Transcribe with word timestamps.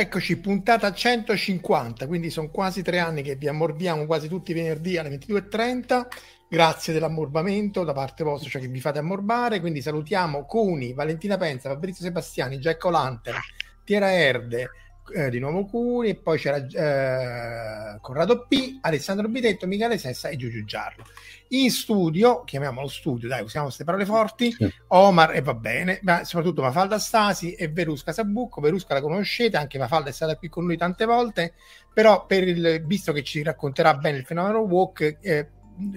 Eccoci, 0.00 0.38
puntata 0.38 0.94
150, 0.94 2.06
quindi 2.06 2.30
sono 2.30 2.48
quasi 2.48 2.80
tre 2.80 3.00
anni 3.00 3.20
che 3.20 3.36
vi 3.36 3.48
ammorbiamo 3.48 4.06
quasi 4.06 4.28
tutti 4.28 4.52
i 4.52 4.54
venerdì 4.54 4.96
alle 4.96 5.10
22.30. 5.10 6.06
Grazie 6.48 6.94
dell'ammorbamento 6.94 7.84
da 7.84 7.92
parte 7.92 8.24
vostra, 8.24 8.48
cioè 8.48 8.62
che 8.62 8.68
vi 8.68 8.80
fate 8.80 8.98
ammorbare. 8.98 9.60
Quindi 9.60 9.82
salutiamo 9.82 10.46
Cuni, 10.46 10.94
Valentina 10.94 11.36
Penza, 11.36 11.68
Fabrizio 11.68 12.02
Sebastiani, 12.02 12.58
Giacco 12.58 12.88
Lanter, 12.88 13.38
Tiera 13.84 14.10
Erde, 14.10 14.70
eh, 15.14 15.30
di 15.30 15.38
nuovo 15.38 15.64
Cuni, 15.64 16.10
e 16.10 16.14
poi 16.16 16.38
c'era 16.38 16.56
eh, 16.56 17.98
Corrado 18.00 18.46
P, 18.46 18.78
Alessandro 18.80 19.28
Bitetto, 19.28 19.66
Michele 19.66 19.98
Sessa 19.98 20.28
e 20.28 20.36
Giugiu 20.36 20.64
Giarlo 20.64 21.04
in 21.52 21.70
studio, 21.70 22.44
chiamiamolo 22.44 22.86
studio, 22.86 23.28
dai, 23.28 23.42
usiamo 23.42 23.66
queste 23.66 23.84
parole 23.84 24.04
forti, 24.04 24.52
sì. 24.52 24.72
Omar 24.88 25.34
e 25.34 25.40
va 25.40 25.54
bene, 25.54 25.98
ma 26.02 26.22
soprattutto 26.24 26.62
Mafalda 26.62 26.98
Stasi 26.98 27.54
e 27.54 27.68
Verusca 27.68 28.12
Sabucco, 28.12 28.60
Verusca 28.60 28.94
la 28.94 29.00
conoscete, 29.00 29.56
anche 29.56 29.78
Mafalda 29.78 30.10
è 30.10 30.12
stata 30.12 30.36
qui 30.36 30.48
con 30.48 30.64
lui 30.64 30.76
tante 30.76 31.04
volte, 31.06 31.54
però 31.92 32.26
per 32.26 32.46
il, 32.46 32.84
visto 32.86 33.12
che 33.12 33.24
ci 33.24 33.42
racconterà 33.42 33.94
bene 33.94 34.18
il 34.18 34.24
fenomeno 34.24 34.60
walk, 34.60 35.18
eh, 35.20 35.48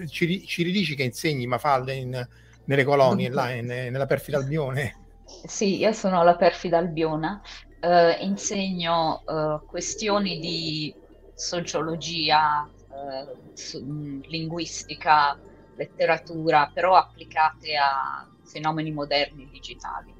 ci, 0.08 0.44
ci, 0.44 0.62
ridici 0.64 0.96
che 0.96 1.04
insegni 1.04 1.46
Mafalda 1.46 1.92
in, 1.92 2.28
nelle 2.64 2.84
colonie, 2.84 3.30
là, 3.30 3.50
in, 3.50 3.66
nella 3.66 4.06
perfida 4.06 4.38
Albione? 4.38 5.02
Sì, 5.46 5.78
io 5.78 5.92
sono 5.92 6.24
la 6.24 6.34
perfida 6.34 6.78
Albiona, 6.78 7.40
eh, 7.84 8.24
insegno 8.24 9.22
eh, 9.28 9.60
questioni 9.66 10.40
di 10.40 10.94
sociologia, 11.34 12.68
eh, 12.90 14.22
linguistica, 14.28 15.38
letteratura, 15.76 16.70
però 16.72 16.96
applicate 16.96 17.76
a 17.76 18.26
fenomeni 18.44 18.90
moderni 18.90 19.48
digitali. 19.50 20.12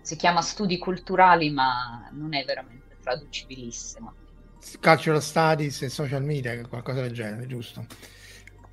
Si 0.00 0.16
chiama 0.16 0.42
studi 0.42 0.78
culturali, 0.78 1.50
ma 1.50 2.08
non 2.12 2.34
è 2.34 2.44
veramente 2.44 2.96
traducibilissimo. 3.00 4.14
Cultural 4.80 5.22
studies 5.22 5.82
e 5.82 5.88
social 5.88 6.22
media, 6.22 6.66
qualcosa 6.66 7.02
del 7.02 7.12
genere, 7.12 7.46
giusto? 7.46 7.86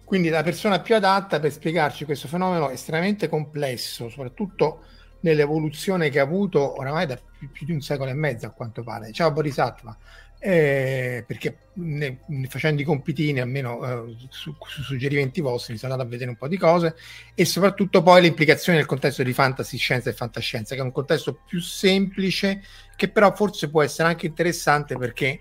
Quindi 0.03 0.29
la 0.29 0.43
persona 0.43 0.79
più 0.79 0.95
adatta 0.95 1.39
per 1.39 1.51
spiegarci 1.51 2.03
questo 2.05 2.27
fenomeno 2.27 2.69
estremamente 2.69 3.29
complesso, 3.29 4.09
soprattutto 4.09 4.83
nell'evoluzione 5.21 6.09
che 6.09 6.19
ha 6.19 6.23
avuto 6.23 6.77
oramai 6.77 7.05
da 7.05 7.15
più, 7.15 7.49
più, 7.49 7.65
di 7.65 7.71
un 7.71 7.81
secolo 7.81 8.09
e 8.09 8.13
mezzo 8.13 8.45
a 8.45 8.51
quanto 8.51 8.83
pare. 8.83 9.11
Ciao 9.11 9.31
Borisatva 9.31 9.97
eh, 10.43 11.23
perché 11.27 11.57
ne, 11.73 12.17
facendo 12.49 12.81
i 12.81 12.85
compitini, 12.85 13.39
almeno 13.39 14.07
eh, 14.07 14.15
su, 14.29 14.55
su, 14.59 14.81
suggerimenti 14.81 15.39
vostri, 15.39 15.73
mi 15.73 15.79
sono 15.79 15.91
andato 15.91 16.09
a 16.09 16.11
vedere 16.11 16.31
un 16.31 16.35
po' 16.35 16.47
di 16.47 16.57
cose 16.57 16.95
e 17.35 17.45
soprattutto 17.45 18.01
poi 18.01 18.21
le 18.21 18.27
implicazioni 18.27 18.79
nel 18.79 18.87
contesto 18.87 19.21
di 19.21 19.33
fantasy, 19.33 19.77
scienza 19.77 20.09
e 20.09 20.13
fantascienza, 20.13 20.73
che 20.73 20.81
è 20.81 20.83
un 20.83 20.91
contesto 20.91 21.41
più 21.45 21.61
semplice, 21.61 22.63
che 22.95 23.09
però 23.09 23.35
forse 23.35 23.69
può 23.69 23.83
essere 23.83 24.07
anche 24.07 24.25
interessante 24.25 24.97
perché 24.97 25.39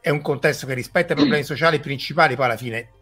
è 0.00 0.10
un 0.10 0.22
contesto 0.22 0.66
che 0.66 0.74
rispetta 0.74 1.12
i 1.12 1.16
problemi 1.16 1.44
sociali 1.44 1.78
principali, 1.78 2.34
poi 2.34 2.46
alla 2.46 2.56
fine 2.56 2.94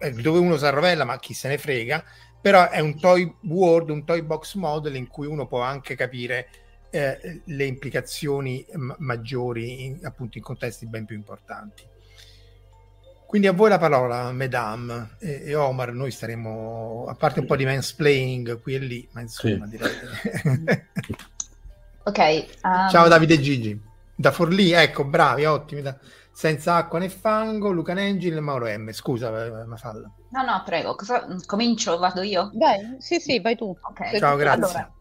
eh, 0.00 0.10
dove 0.10 0.40
uno 0.40 0.56
si 0.56 0.64
arrovella, 0.64 1.04
ma 1.04 1.20
chi 1.20 1.34
se 1.34 1.46
ne 1.46 1.58
frega, 1.58 2.04
però 2.40 2.68
è 2.68 2.80
un 2.80 2.98
toy 2.98 3.34
world, 3.42 3.90
un 3.90 4.04
toy 4.04 4.22
box 4.22 4.54
model 4.54 4.94
in 4.96 5.08
cui 5.08 5.26
uno 5.26 5.46
può 5.46 5.60
anche 5.60 5.94
capire 5.96 6.48
eh, 6.90 7.42
le 7.44 7.64
implicazioni 7.64 8.64
m- 8.72 8.94
maggiori 8.98 9.84
in, 9.84 9.98
appunto 10.04 10.38
in 10.38 10.44
contesti 10.44 10.86
ben 10.86 11.04
più 11.04 11.16
importanti. 11.16 11.84
Quindi 13.26 13.46
a 13.46 13.52
voi 13.52 13.68
la 13.68 13.78
parola, 13.78 14.32
Medam 14.32 15.16
e, 15.18 15.42
e 15.44 15.54
Omar, 15.54 15.92
noi 15.92 16.10
staremo, 16.10 17.04
a 17.08 17.14
parte 17.14 17.40
un 17.40 17.46
po' 17.46 17.56
di 17.56 17.66
mansplaining 17.66 18.62
qui 18.62 18.74
e 18.74 18.78
lì, 18.78 19.08
ma 19.12 19.20
insomma 19.20 19.66
sì. 19.66 19.76
direi... 19.76 19.90
ok. 22.04 22.46
Um... 22.62 22.88
Ciao 22.88 23.06
Davide 23.06 23.34
e 23.34 23.40
Gigi, 23.40 23.78
da 24.14 24.32
Forlì, 24.32 24.72
ecco, 24.72 25.04
bravi, 25.04 25.44
ottimi, 25.44 25.82
da... 25.82 25.98
senza 26.38 26.76
acqua 26.76 27.00
né 27.00 27.08
fango, 27.08 27.72
Luca 27.72 27.94
Nengil 27.94 28.36
e 28.36 28.40
Mauro 28.40 28.68
M. 28.68 28.92
Scusa, 28.92 29.28
Mafalla. 29.66 30.08
No, 30.30 30.44
no, 30.44 30.62
prego, 30.64 30.94
Cosa... 30.94 31.26
comincio, 31.44 31.98
vado 31.98 32.22
io? 32.22 32.52
Vai, 32.54 32.94
sì, 33.00 33.18
sì, 33.18 33.40
vai 33.40 33.56
tu. 33.56 33.76
Okay. 33.90 34.20
Ciao, 34.20 34.36
grazie. 34.36 34.62
Allora, 34.62 34.94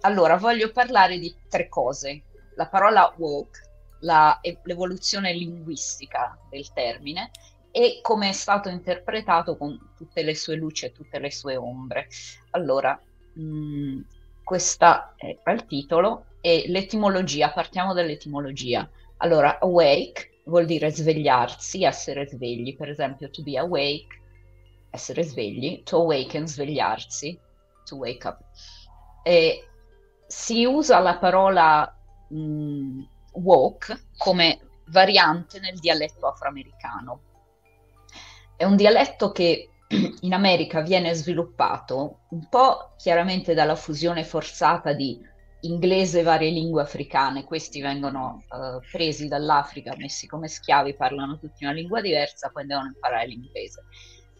allora, 0.00 0.36
voglio 0.38 0.72
parlare 0.72 1.20
di 1.20 1.32
tre 1.48 1.68
cose. 1.68 2.24
La 2.56 2.66
parola 2.66 3.14
woke, 3.16 3.60
la, 4.00 4.40
l'evoluzione 4.64 5.32
linguistica 5.32 6.36
del 6.50 6.72
termine 6.72 7.30
e 7.70 8.00
come 8.02 8.30
è 8.30 8.32
stato 8.32 8.68
interpretato 8.68 9.56
con 9.56 9.92
tutte 9.96 10.24
le 10.24 10.34
sue 10.34 10.56
luci 10.56 10.86
e 10.86 10.92
tutte 10.92 11.20
le 11.20 11.30
sue 11.30 11.54
ombre. 11.54 12.08
Allora, 12.50 13.00
mh, 13.34 13.40
mm, 13.40 14.00
questo 14.42 15.14
è 15.14 15.48
il 15.48 15.64
titolo 15.66 16.24
e 16.40 16.64
l'etimologia, 16.66 17.52
partiamo 17.52 17.94
dall'etimologia. 17.94 18.90
Allora, 19.18 19.60
awake 19.60 20.34
vuol 20.46 20.64
dire 20.64 20.90
svegliarsi, 20.90 21.84
essere 21.84 22.26
svegli, 22.26 22.76
per 22.76 22.88
esempio 22.88 23.30
to 23.30 23.42
be 23.42 23.58
awake, 23.58 24.20
essere 24.90 25.22
svegli, 25.22 25.82
to 25.82 25.98
awaken, 25.98 26.46
svegliarsi, 26.46 27.38
to 27.84 27.96
wake 27.96 28.26
up. 28.26 28.40
E 29.22 29.68
si 30.26 30.64
usa 30.64 30.98
la 30.98 31.18
parola 31.18 31.96
mh, 32.28 32.38
mm, 32.38 33.02
woke 33.32 34.08
come 34.16 34.60
variante 34.88 35.58
nel 35.60 35.78
dialetto 35.78 36.26
afroamericano. 36.26 37.20
È 38.56 38.64
un 38.64 38.76
dialetto 38.76 39.32
che 39.32 39.70
in 40.20 40.32
America 40.32 40.80
viene 40.80 41.12
sviluppato 41.14 42.20
un 42.30 42.48
po' 42.48 42.94
chiaramente 42.96 43.54
dalla 43.54 43.76
fusione 43.76 44.24
forzata 44.24 44.92
di 44.92 45.20
inglese 45.66 46.20
e 46.20 46.22
varie 46.22 46.50
lingue 46.50 46.82
africane. 46.82 47.44
Questi 47.44 47.80
vengono 47.80 48.44
uh, 48.48 48.80
presi 48.90 49.28
dall'Africa, 49.28 49.94
messi 49.96 50.26
come 50.26 50.48
schiavi, 50.48 50.94
parlano 50.94 51.38
tutti 51.38 51.64
una 51.64 51.72
lingua 51.72 52.00
diversa, 52.00 52.50
poi 52.50 52.66
devono 52.66 52.86
imparare 52.86 53.26
l'inglese. 53.26 53.84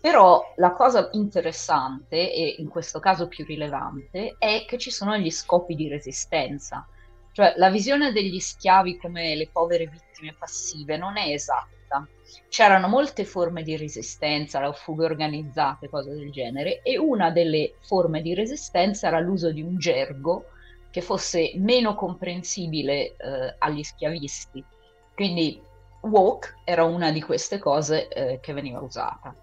Però 0.00 0.53
la 0.56 0.72
cosa 0.72 1.09
interessante, 1.12 2.32
e 2.32 2.56
in 2.59 2.69
questo 2.69 3.00
caso 3.00 3.28
più 3.28 3.44
rilevante, 3.44 4.36
è 4.38 4.65
che 4.66 4.78
ci 4.78 4.91
sono 4.91 5.16
gli 5.16 5.31
scopi 5.31 5.75
di 5.75 5.88
resistenza. 5.88 6.86
Cioè 7.32 7.54
la 7.56 7.70
visione 7.70 8.12
degli 8.12 8.38
schiavi 8.38 8.97
come 8.98 9.34
le 9.34 9.48
povere 9.53 9.86
vittime 9.86 10.34
passive 10.38 10.97
non 10.97 11.16
è 11.16 11.28
esatta. 11.33 12.06
C'erano 12.48 12.89
molte 12.89 13.24
forme 13.24 13.62
di 13.62 13.77
resistenza, 13.77 14.60
la 14.60 14.72
fughe 14.72 15.04
organizzate, 15.04 15.89
cose 15.89 16.15
del 16.15 16.30
genere, 16.30 16.83
e 16.83 16.97
una 16.98 17.30
delle 17.30 17.74
forme 17.80 18.22
di 18.22 18.33
resistenza 18.33 19.09
era 19.09 19.21
l'uso 19.21 19.51
di 19.51 19.60
un 19.60 19.77
gergo 19.78 20.47
che 20.97 21.03
fosse 21.03 21.53
meno 21.57 21.95
comprensibile 21.95 23.16
eh, 23.16 23.54
agli 23.59 23.83
schiavisti. 23.83 24.65
Quindi 25.15 25.60
woke 26.01 26.54
era 26.65 26.84
una 26.84 27.13
di 27.13 27.21
queste 27.21 27.59
cose 27.59 28.09
eh, 28.09 28.41
che 28.41 28.54
veniva 28.54 28.81
usata 28.81 29.34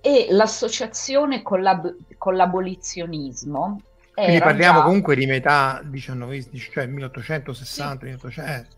e 0.00 0.26
l'associazione 0.30 1.42
con, 1.42 1.62
l'ab- 1.62 1.94
con 2.18 2.34
l'abolizionismo 2.34 3.80
quindi 4.12 4.38
parliamo 4.40 4.78
già... 4.78 4.84
comunque 4.84 5.14
di 5.14 5.26
metà 5.26 5.82
XIX, 5.88 6.70
cioè 6.72 6.86
1860, 6.86 7.98
sì. 7.98 8.04
1800. 8.06 8.76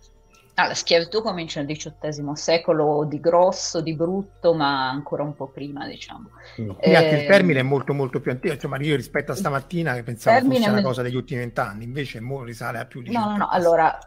Ah, 0.54 0.66
la 0.66 0.74
schiavitù 0.74 1.22
comincia 1.22 1.62
nel 1.62 1.76
XVIII 1.76 2.36
secolo 2.36 3.04
di 3.04 3.20
grosso, 3.20 3.80
di 3.80 3.94
brutto, 3.94 4.52
ma 4.52 4.90
ancora 4.90 5.22
un 5.22 5.34
po' 5.34 5.46
prima, 5.46 5.86
diciamo. 5.86 6.28
Mm. 6.60 6.70
Eh, 6.78 7.20
il 7.20 7.26
termine 7.26 7.60
è 7.60 7.62
molto 7.62 7.94
molto 7.94 8.20
più 8.20 8.30
antico, 8.30 8.52
insomma 8.52 8.76
io 8.78 8.94
rispetto 8.94 9.32
a 9.32 9.34
stamattina 9.34 9.94
che 9.94 10.02
pensavo 10.02 10.50
fosse 10.50 10.68
una 10.68 10.82
cosa 10.82 11.00
degli 11.00 11.16
ultimi 11.16 11.40
vent'anni, 11.40 11.84
invece 11.84 12.20
risale 12.44 12.78
a 12.78 12.84
più 12.84 13.00
di 13.00 13.10
No, 13.10 13.30
no, 13.30 13.36
no, 13.38 13.48
allora, 13.48 13.98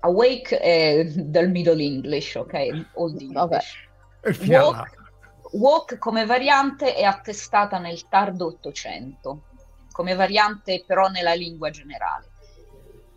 awake 0.00 0.58
è 0.58 1.04
dal 1.04 1.48
Middle 1.48 1.82
English, 1.82 2.34
ok? 2.34 2.88
Old 2.94 3.20
English. 3.20 3.84
Walk, 4.48 4.90
walk 5.52 5.98
come 5.98 6.26
variante 6.26 6.94
è 6.94 7.04
attestata 7.04 7.78
nel 7.78 8.06
tardo 8.08 8.46
Ottocento, 8.46 9.44
come 9.92 10.14
variante 10.14 10.84
però 10.86 11.08
nella 11.08 11.32
lingua 11.32 11.70
generale. 11.70 12.32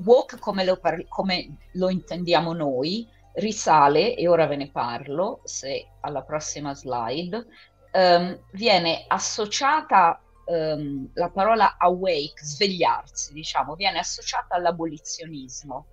Walk 0.03 0.39
come 0.39 0.63
lo, 0.63 0.77
par- 0.77 1.07
come 1.07 1.57
lo 1.73 1.89
intendiamo 1.89 2.53
noi 2.53 3.07
risale, 3.33 4.15
e 4.15 4.27
ora 4.27 4.47
ve 4.47 4.55
ne 4.55 4.69
parlo, 4.71 5.41
se 5.43 5.87
alla 6.01 6.23
prossima 6.23 6.73
slide, 6.73 7.45
um, 7.93 8.39
viene 8.51 9.05
associata 9.07 10.21
um, 10.45 11.09
la 11.13 11.29
parola 11.29 11.77
awake, 11.77 12.43
svegliarsi, 12.43 13.33
diciamo, 13.33 13.75
viene 13.75 13.99
associata 13.99 14.55
all'abolizionismo 14.55 15.87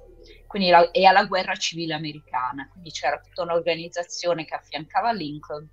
la, 0.58 0.90
e 0.90 1.04
alla 1.04 1.24
guerra 1.24 1.54
civile 1.54 1.94
americana. 1.94 2.68
Quindi 2.70 2.90
c'era 2.90 3.20
tutta 3.20 3.42
un'organizzazione 3.42 4.44
che 4.44 4.54
affiancava 4.54 5.12
Lincoln 5.12 5.68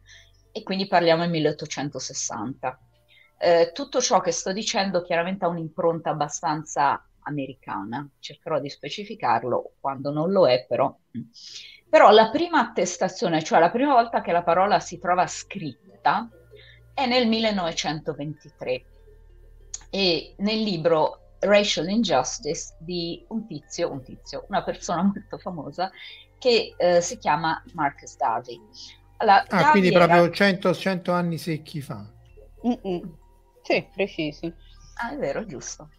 e 0.52 0.64
quindi 0.64 0.88
parliamo 0.88 1.22
del 1.22 1.32
1860. 1.32 2.80
Eh, 3.38 3.72
tutto 3.74 4.00
ciò 4.02 4.22
che 4.22 4.32
sto 4.32 4.52
dicendo 4.54 5.02
chiaramente 5.02 5.46
ha 5.46 5.50
un'impronta 5.50 6.12
abbastanza 6.12 7.04
americana, 7.24 8.08
cercherò 8.20 8.60
di 8.60 8.70
specificarlo 8.70 9.74
quando 9.80 10.12
non 10.12 10.32
lo 10.32 10.48
è, 10.48 10.66
però. 10.68 10.96
Però 11.90 12.10
la 12.12 12.30
prima 12.30 12.60
attestazione, 12.60 13.44
cioè 13.44 13.60
la 13.60 13.70
prima 13.70 13.94
volta 13.94 14.22
che 14.22 14.32
la 14.32 14.44
parola 14.44 14.80
si 14.80 15.00
trova 15.00 15.28
scritta, 15.28 16.30
è 16.94 17.06
nel 17.06 17.28
1923 17.28 18.86
e 19.90 20.36
nel 20.38 20.62
libro 20.62 21.36
Racial 21.40 21.90
Injustice 21.90 22.76
di 22.80 23.24
un 23.30 23.46
tizio, 23.46 23.92
un 23.92 24.02
tizio, 24.02 24.46
una 24.50 24.64
persona 24.64 25.04
molto 25.14 25.38
famosa 25.38 25.92
che 26.38 26.74
eh, 26.78 27.02
si 27.02 27.18
chiama 27.18 27.62
Marcus 27.74 28.18
Darby. 28.18 28.60
Allora, 29.18 29.42
ah, 29.44 29.46
Darby 29.48 29.80
quindi 29.80 29.96
era... 29.96 30.08
proprio 30.08 30.32
100, 30.32 30.74
100 30.74 31.12
anni 31.12 31.38
secchi 31.38 31.82
fa. 31.82 32.06
Mm-mm. 32.66 33.18
Sì, 33.62 33.88
precisi. 33.94 34.54
Ah, 34.96 35.12
è 35.12 35.18
vero, 35.18 35.46
giusto. 35.46 35.90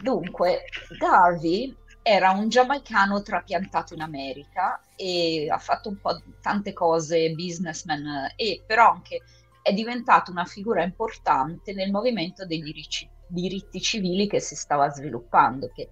Dunque, 0.00 0.64
Garvey 0.98 1.76
era 2.02 2.30
un 2.30 2.48
giamaicano 2.48 3.22
trapiantato 3.22 3.94
in 3.94 4.00
America 4.00 4.80
e 4.94 5.48
ha 5.50 5.58
fatto 5.58 5.88
un 5.88 5.98
po' 6.00 6.20
tante 6.40 6.72
cose, 6.72 7.30
businessman, 7.32 8.32
e 8.36 8.62
però 8.66 8.90
anche 8.92 9.22
è 9.62 9.72
diventato 9.72 10.30
una 10.30 10.44
figura 10.44 10.82
importante 10.82 11.72
nel 11.72 11.90
movimento 11.90 12.46
dei 12.46 12.60
diritti, 12.60 13.08
diritti 13.26 13.80
civili 13.80 14.28
che 14.28 14.40
si 14.40 14.54
stava 14.54 14.90
sviluppando, 14.90 15.70
che 15.74 15.90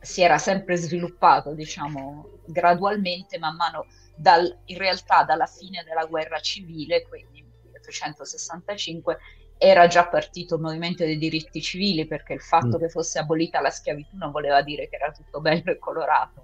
si 0.00 0.22
era 0.22 0.38
sempre 0.38 0.76
sviluppato, 0.76 1.54
diciamo, 1.54 2.40
gradualmente, 2.46 3.38
man 3.38 3.54
mano, 3.54 3.86
dal, 4.16 4.60
in 4.66 4.78
realtà 4.78 5.22
dalla 5.24 5.46
fine 5.46 5.84
della 5.84 6.06
guerra 6.06 6.40
civile, 6.40 7.06
quindi 7.06 7.42
1865, 7.72 9.18
era 9.62 9.86
già 9.86 10.08
partito 10.08 10.56
il 10.56 10.60
movimento 10.60 11.04
dei 11.04 11.16
diritti 11.16 11.62
civili 11.62 12.04
perché 12.04 12.32
il 12.32 12.40
fatto 12.40 12.78
mm. 12.78 12.80
che 12.80 12.88
fosse 12.88 13.20
abolita 13.20 13.60
la 13.60 13.70
schiavitù 13.70 14.16
non 14.16 14.32
voleva 14.32 14.60
dire 14.60 14.88
che 14.88 14.96
era 14.96 15.12
tutto 15.12 15.40
bello 15.40 15.70
e 15.70 15.78
colorato, 15.78 16.42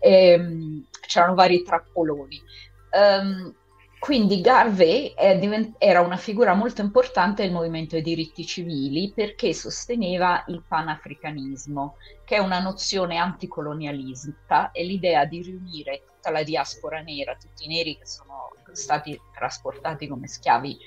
e, 0.00 0.34
um, 0.34 0.84
c'erano 1.06 1.34
vari 1.34 1.62
trappoloni. 1.62 2.42
Um, 2.90 3.54
quindi 4.00 4.40
Garvey 4.40 5.12
divent- 5.38 5.74
era 5.78 6.00
una 6.00 6.16
figura 6.16 6.54
molto 6.54 6.80
importante 6.80 7.42
del 7.42 7.52
movimento 7.52 7.94
dei 7.94 8.02
diritti 8.02 8.44
civili 8.44 9.12
perché 9.12 9.52
sosteneva 9.54 10.44
il 10.48 10.64
panafricanismo, 10.66 11.96
che 12.24 12.36
è 12.36 12.38
una 12.38 12.60
nozione 12.60 13.16
anticolonialista 13.16 14.72
e 14.72 14.84
l'idea 14.84 15.24
di 15.24 15.42
riunire 15.42 16.02
tutta 16.06 16.30
la 16.30 16.42
diaspora 16.42 17.00
nera, 17.00 17.36
tutti 17.36 17.64
i 17.64 17.68
neri 17.68 17.96
che 17.96 18.06
sono 18.06 18.50
stati 18.72 19.18
trasportati 19.34 20.06
come 20.06 20.26
schiavi 20.28 20.78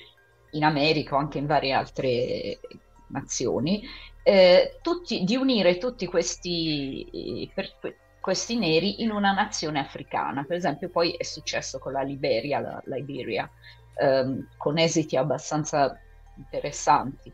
in 0.51 0.63
America 0.63 1.15
o 1.15 1.19
anche 1.19 1.37
in 1.37 1.45
varie 1.45 1.73
altre 1.73 2.59
nazioni, 3.07 3.83
eh, 4.23 4.77
tutti, 4.81 5.23
di 5.23 5.35
unire 5.35 5.77
tutti 5.77 6.05
questi, 6.07 7.49
per, 7.53 7.95
questi 8.19 8.57
neri 8.57 9.01
in 9.01 9.11
una 9.11 9.33
nazione 9.33 9.79
africana. 9.79 10.43
Per 10.43 10.55
esempio 10.55 10.89
poi 10.89 11.11
è 11.13 11.23
successo 11.23 11.79
con 11.79 11.93
la 11.93 12.01
Liberia, 12.01 12.59
la 12.59 12.95
Liberia, 12.95 13.49
ehm, 13.95 14.49
con 14.57 14.77
esiti 14.77 15.17
abbastanza 15.17 15.99
interessanti. 16.35 17.31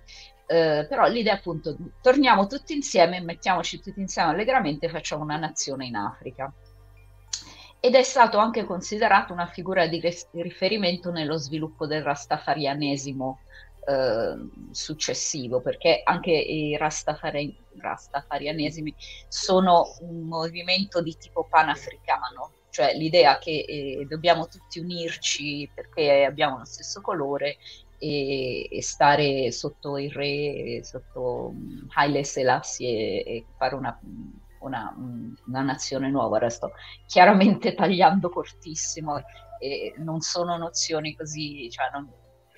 Eh, 0.50 0.86
però 0.88 1.08
l'idea 1.08 1.34
è 1.34 1.38
appunto 1.38 1.76
torniamo 2.02 2.48
tutti 2.48 2.74
insieme, 2.74 3.20
mettiamoci 3.20 3.82
tutti 3.82 4.00
insieme 4.00 4.32
allegramente 4.32 4.86
e 4.86 4.90
facciamo 4.90 5.24
una 5.24 5.36
nazione 5.36 5.86
in 5.88 5.98
Africa 5.98 6.52
ed 7.80 7.96
è 7.96 8.04
stato 8.04 8.38
anche 8.38 8.66
considerato 8.66 9.34
una 9.34 9.48
figura 9.48 9.88
di 9.88 10.02
riferimento 10.32 11.12
nello 11.12 11.38
sviluppo 11.38 11.86
del 11.86 12.04
rastafarianesimo 12.04 13.40
eh, 13.88 14.36
successivo, 14.72 15.62
perché 15.62 16.02
anche 16.04 16.32
i 16.32 16.76
rastafari- 16.76 17.56
rastafarianesimi 17.80 18.94
sono 19.28 19.96
un 20.02 20.28
movimento 20.28 21.02
di 21.02 21.16
tipo 21.18 21.46
panafricano, 21.50 22.52
cioè 22.70 22.94
l'idea 22.96 23.38
che 23.38 23.64
eh, 23.68 24.06
dobbiamo 24.10 24.48
tutti 24.48 24.80
unirci 24.80 25.70
perché 25.74 26.26
abbiamo 26.26 26.58
lo 26.58 26.66
stesso 26.66 27.02
colore 27.02 27.58
e, 27.98 28.68
stare 28.82 29.52
sotto 29.52 29.98
il 29.98 30.12
re, 30.12 30.84
sotto 30.84 31.54
Haile 31.96 32.24
Selassie 32.24 33.24
e 33.24 33.46
fare 33.58 33.76
una 33.76 33.98
una, 34.60 34.94
una 35.46 35.62
nazione 35.62 36.10
nuova. 36.10 36.38
Ora 36.38 36.50
sto 36.50 36.72
chiaramente 37.06 37.74
tagliando 37.74 38.30
cortissimo 38.30 39.22
e 39.60 39.94
non 39.98 40.22
sono 40.22 40.58
nozioni 40.58 41.16
così, 41.16 41.70
cioè 41.70 41.90
non, 41.92 42.04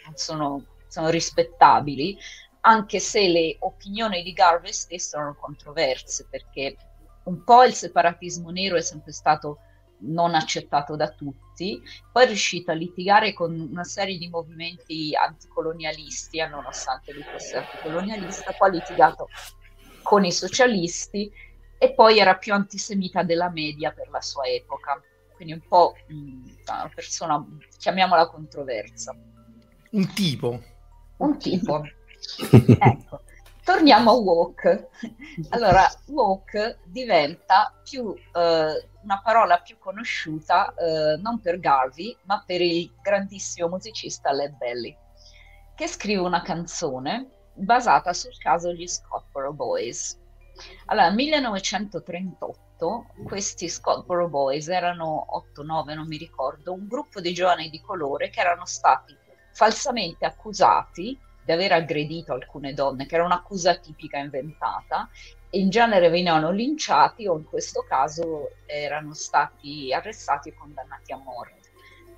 non 0.06 0.16
sono, 0.16 0.66
sono 0.88 1.10
rispettabili, 1.10 2.18
anche 2.62 3.00
se 3.00 3.28
le 3.28 3.56
opinioni 3.60 4.22
di 4.22 4.34
Garvey 4.34 4.74
stesso 4.74 5.16
erano 5.16 5.36
controverse, 5.36 6.28
perché 6.30 6.76
un 7.24 7.44
po' 7.44 7.64
il 7.64 7.74
separatismo 7.74 8.50
nero 8.50 8.76
è 8.76 8.82
sempre 8.82 9.12
stato 9.12 9.60
non 10.02 10.34
accettato 10.34 10.96
da 10.96 11.10
tutti, 11.10 11.82
poi 12.12 12.24
è 12.24 12.28
riuscito 12.28 12.72
a 12.72 12.74
litigare 12.74 13.34
con 13.34 13.60
una 13.72 13.84
serie 13.84 14.18
di 14.18 14.30
movimenti 14.30 15.14
anticolonialisti, 15.16 16.40
nonostante 16.48 17.14
lui 17.14 17.24
fosse 17.24 17.58
anticolonialista, 17.58 18.54
poi 18.58 18.70
ha 18.70 18.72
litigato 18.74 19.28
con 20.02 20.24
i 20.24 20.32
socialisti 20.32 21.32
e 21.80 21.94
poi 21.94 22.20
era 22.20 22.36
più 22.36 22.54
antisemita 22.54 23.24
della 23.24 23.50
media 23.50 23.92
per 23.92 24.10
la 24.10 24.22
sua 24.22 24.44
epoca, 24.44 25.02
quindi 25.34 25.54
un 25.54 25.62
po' 25.66 25.96
una 26.10 26.92
persona, 26.94 27.44
chiamiamola 27.78 28.28
controversa. 28.28 29.16
Un 29.92 30.14
tipo. 30.14 30.62
Un 31.18 31.38
tipo. 31.40 31.82
ecco. 32.80 33.22
Torniamo 33.64 34.12
a 34.12 34.16
Walk. 34.16 34.88
Allora, 35.50 35.88
Walk 36.08 36.80
diventa 36.86 37.74
più, 37.84 38.14
eh, 38.14 38.88
una 39.04 39.22
parola 39.24 39.60
più 39.60 39.78
conosciuta 39.78 40.74
eh, 40.74 41.18
non 41.22 41.40
per 41.40 41.60
Garvey, 41.60 42.18
ma 42.24 42.44
per 42.46 42.62
il 42.62 42.92
grandissimo 43.02 43.70
musicista 43.70 44.34
Led 44.34 44.58
Belly, 44.58 44.96
che 45.76 45.88
scrive 45.88 46.22
una 46.22 46.42
canzone 46.42 47.30
basata 47.54 48.12
sul 48.12 48.38
caso 48.38 48.70
degli 48.70 48.88
Scottsboro 48.88 49.54
Boys. 49.54 50.19
Allora, 50.86 51.08
nel 51.08 51.16
1938 51.16 53.06
questi 53.26 53.68
Scottsboro 53.68 54.30
Boys 54.30 54.68
erano 54.68 55.26
8-9, 55.56 55.94
non 55.94 56.08
mi 56.08 56.18
ricordo, 56.18 56.74
un 56.74 56.88
gruppo 56.88 57.20
di 57.20 57.34
giovani 57.34 57.70
di 57.70 57.82
colore 57.82 58.30
che 58.30 58.40
erano 58.40 58.66
stati 58.66 59.16
falsamente 59.52 60.26
accusati 60.26 61.20
di 61.44 61.52
aver 61.52 61.74
aggredito 61.74 62.34
alcune 62.34 62.74
donne, 62.74 63.06
che 63.06 63.16
era 63.16 63.26
un'accusa 63.26 63.76
tipica 63.76 64.18
inventata, 64.18 65.10
e 65.50 65.60
in 65.60 65.70
genere 65.70 66.10
venivano 66.10 66.52
linciati 66.52 67.28
o 67.28 67.36
in 67.36 67.44
questo 67.44 67.84
caso 67.88 68.52
erano 68.66 69.14
stati 69.14 69.92
arrestati 69.92 70.50
e 70.50 70.54
condannati 70.54 71.12
a 71.12 71.18
morte. 71.18 71.69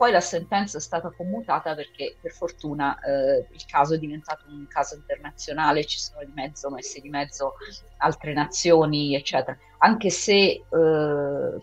Poi 0.02 0.12
la 0.12 0.20
sentenza 0.20 0.80
è 0.80 0.82
stata 0.82 1.12
commutata 1.16 1.76
perché 1.76 2.18
per 2.20 2.32
fortuna 2.32 3.00
eh, 3.02 3.46
il 3.52 3.66
caso 3.68 3.94
è 3.94 4.00
diventato 4.00 4.46
un 4.48 4.66
caso 4.68 4.96
internazionale, 4.96 5.86
ci 5.86 6.00
sono 6.00 6.26
di 6.26 6.32
mezzo 6.34 6.72
messe 6.72 7.02
di 7.02 7.10
mezzo 7.10 7.54
altre 7.98 8.34
nazioni, 8.34 9.14
eccetera. 9.14 9.56
Anche 9.78 10.10
se 10.10 10.34
eh, 10.34 10.64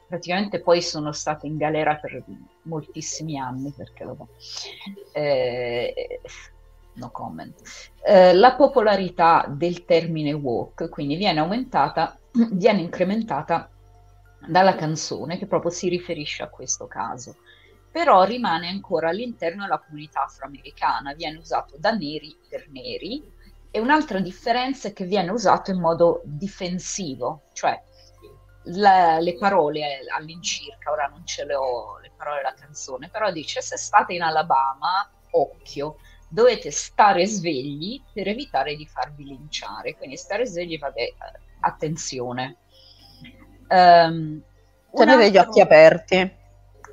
praticamente 0.06 0.60
poi 0.60 0.82
sono 0.82 1.10
state 1.10 1.48
in 1.48 1.56
galera 1.56 1.96
per 1.96 2.22
moltissimi 2.62 3.40
anni, 3.40 3.74
perché 3.76 4.04
vabbè. 4.04 4.24
Eh, 5.14 6.20
no 6.92 7.10
comment. 7.10 7.60
Eh, 8.04 8.34
la 8.34 8.54
popolarità 8.54 9.46
del 9.48 9.84
termine 9.84 10.32
walk 10.32 10.88
quindi 10.90 11.16
viene 11.16 11.40
aumentata, 11.40 12.16
viene 12.52 12.82
incrementata 12.82 13.68
dalla 14.46 14.76
canzone 14.76 15.38
che 15.38 15.46
proprio 15.48 15.72
si 15.72 15.88
riferisce 15.88 16.44
a 16.44 16.48
questo 16.48 16.86
caso 16.86 17.34
però 17.90 18.24
rimane 18.24 18.68
ancora 18.68 19.08
all'interno 19.08 19.62
della 19.62 19.78
comunità 19.78 20.24
afroamericana, 20.24 21.14
viene 21.14 21.38
usato 21.38 21.76
da 21.78 21.90
neri 21.92 22.36
per 22.48 22.68
neri 22.70 23.36
e 23.70 23.80
un'altra 23.80 24.20
differenza 24.20 24.88
è 24.88 24.92
che 24.92 25.04
viene 25.04 25.30
usato 25.30 25.70
in 25.70 25.80
modo 25.80 26.22
difensivo, 26.24 27.42
cioè 27.52 27.80
la, 28.64 29.18
le 29.18 29.36
parole 29.36 30.00
all'incirca, 30.14 30.90
ora 30.90 31.06
non 31.06 31.24
ce 31.24 31.44
le 31.44 31.54
ho 31.54 31.98
le 31.98 32.10
parole 32.16 32.38
della 32.38 32.54
canzone, 32.54 33.08
però 33.08 33.30
dice 33.30 33.60
se 33.60 33.76
state 33.76 34.14
in 34.14 34.22
Alabama, 34.22 35.10
occhio, 35.30 35.96
dovete 36.28 36.70
stare 36.70 37.26
svegli 37.26 38.02
per 38.12 38.28
evitare 38.28 38.76
di 38.76 38.86
farvi 38.86 39.24
linciare, 39.24 39.96
quindi 39.96 40.16
stare 40.16 40.46
svegli, 40.46 40.78
vabbè, 40.78 41.14
attenzione. 41.60 42.56
Um, 43.68 44.42
Tenete 44.92 45.30
gli 45.30 45.36
occhi 45.36 45.60
aperti. 45.60 46.37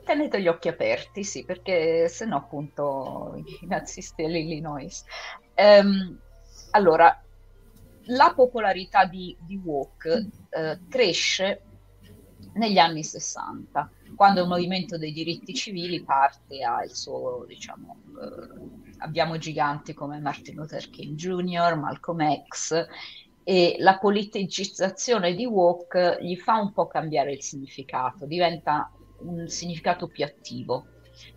Tenete 0.06 0.40
gli 0.42 0.48
occhi 0.48 0.68
aperti, 0.68 1.24
sì, 1.24 1.44
perché 1.44 2.08
se 2.08 2.26
no 2.26 2.38
appunto 2.38 3.34
i 3.62 3.66
nazisti 3.66 4.22
dell'Illinois. 4.22 5.04
Um, 5.56 6.20
allora, 6.72 7.24
la 8.08 8.34
popolarità 8.36 9.06
di, 9.06 9.36
di 9.40 9.56
Walk 9.58 10.06
eh, 10.50 10.80
cresce 10.88 11.62
negli 12.54 12.78
anni 12.78 13.04
60, 13.04 13.90
quando 14.16 14.42
il 14.42 14.48
movimento 14.48 14.98
dei 14.98 15.12
diritti 15.12 15.54
civili 15.54 16.04
parte 16.04 16.64
al 16.64 16.92
suo, 16.92 17.44
diciamo, 17.48 17.98
eh, 18.22 18.94
abbiamo 19.00 19.38
giganti 19.38 19.94
come 19.94 20.20
Martin 20.20 20.56
Luther 20.56 20.90
King 20.90 21.16
Jr., 21.16 21.76
Malcolm 21.76 22.44
X, 22.48 22.86
e 23.44 23.76
la 23.80 23.98
politicizzazione 23.98 25.34
di 25.36 25.46
Walk 25.46 26.20
gli 26.22 26.36
fa 26.36 26.58
un 26.58 26.72
po' 26.72 26.88
cambiare 26.88 27.32
il 27.34 27.42
significato, 27.42 28.26
diventa 28.26 28.92
un 29.20 29.48
significato 29.48 30.08
più 30.08 30.24
attivo 30.24 30.88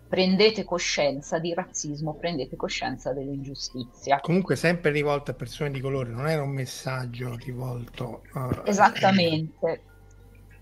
prendete 0.07 0.63
coscienza 0.63 1.39
di 1.39 1.53
razzismo, 1.53 2.15
prendete 2.15 2.55
coscienza 2.55 3.13
dell'ingiustizia. 3.13 4.19
Comunque 4.19 4.55
sempre 4.55 4.91
rivolto 4.91 5.31
a 5.31 5.33
persone 5.35 5.71
di 5.71 5.79
colore, 5.79 6.09
non 6.09 6.27
era 6.27 6.41
un 6.41 6.49
messaggio 6.49 7.35
rivolto 7.35 8.23
a... 8.33 8.63
Esattamente. 8.65 9.81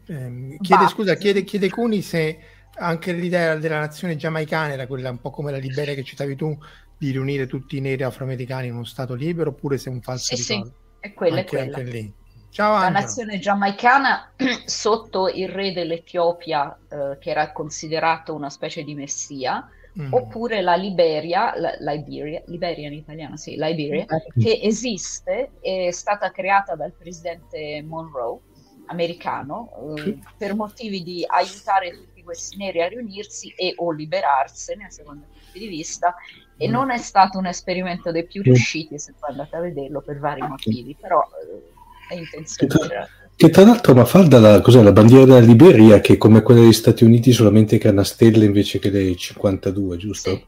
Eh, 0.06 0.14
eh, 0.14 0.58
chiede, 0.62 0.88
scusa, 0.88 1.16
chiede, 1.16 1.44
chiede 1.44 1.70
Cuni 1.70 2.02
se 2.02 2.40
anche 2.80 3.14
l'idea 3.14 3.56
della 3.56 3.80
nazione 3.80 4.16
giamaicana 4.16 4.74
era 4.74 4.86
quella 4.86 5.10
un 5.10 5.20
po' 5.20 5.32
come 5.32 5.52
la 5.52 5.58
Liberia 5.58 5.96
che 5.96 6.04
citavi 6.04 6.36
tu, 6.36 6.56
di 6.98 7.12
riunire 7.12 7.48
tutti 7.48 7.78
i 7.78 7.82
neri 7.82 8.04
afroamericani 8.04 8.68
in 8.68 8.74
uno 8.74 8.84
stato 8.84 9.14
libero, 9.14 9.52
oppure 9.52 9.78
se 9.78 9.90
è 9.90 9.94
un 9.94 10.02
falso 10.02 10.36
sì, 10.36 10.54
ricordo? 10.54 10.66
Sì, 10.66 10.98
è 11.00 11.14
quella, 11.14 11.40
anche, 11.40 11.58
è 11.58 11.60
quella. 11.60 11.78
Anche 11.78 11.90
lì. 11.90 12.14
Ciao, 12.58 12.80
la 12.80 12.90
nazione 12.90 13.38
giamaicana 13.38 14.32
sotto 14.66 15.28
il 15.28 15.48
re 15.48 15.74
dell'Etiopia, 15.74 16.76
eh, 16.90 17.20
che 17.20 17.30
era 17.30 17.52
considerato 17.52 18.34
una 18.34 18.50
specie 18.50 18.82
di 18.82 18.96
messia, 18.96 19.70
mm. 20.00 20.12
oppure 20.12 20.62
la 20.62 20.74
Liberia, 20.74 21.54
la, 21.56 21.92
Liberia, 21.92 22.42
Liberia 22.48 22.88
in 22.88 22.94
italiano, 22.94 23.38
sì, 23.38 23.58
Liberia, 23.58 24.08
mm. 24.12 24.42
che 24.42 24.60
esiste, 24.64 25.52
è 25.62 25.92
stata 25.92 26.32
creata 26.32 26.74
dal 26.74 26.94
presidente 26.94 27.84
Monroe, 27.86 28.40
americano, 28.88 29.96
eh, 29.96 30.18
per 30.36 30.56
motivi 30.56 31.04
di 31.04 31.24
aiutare 31.28 31.92
tutti 31.92 32.24
questi 32.24 32.58
neri 32.58 32.82
a 32.82 32.88
riunirsi 32.88 33.54
e 33.56 33.76
o 33.76 33.92
liberarsene, 33.92 34.86
a 34.86 34.90
seconda 34.90 35.28
dei 35.28 35.40
punti 35.44 35.60
di 35.60 35.68
vista, 35.68 36.16
e 36.58 36.68
mm. 36.68 36.72
non 36.72 36.90
è 36.90 36.98
stato 36.98 37.38
un 37.38 37.46
esperimento 37.46 38.12
dei 38.12 38.26
più 38.26 38.42
riusciti, 38.42 38.98
se 38.98 39.14
poi 39.20 39.30
andate 39.30 39.56
a 39.56 39.60
vederlo, 39.60 40.02
per 40.02 40.18
vari 40.18 40.42
motivi, 40.42 40.98
però... 41.00 41.22
Eh, 41.22 41.76
è 42.08 42.16
intenzione. 42.16 43.10
Che 43.36 43.50
tra, 43.50 43.64
l'altro 43.64 43.94
Mafalda, 43.94 44.40
la, 44.40 44.62
cos'è, 44.62 44.82
la 44.82 44.92
bandiera 44.92 45.26
della 45.26 45.40
Liberia, 45.40 46.02
che 46.02 46.14
è 46.14 46.18
come 46.18 46.42
quella 46.42 46.62
degli 46.62 46.74
Stati 46.74 47.04
Uniti, 47.04 47.32
solamente 47.32 47.78
che 47.78 47.88
ha 47.88 47.92
una 47.92 48.04
stella 48.04 48.44
invece 48.44 48.80
che 48.80 48.90
le 48.90 49.16
52, 49.16 49.98
giusto? 49.98 50.30
Sì. 50.32 50.46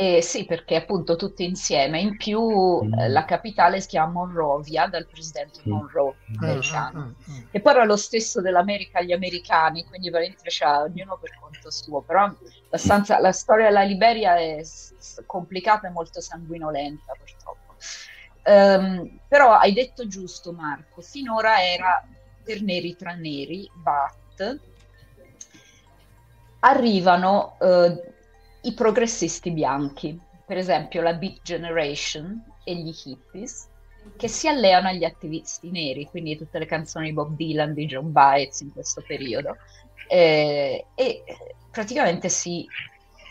Eh, 0.00 0.22
sì, 0.22 0.46
perché 0.46 0.76
appunto 0.76 1.14
tutti 1.14 1.44
insieme. 1.44 2.00
In 2.00 2.16
più 2.16 2.40
mm. 2.40 2.92
eh, 2.94 3.08
la 3.10 3.26
capitale 3.26 3.82
si 3.82 3.88
chiama 3.88 4.12
Monrovia 4.12 4.86
dal 4.86 5.06
presidente 5.06 5.60
mm. 5.60 5.70
Monroe 5.70 6.14
mm. 6.30 6.42
americano, 6.42 7.14
mm. 7.30 7.38
che 7.50 7.60
poi 7.60 7.72
era 7.74 7.84
lo 7.84 7.96
stesso 7.96 8.40
dell'America 8.40 9.00
agli 9.00 9.12
americani, 9.12 9.84
quindi 9.84 10.08
veramente 10.08 10.44
c'è 10.48 10.64
ognuno 10.66 11.18
per 11.20 11.36
conto 11.38 11.70
suo. 11.70 12.00
Però 12.00 12.32
la, 12.70 13.32
storia 13.32 13.66
della 13.66 13.82
Liberia 13.82 14.38
è 14.38 14.62
complicata 15.26 15.88
e 15.88 15.90
molto 15.90 16.22
sanguinolenta 16.22 17.12
purtroppo. 17.18 17.39
Um, 18.50 19.20
però 19.28 19.52
hai 19.52 19.72
detto 19.72 20.08
giusto 20.08 20.50
Marco, 20.52 21.02
finora 21.02 21.64
era 21.64 22.04
per 22.42 22.62
neri 22.62 22.96
tra 22.96 23.14
neri, 23.14 23.70
but 23.76 24.58
arrivano 26.58 27.56
uh, 27.60 28.12
i 28.62 28.74
progressisti 28.74 29.52
bianchi, 29.52 30.18
per 30.44 30.56
esempio 30.56 31.00
la 31.00 31.14
Beat 31.14 31.42
Generation 31.42 32.42
e 32.64 32.74
gli 32.74 32.92
hippies, 33.04 33.68
che 34.16 34.26
si 34.26 34.48
alleano 34.48 34.88
agli 34.88 35.04
attivisti 35.04 35.70
neri, 35.70 36.06
quindi 36.06 36.36
tutte 36.36 36.58
le 36.58 36.66
canzoni 36.66 37.06
di 37.06 37.12
Bob 37.12 37.36
Dylan, 37.36 37.72
di 37.72 37.86
John 37.86 38.10
Baez 38.10 38.62
in 38.62 38.72
questo 38.72 39.04
periodo. 39.06 39.58
Eh, 40.08 40.86
e 40.96 41.22
praticamente 41.70 42.28
sì, 42.28 42.66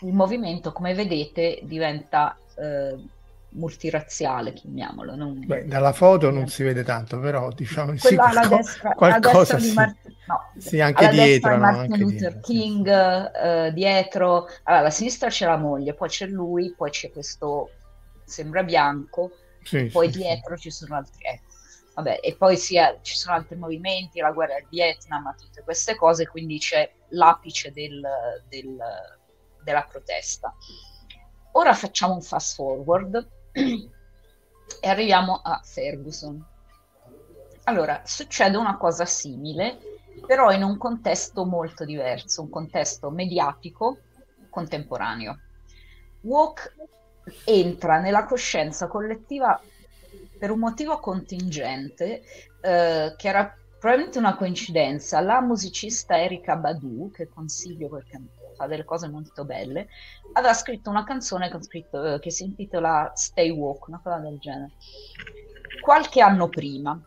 il 0.00 0.14
movimento, 0.14 0.72
come 0.72 0.94
vedete, 0.94 1.58
diventa... 1.64 2.34
Eh, 2.56 3.18
multirazziale, 3.50 4.52
chiamiamolo. 4.52 5.14
Non... 5.14 5.44
Beh, 5.44 5.66
dalla 5.66 5.92
foto 5.92 6.30
non 6.30 6.48
si 6.48 6.62
vede 6.62 6.84
tanto, 6.84 7.18
però 7.18 7.50
diciamo 7.50 7.96
sì, 7.98 8.14
qualco, 8.14 8.56
destra, 8.56 8.94
qualcosa 8.94 9.58
sì. 9.58 9.72
Mart- 9.72 9.96
no, 10.26 10.52
sì, 10.58 10.80
anche 10.80 11.08
dietro. 11.08 11.50
No, 11.52 11.58
Martin 11.58 11.80
anche 11.92 11.96
Luther 11.98 12.18
dietro, 12.18 12.40
King 12.40 12.86
sì. 13.32 13.68
uh, 13.68 13.72
dietro, 13.72 14.34
allora, 14.64 14.82
alla 14.82 14.90
sinistra 14.90 15.28
c'è 15.28 15.46
la 15.46 15.56
moglie, 15.56 15.94
poi 15.94 16.08
c'è 16.08 16.26
lui, 16.26 16.74
poi 16.76 16.90
c'è 16.90 17.10
questo, 17.10 17.70
sembra 18.24 18.62
bianco, 18.62 19.32
sì, 19.62 19.86
poi 19.86 20.10
dietro 20.10 20.56
ci 20.56 20.70
sono 20.70 20.96
altri... 20.96 21.24
Ecco. 21.24 21.48
Vabbè, 21.92 22.20
e 22.22 22.36
poi 22.36 22.56
sia, 22.56 22.96
ci 23.02 23.16
sono 23.16 23.34
altri 23.34 23.56
movimenti, 23.56 24.20
la 24.20 24.30
guerra 24.30 24.54
del 24.54 24.66
Vietnam, 24.70 25.34
tutte 25.36 25.62
queste 25.62 25.96
cose, 25.96 26.26
quindi 26.28 26.58
c'è 26.58 26.88
l'apice 27.08 27.72
del, 27.72 28.00
del, 28.48 28.78
della 29.62 29.86
protesta. 29.90 30.54
Ora 31.52 31.74
facciamo 31.74 32.14
un 32.14 32.22
fast 32.22 32.54
forward 32.54 33.28
e 33.52 34.88
arriviamo 34.88 35.40
a 35.42 35.60
Ferguson. 35.62 36.44
Allora, 37.64 38.02
succede 38.04 38.56
una 38.56 38.76
cosa 38.76 39.04
simile, 39.04 39.78
però 40.26 40.50
in 40.50 40.62
un 40.62 40.76
contesto 40.76 41.44
molto 41.44 41.84
diverso, 41.84 42.42
un 42.42 42.50
contesto 42.50 43.10
mediatico 43.10 43.98
contemporaneo. 44.48 45.38
Walk 46.22 46.74
entra 47.44 48.00
nella 48.00 48.24
coscienza 48.24 48.88
collettiva 48.88 49.60
per 50.38 50.50
un 50.50 50.58
motivo 50.58 50.98
contingente, 50.98 52.22
eh, 52.60 53.14
che 53.16 53.28
era 53.28 53.54
probabilmente 53.78 54.18
una 54.18 54.36
coincidenza. 54.36 55.20
La 55.20 55.40
musicista 55.40 56.20
Erika 56.20 56.56
Badu, 56.56 57.10
che 57.10 57.28
consiglio 57.28 57.88
perché 57.88 58.16
fa 58.60 58.66
delle 58.66 58.84
cose 58.84 59.08
molto 59.08 59.44
belle, 59.44 59.88
aveva 60.34 60.52
scritto 60.52 60.90
una 60.90 61.04
canzone 61.04 61.50
che, 61.50 61.62
scritto, 61.62 62.14
eh, 62.14 62.18
che 62.18 62.30
si 62.30 62.44
intitola 62.44 63.12
Stay 63.14 63.50
Walk, 63.50 63.88
una 63.88 64.00
cosa 64.02 64.18
del 64.18 64.38
genere. 64.38 64.72
Qualche 65.80 66.20
anno 66.20 66.48
prima, 66.48 67.00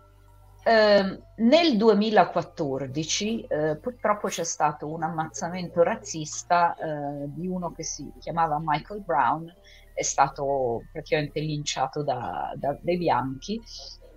eh, 0.65 1.19
nel 1.35 1.77
2014 1.77 3.41
eh, 3.41 3.75
purtroppo 3.75 4.29
c'è 4.29 4.43
stato 4.43 4.87
un 4.87 5.03
ammazzamento 5.03 5.83
razzista 5.83 6.75
eh, 6.75 7.25
di 7.27 7.47
uno 7.47 7.71
che 7.71 7.83
si 7.83 8.11
chiamava 8.19 8.59
Michael 8.59 9.01
Brown, 9.01 9.53
è 9.93 10.01
stato 10.01 10.83
praticamente 10.91 11.39
linciato 11.39 12.01
da, 12.01 12.51
da, 12.55 12.75
dai 12.81 12.97
bianchi 12.97 13.61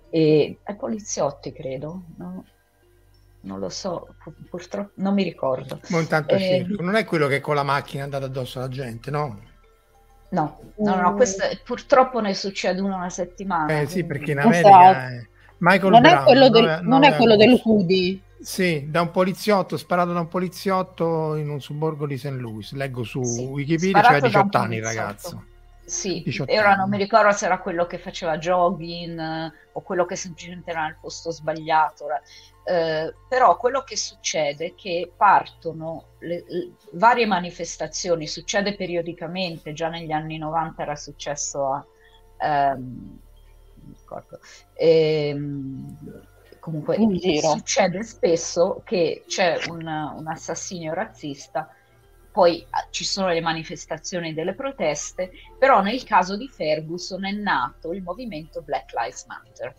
e 0.09 0.59
ai 0.63 0.75
poliziotti 0.75 1.51
credo, 1.51 2.03
no? 2.17 2.45
Non 3.47 3.59
lo 3.59 3.69
so, 3.69 4.15
purtroppo 4.49 4.91
non 4.95 5.13
mi 5.13 5.23
ricordo. 5.23 5.79
Ma 5.87 5.99
intanto 5.99 6.35
eh, 6.35 6.65
non 6.79 6.95
è 6.95 7.05
quello 7.05 7.27
che 7.27 7.39
con 7.39 7.55
la 7.55 7.63
macchina 7.63 8.01
è 8.01 8.03
andato 8.03 8.25
addosso 8.25 8.59
alla 8.59 8.67
gente, 8.67 9.09
no? 9.09 9.39
No, 10.29 10.59
no, 10.75 10.95
no, 10.95 11.13
questo 11.15 11.43
purtroppo 11.63 12.19
ne 12.19 12.33
succede 12.33 12.81
uno 12.81 12.95
una 12.95 13.09
settimana. 13.09 13.79
Eh 13.79 13.87
sì, 13.87 14.03
perché 14.03 14.31
in 14.31 14.39
America 14.39 14.89
esatto. 14.89 15.13
è... 15.13 15.27
Michael 15.59 15.91
non, 15.91 16.01
Brown, 16.01 16.17
è 16.17 16.23
quello, 16.23 16.49
del, 16.49 16.63
non, 16.65 16.85
non 16.85 17.03
è 17.03 17.15
quello 17.15 17.35
del 17.37 17.61
hoodie. 17.63 18.19
Sì, 18.39 18.85
da 18.89 19.01
un 19.01 19.09
poliziotto, 19.09 19.77
sparato 19.77 20.11
da 20.11 20.19
un 20.19 20.27
poliziotto 20.27 21.35
in 21.35 21.49
un 21.49 21.61
sobborgo 21.61 22.05
di 22.05 22.17
St. 22.17 22.31
Louis. 22.31 22.73
Leggo 22.73 23.03
su 23.03 23.23
sì, 23.23 23.43
Wikipedia, 23.43 24.03
cioè 24.03 24.21
18 24.21 24.57
anni 24.57 24.75
il 24.75 24.83
ragazzo. 24.83 25.43
Sì, 25.87 26.21
e 26.45 26.59
ora 26.59 26.75
non 26.75 26.89
mi 26.89 26.97
ricordo 26.97 27.31
se 27.31 27.45
era 27.45 27.59
quello 27.59 27.87
che 27.87 27.97
faceva 27.97 28.37
jogging 28.37 29.17
eh, 29.17 29.51
o 29.71 29.81
quello 29.81 30.03
che 30.03 30.17
semplicemente 30.17 30.69
era 30.71 30.83
nel 30.83 30.97
posto 30.99 31.31
sbagliato. 31.31 32.07
Eh, 32.65 33.13
però 33.29 33.55
quello 33.55 33.83
che 33.83 33.95
succede 33.95 34.65
è 34.65 34.75
che 34.75 35.09
partono 35.15 36.15
le, 36.19 36.43
le, 36.45 36.71
varie 36.91 37.25
manifestazioni, 37.25 38.27
succede 38.27 38.75
periodicamente, 38.75 39.71
già 39.71 39.87
negli 39.87 40.11
anni 40.11 40.37
90 40.37 40.81
era 40.81 40.95
successo 40.97 41.71
a... 41.71 41.85
Ehm, 42.39 43.19
ehm, 44.73 45.97
comunque 46.59 46.97
succede 47.41 48.03
spesso 48.03 48.81
che 48.83 49.23
c'è 49.25 49.57
un, 49.69 49.87
un 49.87 50.27
assassinio 50.27 50.93
razzista 50.93 51.71
poi 52.37 52.63
ah, 52.69 52.85
ci 52.91 53.03
sono 53.03 53.29
le 53.29 53.41
manifestazioni 53.41 54.31
delle 54.31 54.53
proteste, 54.53 55.31
però 55.57 55.81
nel 55.81 56.03
caso 56.03 56.37
di 56.37 56.47
Ferguson 56.47 57.25
è 57.25 57.31
nato 57.31 57.91
il 57.93 58.03
movimento 58.03 58.61
Black 58.61 58.93
Lives 58.93 59.25
Matter. 59.25 59.73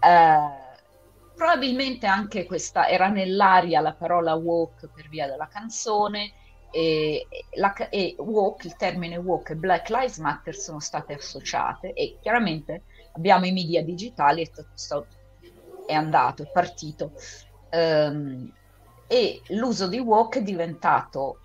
Uh, 0.00 1.34
probabilmente 1.34 2.06
anche 2.06 2.46
questa 2.46 2.88
era 2.88 3.08
nell'aria 3.08 3.80
la 3.80 3.92
parola 3.92 4.32
walk 4.32 4.88
per 4.94 5.10
via 5.10 5.26
della 5.26 5.46
canzone 5.46 6.32
e, 6.70 7.26
la, 7.56 7.74
e 7.90 8.14
walk, 8.16 8.64
il 8.64 8.76
termine 8.76 9.18
walk 9.18 9.50
e 9.50 9.56
Black 9.56 9.90
Lives 9.90 10.16
Matter 10.16 10.54
sono 10.54 10.80
state 10.80 11.12
associate 11.12 11.92
e 11.92 12.16
chiaramente 12.22 12.84
abbiamo 13.12 13.44
i 13.44 13.52
media 13.52 13.84
digitali 13.84 14.40
e 14.40 14.46
tutto 14.46 15.06
è 15.86 15.92
andato, 15.92 16.44
è 16.44 16.50
partito. 16.50 17.12
Um, 17.72 18.50
e 19.06 19.40
l'uso 19.48 19.88
di 19.88 19.98
walk 19.98 20.38
è 20.38 20.42
diventato 20.42 21.40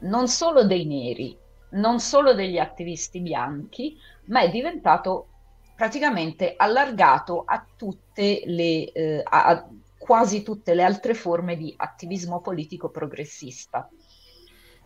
non 0.00 0.28
solo 0.28 0.64
dei 0.64 0.84
neri, 0.84 1.36
non 1.70 2.00
solo 2.00 2.34
degli 2.34 2.58
attivisti 2.58 3.20
bianchi, 3.20 3.96
ma 4.26 4.40
è 4.40 4.50
diventato 4.50 5.28
praticamente 5.74 6.54
allargato 6.56 7.44
a 7.44 7.64
tutte 7.76 8.42
le, 8.46 8.92
eh, 8.92 9.22
a 9.24 9.68
quasi 9.98 10.42
tutte 10.42 10.74
le 10.74 10.82
altre 10.82 11.14
forme 11.14 11.56
di 11.56 11.72
attivismo 11.76 12.40
politico 12.40 12.90
progressista. 12.90 13.88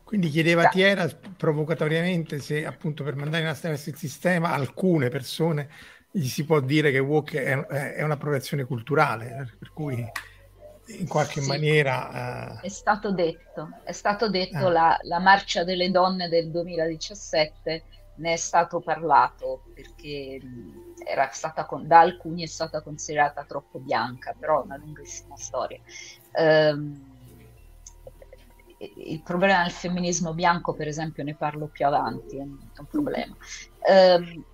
Quindi 0.02 0.28
chiedeva 0.28 0.66
Tiera 0.68 1.08
provocatoriamente 1.36 2.40
se 2.40 2.66
appunto 2.66 3.04
per 3.04 3.14
mandare 3.14 3.44
in 3.44 3.48
astensione 3.48 3.94
il 3.94 3.96
sistema 3.96 4.52
alcune 4.52 5.08
persone 5.08 5.68
gli 6.10 6.26
si 6.26 6.44
può 6.44 6.58
dire 6.58 6.90
che 6.90 6.98
Walk 6.98 7.34
è, 7.36 7.56
è 7.56 8.02
un'appropriazione 8.02 8.64
culturale, 8.64 9.54
per 9.56 9.72
cui 9.72 10.04
in 10.98 11.08
qualche 11.08 11.40
sì, 11.40 11.48
maniera... 11.48 12.58
Uh... 12.60 12.64
È 12.64 12.68
stato 12.68 13.12
detto, 13.12 13.70
è 13.84 13.92
stato 13.92 14.28
detto 14.28 14.66
uh. 14.66 14.70
la, 14.70 14.98
la, 15.02 15.18
marcia 15.18 15.64
delle 15.64 15.90
donne 15.90 16.28
del 16.28 16.50
2017, 16.50 17.84
ne 18.16 18.32
è 18.32 18.36
stato 18.36 18.80
parlato 18.80 19.64
perché 19.74 20.40
era 21.04 21.28
stata 21.32 21.64
con, 21.64 21.86
da 21.86 22.00
alcuni 22.00 22.42
è 22.42 22.46
stata 22.46 22.82
considerata 22.82 23.44
troppo 23.44 23.78
bianca, 23.78 24.34
però 24.38 24.62
è 24.62 24.64
una 24.64 24.76
lunghissima 24.76 25.36
storia. 25.36 25.80
Um, 26.34 27.08
il 28.78 29.20
problema 29.22 29.62
del 29.62 29.72
femminismo 29.72 30.32
bianco, 30.32 30.72
per 30.72 30.88
esempio, 30.88 31.22
ne 31.22 31.34
parlo 31.34 31.66
più 31.66 31.86
avanti, 31.86 32.36
è 32.36 32.40
un, 32.40 32.86
problema. 32.88 33.34
Um, 33.88 34.44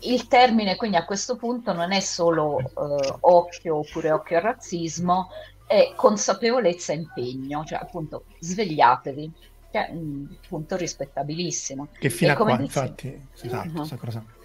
il 0.00 0.26
termine 0.26 0.76
quindi 0.76 0.96
a 0.96 1.04
questo 1.04 1.36
punto 1.36 1.72
non 1.72 1.92
è 1.92 2.00
solo 2.00 2.56
uh, 2.56 3.16
occhio 3.20 3.76
oppure 3.76 4.10
occhio 4.10 4.36
al 4.36 4.42
razzismo, 4.42 5.30
è 5.66 5.92
consapevolezza 5.96 6.92
e 6.92 6.96
impegno, 6.96 7.64
cioè 7.64 7.78
appunto 7.78 8.24
svegliatevi, 8.38 9.32
che 9.70 9.86
è 9.86 9.90
un 9.90 10.28
punto 10.46 10.76
rispettabilissimo. 10.76 11.88
Che 11.98 12.10
fino 12.10 12.32
a 12.32 12.36
qua, 12.36 12.56
dice, 12.56 12.62
infatti, 12.62 13.28
esatto, 13.40 13.80
uh-huh. 13.80 13.86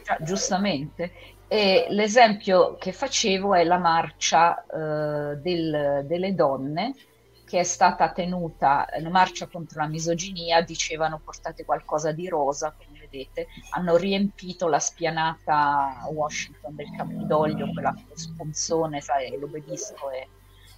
cioè, 0.04 0.18
giustamente. 0.22 1.12
E 1.48 1.88
l'esempio 1.90 2.76
che 2.78 2.92
facevo 2.92 3.56
è 3.56 3.64
la 3.64 3.78
marcia 3.78 4.64
uh, 4.68 5.40
del, 5.42 6.06
delle 6.06 6.36
donne 6.36 6.94
che 7.50 7.60
è 7.60 7.64
stata 7.64 8.12
tenuta, 8.12 8.88
la 9.00 9.10
marcia 9.10 9.48
contro 9.48 9.82
la 9.82 9.88
misoginia, 9.88 10.62
dicevano 10.62 11.20
portate 11.24 11.66
qualcosa 11.66 12.12
di 12.12 12.28
rosa, 12.28 12.76
come 12.78 13.00
vedete, 13.00 13.48
hanno 13.72 13.96
riempito 13.96 14.68
la 14.68 14.78
spianata 14.78 16.08
Washington 16.12 16.76
del 16.76 16.92
Campidoglio, 16.96 17.72
quella 17.74 17.92
con 17.92 18.04
lo 18.08 18.16
spunzone, 18.16 19.02
sai, 19.02 19.36
l'obelisco 19.40 20.12
e 20.12 20.28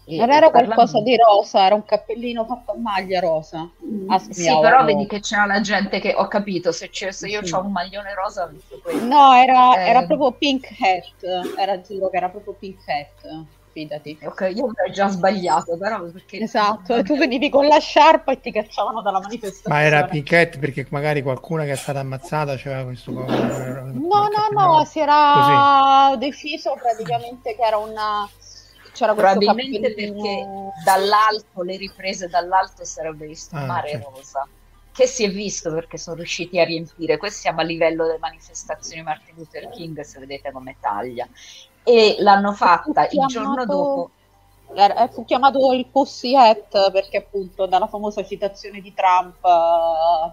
non 0.05 0.31
era 0.31 0.50
qualcosa 0.50 1.00
di 1.01 1.15
rosa, 1.15 1.65
era 1.65 1.75
un 1.75 1.86
cappellino 1.86 2.46
fatto 2.46 2.72
a 2.72 2.77
maglia 2.77 3.20
rosa. 3.20 3.70
Ah, 4.08 4.20
sì, 4.20 4.46
però 4.60 4.84
vedi 4.84 5.05
che 5.05 5.20
c'era 5.20 5.46
la 5.46 5.62
gente 5.62 6.00
che 6.00 6.13
ho 6.15 6.27
capito, 6.27 6.72
se, 6.72 6.89
se 6.91 7.27
io 7.27 7.46
sì. 7.46 7.53
ho 7.53 7.62
un 7.62 7.72
maglione 7.72 8.13
rosa... 8.13 8.51
No, 9.01 9.34
era, 9.34 9.75
eh... 9.75 9.89
era, 9.89 10.05
proprio 10.05 10.31
pink 10.31 10.67
hat, 10.79 11.55
era 11.58 11.79
giuro 11.81 12.10
che 12.10 12.17
era 12.17 12.29
proprio 12.29 12.53
pink 12.53 12.79
hat, 12.88 13.46
fidati. 13.72 14.17
Ok, 14.24 14.51
io 14.53 14.65
avrei 14.65 14.91
già 14.91 15.08
sbagliato, 15.08 15.77
però 15.77 16.01
perché... 16.01 16.39
Esatto, 16.39 16.96
e 16.96 17.03
tu 17.03 17.15
venivi 17.15 17.50
con 17.50 17.67
la 17.67 17.79
sciarpa 17.79 18.31
e 18.31 18.39
ti 18.41 18.51
cacciavano 18.51 19.01
dalla 19.01 19.20
manifestazione. 19.20 19.75
Ma 19.75 19.81
era 19.84 20.05
pink 20.05 20.34
hat 20.34 20.58
perché 20.58 20.88
magari 20.89 21.22
qualcuno 21.22 21.63
che 21.63 21.72
è 21.72 21.77
stata 21.77 22.00
ammazzata 22.00 22.55
c'era 22.55 22.83
questo... 22.83 23.11
No, 23.11 23.94
no, 23.94 24.48
no, 24.51 24.83
si 24.83 25.00
era 25.00 26.09
Così. 26.09 26.18
deciso 26.18 26.75
praticamente 26.81 27.55
che 27.55 27.61
era 27.61 27.77
una 27.77 28.27
c'era 28.93 29.13
probabilmente 29.13 29.93
perché 29.93 30.47
dall'alto 30.83 31.61
le 31.61 31.77
riprese 31.77 32.27
dall'alto 32.27 32.83
sarebbe 32.83 33.25
visto 33.25 33.55
un 33.55 33.63
ah, 33.63 33.65
mare 33.65 33.89
certo. 33.91 34.11
rosa 34.15 34.47
che 34.91 35.07
si 35.07 35.23
è 35.23 35.29
visto 35.29 35.73
perché 35.73 35.97
sono 35.97 36.17
riusciti 36.17 36.59
a 36.59 36.65
riempire 36.65 37.17
questo 37.17 37.39
siamo 37.39 37.61
a 37.61 37.63
livello 37.63 38.05
delle 38.05 38.19
manifestazioni 38.19 39.01
Martin 39.01 39.35
Luther 39.35 39.69
King 39.69 39.99
se 40.01 40.19
vedete 40.19 40.51
come 40.51 40.75
taglia 40.79 41.27
e 41.83 42.17
l'hanno 42.19 42.53
fatta 42.53 43.07
il 43.09 43.25
giorno 43.27 43.65
dopo 43.65 44.11
fu 45.12 45.25
chiamato 45.25 45.74
il 45.74 45.88
Pussy 45.88 46.36
Hat 46.36 46.92
perché 46.92 47.18
appunto 47.18 47.66
dalla 47.66 47.88
famosa 47.88 48.24
citazione 48.24 48.81
di 48.81 48.94
Trump 48.94 49.38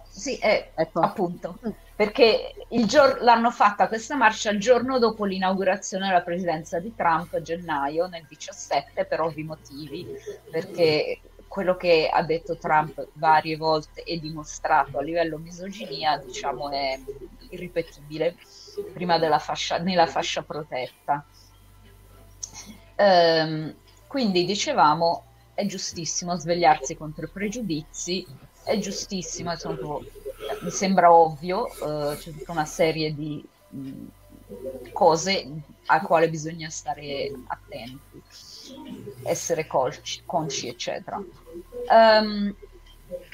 sì, 0.09 0.39
eh, 0.39 0.71
ecco. 0.75 1.01
appunto 1.01 1.59
mm 1.67 1.71
perché 1.99 2.55
gior- 2.87 3.19
l'hanno 3.23 3.51
fatta 3.51 3.89
questa 3.89 4.15
marcia 4.15 4.53
il 4.53 4.61
giorno 4.61 5.01
dopo 5.01 5.25
l'inaugurazione 5.25 6.07
della 6.07 6.23
presidenza 6.23 6.79
di 6.79 6.95
Trump 6.95 7.33
a 7.35 7.43
gennaio 7.43 8.07
nel 8.07 8.25
17 8.25 9.05
per 9.05 9.21
ovvi 9.21 9.43
motivi, 9.43 10.07
perché 10.49 11.21
quello 11.49 11.75
che 11.77 12.09
ha 12.09 12.23
detto 12.23 12.57
Trump 12.57 13.05
varie 13.15 13.57
volte 13.57 14.05
e 14.05 14.21
dimostrato 14.21 14.99
a 14.99 15.03
livello 15.03 15.39
misoginia, 15.39 16.19
diciamo, 16.19 16.71
è 16.71 17.01
irripetibile 17.51 18.37
prima 18.93 19.19
della 19.19 19.41
fascia, 19.41 19.79
nella 19.79 20.07
fascia 20.07 20.43
protetta. 20.43 21.27
Ehm, 22.95 23.75
quindi 24.09 24.45
dicevamo, 24.45 25.25
è 25.55 25.65
giustissimo 25.67 26.37
svegliarsi 26.37 26.97
contro 26.97 27.27
i 27.27 27.31
pregiudizi, 27.31 28.27
è 28.65 28.79
giustissimo, 28.79 29.53
insomma, 29.53 29.99
mi 30.63 30.71
sembra 30.71 31.13
ovvio, 31.13 31.65
uh, 31.81 32.17
c'è 32.17 32.33
tutta 32.33 32.53
una 32.53 32.65
serie 32.65 33.15
di 33.15 33.47
mh, 33.69 34.07
cose 34.93 35.51
a 35.87 36.01
quale 36.01 36.29
bisogna 36.29 36.71
stare 36.71 37.31
attenti, 37.47 38.23
essere 39.25 39.67
colci, 39.67 40.23
consci, 40.25 40.69
eccetera. 40.69 41.17
Um, 41.17 42.55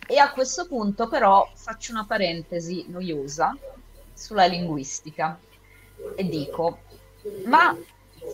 e 0.06 0.18
a 0.18 0.32
questo 0.32 0.66
punto 0.66 1.08
però 1.08 1.48
faccio 1.54 1.92
una 1.92 2.04
parentesi 2.04 2.84
noiosa 2.88 3.56
sulla 4.12 4.46
linguistica 4.46 5.38
e 6.14 6.24
dico, 6.28 6.78
ma 7.46 7.76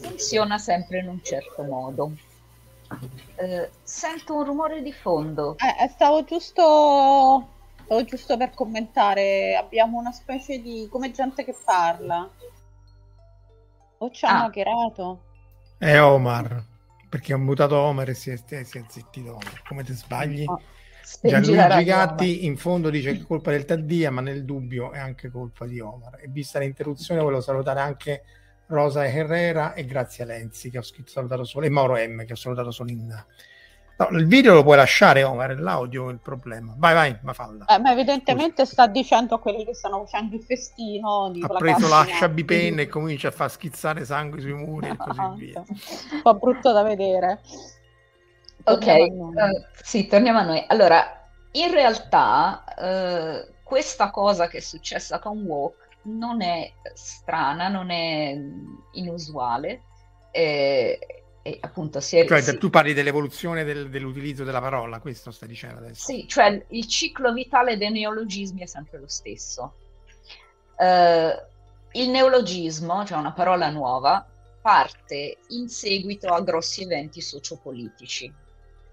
funziona 0.03 0.59
sempre 0.59 0.99
in 0.99 1.09
un 1.09 1.23
certo 1.23 1.63
modo. 1.63 2.13
Uh, 2.91 3.69
sento 3.83 4.35
un 4.35 4.45
rumore 4.45 4.83
di 4.83 4.93
fondo. 4.93 5.57
Eh, 5.59 5.89
stavo 5.89 6.25
giusto 6.25 7.59
Stavo 7.91 8.05
giusto 8.05 8.37
per 8.37 8.55
commentare, 8.55 9.57
abbiamo 9.57 9.99
una 9.99 10.13
specie 10.13 10.63
di... 10.63 10.87
come 10.89 11.11
gente 11.11 11.45
che 11.45 11.57
parla. 11.65 12.31
O 13.99 14.11
ci 14.13 14.25
hanno 14.25 14.43
ah. 14.43 14.45
hackerato? 14.45 15.23
È 15.77 16.01
Omar, 16.01 16.63
perché 17.09 17.35
ho 17.35 17.39
mutato 17.39 17.77
Omar 17.77 18.11
e 18.11 18.15
si 18.15 18.31
è, 18.31 18.37
si 18.37 18.79
è 18.79 18.85
zittito 18.87 19.31
Omar. 19.31 19.63
Come 19.67 19.83
ti 19.83 19.93
sbagli? 19.93 20.45
Oh. 20.47 20.61
Gianluigi 21.21 21.83
Gatti 21.83 22.45
in 22.45 22.57
fondo 22.57 22.91
dice 22.91 23.13
che 23.13 23.23
è 23.23 23.27
colpa 23.27 23.51
del 23.51 23.65
Taddia, 23.65 24.13
ma 24.13 24.21
nel 24.21 24.45
dubbio 24.45 24.93
è 24.93 25.01
anche 25.01 25.29
colpa 25.29 25.67
di 25.67 25.81
Omar. 25.81 26.21
E 26.21 26.29
vista 26.29 26.61
l'interruzione 26.61 27.21
volevo 27.21 27.41
salutare 27.41 27.81
anche 27.81 28.23
Rosa 28.71 29.05
Herrera 29.05 29.75
e 29.75 29.85
grazie 29.85 30.25
a 30.25 30.29
Lenzi 30.29 30.71
che 30.71 30.79
ho 30.79 30.83
scritto 30.83 31.11
salutato 31.11 31.45
solo 31.45 31.67
e 31.67 31.71
Mauro 31.71 31.97
M 31.97 32.25
che 32.25 32.33
ho 32.33 32.37
salutato 32.37 32.71
solo 32.71 32.91
in, 32.91 33.25
No, 34.01 34.09
il 34.17 34.27
video 34.27 34.55
lo 34.55 34.63
puoi 34.63 34.79
lasciare, 34.79 35.23
Omar, 35.25 35.61
l'audio 35.61 36.09
è 36.09 36.13
il 36.13 36.21
problema. 36.21 36.73
Vai, 36.79 36.95
vai, 36.95 37.19
ma 37.21 37.35
falla. 37.35 37.67
Eh, 37.67 37.79
ma 37.79 37.93
evidentemente 37.93 38.65
Scusa. 38.65 38.73
sta 38.73 38.87
dicendo 38.87 39.35
a 39.35 39.39
quelli 39.39 39.63
che 39.63 39.75
stanno 39.75 40.07
facendo 40.07 40.37
il 40.37 40.43
festino. 40.43 41.27
Ha 41.27 41.49
preso 41.59 41.87
la 41.87 42.05
sciabipenna 42.05 42.81
e 42.81 42.89
comincia 42.89 43.29
a 43.29 43.31
far 43.31 43.51
schizzare 43.51 44.07
sangue 44.07 44.41
sui 44.41 44.55
muri 44.55 44.89
e 44.89 44.97
così 44.97 45.21
via. 45.37 45.63
Un 45.67 46.23
po' 46.23 46.35
brutto 46.35 46.73
da 46.73 46.83
vedere. 46.83 47.41
Ok, 48.65 48.87
uh, 48.87 49.33
sì, 49.83 50.07
torniamo 50.07 50.39
a 50.39 50.45
noi. 50.45 50.65
Allora, 50.69 51.29
in 51.51 51.71
realtà 51.71 52.65
uh, 52.79 53.53
questa 53.63 54.11
cosa 54.11 54.49
che 54.49 54.59
è 54.59 54.63
successa 54.63 55.19
con 55.19 55.43
Walk 55.43 55.80
non 56.03 56.43
è 56.43 56.73
strana, 56.95 57.69
non 57.69 57.91
è 57.91 58.39
inusuale. 58.93 59.83
Eh, 60.31 61.21
e 61.43 61.57
appunto 61.61 62.01
si 62.01 62.19
è, 62.19 62.27
cioè 62.27 62.43
si... 62.43 62.59
tu 62.59 62.69
parli 62.69 62.93
dell'evoluzione 62.93 63.65
del, 63.65 63.89
dell'utilizzo 63.89 64.45
della 64.45 64.61
parola 64.61 65.01
questo 65.01 65.31
stai 65.31 65.49
dicendo 65.49 65.79
adesso? 65.79 66.05
Sì 66.05 66.27
cioè 66.29 66.67
il 66.69 66.87
ciclo 66.87 67.33
vitale 67.33 67.79
dei 67.79 67.91
neologismi 67.91 68.61
è 68.61 68.67
sempre 68.67 68.99
lo 68.99 69.09
stesso. 69.09 69.75
Uh, 70.77 71.33
il 71.93 72.11
neologismo 72.11 73.05
cioè 73.07 73.19
una 73.19 73.33
parola 73.33 73.71
nuova 73.71 74.27
parte 74.61 75.39
in 75.49 75.69
seguito 75.69 76.29
a 76.29 76.43
grossi 76.43 76.83
eventi 76.83 77.23
sociopolitici 77.23 78.31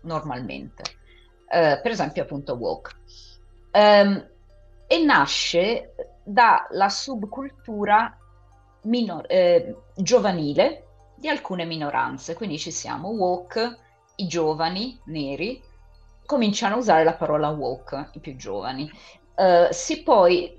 normalmente. 0.02 0.84
Uh, 1.50 1.82
per 1.82 1.92
esempio 1.92 2.24
appunto 2.24 2.54
woke. 2.54 2.96
Um, 3.74 4.26
e 4.88 5.04
nasce 5.04 5.94
dalla 6.28 6.90
subcultura 6.90 8.18
minor- 8.84 9.26
eh, 9.30 9.76
giovanile 9.96 10.88
di 11.16 11.30
alcune 11.30 11.64
minoranze. 11.64 12.34
Quindi 12.34 12.60
ci 12.60 12.72
siamo 12.72 13.10
woke, 13.10 13.78
i 14.18 14.28
giovani 14.28 15.00
neri 15.06 15.64
cominciano 16.26 16.76
a 16.76 16.80
usare 16.80 17.06
la 17.06 17.14
parola 17.14 17.50
woke, 17.50 18.10
i 18.14 18.20
più 18.20 18.36
giovani. 18.36 18.92
Uh, 19.38 19.68
si 19.70 20.02
poi, 20.02 20.52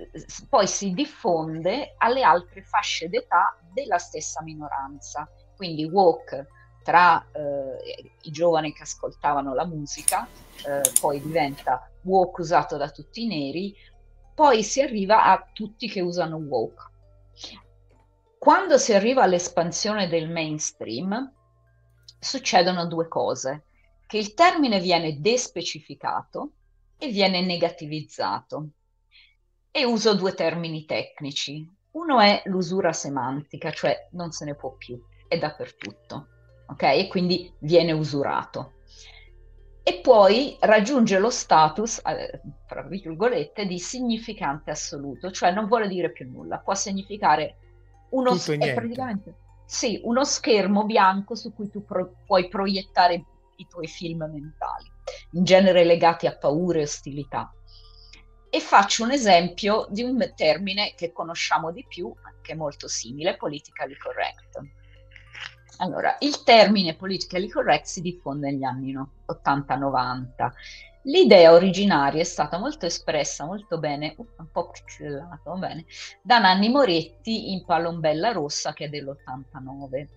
poi 0.47 0.65
si 0.65 0.93
diffonde 0.93 1.95
alle 1.97 2.23
altre 2.23 2.63
fasce 2.63 3.09
d'età 3.09 3.57
della 3.71 3.97
stessa 3.97 4.41
minoranza. 4.41 5.29
Quindi 5.55 5.83
woke 5.83 6.47
tra 6.81 7.23
eh, 7.33 8.13
i 8.21 8.31
giovani 8.31 8.73
che 8.73 8.83
ascoltavano 8.83 9.53
la 9.53 9.65
musica, 9.65 10.25
eh, 10.65 10.81
poi 10.99 11.21
diventa 11.21 11.87
woke 12.03 12.41
usato 12.41 12.77
da 12.77 12.89
tutti 12.89 13.23
i 13.23 13.27
neri, 13.27 13.75
poi 14.39 14.63
si 14.63 14.81
arriva 14.81 15.25
a 15.25 15.49
tutti 15.51 15.89
che 15.89 15.99
usano 15.99 16.37
woke. 16.37 16.83
Quando 18.37 18.77
si 18.77 18.93
arriva 18.93 19.21
all'espansione 19.21 20.07
del 20.07 20.29
mainstream, 20.29 21.29
succedono 22.17 22.87
due 22.87 23.09
cose, 23.09 23.65
che 24.07 24.17
il 24.17 24.33
termine 24.35 24.79
viene 24.79 25.19
despecificato 25.19 26.51
e 26.97 27.09
viene 27.09 27.41
negativizzato. 27.41 28.69
E 29.71 29.83
uso 29.83 30.15
due 30.15 30.33
termini 30.33 30.85
tecnici. 30.85 31.69
Uno 31.91 32.21
è 32.21 32.41
l'usura 32.45 32.93
semantica, 32.93 33.71
cioè 33.71 34.07
non 34.11 34.31
se 34.31 34.45
ne 34.45 34.55
può 34.55 34.71
più, 34.71 34.97
è 35.27 35.37
dappertutto, 35.37 36.27
ok? 36.69 36.83
E 36.83 37.07
quindi 37.09 37.53
viene 37.59 37.91
usurato 37.91 38.78
e 39.89 40.01
poi 40.01 40.55
raggiunge 40.59 41.17
lo 41.17 41.31
status, 41.31 41.99
eh, 42.05 42.41
tra 42.67 42.83
virgolette, 42.83 43.65
di 43.65 43.79
significante 43.79 44.69
assoluto, 44.69 45.31
cioè 45.31 45.51
non 45.51 45.65
vuole 45.65 45.87
dire 45.87 46.11
più 46.11 46.29
nulla, 46.29 46.59
può 46.59 46.75
significare 46.75 47.55
uno, 48.11 48.35
s- 48.35 48.55
sì, 49.65 49.99
uno 50.03 50.23
schermo 50.23 50.85
bianco 50.85 51.33
su 51.33 51.55
cui 51.55 51.71
tu 51.71 51.83
pro- 51.85 52.17
puoi 52.23 52.47
proiettare 52.47 53.23
i 53.55 53.65
tuoi 53.67 53.87
film 53.87 54.29
mentali, 54.31 54.91
in 55.31 55.43
genere 55.43 55.83
legati 55.83 56.27
a 56.27 56.37
paure 56.37 56.81
e 56.81 56.83
ostilità. 56.83 57.51
E 58.47 58.59
faccio 58.59 59.03
un 59.03 59.11
esempio 59.11 59.87
di 59.89 60.03
un 60.03 60.33
termine 60.35 60.93
che 60.95 61.11
conosciamo 61.11 61.71
di 61.71 61.83
più, 61.87 62.13
che 62.43 62.51
è 62.51 62.55
molto 62.55 62.87
simile, 62.87 63.37
politically 63.37 63.97
correct 63.97 64.59
allora, 65.81 66.17
il 66.19 66.43
termine 66.43 66.95
politically 66.95 67.47
correct 67.47 67.85
si 67.85 68.01
diffonde 68.01 68.51
negli 68.51 68.63
anni 68.63 68.93
80-90. 68.93 70.51
L'idea 71.03 71.53
originaria 71.53 72.19
è 72.19 72.25
stata 72.25 72.57
molto 72.57 72.85
espressa 72.85 73.45
molto 73.45 73.79
bene, 73.79 74.13
uh, 74.17 74.27
un 74.37 74.51
po' 74.51 74.69
pixelato, 74.69 75.55
bene, 75.55 75.85
da 76.21 76.39
Nanni 76.39 76.67
Moretti 76.67 77.51
in 77.53 77.63
Palombella 77.63 78.33
Rossa 78.33 78.73
che 78.73 78.85
è 78.85 78.89
dell'89. 78.89 80.07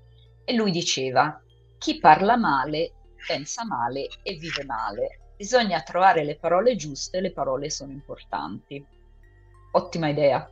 E 0.45 0.53
lui 0.55 0.73
diceva, 0.73 1.41
chi 1.79 1.99
parla 2.01 2.37
male 2.37 2.95
pensa 3.25 3.65
male 3.65 4.09
e 4.25 4.35
vive 4.35 4.65
male. 4.65 5.35
Bisogna 5.37 5.81
trovare 5.83 6.25
le 6.25 6.37
parole 6.37 6.75
giuste, 6.75 7.21
le 7.21 7.31
parole 7.31 7.71
sono 7.71 7.93
importanti. 7.93 8.85
Ottima 9.73 10.09
idea. 10.09 10.51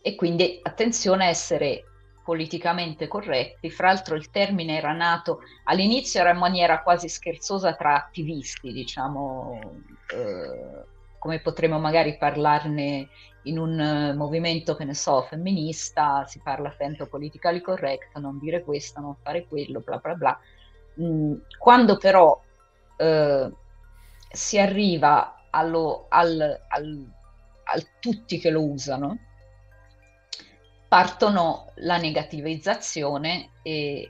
E 0.00 0.14
quindi 0.14 0.60
attenzione 0.62 1.24
a 1.24 1.28
essere 1.28 1.82
politicamente 2.24 3.06
corretti. 3.06 3.70
Fra 3.70 3.88
l'altro 3.88 4.16
il 4.16 4.30
termine 4.30 4.76
era 4.76 4.92
nato 4.92 5.40
all'inizio 5.64 6.20
era 6.20 6.30
in 6.30 6.38
maniera 6.38 6.82
quasi 6.82 7.08
scherzosa 7.08 7.74
tra 7.74 7.94
attivisti, 7.94 8.72
diciamo, 8.72 9.60
eh, 10.12 10.84
come 11.18 11.40
potremmo 11.40 11.78
magari 11.78 12.16
parlarne 12.16 13.08
in 13.44 13.58
un 13.58 13.78
uh, 13.78 14.16
movimento, 14.16 14.74
che 14.74 14.84
ne 14.84 14.94
so, 14.94 15.22
femminista, 15.22 16.24
si 16.26 16.40
parla 16.42 16.70
sempre 16.78 17.06
politically 17.06 17.60
correct, 17.60 18.16
non 18.18 18.38
dire 18.38 18.62
questo, 18.64 19.00
non 19.00 19.16
fare 19.22 19.46
quello, 19.46 19.80
bla 19.80 19.98
bla 19.98 20.14
bla. 20.14 20.40
Mm, 21.00 21.34
quando 21.58 21.96
però 21.96 22.40
eh, 22.96 23.50
si 24.30 24.58
arriva 24.58 25.46
allo, 25.50 26.06
al, 26.08 26.60
al, 26.68 27.10
al 27.64 27.86
tutti 28.00 28.38
che 28.38 28.50
lo 28.50 28.62
usano, 28.62 29.18
partono 30.94 31.72
la 31.78 31.96
negativizzazione 31.96 33.50
e, 33.62 34.08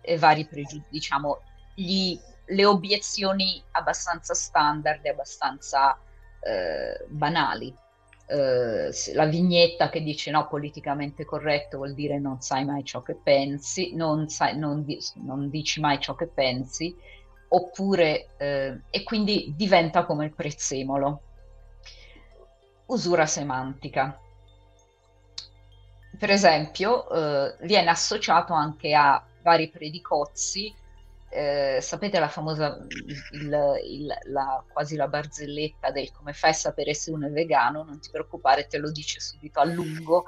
e 0.00 0.16
vari 0.16 0.46
pregiudizi, 0.46 0.88
diciamo, 0.88 1.40
gli, 1.74 2.18
le 2.46 2.64
obiezioni 2.64 3.62
abbastanza 3.72 4.32
standard 4.32 5.04
e 5.04 5.10
abbastanza 5.10 6.00
eh, 6.40 7.04
banali. 7.06 7.76
Eh, 8.24 8.90
la 9.12 9.26
vignetta 9.26 9.90
che 9.90 10.02
dice 10.02 10.30
no, 10.30 10.48
politicamente 10.48 11.26
corretto 11.26 11.76
vuol 11.76 11.92
dire 11.92 12.18
non 12.18 12.40
sai 12.40 12.64
mai 12.64 12.82
ciò 12.82 13.02
che 13.02 13.16
pensi, 13.22 13.94
non, 13.94 14.26
sai, 14.30 14.56
non, 14.56 14.82
di, 14.82 14.98
non 15.16 15.50
dici 15.50 15.80
mai 15.80 16.00
ciò 16.00 16.14
che 16.14 16.28
pensi, 16.28 16.96
oppure, 17.48 18.30
eh, 18.38 18.80
e 18.88 19.02
quindi 19.02 19.52
diventa 19.54 20.06
come 20.06 20.24
il 20.24 20.34
prezzemolo. 20.34 21.20
Usura 22.86 23.26
semantica 23.26 24.18
per 26.20 26.30
esempio, 26.30 27.08
eh, 27.08 27.56
viene 27.62 27.88
associato 27.88 28.52
anche 28.52 28.92
a 28.92 29.24
vari 29.40 29.70
predicozzi. 29.70 30.70
Eh, 31.32 31.78
sapete 31.80 32.18
la 32.18 32.26
famosa, 32.26 32.76
il, 33.34 33.80
il, 33.84 34.18
la, 34.32 34.64
quasi 34.72 34.96
la 34.96 35.06
barzelletta 35.06 35.92
del 35.92 36.10
come 36.10 36.32
fai 36.32 36.50
a 36.50 36.54
sapere 36.54 36.92
se 36.92 37.12
uno 37.12 37.28
è 37.28 37.30
vegano? 37.30 37.84
Non 37.84 38.00
ti 38.00 38.10
preoccupare, 38.10 38.66
te 38.66 38.78
lo 38.78 38.90
dice 38.90 39.20
subito 39.20 39.60
a 39.60 39.64
lungo, 39.64 40.26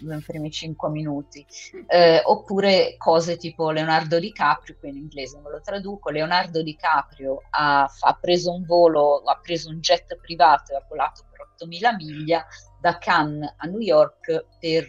nei 0.00 0.20
primi 0.20 0.50
cinque 0.50 0.88
minuti. 0.88 1.46
Eh, 1.86 2.22
oppure 2.24 2.94
cose 2.96 3.36
tipo 3.36 3.70
Leonardo 3.70 4.18
DiCaprio, 4.18 4.76
qui 4.78 4.88
in 4.88 4.96
inglese 4.96 5.38
me 5.40 5.50
lo 5.50 5.60
traduco, 5.60 6.08
Leonardo 6.08 6.62
DiCaprio 6.62 7.42
ha, 7.50 7.82
ha 7.82 8.18
preso 8.18 8.52
un 8.52 8.64
volo, 8.64 9.18
ha 9.18 9.38
preso 9.42 9.68
un 9.68 9.80
jet 9.80 10.16
privato 10.16 10.72
e 10.72 10.76
ha 10.76 10.84
volato 10.88 11.22
per 11.30 11.48
8000 11.52 11.94
miglia 11.96 12.46
da 12.80 12.96
Cannes 12.96 13.52
a 13.58 13.66
New 13.66 13.80
York 13.80 14.46
per, 14.58 14.88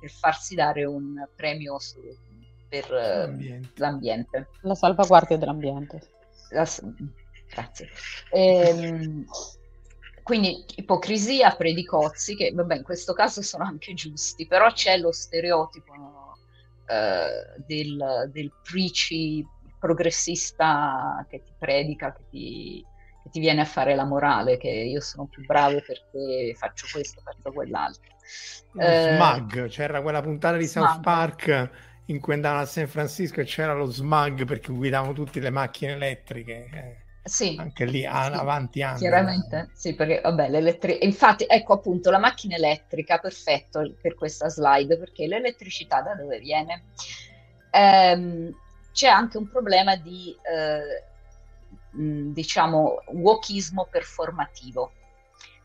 per 0.00 0.10
farsi 0.10 0.56
dare 0.56 0.84
un 0.84 1.28
premio 1.36 1.78
su, 1.78 2.00
per 2.70 2.88
l'ambiente. 2.88 3.72
l'ambiente. 3.74 4.48
La 4.62 4.74
salvaguardia 4.76 5.36
dell'ambiente. 5.36 6.00
La, 6.50 6.66
grazie. 7.52 7.88
Ehm, 8.30 9.24
quindi 10.22 10.64
ipocrisia, 10.76 11.56
predicozzi, 11.56 12.36
che 12.36 12.52
vabbè 12.54 12.76
in 12.76 12.82
questo 12.84 13.12
caso 13.12 13.42
sono 13.42 13.64
anche 13.64 13.92
giusti, 13.94 14.46
però 14.46 14.70
c'è 14.70 14.96
lo 14.96 15.10
stereotipo 15.10 15.92
no, 15.94 16.38
eh, 16.86 17.60
del, 17.66 18.30
del 18.32 18.52
preachy 18.62 19.44
progressista 19.80 21.26
che 21.28 21.42
ti 21.42 21.52
predica, 21.58 22.12
che 22.12 22.22
ti, 22.30 22.86
che 23.24 23.30
ti 23.30 23.40
viene 23.40 23.62
a 23.62 23.64
fare 23.64 23.96
la 23.96 24.04
morale, 24.04 24.58
che 24.58 24.68
io 24.68 25.00
sono 25.00 25.26
più 25.26 25.44
bravo 25.44 25.82
perché 25.84 26.54
faccio 26.56 26.86
questo, 26.92 27.20
faccio 27.24 27.50
quell'altro. 27.50 28.12
Eh, 28.78 29.16
smug, 29.16 29.66
c'era 29.66 30.00
quella 30.00 30.20
puntata 30.20 30.56
di 30.56 30.66
smug. 30.66 30.86
South 30.86 31.02
Park 31.02 31.70
in 32.10 32.20
cui 32.20 32.34
andavano 32.34 32.62
a 32.62 32.66
San 32.66 32.88
Francisco 32.88 33.40
e 33.40 33.44
c'era 33.44 33.72
lo 33.72 33.86
smug 33.86 34.44
perché 34.44 34.72
guidavano 34.72 35.12
tutte 35.12 35.40
le 35.40 35.50
macchine 35.50 35.92
elettriche. 35.92 36.68
Eh. 36.72 37.08
Sì, 37.22 37.56
anche 37.58 37.84
lì 37.84 38.00
sì, 38.00 38.06
avanti 38.06 38.82
anni. 38.82 38.98
Chiaramente, 38.98 39.70
sì, 39.74 39.94
perché 39.94 40.20
vabbè, 40.20 40.48
l'elettrica. 40.48 41.04
Infatti, 41.04 41.44
ecco 41.46 41.74
appunto 41.74 42.10
la 42.10 42.18
macchina 42.18 42.56
elettrica, 42.56 43.18
perfetto 43.18 43.94
per 44.00 44.14
questa 44.14 44.48
slide, 44.48 44.98
perché 44.98 45.26
l'elettricità 45.26 46.00
da 46.00 46.14
dove 46.14 46.38
viene? 46.38 46.84
Ehm, 47.70 48.52
c'è 48.92 49.08
anche 49.08 49.36
un 49.36 49.48
problema 49.48 49.96
di 49.96 50.34
eh, 50.50 51.04
diciamo, 51.92 53.02
wokismo 53.12 53.86
performativo. 53.90 54.92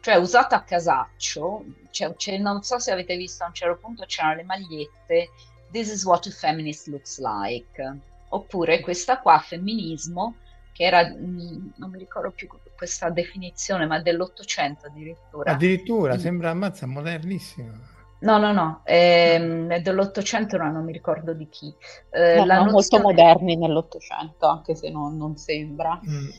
Cioè, 0.02 0.18
usato 0.18 0.54
a 0.54 0.62
casaccio, 0.62 1.66
c'è, 1.90 2.38
non 2.38 2.62
so 2.62 2.78
se 2.78 2.92
avete 2.92 3.16
visto 3.18 3.44
a 3.44 3.48
un 3.48 3.54
certo 3.54 3.80
punto 3.80 4.06
c'erano 4.06 4.36
le 4.36 4.44
magliette 4.44 5.30
This 5.76 5.92
is 5.92 6.06
what 6.06 6.26
a 6.26 6.32
feminist 6.32 6.88
looks 6.88 7.20
like. 7.20 8.00
Oppure 8.30 8.80
questa 8.80 9.20
qua, 9.20 9.40
femminismo, 9.40 10.36
che 10.72 10.86
era, 10.86 11.06
non 11.06 11.90
mi 11.90 11.98
ricordo 11.98 12.32
più 12.32 12.48
questa 12.78 13.10
definizione, 13.10 13.86
ma 13.86 14.00
dell'Ottocento 14.00 14.88
addirittura. 14.88 15.52
Addirittura, 15.52 16.16
mm. 16.16 16.18
sembra 16.18 16.52
ammazza 16.52 16.86
modernissimo. 16.86 17.72
No, 18.20 18.38
no, 18.38 18.54
no, 18.54 18.82
ehm, 18.86 19.70
è 19.70 19.82
dell'Ottocento, 19.82 20.58
ma 20.58 20.70
non 20.70 20.86
mi 20.86 20.94
ricordo 20.94 21.34
di 21.34 21.50
chi. 21.50 21.76
Eh, 22.10 22.36
no, 22.36 22.46
nozione... 22.46 22.72
molto 22.72 23.00
moderni 23.02 23.58
nell'Ottocento, 23.58 24.48
anche 24.48 24.76
se 24.76 24.90
non, 24.90 25.18
non 25.18 25.36
sembra. 25.36 26.00
Mm. 26.08 26.30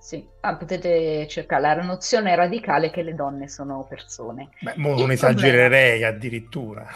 Sì, 0.00 0.26
ah, 0.40 0.56
potete 0.56 1.28
cercare 1.28 1.76
la 1.76 1.82
nozione 1.82 2.34
radicale 2.34 2.90
che 2.90 3.02
le 3.02 3.14
donne 3.14 3.48
sono 3.48 3.84
persone. 3.86 4.48
Beh, 4.60 4.72
non 4.76 5.10
esagererei 5.10 5.98
problema... 6.00 6.16
addirittura. 6.16 6.88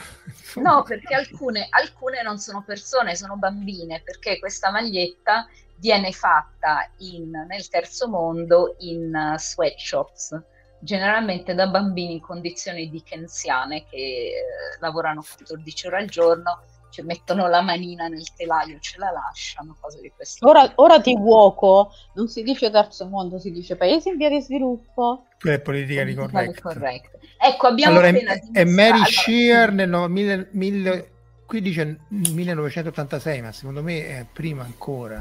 No, 0.55 0.83
perché 0.85 1.15
alcune, 1.15 1.67
alcune 1.69 2.23
non 2.23 2.39
sono 2.39 2.63
persone, 2.65 3.15
sono 3.15 3.37
bambine, 3.37 4.01
perché 4.03 4.39
questa 4.39 4.71
maglietta 4.71 5.47
viene 5.77 6.13
fatta 6.13 6.91
in, 6.99 7.31
nel 7.47 7.69
terzo 7.69 8.09
mondo 8.09 8.77
in 8.79 9.13
uh, 9.15 9.37
sweatshops 9.37 10.43
generalmente 10.85 11.55
da 11.55 11.67
bambini 11.67 12.13
in 12.13 12.21
condizioni 12.21 12.91
dickensiane 12.91 13.87
che 13.89 13.97
eh, 13.97 14.33
lavorano 14.81 15.23
14 15.23 15.87
ore 15.87 15.97
al 15.97 16.09
giorno, 16.09 16.63
ci 16.95 17.03
mettono 17.03 17.49
la 17.49 17.61
manina 17.61 18.07
nel 18.07 18.33
telaio, 18.37 18.79
ce 18.79 18.99
la 18.99 19.11
lasciano, 19.11 19.77
cose 19.81 20.01
di 20.01 20.13
questo 20.15 20.47
Ora, 20.49 20.71
ora 20.77 21.01
ti 21.01 21.17
vuoco, 21.17 21.91
non 22.15 22.29
si 22.29 22.45
dice 22.45 22.71
terzo 22.71 23.09
mondo, 23.09 23.41
si 23.41 23.51
dice 23.51 23.75
paesi 23.75 24.11
in 24.11 24.17
via 24.17 24.29
di 24.29 24.41
sviluppo. 24.41 25.25
Quella 25.41 25.57
è 25.57 25.61
politica 25.61 26.05
di 26.05 26.15
correct. 26.15 27.19
Ecco, 27.37 27.67
abbiamo 27.67 27.95
Allora, 27.99 28.11
appena 28.11 28.33
è, 28.35 28.41
è 28.53 28.65
Mary 28.65 28.91
allora, 28.91 29.05
Shear 29.07 29.73
nel 29.73 29.89
no- 29.89 30.07
mille- 30.07 30.49
mille- 30.53 31.11
qui 31.47 31.61
dice 31.61 31.99
1986, 32.09 33.43
ma 33.43 33.51
secondo 33.51 33.83
me 33.83 34.07
è 34.07 34.27
prima 34.33 34.63
ancora. 34.63 35.21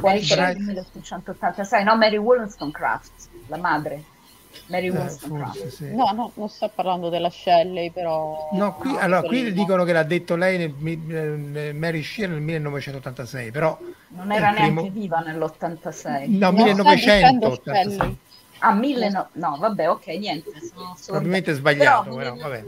Mary 0.00 0.22
Shelley 0.22 0.52
Bright- 0.54 0.66
1886, 0.66 1.82
no, 1.84 1.96
Mary 1.96 2.16
Wollstonecraft, 2.18 3.28
la 3.48 3.56
madre. 3.56 4.04
Mary 4.66 4.86
Eh, 4.88 5.08
forse 5.08 5.70
sì. 5.70 5.94
No, 5.94 6.10
no, 6.12 6.30
non 6.34 6.48
sto 6.48 6.70
parlando 6.74 7.08
della 7.08 7.30
Shelley, 7.30 7.90
però... 7.90 8.50
No, 8.52 8.74
qui, 8.74 8.92
no, 8.92 8.98
allora, 8.98 9.22
qui 9.22 9.52
dicono 9.52 9.84
che 9.84 9.92
l'ha 9.92 10.02
detto 10.02 10.36
lei 10.36 10.58
nel, 10.58 10.74
mi- 10.76 10.96
nel 10.96 11.74
Mary 11.74 12.02
Shear 12.02 12.30
nel 12.30 12.40
1986, 12.40 13.50
però 13.50 13.78
Non 14.08 14.32
era 14.32 14.48
il 14.50 14.54
primo- 14.56 14.80
neanche 14.82 14.98
viva 14.98 15.18
nell'86. 15.20 16.24
no, 16.38 16.50
No, 16.50 16.56
sta 16.74 16.94
dicendo 16.94 17.48
1986. 17.48 17.92
Shelley. 17.92 18.16
Ah, 18.60 18.72
mille 18.72 19.10
no, 19.10 19.28
no, 19.32 19.56
vabbè, 19.58 19.90
ok, 19.90 20.06
niente, 20.06 20.50
sono. 20.72 20.96
Probabilmente 21.04 21.52
sbagliato, 21.52 22.14
Però, 22.14 22.32
però, 22.32 22.48
vabbè. 22.48 22.64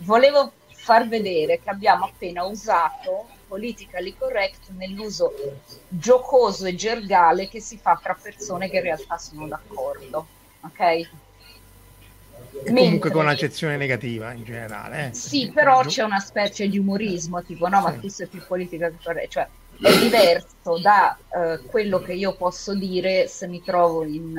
Volevo 0.00 0.52
far 0.70 1.06
vedere 1.06 1.60
che 1.62 1.68
abbiamo 1.70 2.06
appena 2.06 2.44
usato 2.44 3.26
politically 3.46 4.14
correct 4.16 4.70
nell'uso 4.76 5.34
giocoso 5.88 6.64
e 6.64 6.74
gergale 6.74 7.48
che 7.48 7.60
si 7.60 7.76
fa 7.76 7.98
tra 8.02 8.16
persone 8.20 8.70
che 8.70 8.76
in 8.78 8.82
realtà 8.84 9.18
sono 9.18 9.46
d'accordo, 9.46 10.26
ok? 10.62 10.80
E 10.80 11.08
comunque 12.66 12.72
Mentre- 12.72 13.10
con 13.10 13.22
un'accezione 13.22 13.76
negativa 13.76 14.32
in 14.32 14.44
generale. 14.44 15.08
eh. 15.08 15.14
Sì, 15.14 15.46
Perché- 15.46 15.52
però 15.54 15.82
c'è 15.84 16.02
una 16.04 16.20
specie 16.20 16.68
di 16.68 16.78
umorismo, 16.78 17.42
tipo 17.42 17.68
no, 17.68 17.80
ma 17.80 17.92
Sì. 17.92 18.00
tu 18.00 18.08
sei 18.08 18.26
più 18.28 18.44
politica 18.46 18.88
che 18.90 18.96
corretta, 19.02 19.28
cioè 19.28 19.48
è 19.80 19.98
diverso 19.98 20.78
da 20.80 21.16
eh, 21.34 21.60
quello 21.66 22.00
che 22.00 22.12
io 22.12 22.34
posso 22.36 22.74
dire 22.74 23.26
se 23.26 23.48
mi 23.48 23.62
trovo 23.62 24.04
in, 24.04 24.36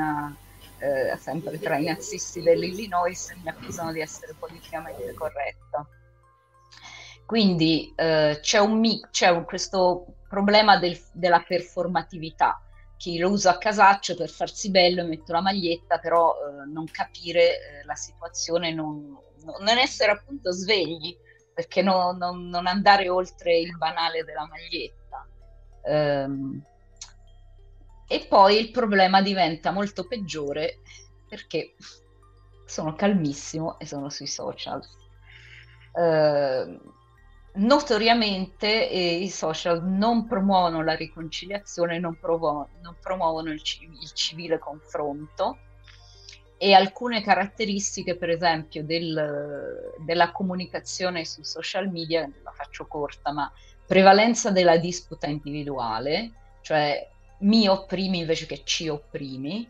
eh, 0.80 1.18
sempre 1.18 1.60
tra 1.60 1.78
i 1.78 1.86
nazisti 1.86 2.42
dell'Illinois 2.42 3.30
e 3.32 3.38
mi 3.44 3.50
accusano 3.50 3.92
di 3.92 4.00
essere 4.00 4.36
politicamente 4.40 5.14
corretta. 5.14 5.86
Quindi 7.26 7.92
eh, 7.96 8.40
c'è, 8.42 8.60
un 8.60 8.82
c'è 9.12 9.30
un- 9.30 9.44
questo 9.46 10.06
problema 10.30 10.78
del- 10.78 11.00
della 11.12 11.44
performatività. 11.46 12.62
Chi 13.04 13.18
lo 13.18 13.30
usa 13.32 13.52
a 13.52 13.58
casaccio 13.58 14.16
per 14.16 14.30
farsi 14.30 14.70
bello 14.72 15.06
mette 15.06 15.34
la 15.34 15.42
maglietta, 15.42 15.98
però 16.00 16.34
eh, 16.36 16.66
non 16.72 16.86
capire 16.90 17.82
eh, 17.82 17.84
la 17.86 17.96
situazione, 17.96 18.74
non, 18.74 19.14
non 19.60 19.78
essere 19.78 20.12
appunto 20.12 20.52
svegli, 20.54 21.14
perché 21.52 21.82
no- 21.82 22.14
non- 22.14 22.48
non 22.48 22.66
andare 22.66 23.10
oltre 23.10 23.58
il 23.60 23.76
banale 23.78 24.24
della 24.24 24.48
maglietta. 24.48 25.28
Ehm, 25.86 26.64
e 28.08 28.26
poi 28.28 28.58
il 28.60 28.72
problema 28.72 29.22
diventa 29.22 29.72
molto 29.72 30.06
peggiore 30.08 30.82
perché 31.28 31.76
sono 32.66 32.94
calmissimo 32.96 33.80
e 33.80 33.86
sono 33.86 34.10
sui 34.10 34.28
social. 34.28 34.82
Eh, 35.96 36.80
notoriamente 37.56 38.90
eh, 38.90 39.16
i 39.18 39.30
social 39.30 39.84
non 39.84 40.28
promuovono 40.28 40.84
la 40.84 40.96
riconciliazione, 40.96 42.00
non, 42.00 42.18
promuovono, 42.20 42.70
non 42.82 42.96
promuovono 43.02 43.52
il, 43.52 43.62
ci- 43.62 43.84
il 43.84 44.12
civile 44.14 44.58
confronto 44.58 45.58
e 46.58 46.74
alcune 46.74 47.22
caratteristiche, 47.22 48.16
per 48.16 48.30
esempio, 48.30 48.84
del- 48.84 49.94
della 50.00 50.32
comunicazione 50.32 51.26
su 51.26 51.44
social 51.44 51.90
media, 51.90 52.30
la 52.44 52.52
faccio 52.52 52.86
corta, 52.88 53.32
ma 53.32 53.52
prevalenza 53.86 54.50
della 54.50 54.78
disputa 54.78 55.28
individuale, 55.28 56.32
cioè 56.62 57.06
mi 57.40 57.68
opprimi 57.68 58.20
invece 58.20 58.46
che 58.46 58.62
ci 58.64 58.88
opprimi, 58.88 59.70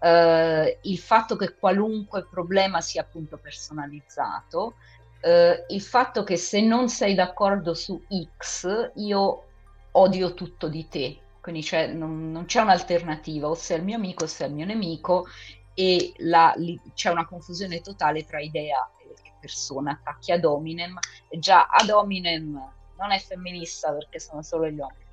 eh, 0.00 0.78
il 0.82 0.98
fatto 0.98 1.36
che 1.36 1.54
qualunque 1.54 2.26
problema 2.26 2.80
sia 2.80 3.02
appunto 3.02 3.36
personalizzato, 3.36 4.74
eh, 5.22 5.64
il 5.68 5.80
fatto 5.80 6.24
che 6.24 6.36
se 6.36 6.60
non 6.60 6.88
sei 6.88 7.14
d'accordo 7.14 7.74
su 7.74 8.04
X, 8.36 8.92
io 8.96 9.44
odio 9.92 10.34
tutto 10.34 10.68
di 10.68 10.88
te, 10.88 11.20
quindi 11.40 11.62
c'è- 11.62 11.92
non, 11.92 12.30
non 12.30 12.44
c'è 12.46 12.60
un'alternativa, 12.60 13.48
o 13.48 13.54
sei 13.54 13.78
il 13.78 13.84
mio 13.84 13.96
amico 13.96 14.24
o 14.24 14.26
sei 14.26 14.48
il 14.48 14.54
mio 14.54 14.66
nemico, 14.66 15.26
e 15.74 16.12
la- 16.18 16.52
li- 16.56 16.80
c'è 16.94 17.10
una 17.10 17.26
confusione 17.26 17.80
totale 17.80 18.24
tra 18.24 18.40
idea 18.40 18.78
e 18.98 19.32
persona, 19.38 19.92
attacchi 19.92 20.32
ad 20.32 20.44
hominem, 20.44 20.98
e 21.28 21.38
già 21.38 21.66
ad 21.66 21.88
hominem 21.90 22.58
non 22.96 23.10
è 23.10 23.18
femminista 23.18 23.92
perché 23.92 24.20
sono 24.20 24.42
solo 24.42 24.68
gli 24.68 24.78
uomini. 24.78 25.06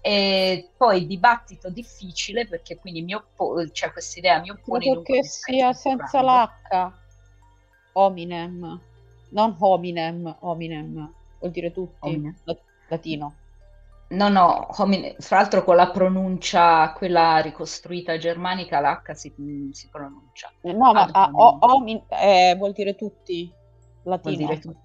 E 0.00 0.72
poi 0.76 1.06
dibattito 1.06 1.68
difficile 1.70 2.46
perché 2.46 2.78
quindi 2.78 3.02
mi 3.02 3.14
oppo- 3.14 3.68
cioè 3.72 3.90
questa 3.90 4.18
idea 4.20 4.40
mi 4.40 4.50
oppone 4.50 4.84
perché 4.84 5.12
contesto 5.14 5.52
sia 5.52 5.72
senza 5.72 6.22
l'H? 6.22 6.92
Hominem, 7.92 8.80
non 9.30 9.54
hominem, 9.58 10.36
hominem, 10.40 11.12
vuol 11.38 11.50
dire 11.52 11.72
tutti, 11.72 11.96
Hominem. 12.00 12.34
la- 12.44 12.56
latino. 12.88 13.34
No, 14.08 14.28
no, 14.28 14.68
homine- 14.78 15.16
fra 15.18 15.38
l'altro 15.38 15.64
con 15.64 15.74
la 15.74 15.90
pronuncia, 15.90 16.92
quella 16.92 17.38
ricostruita 17.38 18.16
germanica, 18.18 18.78
l'H 18.80 19.12
si, 19.14 19.34
si 19.72 19.88
pronuncia. 19.90 20.52
No, 20.62 20.92
ma 20.92 21.08
ah, 21.10 21.28
o- 21.32 21.58
homin- 21.60 22.04
eh, 22.08 22.54
vuol 22.56 22.72
dire 22.72 22.94
tutti, 22.94 23.52
Vuol 24.04 24.14
latino. 24.14 24.36
dire 24.36 24.58
tutto. 24.60 24.80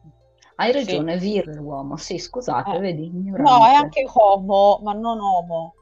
Hai 0.56 0.72
ragione, 0.72 1.18
vir 1.18 1.48
l'uomo. 1.48 1.98
Sì, 1.98 2.18
scusate, 2.18 2.76
Eh. 2.76 2.80
vedi, 2.80 3.10
No, 3.12 3.20
ignorante. 3.20 3.70
è 3.72 3.74
anche 3.76 4.06
homo, 4.12 4.80
ma 4.84 4.94
non 4.94 5.20
homo. 5.20 5.74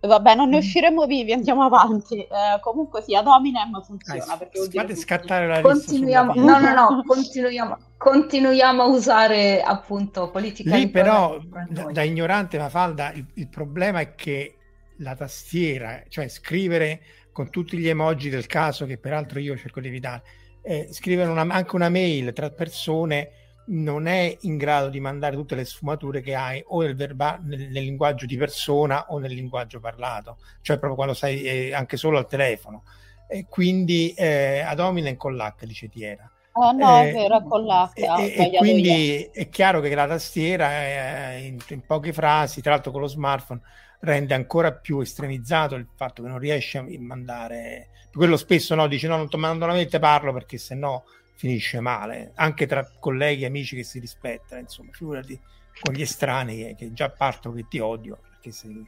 Vabbè, 0.00 0.34
non 0.36 0.48
ne 0.50 0.56
Mm. 0.56 0.60
usciremo 0.60 1.06
vivi, 1.06 1.32
andiamo 1.32 1.64
avanti. 1.64 2.20
Eh, 2.20 2.28
comunque 2.60 3.02
sì, 3.02 3.14
ad 3.16 3.26
hominem 3.26 3.82
funziona 3.82 4.24
Dai, 4.24 4.38
perché 4.38 4.68
fate 4.70 4.94
scattare 4.94 5.46
la 5.48 5.54
lista 5.60 5.68
Continuiamo, 5.70 6.34
no, 6.34 6.58
no, 6.60 6.72
no, 6.72 7.02
continuiamo, 7.04 7.76
continuiamo 7.96 8.82
a 8.82 8.86
usare 8.86 9.60
appunto 9.60 10.30
politica 10.30 10.76
Lì 10.76 10.88
però, 10.88 11.36
da, 11.68 11.84
da 11.90 12.02
ignorante 12.02 12.58
Mafalda, 12.58 13.12
il, 13.12 13.26
il 13.34 13.48
problema 13.48 13.98
è 14.00 14.14
che 14.14 14.56
la 14.98 15.16
tastiera, 15.16 16.02
cioè 16.08 16.28
scrivere 16.28 17.00
con 17.32 17.50
tutti 17.50 17.76
gli 17.76 17.88
emoji 17.88 18.30
del 18.30 18.46
caso, 18.46 18.86
che 18.86 18.98
peraltro 18.98 19.38
io 19.40 19.56
cerco 19.56 19.80
di 19.80 19.88
evitare, 19.88 20.22
eh, 20.62 20.88
scrivere 20.92 21.28
una- 21.30 21.46
anche 21.54 21.74
una 21.76 21.88
mail 21.88 22.32
tra 22.32 22.50
persone 22.50 23.30
non 23.68 24.06
è 24.06 24.36
in 24.42 24.56
grado 24.56 24.88
di 24.88 25.00
mandare 25.00 25.36
tutte 25.36 25.54
le 25.54 25.64
sfumature 25.64 26.20
che 26.20 26.34
hai 26.34 26.62
o 26.66 26.80
nel, 26.82 26.94
verba- 26.96 27.38
nel, 27.42 27.68
nel 27.70 27.84
linguaggio 27.84 28.26
di 28.26 28.36
persona 28.36 29.06
o 29.08 29.18
nel 29.18 29.32
linguaggio 29.32 29.80
parlato, 29.80 30.38
cioè 30.60 30.76
proprio 30.76 30.94
quando 30.96 31.14
sai 31.14 31.42
eh, 31.42 31.74
anche 31.74 31.96
solo 31.96 32.18
al 32.18 32.26
telefono. 32.26 32.84
E 33.26 33.46
quindi 33.48 34.12
eh, 34.14 34.60
ad 34.60 34.80
hominem 34.80 35.16
con 35.16 35.36
l'H, 35.36 35.64
dice 35.66 35.88
Tiera. 35.88 36.30
Oh 36.52 36.72
no, 36.72 37.00
Eh, 37.00 37.08
è 37.08 37.08
vero, 37.08 37.42
con 37.42 37.64
l'H, 37.64 37.92
E, 37.94 38.04
e- 38.36 38.50
io. 38.52 38.60
quindi 38.60 39.28
è 39.32 39.48
chiaro 39.48 39.80
che 39.80 39.94
la 39.94 40.06
tastiera 40.06 41.32
eh, 41.34 41.46
in, 41.46 41.58
in 41.68 41.84
poche 41.84 42.12
frasi, 42.12 42.60
tra 42.60 42.72
l'altro 42.72 42.92
con 42.92 43.00
lo 43.00 43.06
smartphone, 43.08 43.60
rende 44.00 44.34
ancora 44.34 44.72
più 44.72 45.00
estremizzato 45.00 45.74
il 45.74 45.88
fatto 45.96 46.22
che 46.22 46.28
non 46.28 46.38
riesce 46.38 46.78
a 46.78 46.86
mandare. 47.00 47.88
Quello 48.12 48.36
spesso 48.36 48.74
no, 48.76 48.86
dice 48.86 49.08
no, 49.08 49.16
non 49.16 49.28
ti 49.28 49.36
mando 49.36 49.66
la 49.66 49.72
mail, 49.72 49.88
te 49.88 49.98
parlo 49.98 50.32
perché 50.32 50.58
sennò 50.58 51.02
finisce 51.38 51.78
male, 51.78 52.32
anche 52.34 52.66
tra 52.66 52.90
colleghi 52.98 53.44
e 53.44 53.46
amici 53.46 53.76
che 53.76 53.84
si 53.84 54.00
rispettano, 54.00 54.60
insomma, 54.60 54.90
figurati 54.92 55.40
con 55.80 55.94
gli 55.94 56.00
estranei 56.00 56.74
che, 56.74 56.92
già 56.92 57.10
partono 57.10 57.54
che 57.54 57.68
ti 57.68 57.78
odio. 57.78 58.18
Perché 58.28 58.50
sei... 58.50 58.84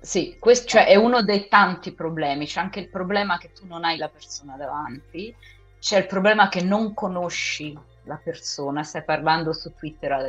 Sì, 0.00 0.38
questo 0.38 0.68
cioè, 0.68 0.86
è 0.86 0.96
uno 0.96 1.22
dei 1.22 1.48
tanti 1.48 1.92
problemi. 1.92 2.46
C'è 2.46 2.60
anche 2.60 2.80
il 2.80 2.88
problema 2.88 3.36
che 3.36 3.52
tu 3.52 3.66
non 3.66 3.84
hai 3.84 3.98
la 3.98 4.08
persona 4.08 4.56
davanti, 4.56 5.36
c'è 5.78 5.98
il 5.98 6.06
problema 6.06 6.48
che 6.48 6.62
non 6.62 6.94
conosci 6.94 7.78
la 8.04 8.16
persona, 8.16 8.82
stai 8.82 9.04
parlando 9.04 9.52
su 9.52 9.74
Twitter 9.74 10.12
a 10.12 10.22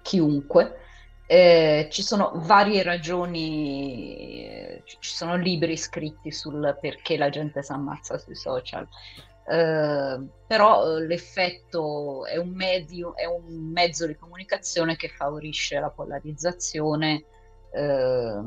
chiunque. 0.00 0.78
Eh, 1.26 1.88
ci 1.90 2.02
sono 2.02 2.30
varie 2.36 2.84
ragioni, 2.84 4.46
eh, 4.46 4.82
ci 4.84 5.10
sono 5.12 5.34
libri 5.34 5.76
scritti 5.76 6.30
sul 6.30 6.78
perché 6.80 7.16
la 7.16 7.30
gente 7.30 7.64
si 7.64 7.72
ammazza 7.72 8.16
sui 8.16 8.36
social. 8.36 8.86
Eh, 9.48 10.18
però 10.46 10.96
eh, 10.98 11.06
l'effetto 11.06 12.24
è 12.26 12.36
un, 12.36 12.50
medio, 12.50 13.14
è 13.16 13.24
un 13.26 13.70
mezzo 13.72 14.06
di 14.06 14.16
comunicazione 14.16 14.96
che 14.96 15.08
favorisce 15.08 15.78
la 15.78 15.90
polarizzazione. 15.90 17.24
Eh, 17.72 18.40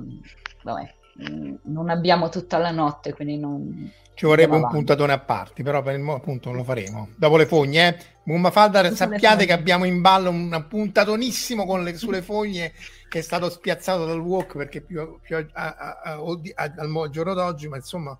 vabbè, 0.64 0.94
mm, 1.30 1.56
non 1.64 1.90
abbiamo 1.90 2.30
tutta 2.30 2.58
la 2.58 2.72
notte, 2.72 3.14
quindi 3.14 3.38
non... 3.38 3.92
Ci 4.14 4.26
vorrebbe 4.26 4.52
un 4.52 4.58
avanti. 4.58 4.76
puntatone 4.76 5.14
a 5.14 5.20
parti, 5.20 5.64
però 5.64 5.82
per 5.82 5.94
il 5.96 6.02
mo- 6.02 6.16
appunto 6.16 6.50
non 6.50 6.58
lo 6.58 6.64
faremo. 6.66 7.10
Dopo 7.16 7.38
le 7.38 7.46
fogne, 7.46 7.88
eh. 7.88 7.98
Mummafalda, 8.24 8.80
Dopo 8.82 8.90
le 8.90 8.96
sappiate 8.96 9.46
che 9.46 9.54
abbiamo 9.54 9.86
in 9.86 10.02
ballo 10.02 10.30
un 10.30 10.66
puntatonissimo 10.68 11.66
con 11.66 11.84
le, 11.84 11.96
sulle 11.96 12.22
fogne 12.22 12.74
che 13.08 13.20
è 13.20 13.22
stato 13.22 13.50
spiazzato 13.50 14.06
dal 14.06 14.20
walk 14.20 14.58
perché 14.58 14.82
più, 14.82 15.20
più 15.22 15.38
a- 15.38 15.48
a- 15.54 16.00
a- 16.04 16.72
al 16.76 17.10
giorno 17.10 17.34
d'oggi, 17.34 17.70
ma 17.70 17.78
insomma 17.78 18.18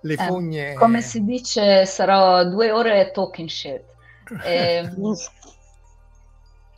le 0.00 0.14
Eh, 0.14 0.16
fogne... 0.16 0.74
Come 0.74 1.02
si 1.02 1.24
dice, 1.24 1.86
sarò 1.86 2.44
due 2.44 2.70
ore 2.70 3.10
talking 3.10 3.48
shit. 3.48 3.82
Eh, 4.44 4.90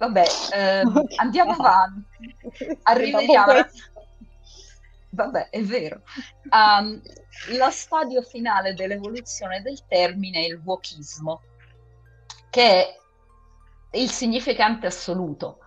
Vabbè, 0.01 0.25
ehm, 0.55 1.05
andiamo 1.17 1.53
avanti. 1.53 2.37
Arriviamo. 2.85 3.53
Vabbè, 5.11 5.51
è 5.51 5.61
vero. 5.63 6.03
Um, 6.51 7.01
lo 7.51 7.71
stadio 7.71 8.23
finale 8.23 8.73
dell'evoluzione 8.73 9.61
del 9.61 9.85
termine 9.87 10.41
è 10.41 10.47
il 10.47 10.61
wokismo, 10.65 11.43
che 12.49 12.97
è 13.91 13.99
il 13.99 14.11
significante 14.11 14.87
assoluto. 14.87 15.59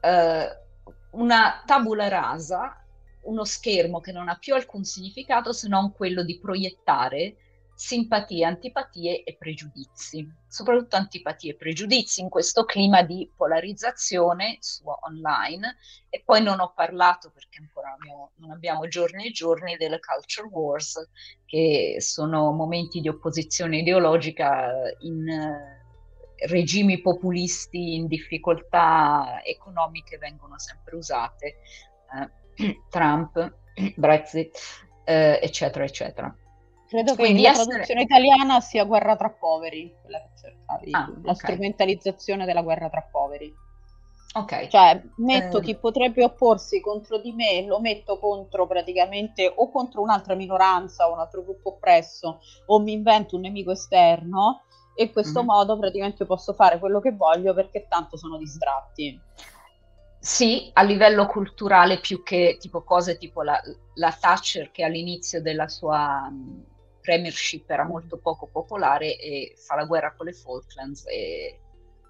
Uh, 0.00 1.18
una 1.18 1.62
tabula 1.66 2.06
rasa, 2.06 2.79
uno 3.22 3.44
schermo 3.44 4.00
che 4.00 4.12
non 4.12 4.28
ha 4.28 4.36
più 4.36 4.54
alcun 4.54 4.84
significato 4.84 5.52
se 5.52 5.68
non 5.68 5.92
quello 5.92 6.22
di 6.22 6.38
proiettare 6.38 7.36
simpatie, 7.80 8.44
antipatie 8.44 9.22
e 9.22 9.36
pregiudizi, 9.38 10.30
soprattutto 10.46 10.96
antipatie 10.96 11.52
e 11.52 11.56
pregiudizi 11.56 12.20
in 12.20 12.28
questo 12.28 12.66
clima 12.66 13.00
di 13.00 13.30
polarizzazione 13.34 14.58
su 14.60 14.82
online. 14.86 15.76
E 16.10 16.20
poi 16.22 16.42
non 16.42 16.60
ho 16.60 16.74
parlato 16.74 17.30
perché 17.30 17.58
ancora 17.58 17.94
abbiamo, 17.94 18.32
non 18.36 18.50
abbiamo 18.50 18.86
giorni 18.86 19.28
e 19.28 19.30
giorni 19.30 19.78
delle 19.78 19.98
culture 19.98 20.46
wars, 20.48 21.08
che 21.46 21.96
sono 22.00 22.52
momenti 22.52 23.00
di 23.00 23.08
opposizione 23.08 23.78
ideologica 23.78 24.72
in 24.98 25.26
uh, 25.26 26.46
regimi 26.48 27.00
populisti 27.00 27.94
in 27.94 28.08
difficoltà 28.08 29.40
economiche 29.42 30.18
vengono 30.18 30.58
sempre 30.58 30.96
usate, 30.96 31.56
uh, 32.12 32.28
Trump, 32.88 33.54
Brexit, 33.96 34.56
uh, 35.06 35.38
eccetera, 35.40 35.84
eccetera. 35.84 36.34
Credo 36.90 37.14
che 37.14 37.22
Quindi 37.22 37.42
la 37.42 37.50
essere... 37.50 37.66
traduzione 37.66 38.02
italiana 38.02 38.60
sia 38.60 38.84
guerra 38.84 39.14
tra 39.14 39.30
poveri, 39.30 39.94
quella 40.00 40.18
che 40.18 40.30
cercavi, 40.40 40.90
ah, 40.92 41.06
la 41.22 41.30
okay. 41.30 41.34
strumentalizzazione 41.34 42.44
della 42.44 42.62
guerra 42.62 42.88
tra 42.88 43.06
poveri. 43.08 43.54
Ok. 44.32 44.68
Cioè, 44.68 45.00
metto 45.18 45.58
eh... 45.58 45.60
chi 45.62 45.76
potrebbe 45.76 46.24
opporsi 46.24 46.80
contro 46.80 47.18
di 47.18 47.32
me, 47.32 47.64
lo 47.64 47.80
metto 47.80 48.18
contro 48.18 48.66
praticamente 48.66 49.52
o 49.54 49.70
contro 49.70 50.02
un'altra 50.02 50.34
minoranza 50.34 51.08
o 51.08 51.12
un 51.12 51.20
altro 51.20 51.42
gruppo 51.42 51.70
oppresso, 51.70 52.40
o 52.66 52.80
mi 52.80 52.92
invento 52.92 53.36
un 53.36 53.42
nemico 53.42 53.70
esterno 53.70 54.62
e 54.96 55.04
in 55.04 55.12
questo 55.12 55.40
mm-hmm. 55.40 55.48
modo 55.48 55.78
praticamente 55.78 56.26
posso 56.26 56.52
fare 56.52 56.78
quello 56.78 57.00
che 57.00 57.12
voglio 57.12 57.54
perché 57.54 57.86
tanto 57.88 58.16
sono 58.16 58.36
distratti. 58.36 59.18
Sì, 60.22 60.70
a 60.74 60.82
livello 60.82 61.24
culturale 61.24 61.98
più 61.98 62.22
che 62.22 62.58
tipo 62.60 62.82
cose 62.82 63.16
tipo 63.16 63.42
la, 63.42 63.58
la 63.94 64.12
Thatcher 64.12 64.70
che 64.70 64.84
all'inizio 64.84 65.40
della 65.40 65.66
sua 65.66 66.30
premiership 67.00 67.70
era 67.70 67.84
molto 67.84 68.18
poco 68.18 68.46
popolare 68.46 69.16
e 69.16 69.54
fa 69.56 69.76
la 69.76 69.86
guerra 69.86 70.12
con 70.14 70.26
le 70.26 70.34
Falklands 70.34 71.06
e 71.06 71.58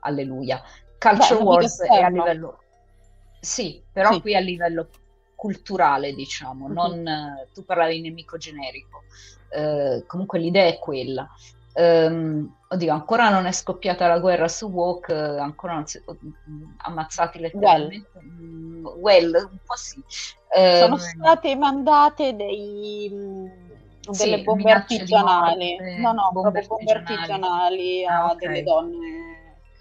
alleluia. 0.00 0.60
Culture 0.98 1.38
Beh, 1.38 1.44
Wars 1.44 1.80
è 1.82 2.02
a 2.02 2.08
livello... 2.08 2.62
Sì, 3.38 3.80
però 3.92 4.12
sì. 4.14 4.20
qui 4.20 4.34
a 4.34 4.40
livello 4.40 4.88
culturale, 5.36 6.12
diciamo, 6.12 6.66
uh-huh. 6.66 6.72
non 6.72 7.46
tu 7.54 7.64
parlavi 7.64 7.94
di 7.94 8.08
nemico 8.08 8.36
generico. 8.36 9.04
Uh, 9.50 10.04
comunque 10.06 10.40
l'idea 10.40 10.66
è 10.66 10.78
quella. 10.78 11.28
Um, 11.74 12.54
oddio, 12.72 12.92
ancora 12.92 13.30
non 13.30 13.46
è 13.46 13.52
scoppiata 13.52 14.06
la 14.06 14.18
guerra 14.20 14.46
su 14.46 14.66
Walk, 14.68 15.10
ancora 15.10 15.74
non 15.74 15.86
si 15.86 16.00
sono 16.04 16.18
ammazzati 16.78 17.40
letteralmente. 17.40 18.10
Well. 18.14 18.24
Mm, 18.32 18.86
well, 19.00 19.48
un 19.50 19.58
po' 19.64 19.76
sì. 19.76 20.02
Sono 20.78 20.94
uh, 20.94 20.98
state 20.98 21.56
mandate 21.56 22.34
dei 22.34 23.58
delle 24.00 24.38
sì, 24.38 24.42
bombe 24.42 24.72
artigianali. 24.72 25.76
no, 25.98 26.12
no, 26.12 26.30
bombe 26.32 26.64
proprio 26.64 26.76
bombe 26.76 26.92
artigianali 26.92 28.06
a 28.06 28.24
ah, 28.24 28.30
okay. 28.30 28.48
delle 28.48 28.62
donne. 28.62 28.98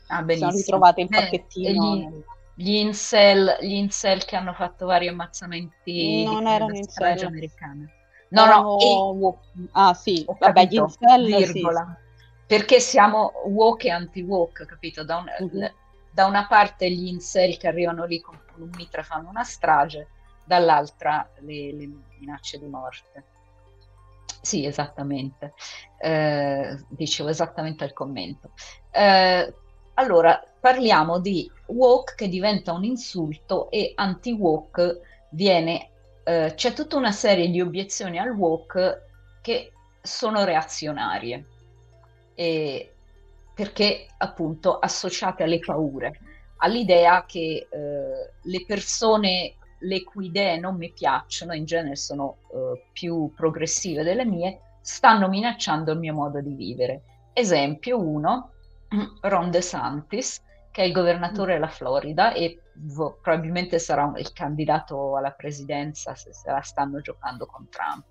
Ah, 0.08 0.24
benissimo. 0.24 0.50
Sono 0.50 0.62
ritrovate 0.62 1.02
in 1.02 1.08
eh, 1.12 1.16
pacchettino. 1.16 1.96
Gli, 1.96 2.24
gli, 2.56 2.76
incel, 2.76 3.58
gli 3.62 3.74
incel 3.74 4.26
che 4.26 4.36
hanno 4.36 4.54
fatto 4.54 4.88
vari 4.88 5.08
ammazzamenti 5.08 6.24
non 6.26 6.48
erano 6.48 6.76
incel 6.76 7.26
americana. 7.26 7.86
No, 8.30 8.44
erano... 8.44 8.78
no, 9.14 9.42
e... 9.56 9.68
ah 9.74 9.94
sì, 9.94 10.24
Ho 10.28 10.36
vabbè, 10.38 10.54
capito, 10.54 10.86
gli 10.86 11.04
incel 11.04 11.26
virgola. 11.26 11.98
Sì. 12.02 12.08
Perché 12.50 12.80
siamo 12.80 13.32
woke 13.46 13.90
e 13.90 13.92
anti-woke, 13.92 14.66
capito? 14.66 15.04
Da, 15.04 15.18
un, 15.18 15.26
uh-huh. 15.38 15.72
da 16.10 16.26
una 16.26 16.48
parte 16.48 16.90
gli 16.90 17.06
incel 17.06 17.58
che 17.58 17.68
arrivano 17.68 18.06
lì 18.06 18.20
con 18.20 18.40
un 18.58 18.72
mitra 18.76 19.04
fanno 19.04 19.30
una 19.30 19.44
strage, 19.44 20.08
dall'altra 20.46 21.30
le, 21.42 21.72
le 21.72 21.90
minacce 22.18 22.58
di 22.58 22.66
morte. 22.66 23.24
Sì, 24.42 24.66
esattamente. 24.66 25.54
Eh, 26.00 26.76
dicevo 26.88 27.30
esattamente 27.30 27.84
al 27.84 27.94
commento. 27.94 28.54
Eh, 28.90 29.54
allora, 29.94 30.44
parliamo 30.60 31.20
di 31.20 31.48
woke 31.68 32.16
che 32.16 32.28
diventa 32.28 32.74
un 32.74 32.84
insulto 32.84 33.70
e 33.70 33.92
anti-woke 33.96 35.02
viene... 35.30 35.92
Eh, 36.24 36.54
c'è 36.56 36.74
tutta 36.74 36.96
una 36.96 37.12
serie 37.12 37.48
di 37.50 37.62
obiezioni 37.62 38.18
al 38.18 38.32
woke 38.32 39.06
che 39.44 39.72
sono 40.02 40.46
reazionarie, 40.46 41.46
e 42.40 42.94
perché 43.54 44.08
appunto 44.16 44.80
associate 44.80 45.44
alle 45.44 45.60
paure, 45.60 46.22
all'idea 46.60 47.26
che 47.26 47.68
eh, 47.70 48.32
le 48.42 48.66
persone 48.66 49.56
le 49.80 50.04
cui 50.04 50.28
idee 50.28 50.58
non 50.58 50.78
mi 50.78 50.90
piacciono, 50.94 51.54
in 51.54 51.66
genere 51.66 51.98
sono 51.98 52.38
uh, 52.48 52.80
più 52.94 53.34
progressive 53.36 54.04
delle 54.04 54.26
mie, 54.26 54.60
stanno 54.82 55.28
minacciando 55.28 55.92
il 55.92 56.00
mio 56.00 56.14
modo 56.14 56.42
di 56.42 56.54
vivere. 56.54 57.02
Esempio 57.34 57.98
1, 57.98 58.52
Ron 59.22 59.52
DeSantis, 59.52 60.42
che 60.72 60.82
è 60.82 60.86
il 60.86 60.94
governatore 60.94 61.54
della 61.54 61.68
Florida 61.68 62.34
e 62.34 62.62
v- 62.74 63.16
probabilmente 63.22 63.80
sarà 63.80 64.12
il 64.16 64.32
candidato 64.32 65.18
alla 65.18 65.32
presidenza 65.32 66.16
se, 66.16 66.34
se 66.34 66.50
la 66.52 66.62
stanno 66.62 67.00
giocando 67.02 67.46
con 67.46 67.68
Trump, 67.70 68.06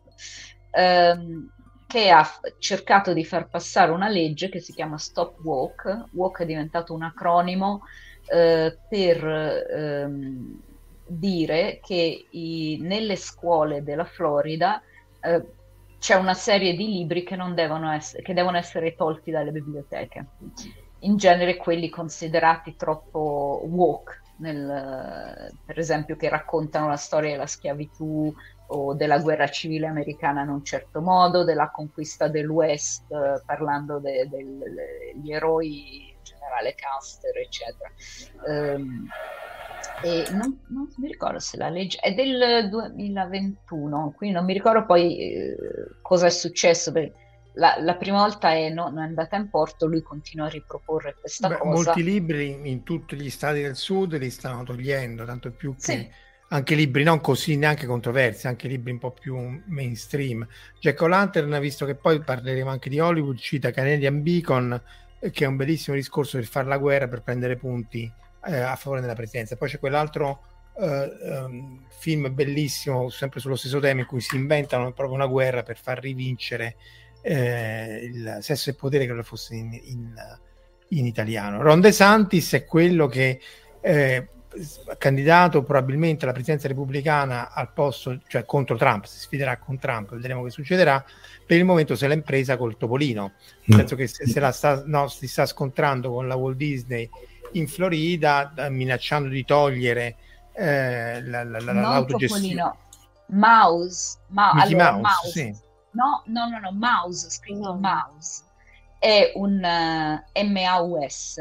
ehm, 0.71 1.51
che 1.89 2.11
ha 2.11 2.29
cercato 2.59 3.15
di 3.15 3.25
far 3.25 3.49
passare 3.49 3.91
una 3.91 4.09
legge 4.09 4.51
che 4.51 4.61
si 4.61 4.75
chiama 4.75 4.99
Stop 4.99 5.41
Walk. 5.43 6.05
Walk 6.13 6.43
è 6.43 6.47
diventato 6.47 6.93
un 6.93 7.03
acronimo 7.03 7.85
eh, 8.31 8.77
per 8.87 9.25
ehm, 9.25 10.61
dire 11.07 11.81
che 11.83 12.27
i, 12.29 12.79
nelle 12.83 13.17
scuole 13.17 13.83
della 13.83 14.05
Florida 14.05 14.83
eh, 15.23 15.43
c'è 15.99 16.15
una 16.15 16.35
serie 16.35 16.75
di 16.75 16.87
libri 16.87 17.25
che, 17.25 17.39
devono 17.55 17.91
essere, 17.91 18.23
che 18.23 18.35
devono 18.35 18.59
essere 18.59 18.95
tolti 18.95 19.31
dalle 19.31 19.51
biblioteche, 19.51 20.27
in 21.01 21.17
genere 21.17 21.57
quelli 21.57 21.89
considerati 21.89 22.77
troppo 22.77 23.63
woke, 23.65 24.21
nel, 24.37 25.51
per 25.65 25.79
esempio 25.79 26.17
che 26.17 26.29
raccontano 26.29 26.87
la 26.87 26.97
storia 26.97 27.31
della 27.31 27.47
schiavitù 27.47 28.33
o 28.71 28.95
della 28.95 29.19
guerra 29.19 29.49
civile 29.49 29.87
americana 29.87 30.43
in 30.43 30.49
un 30.49 30.65
certo 30.65 31.01
modo, 31.01 31.45
della 31.45 31.71
conquista 31.71 32.29
dell'West, 32.29 33.11
eh, 33.11 33.43
parlando 33.45 33.99
degli 33.99 34.29
de, 34.29 34.45
de, 35.15 35.33
eroi, 35.33 36.15
generale 36.23 36.75
Custer, 36.75 37.37
eccetera. 37.37 37.91
Um, 38.47 39.09
e 40.03 40.27
non, 40.31 40.61
non, 40.69 40.89
mi 40.97 41.09
ricordo 41.09 41.39
se 41.39 41.57
la 41.57 41.69
legge 41.69 41.99
è 41.99 42.15
del 42.15 42.69
2021, 42.69 44.15
quindi 44.17 44.37
non 44.37 44.45
mi 44.45 44.53
ricordo 44.53 44.85
poi 44.85 45.19
eh, 45.19 45.57
cosa 46.03 46.27
è 46.27 46.31
successo. 46.31 46.93
La, 47.55 47.77
la, 47.81 47.97
prima 47.97 48.19
volta 48.19 48.53
è, 48.53 48.69
no, 48.69 48.89
non 48.89 49.03
è 49.03 49.07
andata 49.07 49.35
in 49.37 49.49
porto, 49.49 49.87
lui 49.87 50.03
continua 50.03 50.47
a 50.47 50.51
riproporre 50.51 51.17
questa 51.19 51.49
Beh, 51.49 51.57
cosa. 51.57 51.91
Molti 51.91 52.05
libri 52.05 52.71
in 52.71 52.85
tutti 52.85 53.17
gli 53.17 53.31
stati 53.31 53.63
del 53.63 53.75
sud 53.75 54.17
li 54.17 54.31
stanno 54.31 54.63
togliendo, 54.63 55.25
tanto 55.25 55.51
più 55.51 55.75
che 55.75 55.81
sì. 55.81 56.11
Anche 56.49 56.75
libri 56.75 57.03
non 57.03 57.21
così 57.21 57.57
neanche 57.57 57.87
controversi, 57.87 58.47
anche 58.47 58.69
libri 58.69 58.93
un 58.93 58.99
po' 58.99 59.11
più 59.11 59.63
mainstream. 59.67 60.47
Jack 60.81 61.01
O'Lantern, 61.03 61.59
visto 61.61 61.85
che 61.85 61.95
poi 61.95 62.21
parleremo 62.21 62.71
anche 62.71 62.89
di 62.89 62.99
Hollywood, 62.99 63.39
cita 63.39 63.71
Canadian 63.71 64.23
Beacon, 64.23 64.81
eh, 65.19 65.31
che 65.31 65.45
è 65.45 65.47
un 65.47 65.57
bellissimo 65.57 65.97
discorso 65.97 66.39
per 66.39 66.47
fare 66.47 66.67
la 66.67 66.79
guerra, 66.79 67.09
per 67.09 67.23
prendere 67.23 67.57
punti 67.57 68.11
eh, 68.47 68.57
a 68.57 68.77
favore 68.77 69.01
della 69.01 69.15
presidenza. 69.15 69.57
Poi 69.57 69.69
c'è 69.69 69.79
quell'altro 69.79 70.41
eh, 70.79 71.41
um, 71.45 71.85
film 71.89 72.33
bellissimo, 72.33 73.11
sempre 73.11 73.41
sullo 73.41 73.57
stesso 73.57 73.81
tema, 73.81 74.01
in 74.01 74.07
cui 74.07 74.21
si 74.21 74.37
inventano 74.37 74.93
proprio 74.93 75.17
una 75.17 75.27
guerra 75.27 75.63
per 75.63 75.79
far 75.79 75.99
rivincere 76.01 76.77
eh, 77.21 78.01
il 78.05 78.39
sesso 78.41 78.71
e 78.71 78.75
potere, 78.75 79.05
che 79.05 79.13
lo 79.13 79.23
fosse 79.23 79.55
in, 79.55 79.73
in, 79.73 80.15
in, 80.91 81.05
italiano. 81.05 81.61
Ron 81.61 81.81
De 81.81 81.93
Santis 81.93 82.55
è 82.55 82.65
quello 82.65 83.07
che 83.07 83.41
eh, 83.81 84.29
candidato 84.97 85.63
probabilmente 85.63 86.25
alla 86.25 86.33
presidenza 86.33 86.69
repubblicana 86.69 87.53
al 87.53 87.71
posto, 87.73 88.19
cioè 88.27 88.45
contro 88.45 88.77
Trump, 88.77 89.05
si 89.05 89.19
sfiderà 89.19 89.59
con 89.59 89.79
Trump, 89.79 90.15
vedremo 90.15 90.43
che 90.43 90.51
succederà. 90.51 91.05
Per 91.47 91.57
il 91.57 91.65
momento 91.65 91.97
se 91.97 92.07
l'ha 92.07 92.15
impresa 92.15 92.57
col 92.57 92.77
Topolino, 92.77 93.33
nel 93.65 93.79
senso 93.79 93.97
che 93.97 94.07
se, 94.07 94.27
se 94.27 94.41
la 94.41 94.53
sta, 94.53 94.83
no, 94.87 95.09
si 95.09 95.27
sta 95.29 95.47
scontrando 95.47 96.11
con 96.13 96.27
la 96.27 96.35
Walt 96.35 96.57
Disney 96.57 97.09
in 97.53 97.69
Florida 97.69 98.53
minacciando 98.69 99.29
di 99.29 99.45
togliere 99.45 100.17
eh, 100.53 101.23
la, 101.23 101.45
la, 101.45 101.61
la, 101.61 101.73
l'autogestione. 101.73 102.87
Mouse, 103.31 104.19
ma, 104.29 104.51
allora, 104.53 104.93
Mouse, 104.93 105.01
mouse. 105.03 105.31
Sì. 105.31 105.55
No, 105.91 106.23
no, 106.27 106.49
no, 106.49 106.59
no, 106.59 106.73
Mouse, 106.73 107.31
scritto 107.31 107.73
no. 107.73 107.79
Mouse, 107.79 108.43
è 108.99 109.33
un 109.35 109.61
uh, 109.63 110.23
eh, 110.33 110.45
MAUS 110.45 111.39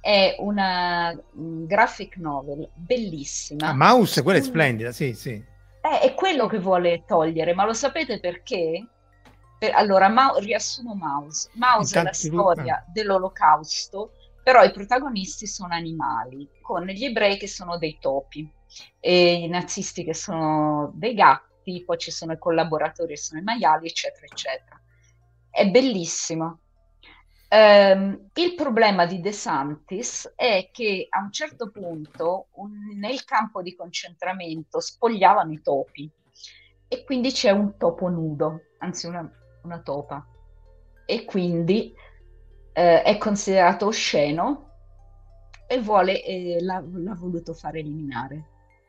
è 0.00 0.36
una 0.38 1.14
um, 1.34 1.66
graphic 1.66 2.16
novel 2.16 2.68
bellissima. 2.74 3.68
Ah, 3.68 3.74
Mouse, 3.74 4.22
quella 4.22 4.38
è 4.38 4.42
splendida, 4.42 4.92
sì, 4.92 5.14
sì. 5.14 5.30
Eh, 5.30 6.00
è 6.00 6.14
quello 6.14 6.46
che 6.46 6.58
vuole 6.58 7.04
togliere, 7.06 7.54
ma 7.54 7.64
lo 7.64 7.72
sapete 7.72 8.18
perché? 8.20 8.86
Per, 9.58 9.74
allora, 9.74 10.08
ma, 10.08 10.32
riassumo 10.38 10.94
Mouse. 10.94 11.50
Mouse 11.54 11.98
è 11.98 12.02
la 12.02 12.12
storia 12.12 12.84
dell'olocausto, 12.92 14.12
però 14.42 14.62
i 14.62 14.72
protagonisti 14.72 15.46
sono 15.46 15.74
animali, 15.74 16.48
con 16.62 16.86
gli 16.86 17.04
ebrei 17.04 17.36
che 17.36 17.48
sono 17.48 17.76
dei 17.76 17.98
topi, 18.00 18.50
e 18.98 19.32
i 19.32 19.48
nazisti 19.48 20.02
che 20.02 20.14
sono 20.14 20.92
dei 20.94 21.14
gatti, 21.14 21.82
poi 21.84 21.98
ci 21.98 22.10
sono 22.10 22.32
i 22.32 22.38
collaboratori 22.38 23.14
che 23.14 23.20
sono 23.20 23.40
i 23.40 23.44
maiali, 23.44 23.86
eccetera, 23.86 24.24
eccetera. 24.24 24.80
È 25.50 25.66
bellissimo. 25.68 26.59
Um, 27.52 28.28
il 28.34 28.54
problema 28.54 29.06
di 29.06 29.20
De 29.20 29.32
Santis 29.32 30.32
è 30.36 30.68
che 30.70 31.08
a 31.08 31.20
un 31.20 31.32
certo 31.32 31.68
punto 31.70 32.46
un, 32.52 32.96
nel 32.96 33.24
campo 33.24 33.60
di 33.60 33.74
concentramento 33.74 34.78
spogliavano 34.78 35.50
i 35.50 35.60
topi 35.60 36.08
e 36.86 37.02
quindi 37.02 37.32
c'è 37.32 37.50
un 37.50 37.76
topo 37.76 38.08
nudo, 38.08 38.66
anzi 38.78 39.08
una, 39.08 39.28
una 39.62 39.80
topa, 39.80 40.24
e 41.04 41.24
quindi 41.24 41.92
eh, 42.72 43.02
è 43.02 43.18
considerato 43.18 43.86
osceno 43.86 44.68
e 45.66 45.80
vuole, 45.80 46.24
eh, 46.24 46.58
l'ha, 46.60 46.80
l'ha, 46.80 47.14
voluto 47.14 47.52
far 47.52 47.74
eliminare. 47.74 48.44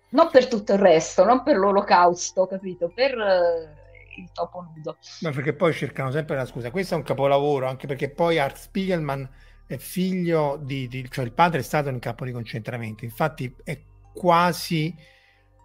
Non 0.10 0.30
per 0.30 0.48
tutto 0.48 0.74
il 0.74 0.80
resto, 0.80 1.24
non 1.24 1.42
per 1.42 1.58
l'olocausto, 1.58 2.46
capito? 2.46 2.90
Per 2.90 3.18
eh, 3.18 3.81
il 4.22 4.32
topo 4.32 4.62
nudo. 4.62 4.98
Ma 5.22 5.32
perché 5.32 5.54
poi 5.54 5.74
cercano 5.74 6.12
sempre 6.12 6.36
la 6.36 6.46
scusa. 6.46 6.72
Questo 6.72 6.94
è 6.94 6.98
un 6.98 7.04
capolavoro, 7.04 7.68
anche 7.68 7.88
perché 7.88 8.10
poi 8.10 8.40
Art 8.40 8.58
Spiegelman 8.58 9.30
è 9.66 9.78
figlio 9.78 10.60
di, 10.62 10.88
di 10.88 11.08
cioè 11.10 11.26
il 11.26 11.34
padre 11.34 11.60
è 11.60 11.64
stato 11.64 11.90
in 11.90 12.00
campo 12.00 12.26
di 12.26 12.32
concentramento. 12.32 13.06
Infatti 13.06 13.56
è 13.64 13.80
quasi 14.14 14.94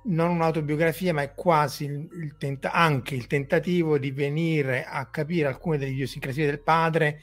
non 0.05 0.31
un'autobiografia, 0.31 1.13
ma 1.13 1.23
è 1.23 1.35
quasi 1.35 1.85
il, 1.85 2.09
il 2.23 2.37
tenta- 2.39 2.73
anche 2.73 3.15
il 3.15 3.27
tentativo 3.27 3.99
di 3.99 4.11
venire 4.11 4.85
a 4.85 5.07
capire 5.07 5.49
alcune 5.49 5.79
delle 5.79 5.91
idiosincrasie 5.91 6.47
del 6.47 6.61
padre 6.61 7.21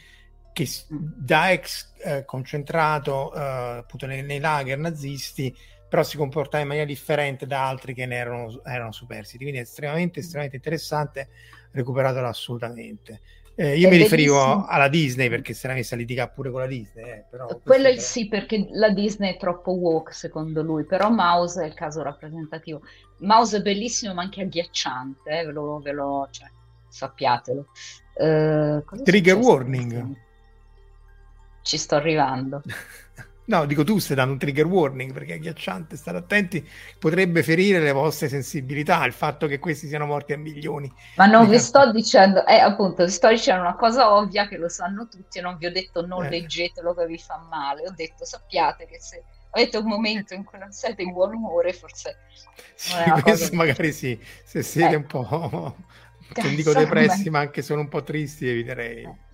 che 0.53 0.67
da 0.87 1.51
ex 1.51 1.93
eh, 2.03 2.25
concentrato 2.25 3.33
eh, 3.33 3.39
appunto 3.39 4.05
nei, 4.05 4.21
nei, 4.21 4.39
lager 4.39 4.77
nazisti 4.77 5.55
però 5.93 6.01
si 6.01 6.17
comportava 6.17 6.63
in 6.63 6.69
maniera 6.69 6.87
differente 6.87 7.45
da 7.45 7.67
altri 7.67 7.93
che 7.93 8.07
ne 8.07 8.15
erano, 8.15 8.63
erano 8.63 8.91
superstiti 8.91 9.43
quindi 9.43 9.59
è 9.59 9.61
estremamente 9.61 10.21
estremamente 10.21 10.55
interessante 10.55 11.29
recuperatelo 11.69 12.27
assolutamente 12.27 13.21
eh, 13.53 13.77
io 13.77 13.89
è 13.89 13.91
mi 13.91 13.97
riferivo 13.97 14.39
bellissimo. 14.39 14.65
alla 14.65 14.87
Disney 14.87 15.29
perché 15.29 15.53
se 15.53 15.67
l'ha 15.67 15.75
messa 15.75 15.93
a 15.93 15.99
litigare 15.99 16.31
pure 16.33 16.49
con 16.49 16.61
la 16.61 16.65
Disney. 16.65 17.03
Eh, 17.07 17.25
però 17.29 17.45
Quello 17.63 17.87
è... 17.89 17.97
sì, 17.97 18.27
perché 18.27 18.67
la 18.71 18.89
Disney 18.89 19.35
è 19.35 19.37
troppo 19.37 19.73
woke 19.73 20.11
secondo 20.11 20.63
lui, 20.63 20.85
però 20.85 21.11
Mouse 21.11 21.61
è 21.61 21.67
il 21.67 21.75
caso 21.75 22.01
rappresentativo. 22.01 22.81
Mouse 23.19 23.57
è 23.57 23.61
bellissimo 23.61 24.15
ma 24.15 24.23
anche 24.23 24.41
agghiacciante, 24.41 25.29
eh, 25.29 25.45
ve 25.45 25.51
lo, 25.51 25.79
ve 25.83 25.91
lo 25.91 26.27
cioè, 26.31 26.47
sappiatelo. 26.87 27.67
Uh, 28.15 29.03
Trigger 29.03 29.35
warning. 29.35 30.15
Ci 31.61 31.77
sto 31.77 31.93
arrivando. 31.93 32.63
No, 33.45 33.65
dico 33.65 33.83
tu 33.83 33.99
stai 33.99 34.15
dando 34.15 34.33
un 34.33 34.39
trigger 34.39 34.65
warning 34.65 35.11
perché 35.11 35.33
è 35.33 35.35
agghiacciante, 35.35 35.97
state 35.97 36.17
attenti, 36.17 36.67
potrebbe 36.97 37.43
ferire 37.43 37.79
le 37.79 37.91
vostre 37.91 38.29
sensibilità 38.29 39.03
il 39.05 39.11
fatto 39.11 39.47
che 39.47 39.59
questi 39.59 39.87
siano 39.87 40.05
morti 40.05 40.31
a 40.31 40.37
milioni. 40.37 40.91
Ma 41.17 41.25
non 41.25 41.49
vi 41.49 41.59
sto 41.59 41.91
dicendo, 41.91 42.45
eh, 42.45 42.59
appunto, 42.59 43.03
vi 43.03 43.11
sto 43.11 43.27
dicendo 43.27 43.61
una 43.61 43.75
cosa 43.75 44.13
ovvia 44.13 44.47
che 44.47 44.57
lo 44.57 44.69
sanno 44.69 45.07
tutti 45.09 45.39
e 45.39 45.41
non 45.41 45.57
vi 45.57 45.65
ho 45.65 45.71
detto 45.71 46.05
non 46.05 46.25
eh. 46.25 46.29
leggetelo 46.29 46.93
che 46.93 47.05
vi 47.05 47.17
fa 47.17 47.45
male, 47.49 47.85
ho 47.85 47.93
detto 47.93 48.23
sappiate 48.23 48.85
che 48.85 48.99
se 49.01 49.23
avete 49.49 49.77
un 49.77 49.85
momento 49.87 50.33
in 50.33 50.45
cui 50.45 50.57
non 50.57 50.71
siete 50.71 51.01
in 51.01 51.11
buon 51.11 51.33
umore 51.33 51.73
forse... 51.73 52.19
Sì, 52.75 52.93
questo 53.21 53.55
magari 53.55 53.91
sì, 53.91 54.17
se 54.45 54.63
siete 54.63 54.93
eh. 54.93 54.97
un 54.97 55.05
po', 55.05 55.27
non 56.41 56.55
dico 56.55 56.71
depressi 56.71 57.29
ma 57.29 57.39
anche 57.39 57.61
solo 57.61 57.81
un 57.81 57.89
po' 57.89 58.03
tristi 58.03 58.47
eviterei. 58.47 59.31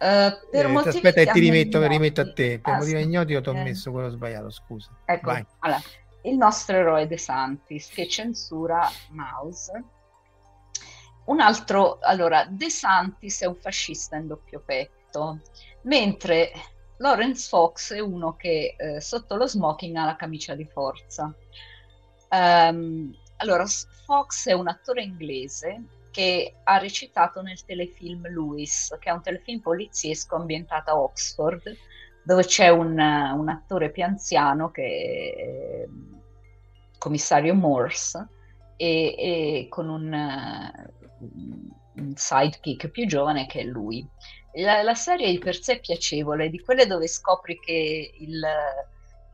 Eh. 0.00 0.26
Uh, 0.26 0.48
per 0.50 0.66
eh, 0.66 0.76
aspetta, 0.76 1.32
ti 1.32 1.40
rimetto, 1.40 1.86
rimetto, 1.86 2.22
a 2.22 2.32
te. 2.32 2.58
Per 2.58 2.72
ah, 2.72 2.76
motivi 2.78 3.02
ignoti 3.02 3.32
io 3.32 3.42
ti 3.42 3.48
ho 3.50 3.52
messo 3.52 3.90
quello 3.90 4.08
sbagliato, 4.08 4.50
scusa. 4.50 4.90
Ecco, 5.04 5.30
allora, 5.58 5.80
il 6.22 6.36
nostro 6.36 6.76
eroe 6.76 7.06
De 7.06 7.18
Santis 7.18 7.88
che 7.88 8.08
censura 8.08 8.88
Mouse. 9.10 9.84
Un 11.26 11.40
altro, 11.40 11.98
allora, 12.00 12.46
De 12.48 12.70
Santis 12.70 13.42
è 13.42 13.46
un 13.46 13.56
fascista 13.56 14.16
in 14.16 14.26
doppio 14.26 14.62
petto, 14.64 15.40
mentre 15.82 16.50
Lawrence 16.96 17.46
Fox 17.48 17.92
è 17.92 18.00
uno 18.00 18.36
che 18.36 18.74
eh, 18.76 19.00
sotto 19.00 19.36
lo 19.36 19.46
smoking 19.46 19.96
ha 19.96 20.06
la 20.06 20.16
camicia 20.16 20.54
di 20.54 20.64
forza. 20.64 21.32
Um, 22.30 23.14
allora, 23.36 23.66
Fox 24.06 24.48
è 24.48 24.52
un 24.52 24.68
attore 24.68 25.02
inglese 25.02 25.82
che 26.10 26.56
ha 26.64 26.78
recitato 26.78 27.42
nel 27.42 27.64
telefilm 27.64 28.28
Louis, 28.28 28.96
che 28.98 29.10
è 29.10 29.12
un 29.12 29.22
telefilm 29.22 29.60
poliziesco 29.60 30.36
ambientato 30.36 30.90
a 30.90 31.00
Oxford, 31.00 31.76
dove 32.22 32.44
c'è 32.44 32.68
un, 32.68 32.98
un 32.98 33.48
attore 33.48 33.90
più 33.90 34.04
anziano 34.04 34.70
che 34.70 35.34
è 35.36 35.88
commissario 36.98 37.54
Morse 37.54 38.28
e, 38.76 39.14
e 39.18 39.66
con 39.68 39.88
un, 39.88 40.12
un, 41.94 42.12
sidekick 42.14 42.88
più 42.88 43.06
giovane 43.06 43.46
che 43.46 43.60
è 43.60 43.64
lui. 43.64 44.06
La, 44.54 44.82
la, 44.82 44.94
serie 44.94 45.30
di 45.30 45.38
per 45.38 45.60
sé 45.60 45.74
è 45.74 45.80
piacevole, 45.80 46.50
di 46.50 46.60
quelle 46.60 46.86
dove 46.86 47.06
scopri 47.06 47.58
che 47.58 48.14
il 48.18 48.42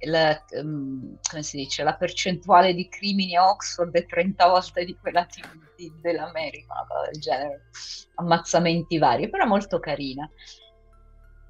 la, 0.07 0.42
come 0.50 1.42
si 1.42 1.57
dice, 1.57 1.82
la 1.82 1.94
percentuale 1.94 2.74
di 2.74 2.88
crimini 2.88 3.36
a 3.36 3.48
Oxford 3.48 3.94
è 3.94 4.07
30 4.07 4.46
volte 4.46 4.84
di 4.84 4.96
quella 4.96 5.26
di, 5.32 5.42
di, 5.76 5.92
dell'America, 6.00 6.72
una 6.74 6.86
cosa 6.86 7.11
del 7.11 7.20
genere, 7.20 7.70
ammazzamenti 8.14 8.98
vari, 8.98 9.28
però 9.28 9.46
molto 9.46 9.78
carina. 9.78 10.28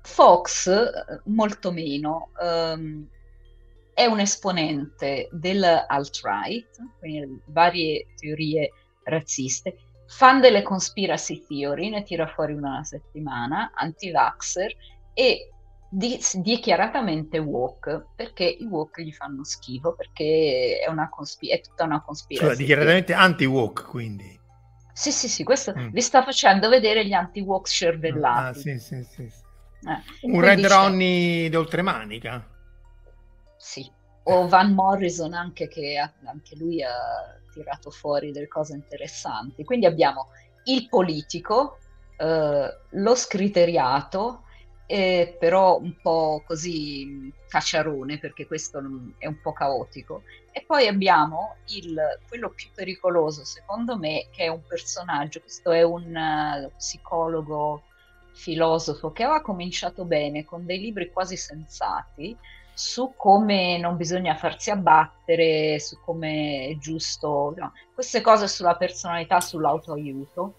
Fox, 0.03 0.71
molto 1.25 1.73
meno, 1.73 2.31
um, 2.41 3.09
è 3.93 4.05
un 4.05 4.21
esponente 4.21 5.29
dell'alt-right, 5.33 6.99
quindi 6.99 7.41
varie 7.47 8.07
teorie 8.17 8.71
razziste, 9.05 9.77
fan 10.07 10.41
delle 10.41 10.63
conspiracy 10.63 11.45
theory, 11.47 11.89
ne 11.89 12.03
tira 12.03 12.27
fuori 12.27 12.53
una 12.53 12.85
settimana, 12.85 13.73
anti-vaxxer 13.75 14.75
e 15.15 15.51
di, 15.89 16.21
dichiaratamente 16.35 17.39
woke 17.39 18.07
perché 18.15 18.45
i 18.45 18.65
woke 18.65 19.05
gli 19.05 19.13
fanno 19.13 19.45
schifo 19.45 19.95
perché 19.95 20.81
è, 20.85 20.91
una 20.91 21.09
conspi- 21.09 21.49
è 21.49 21.61
tutta 21.61 21.85
una 21.85 22.03
conspirazione. 22.03 22.55
Cioè, 22.55 22.65
dichiaratamente 22.65 23.13
anti-woke 23.13 23.83
quindi. 23.85 24.39
Sì, 24.93 25.13
sì, 25.13 25.29
sì, 25.29 25.45
questo 25.45 25.75
mm. 25.77 25.89
vi 25.91 26.01
sta 26.01 26.23
facendo 26.23 26.69
vedere 26.69 27.07
gli 27.07 27.13
anti-woke 27.13 27.69
cervellati. 27.69 28.49
Ah, 28.49 28.53
sì, 28.55 28.79
sì, 28.79 29.03
sì. 29.05 29.23
Eh. 29.23 30.31
Un 30.33 30.41
Red 30.41 30.67
Ronnie 30.67 31.51
d'oltremanica. 31.51 32.49
Sì, 33.59 33.91
o 34.25 34.49
Van 34.49 34.73
Morrison 34.73 35.35
anche 35.35 35.69
che 35.69 35.99
ha, 35.99 36.11
anche 36.25 36.57
lui 36.57 36.83
ha 36.83 37.39
tirato 37.53 37.91
fuori 37.91 38.33
delle 38.33 38.49
cose 38.49 38.75
interessanti. 38.75 39.65
Quindi 39.65 39.87
abbiamo 39.87 40.29
il 40.65 40.89
politico, 40.89 41.79
eh, 42.17 42.69
lo 42.89 43.15
scriteriato, 43.15 44.45
eh, 44.87 45.37
però 45.39 45.79
un 45.79 45.97
po' 46.01 46.43
così 46.47 47.33
cacciarone 47.49 48.19
perché 48.19 48.47
questo 48.47 48.79
è 49.19 49.27
un 49.27 49.41
po' 49.41 49.53
caotico. 49.53 50.23
E 50.53 50.65
poi 50.67 50.87
abbiamo 50.87 51.57
il, 51.67 51.99
quello 52.29 52.51
più 52.51 52.69
pericoloso 52.75 53.45
secondo 53.45 53.99
me 53.99 54.29
che 54.31 54.45
è 54.45 54.49
un 54.49 54.63
personaggio, 54.67 55.41
questo 55.41 55.71
è 55.71 55.83
un 55.83 56.15
uh, 56.15 56.71
psicologo 56.77 57.83
filosofo 58.33 59.13
che 59.13 59.23
aveva 59.23 59.41
cominciato 59.41 60.05
bene 60.05 60.45
con 60.45 60.65
dei 60.65 60.79
libri 60.79 61.11
quasi 61.11 61.37
sensati 61.37 62.37
su 62.77 63.15
come 63.17 63.79
non 63.79 63.97
bisogna 63.97 64.35
farsi 64.35 64.71
abbattere, 64.71 65.81
su 65.81 65.99
come 66.05 66.69
è 66.69 66.77
giusto, 66.77 67.55
no, 67.57 67.73
queste 67.95 68.21
cose 68.21 68.49
sulla 68.49 68.77
personalità, 68.77 69.41
sull'autoaiuto, 69.41 70.57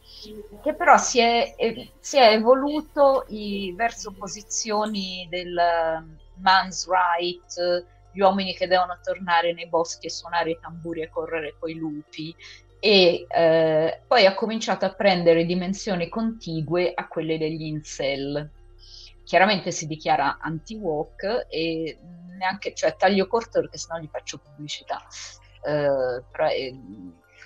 che 0.64 0.74
però 0.74 0.98
si 0.98 1.20
è, 1.20 1.54
si 2.00 2.18
è 2.18 2.32
evoluto 2.32 3.26
i, 3.28 3.72
verso 3.78 4.14
posizioni 4.14 5.28
del 5.30 5.54
man's 6.38 6.88
right, 6.90 7.86
gli 8.12 8.20
uomini 8.20 8.56
che 8.56 8.66
devono 8.66 8.98
tornare 9.04 9.54
nei 9.54 9.68
boschi 9.68 10.08
e 10.08 10.10
suonare 10.10 10.50
i 10.50 10.60
tamburi 10.60 11.04
e 11.04 11.10
correre 11.12 11.54
coi 11.60 11.76
lupi, 11.76 12.36
e 12.80 13.28
eh, 13.30 14.02
poi 14.08 14.26
ha 14.26 14.34
cominciato 14.34 14.86
a 14.86 14.94
prendere 14.94 15.46
dimensioni 15.46 16.10
contigue 16.10 16.94
a 16.96 17.08
quelle 17.08 17.38
degli 17.38 17.66
incel 17.66 18.50
chiaramente 19.28 19.72
si 19.72 19.88
dichiara 19.88 20.38
anti-walk 20.40 21.48
e 21.50 22.00
neanche, 22.38 22.74
cioè 22.74 22.96
taglio 22.96 23.28
corto 23.28 23.60
perché 23.60 23.78
sennò 23.78 24.00
gli 24.00 24.08
faccio 24.10 24.40
pubblicità, 24.40 25.06
uh, 25.64 26.24
però 26.32 26.46
è, 26.48 26.72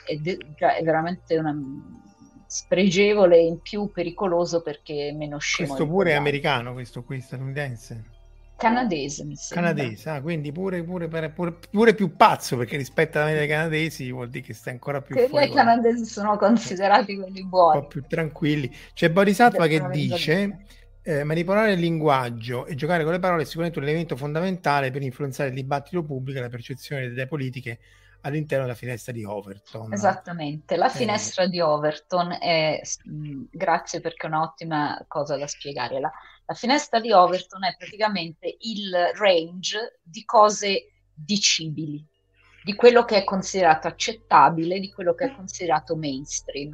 è, 0.05 0.15
de- 0.17 0.37
cioè, 0.55 0.75
è, 0.75 0.83
veramente 0.83 1.37
una 1.37 1.57
spregevole 2.45 3.37
e 3.37 3.45
in 3.45 3.61
più 3.61 3.89
pericoloso 3.91 4.61
perché 4.61 5.07
è 5.07 5.11
meno 5.11 5.39
scemo. 5.39 5.69
Questo 5.69 5.87
pure 5.87 6.11
è 6.11 6.15
americano, 6.15 6.73
questo 6.73 7.01
qui 7.03 7.19
statunitense. 7.19 8.03
Canadese, 8.57 9.23
mi 9.23 9.35
sembra. 9.35 9.73
Canadese, 9.73 10.09
ah, 10.11 10.21
quindi 10.21 10.51
pure, 10.51 10.83
pure, 10.83 11.07
pure, 11.07 11.57
pure, 11.71 11.95
più 11.95 12.15
pazzo 12.15 12.57
perché 12.57 12.77
rispetto 12.77 13.17
alla 13.17 13.31
media 13.31 13.47
canadesi 13.47 14.11
vuol 14.11 14.29
dire 14.29 14.45
che 14.45 14.53
sta 14.53 14.69
ancora 14.69 15.01
più 15.01 15.17
fuori. 15.17 15.47
I 15.47 15.51
canadesi 15.51 16.05
sono 16.05 16.37
considerati 16.37 17.17
quelli 17.17 17.43
buoni. 17.43 17.77
Un 17.77 17.81
po' 17.81 17.87
più 17.87 18.03
tranquilli. 18.07 18.71
C'è 18.93 19.09
Bodhisattva 19.09 19.65
che 19.65 19.89
dice 19.89 20.65
eh, 21.03 21.23
manipolare 21.23 21.73
il 21.73 21.79
linguaggio 21.79 22.65
e 22.65 22.75
giocare 22.75 23.03
con 23.03 23.13
le 23.13 23.19
parole 23.19 23.41
è 23.41 23.45
sicuramente 23.45 23.79
un 23.79 23.85
elemento 23.85 24.15
fondamentale 24.15 24.91
per 24.91 25.01
influenzare 25.01 25.49
il 25.49 25.55
dibattito 25.55 26.03
pubblico 26.03 26.39
e 26.39 26.41
la 26.41 26.49
percezione 26.49 27.07
delle 27.07 27.25
politiche 27.27 27.79
all'interno 28.21 28.65
della 28.65 28.77
finestra 28.77 29.11
di 29.11 29.23
Overton. 29.23 29.91
Esattamente, 29.93 30.75
la 30.75 30.87
eh. 30.87 30.95
finestra 30.95 31.43
eh. 31.43 31.49
di 31.49 31.59
Overton 31.59 32.37
è, 32.39 32.79
grazie 33.49 33.99
perché 33.99 34.27
è 34.27 34.29
un'ottima 34.29 35.03
cosa 35.07 35.37
da 35.37 35.47
spiegare, 35.47 35.99
la, 35.99 36.11
la 36.45 36.53
finestra 36.53 36.99
di 36.99 37.11
Overton 37.11 37.63
è 37.63 37.75
praticamente 37.77 38.57
il 38.59 38.93
range 39.15 39.99
di 40.03 40.23
cose 40.23 40.91
dicibili, 41.13 42.05
di 42.63 42.75
quello 42.75 43.05
che 43.05 43.17
è 43.17 43.23
considerato 43.23 43.87
accettabile, 43.87 44.79
di 44.79 44.91
quello 44.91 45.15
che 45.15 45.25
è 45.25 45.35
considerato 45.35 45.95
mainstream 45.95 46.73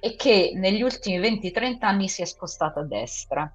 e 0.00 0.16
che 0.16 0.52
negli 0.54 0.82
ultimi 0.82 1.18
20-30 1.18 1.76
anni 1.80 2.08
si 2.08 2.22
è 2.22 2.24
spostato 2.24 2.80
a 2.80 2.84
destra. 2.84 3.52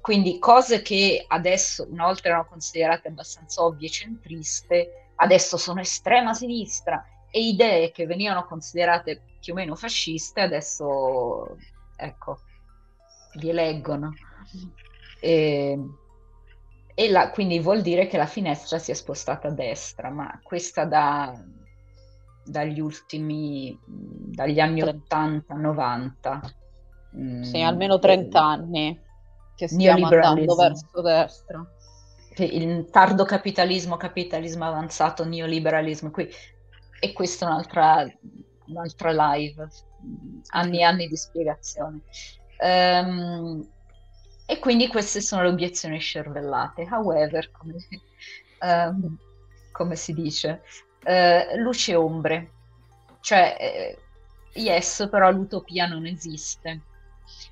Quindi 0.00 0.38
cose 0.38 0.80
che 0.82 1.24
adesso 1.26 1.86
una 1.90 2.06
volta 2.06 2.28
erano 2.28 2.46
considerate 2.46 3.08
abbastanza 3.08 3.62
ovvie 3.62 3.88
e 3.88 3.90
centriste, 3.90 5.12
adesso 5.16 5.56
sono 5.56 5.80
estrema 5.80 6.32
sinistra 6.32 7.04
e 7.30 7.40
idee 7.40 7.90
che 7.90 8.06
venivano 8.06 8.46
considerate 8.46 9.22
più 9.40 9.52
o 9.52 9.56
meno 9.56 9.74
fasciste, 9.74 10.40
adesso 10.40 11.56
ecco, 11.96 12.38
li 13.34 13.50
eleggono. 13.50 14.14
E, 15.20 15.78
e 16.94 17.10
la, 17.10 17.30
quindi 17.30 17.58
vuol 17.60 17.82
dire 17.82 18.06
che 18.06 18.16
la 18.16 18.26
finestra 18.26 18.78
si 18.78 18.90
è 18.90 18.94
spostata 18.94 19.48
a 19.48 19.52
destra, 19.52 20.10
ma 20.10 20.40
questa 20.42 20.84
da, 20.84 21.32
dagli 22.48 22.80
ultimi, 22.80 23.78
dagli 23.86 24.60
anni 24.60 24.82
80-90. 24.82 26.50
Sì, 27.42 27.60
almeno 27.60 27.98
30 27.98 28.42
anni 28.42 29.00
che 29.54 29.68
stiamo 29.68 30.06
andando 30.06 30.54
verso 30.54 31.02
destra. 31.02 31.66
Il 32.36 32.88
tardo 32.90 33.24
capitalismo, 33.24 33.96
capitalismo 33.96 34.64
avanzato, 34.64 35.24
neoliberalismo, 35.24 36.10
qui. 36.10 36.28
e 37.00 37.12
questa 37.12 37.46
è 37.46 37.48
un'altra, 37.48 38.06
un'altra 38.66 39.34
live, 39.34 39.68
anni 40.50 40.78
e 40.78 40.82
anni 40.82 41.08
di 41.08 41.16
spiegazione. 41.16 42.02
Um, 42.60 43.68
e 44.46 44.58
quindi 44.60 44.86
queste 44.86 45.20
sono 45.20 45.42
le 45.42 45.48
obiezioni 45.48 45.98
scervellate. 45.98 46.86
However, 46.88 47.50
come, 47.50 47.74
um, 48.60 49.16
come 49.72 49.96
si 49.96 50.12
dice, 50.12 50.62
uh, 51.04 51.56
luce 51.58 51.92
e 51.92 51.96
ombre. 51.96 52.50
Cioè, 53.20 53.96
uh, 54.54 54.58
yes, 54.58 55.08
però 55.10 55.30
l'utopia 55.30 55.86
non 55.86 56.06
esiste. 56.06 56.82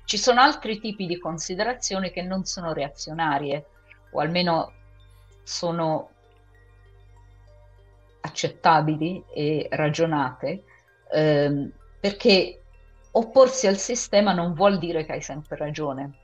Ci 0.05 0.17
sono 0.17 0.41
altri 0.41 0.79
tipi 0.79 1.05
di 1.05 1.19
considerazioni 1.19 2.11
che 2.11 2.21
non 2.21 2.45
sono 2.45 2.73
reazionarie, 2.73 3.65
o 4.11 4.19
almeno 4.19 4.73
sono 5.43 6.09
accettabili 8.21 9.23
e 9.33 9.67
ragionate, 9.71 10.63
ehm, 11.11 11.71
perché 11.99 12.61
opporsi 13.11 13.67
al 13.67 13.77
sistema 13.77 14.33
non 14.33 14.53
vuol 14.53 14.77
dire 14.77 15.05
che 15.05 15.13
hai 15.13 15.21
sempre 15.21 15.55
ragione 15.57 16.19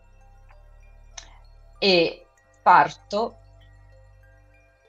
e 1.80 2.26
parto 2.62 3.38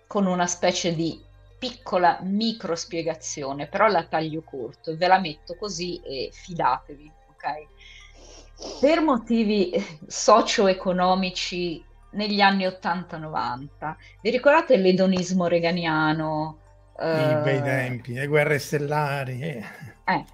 con 0.06 0.26
una 0.26 0.46
specie 0.46 0.94
di 0.94 1.20
piccola 1.64 2.18
micro 2.20 2.74
spiegazione, 2.74 3.68
però 3.68 3.86
la 3.86 4.04
taglio 4.04 4.42
corto 4.42 4.90
e 4.90 4.96
ve 4.96 5.06
la 5.06 5.18
metto 5.18 5.56
così 5.56 5.98
e 6.04 6.28
fidatevi, 6.30 7.10
ok? 7.30 8.80
Per 8.80 9.00
motivi 9.00 9.72
socio-economici 10.06 11.82
negli 12.10 12.40
anni 12.40 12.66
80-90, 12.66 13.94
vi 14.20 14.30
ricordate 14.30 14.76
l'edonismo 14.76 15.46
reganiano? 15.46 16.58
I 16.98 17.40
bei 17.42 17.62
tempi, 17.62 18.12
le 18.12 18.26
guerre 18.26 18.58
stellari. 18.58 19.40
Eh. 19.40 19.64
Eh. 20.04 20.24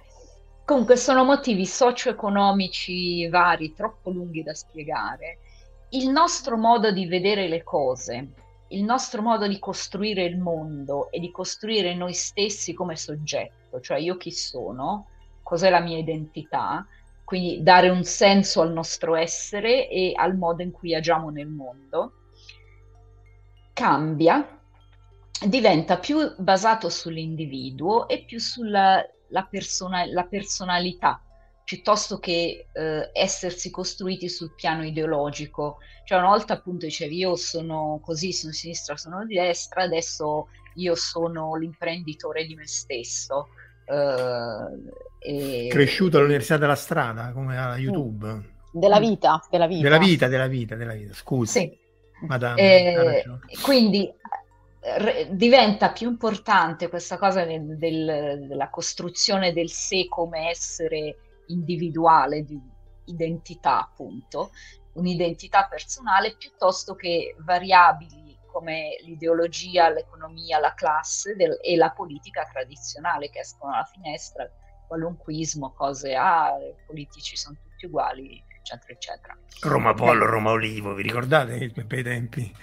Comunque 0.65 0.97
sono 0.97 1.23
motivi 1.23 1.65
socio-economici 1.65 3.27
vari, 3.29 3.73
troppo 3.73 4.11
lunghi 4.11 4.43
da 4.43 4.53
spiegare, 4.53 5.37
il 5.91 6.09
nostro 6.09 6.57
modo 6.57 6.91
di 6.91 7.07
vedere 7.07 7.47
le 7.47 7.63
cose, 7.63 8.27
il 8.71 8.83
nostro 8.83 9.21
modo 9.21 9.47
di 9.47 9.59
costruire 9.59 10.23
il 10.23 10.37
mondo 10.37 11.09
e 11.11 11.19
di 11.19 11.31
costruire 11.31 11.93
noi 11.95 12.13
stessi 12.13 12.73
come 12.73 12.95
soggetto, 12.95 13.79
cioè 13.79 13.97
io 13.99 14.17
chi 14.17 14.31
sono, 14.31 15.07
cos'è 15.43 15.69
la 15.69 15.79
mia 15.79 15.97
identità, 15.97 16.85
quindi 17.23 17.63
dare 17.63 17.89
un 17.89 18.03
senso 18.03 18.61
al 18.61 18.71
nostro 18.71 19.15
essere 19.15 19.89
e 19.89 20.13
al 20.15 20.35
modo 20.35 20.61
in 20.61 20.71
cui 20.71 20.93
agiamo 20.93 21.29
nel 21.29 21.47
mondo, 21.47 22.13
cambia, 23.73 24.59
diventa 25.45 25.97
più 25.97 26.35
basato 26.37 26.89
sull'individuo 26.89 28.07
e 28.07 28.23
più 28.23 28.39
sulla 28.39 29.03
la 29.31 29.43
persona, 29.43 30.05
la 30.05 30.25
personalità 30.25 31.21
piuttosto 31.71 32.19
che 32.19 32.67
eh, 32.69 33.09
essersi 33.13 33.69
costruiti 33.69 34.27
sul 34.27 34.53
piano 34.53 34.83
ideologico. 34.83 35.77
Cioè 36.03 36.17
una 36.17 36.27
volta 36.27 36.51
appunto 36.51 36.85
dicevi 36.85 37.15
io 37.15 37.37
sono 37.37 38.01
così, 38.03 38.33
sono 38.33 38.51
sinistra, 38.51 38.97
sono 38.97 39.25
di 39.25 39.35
destra, 39.35 39.83
adesso 39.83 40.49
io 40.75 40.95
sono 40.95 41.55
l'imprenditore 41.55 42.45
di 42.45 42.55
me 42.55 42.67
stesso. 42.67 43.47
Eh, 43.85 45.65
e... 45.65 45.67
Cresciuto 45.69 46.17
all'Università 46.17 46.57
della 46.57 46.75
Strada, 46.75 47.31
come 47.31 47.57
a 47.57 47.77
YouTube. 47.77 48.27
Mm. 48.27 48.39
Della 48.73 48.99
vita, 48.99 49.41
della 49.49 49.67
vita. 49.67 49.81
Della 49.83 49.97
vita, 49.97 50.27
della 50.27 50.47
vita, 50.47 50.75
della 50.75 50.93
vita. 50.93 51.13
scusi. 51.13 51.59
Sì. 51.59 51.79
Madame, 52.27 52.61
eh, 52.61 53.23
quindi 53.63 54.13
re, 54.81 55.29
diventa 55.31 55.91
più 55.91 56.09
importante 56.09 56.89
questa 56.89 57.17
cosa 57.17 57.45
del, 57.45 57.77
del, 57.77 58.45
della 58.45 58.69
costruzione 58.69 59.53
del 59.53 59.71
sé 59.71 60.07
come 60.09 60.49
essere 60.49 61.15
individuale, 61.47 62.43
di 62.43 62.59
identità 63.05 63.81
appunto, 63.81 64.51
un'identità 64.93 65.67
personale 65.67 66.35
piuttosto 66.37 66.95
che 66.95 67.35
variabili 67.39 68.37
come 68.51 68.97
l'ideologia, 69.05 69.89
l'economia, 69.89 70.59
la 70.59 70.73
classe 70.73 71.35
del, 71.35 71.57
e 71.61 71.75
la 71.77 71.91
politica 71.91 72.47
tradizionale 72.51 73.29
che 73.29 73.39
escono 73.39 73.73
alla 73.73 73.85
finestra, 73.85 74.49
qualunquismo, 74.87 75.71
cose, 75.73 76.13
ah, 76.15 76.57
i 76.57 76.75
politici 76.85 77.37
sono 77.37 77.55
tutti 77.63 77.85
uguali, 77.85 78.43
eccetera, 78.59 78.91
eccetera. 78.91 79.37
Roma 79.61 79.93
Pollo, 79.93 80.25
Roma 80.25 80.51
Olivo, 80.51 80.93
vi 80.93 81.03
ricordate 81.03 81.55
i 81.55 81.83
bei 81.85 82.03
tempi 82.03 82.53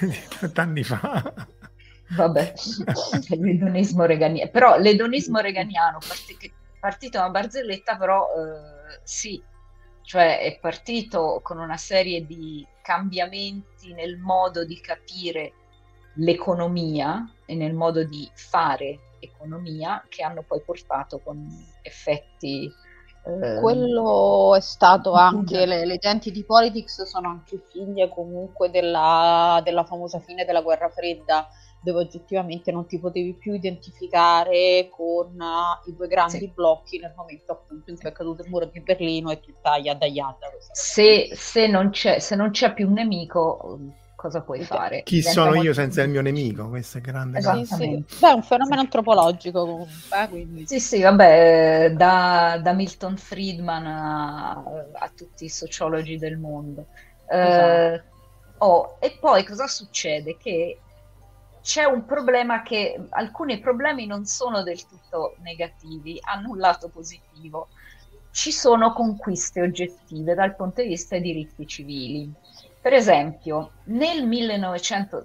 di 0.00 0.18
30 0.38 0.62
anni 0.62 0.82
fa? 0.82 1.46
Vabbè, 2.10 2.52
l'edonismo 3.40 4.04
reganiano, 4.04 4.50
però 4.50 4.78
l'edonismo 4.78 5.40
reganiano, 5.40 5.98
che 6.38 6.52
partito 6.78 7.18
una 7.18 7.30
barzelletta, 7.30 7.96
però 7.96 8.28
eh, 8.28 9.00
sì, 9.02 9.42
cioè 10.02 10.40
è 10.40 10.58
partito 10.58 11.40
con 11.42 11.58
una 11.58 11.76
serie 11.76 12.24
di 12.24 12.66
cambiamenti 12.82 13.92
nel 13.92 14.16
modo 14.16 14.64
di 14.64 14.80
capire 14.80 15.52
l'economia 16.14 17.30
e 17.44 17.54
nel 17.54 17.74
modo 17.74 18.04
di 18.04 18.28
fare 18.34 19.00
economia 19.20 20.04
che 20.08 20.22
hanno 20.22 20.42
poi 20.42 20.62
portato 20.62 21.18
con 21.18 21.46
effetti 21.82 22.72
eh, 23.24 23.60
quello 23.60 24.54
è 24.54 24.60
stato 24.60 25.12
anche 25.12 25.66
le, 25.66 25.84
le, 25.84 25.98
genti 25.98 26.30
di 26.30 26.44
politics 26.44 27.02
sono 27.02 27.28
anche 27.28 27.62
figlie 27.70 28.08
comunque 28.08 28.70
della, 28.70 29.60
della 29.64 29.84
famosa 29.84 30.18
fine 30.20 30.44
della 30.44 30.62
guerra 30.62 30.88
fredda 30.88 31.46
dove 31.80 32.00
oggettivamente 32.00 32.72
non 32.72 32.86
ti 32.86 32.98
potevi 32.98 33.34
più 33.34 33.54
identificare 33.54 34.88
con 34.90 35.26
uh, 35.38 35.88
i 35.88 35.94
due 35.94 36.08
grandi 36.08 36.38
sì. 36.38 36.52
blocchi 36.52 36.98
nel 36.98 37.12
momento 37.16 37.52
appunto 37.52 37.90
in 37.90 37.98
cui 37.98 38.08
è 38.08 38.12
caduto 38.12 38.42
il 38.42 38.48
muro 38.48 38.66
di 38.66 38.80
Berlino 38.80 39.30
e 39.30 39.40
tutta 39.40 39.72
addaiata. 39.74 40.46
Se, 40.72 41.30
se, 41.32 41.66
non 41.66 41.90
c'è, 41.90 42.18
se 42.18 42.34
non 42.34 42.50
c'è 42.50 42.74
più 42.74 42.88
un 42.88 42.94
nemico, 42.94 43.78
cosa 44.16 44.40
puoi 44.40 44.62
fare? 44.62 45.04
Chi 45.04 45.18
Diventa 45.18 45.40
sono 45.40 45.62
io 45.62 45.72
senza 45.72 46.02
il 46.02 46.10
mio 46.10 46.20
nemico? 46.20 46.68
Questo 46.68 46.98
è 46.98 47.00
grande. 47.00 47.40
Sì, 47.40 47.64
sì. 47.64 48.04
Beh, 48.18 48.30
è 48.30 48.32
un 48.32 48.42
fenomeno 48.42 48.80
antropologico 48.80 49.60
comunque. 49.64 50.22
Eh, 50.22 50.28
quindi. 50.28 50.66
Sì, 50.66 50.80
sì, 50.80 51.00
vabbè, 51.00 51.92
da, 51.96 52.58
da 52.60 52.72
Milton 52.72 53.16
Friedman 53.16 53.86
a, 53.86 54.50
a, 54.92 55.12
tutti 55.14 55.44
i 55.44 55.48
sociologi 55.48 56.18
del 56.18 56.36
mondo. 56.36 56.86
Esatto. 57.28 57.94
Eh, 57.94 58.02
oh, 58.58 58.96
e 58.98 59.16
poi 59.20 59.44
cosa 59.44 59.68
succede? 59.68 60.36
Che 60.36 60.80
c'è 61.62 61.84
un 61.84 62.04
problema 62.04 62.62
che 62.62 63.00
alcuni 63.10 63.58
problemi 63.58 64.06
non 64.06 64.24
sono 64.24 64.62
del 64.62 64.86
tutto 64.86 65.34
negativi, 65.40 66.18
hanno 66.22 66.50
un 66.50 66.58
lato 66.58 66.88
positivo. 66.88 67.68
Ci 68.30 68.52
sono 68.52 68.92
conquiste 68.92 69.62
oggettive 69.62 70.34
dal 70.34 70.54
punto 70.54 70.82
di 70.82 70.88
vista 70.88 71.18
dei 71.18 71.32
diritti 71.32 71.66
civili. 71.66 72.30
Per 72.80 72.92
esempio, 72.92 73.72
nel 73.84 74.26
1900, 74.26 75.24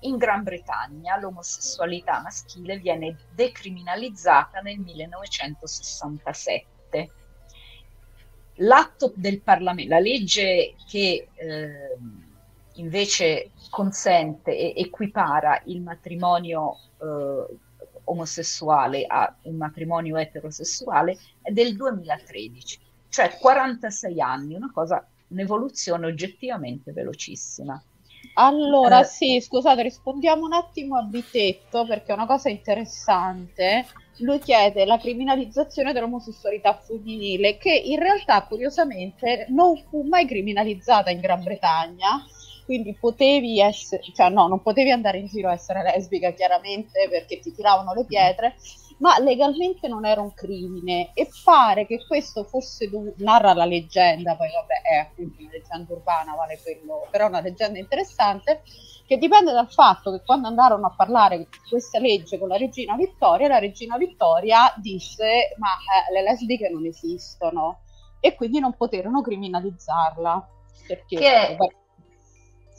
in 0.00 0.16
Gran 0.16 0.42
Bretagna 0.42 1.16
l'omosessualità 1.18 2.20
maschile 2.20 2.76
viene 2.76 3.16
decriminalizzata 3.34 4.60
nel 4.60 4.78
1967. 4.78 7.10
L'atto 8.56 9.12
del 9.16 9.40
Parlamento, 9.40 9.94
la 9.94 10.00
legge 10.00 10.74
che 10.86 11.28
eh, 11.34 11.96
invece 12.74 13.52
consente 13.70 14.56
e 14.56 14.74
equipara 14.76 15.62
il 15.66 15.80
matrimonio 15.80 16.76
eh, 17.00 17.46
omosessuale 18.04 19.04
a 19.06 19.34
un 19.42 19.56
matrimonio 19.56 20.16
eterosessuale 20.16 21.16
è 21.40 21.50
del 21.52 21.76
2013, 21.76 22.78
cioè 23.08 23.36
46 23.38 24.20
anni, 24.20 24.54
una 24.54 24.70
cosa 24.72 25.06
un'evoluzione 25.28 26.06
oggettivamente 26.06 26.92
velocissima. 26.92 27.82
Allora, 28.34 29.00
eh, 29.00 29.04
sì, 29.04 29.40
scusate, 29.40 29.82
rispondiamo 29.82 30.44
un 30.44 30.52
attimo 30.52 30.96
a 30.96 31.02
Bitetto 31.02 31.86
perché 31.86 32.12
è 32.12 32.14
una 32.14 32.26
cosa 32.26 32.48
interessante. 32.48 33.86
Lui 34.18 34.38
chiede 34.38 34.84
la 34.84 34.98
criminalizzazione 34.98 35.92
dell'omosessualità 35.92 36.74
femminile, 36.74 37.56
che 37.56 37.72
in 37.72 37.98
realtà, 37.98 38.42
curiosamente, 38.42 39.46
non 39.48 39.76
fu 39.88 40.02
mai 40.02 40.26
criminalizzata 40.26 41.10
in 41.10 41.20
Gran 41.20 41.42
Bretagna. 41.42 42.24
Quindi 42.70 42.94
potevi 42.94 43.58
essere, 43.58 44.00
cioè 44.14 44.28
no, 44.28 44.46
non 44.46 44.62
potevi 44.62 44.92
andare 44.92 45.18
in 45.18 45.26
giro 45.26 45.48
a 45.48 45.54
essere 45.54 45.82
lesbica, 45.82 46.30
chiaramente, 46.30 47.08
perché 47.10 47.40
ti 47.40 47.52
tiravano 47.52 47.92
le 47.94 48.04
pietre, 48.04 48.54
ma 48.98 49.18
legalmente 49.18 49.88
non 49.88 50.06
era 50.06 50.20
un 50.20 50.32
crimine 50.32 51.10
e 51.14 51.28
pare 51.42 51.84
che 51.84 52.06
questo 52.06 52.44
fosse 52.44 52.88
dov- 52.88 53.12
narra 53.16 53.54
la 53.54 53.64
leggenda, 53.64 54.36
poi 54.36 54.50
vabbè 54.52 54.88
è 54.88 54.96
appunto 54.98 55.42
una 55.42 55.50
leggenda 55.50 55.92
urbana, 55.92 56.36
vale 56.36 56.60
quello, 56.62 57.08
però 57.10 57.24
è 57.24 57.28
una 57.28 57.40
leggenda 57.40 57.80
interessante, 57.80 58.62
che 59.04 59.18
dipende 59.18 59.50
dal 59.50 59.72
fatto 59.72 60.12
che 60.12 60.22
quando 60.24 60.46
andarono 60.46 60.86
a 60.86 60.94
parlare 60.96 61.38
di 61.38 61.48
questa 61.68 61.98
legge 61.98 62.38
con 62.38 62.46
la 62.46 62.56
regina 62.56 62.94
Vittoria, 62.94 63.48
la 63.48 63.58
regina 63.58 63.96
Vittoria 63.96 64.72
disse 64.76 65.56
ma 65.56 65.70
eh, 65.70 66.12
le 66.12 66.22
lesbiche 66.22 66.68
non 66.68 66.86
esistono 66.86 67.80
e 68.20 68.36
quindi 68.36 68.60
non 68.60 68.76
poterono 68.76 69.22
criminalizzarla. 69.22 70.48
Perché, 70.86 71.16
che 71.16 71.56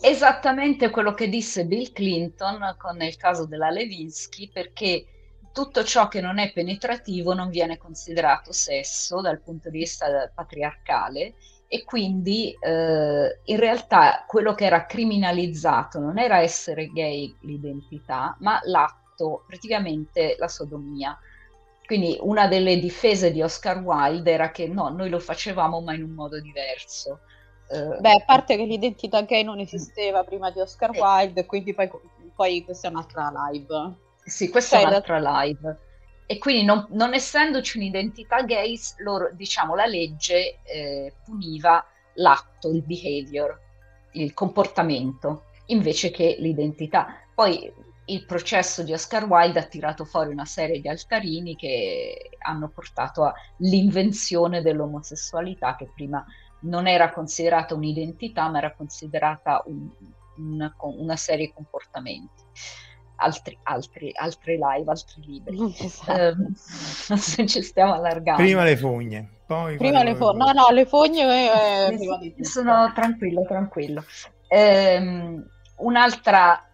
esattamente 0.02 0.90
quello 0.90 1.14
che 1.14 1.30
disse 1.30 1.66
Bill 1.66 1.92
Clinton 1.92 2.76
con 2.78 3.02
il 3.02 3.16
caso 3.18 3.46
della 3.46 3.70
Levinsky, 3.70 4.50
perché 4.52 5.06
tutto 5.54 5.84
ciò 5.84 6.08
che 6.08 6.22
non 6.22 6.40
è 6.40 6.52
penetrativo 6.52 7.34
non 7.34 7.50
viene 7.50 7.78
considerato 7.78 8.52
sesso 8.52 9.22
dal 9.22 9.42
punto 9.42 9.70
di 9.70 9.80
vista 9.80 10.32
patriarcale 10.34 11.36
e 11.68 11.84
quindi 11.84 12.56
eh, 12.60 13.40
in 13.44 13.58
realtà 13.58 14.26
quello 14.28 14.54
che 14.54 14.66
era 14.66 14.86
criminalizzato 14.86 16.00
non 16.00 16.18
era 16.18 16.40
essere 16.40 16.88
gay 16.88 17.34
l'identità, 17.42 18.36
ma 18.40 18.60
l'atto, 18.64 19.44
praticamente 19.48 20.36
la 20.38 20.48
sodomia. 20.48 21.18
Quindi 21.86 22.18
una 22.22 22.48
delle 22.48 22.80
difese 22.80 23.32
di 23.32 23.42
Oscar 23.42 23.80
Wilde 23.80 24.32
era 24.32 24.52
che 24.52 24.68
no, 24.68 24.90
noi 24.90 25.10
lo 25.10 25.20
facevamo 25.20 25.82
ma 25.82 25.94
in 25.94 26.04
un 26.04 26.12
modo 26.12 26.40
diverso. 26.40 27.22
Eh, 27.72 27.98
Beh, 28.00 28.12
a 28.12 28.24
parte 28.26 28.58
che 28.58 28.66
l'identità 28.66 29.22
gay 29.22 29.44
non 29.44 29.60
esisteva 29.60 30.24
prima 30.24 30.52
di 30.52 30.60
Oscar 30.60 30.94
eh. 30.94 31.00
Wilde, 31.00 31.46
quindi 31.46 31.74
poi, 31.74 31.90
poi 32.36 32.64
questa 32.66 32.88
è 32.88 32.92
un'altra 32.92 33.32
live. 33.50 33.94
Sì, 34.24 34.50
questa 34.50 34.78
cioè, 34.78 34.86
è 34.86 34.90
un'altra 34.90 35.20
live. 35.44 35.78
E 36.26 36.38
quindi 36.38 36.64
non, 36.64 36.86
non 36.92 37.14
essendoci 37.14 37.78
un'identità 37.78 38.42
gay, 38.44 38.78
loro, 38.98 39.30
diciamo, 39.34 39.76
la 39.76 39.86
legge 39.86 40.60
eh, 40.64 41.14
puniva 41.24 41.86
l'atto, 42.16 42.70
il 42.70 42.84
behavior, 42.84 43.60
il 44.14 44.34
comportamento, 44.34 45.46
invece 45.68 46.12
che 46.12 46.36
l'identità. 46.40 47.16
Poi 47.34 47.72
il 48.06 48.26
processo 48.26 48.84
di 48.84 48.94
Oscar 48.94 49.26
Wilde 49.26 49.60
ha 49.60 49.64
tirato 49.64 50.04
fuori 50.06 50.32
una 50.32 50.46
serie 50.46 50.82
di 50.82 50.88
altarini 50.88 51.56
che 51.56 52.32
hanno 52.40 52.70
portato 52.70 53.24
all'invenzione 53.24 54.62
dell'omosessualità 54.62 55.76
che 55.76 55.90
prima 55.94 56.26
non 56.62 56.88
era 56.88 57.12
considerata 57.12 57.74
un'identità 57.76 58.50
ma 58.50 58.58
era 58.58 58.74
considerata 58.74 59.64
un, 59.66 59.90
una, 60.38 60.76
una 60.80 61.16
serie 61.16 61.48
di 61.48 61.54
comportamenti 61.54 62.44
altri, 63.22 63.58
altri, 63.64 64.12
altri 64.16 64.58
live, 64.58 64.90
altri 64.90 65.22
libri. 65.26 65.76
Esatto. 65.78 66.12
Eh, 66.12 66.36
non 67.10 67.18
se 67.18 67.46
ci 67.46 67.62
stiamo 67.62 67.94
allargando. 67.94 68.42
Prima 68.42 68.64
le 68.64 68.78
fogne, 68.78 69.30
poi... 69.46 69.78
Prima 69.78 70.04
le 70.04 70.16
fogne, 70.16 70.38
no, 70.38 70.52
no, 70.52 70.70
le 70.72 70.86
fogne... 70.86 71.88
Eh, 71.88 72.34
di 72.36 72.44
Sono 72.44 72.92
tranquillo, 72.94 73.44
tranquillo. 73.44 74.04
Eh, 74.48 75.44
un'altra 75.78 76.68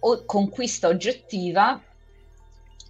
o- 0.00 0.24
conquista 0.24 0.88
oggettiva 0.88 1.82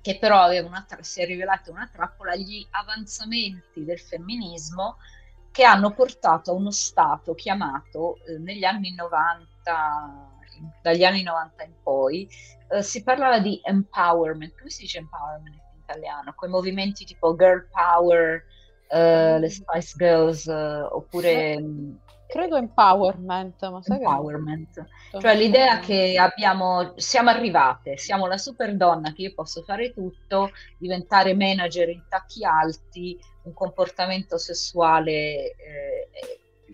che 0.02 0.18
però 0.18 0.48
una 0.62 0.84
tra- 0.88 1.02
si 1.02 1.20
è 1.20 1.26
rivelata 1.26 1.70
una 1.70 1.88
trappola, 1.92 2.34
gli 2.34 2.66
avanzamenti 2.70 3.84
del 3.84 3.98
femminismo 3.98 4.96
che 5.52 5.64
hanno 5.64 5.92
portato 5.92 6.50
a 6.50 6.54
uno 6.54 6.70
stato 6.70 7.34
chiamato 7.34 8.18
eh, 8.24 8.38
negli 8.38 8.64
anni 8.64 8.94
90 8.94 10.30
dagli 10.82 11.04
anni 11.04 11.22
90 11.22 11.64
in 11.64 11.72
poi, 11.82 12.28
eh, 12.68 12.82
si 12.82 13.02
parlava 13.02 13.38
di 13.38 13.60
empowerment, 13.62 14.56
come 14.56 14.70
si 14.70 14.82
dice 14.82 14.98
empowerment 14.98 15.54
in 15.54 15.80
italiano? 15.82 16.34
Quei 16.34 16.50
movimenti 16.50 17.04
tipo 17.04 17.34
girl 17.34 17.66
power, 17.70 18.44
eh, 18.88 19.38
le 19.38 19.46
mm. 19.46 19.50
Spice 19.50 19.94
Girls, 19.96 20.46
eh, 20.46 20.82
oppure... 20.90 21.62
Credo 22.30 22.56
empowerment, 22.56 23.68
ma 23.68 23.82
sai 23.82 23.98
empowerment. 23.98 24.86
Che... 25.10 25.20
Cioè 25.20 25.36
l'idea 25.36 25.80
che 25.80 26.16
abbiamo, 26.18 26.94
siamo 26.96 27.30
arrivate, 27.30 27.96
siamo 27.96 28.26
la 28.26 28.38
super 28.38 28.76
donna 28.76 29.12
che 29.12 29.22
io 29.22 29.34
posso 29.34 29.62
fare 29.62 29.92
tutto, 29.92 30.50
diventare 30.78 31.34
manager 31.34 31.88
in 31.88 32.04
tacchi 32.08 32.44
alti, 32.44 33.18
un 33.42 33.52
comportamento 33.52 34.38
sessuale 34.38 35.10
eh, 35.56 36.08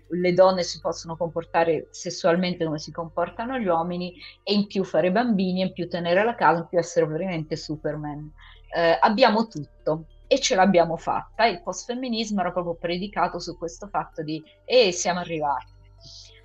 le 0.08 0.32
donne 0.32 0.62
si 0.62 0.80
possono 0.80 1.16
comportare 1.16 1.88
sessualmente 1.90 2.64
come 2.64 2.78
si 2.78 2.92
comportano 2.92 3.58
gli 3.58 3.66
uomini 3.66 4.14
e 4.42 4.54
in 4.54 4.66
più 4.66 4.84
fare 4.84 5.10
bambini, 5.10 5.62
in 5.62 5.72
più 5.72 5.88
tenere 5.88 6.24
la 6.24 6.34
casa, 6.34 6.60
in 6.60 6.68
più 6.68 6.78
essere 6.78 7.06
veramente 7.06 7.56
Superman. 7.56 8.32
Eh, 8.74 8.98
abbiamo 9.00 9.46
tutto 9.46 10.06
e 10.26 10.40
ce 10.40 10.54
l'abbiamo 10.54 10.96
fatta. 10.96 11.46
Il 11.46 11.62
postfemminismo 11.62 12.40
era 12.40 12.52
proprio 12.52 12.74
predicato 12.74 13.38
su 13.38 13.56
questo 13.56 13.88
fatto 13.88 14.22
di 14.22 14.42
e 14.64 14.88
eh, 14.88 14.92
siamo 14.92 15.20
arrivati. 15.20 15.74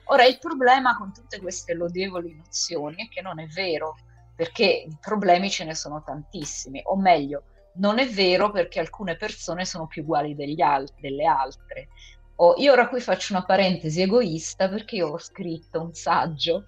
Ora 0.05 0.25
il 0.25 0.39
problema 0.39 0.97
con 0.97 1.13
tutte 1.13 1.39
queste 1.39 1.73
lodevoli 1.73 2.36
nozioni 2.36 3.05
è 3.05 3.09
che 3.09 3.21
non 3.21 3.39
è 3.39 3.47
vero, 3.47 3.95
perché 4.36 4.88
problemi 4.99 5.49
ce 5.49 5.63
ne 5.63 5.75
sono 5.75 6.03
tantissimi, 6.03 6.82
o 6.86 6.97
meglio, 6.97 7.43
non 7.75 7.99
è 7.99 8.07
vero 8.07 8.51
perché 8.51 8.79
alcune 8.79 9.15
persone 9.15 9.65
sono 9.65 9.88
più 9.88 10.01
uguali 10.01 10.36
al- 10.61 10.89
delle 10.99 11.25
altre. 11.25 11.88
Oh, 12.36 12.55
io 12.57 12.71
ora 12.71 12.89
qui 12.89 12.99
faccio 12.99 13.34
una 13.34 13.45
parentesi 13.45 14.01
egoista 14.01 14.67
perché 14.67 14.95
io 14.95 15.09
ho 15.09 15.19
scritto 15.19 15.79
un 15.79 15.93
saggio 15.93 16.65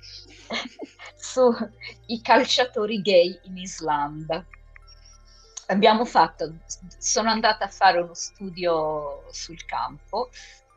sui 1.17 2.21
calciatori 2.21 3.01
gay 3.01 3.39
in 3.43 3.57
Islanda. 3.57 4.45
Abbiamo 5.67 6.05
fatto, 6.05 6.53
sono 6.97 7.29
andata 7.29 7.65
a 7.65 7.69
fare 7.69 7.99
uno 7.99 8.13
studio 8.13 9.23
sul 9.31 9.63
campo, 9.65 10.29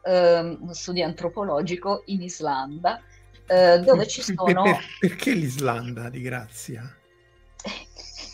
ehm, 0.05 0.59
uno 0.61 0.73
studio 0.75 1.05
antropologico 1.05 2.03
in 2.07 2.23
Islanda, 2.23 3.01
eh, 3.47 3.81
dove 3.81 4.07
ci 4.07 4.23
sono... 4.23 4.45
Per, 4.45 4.63
per, 4.63 4.85
perché 5.01 5.33
l'Islanda, 5.33 6.09
di 6.09 6.21
grazia? 6.21 6.97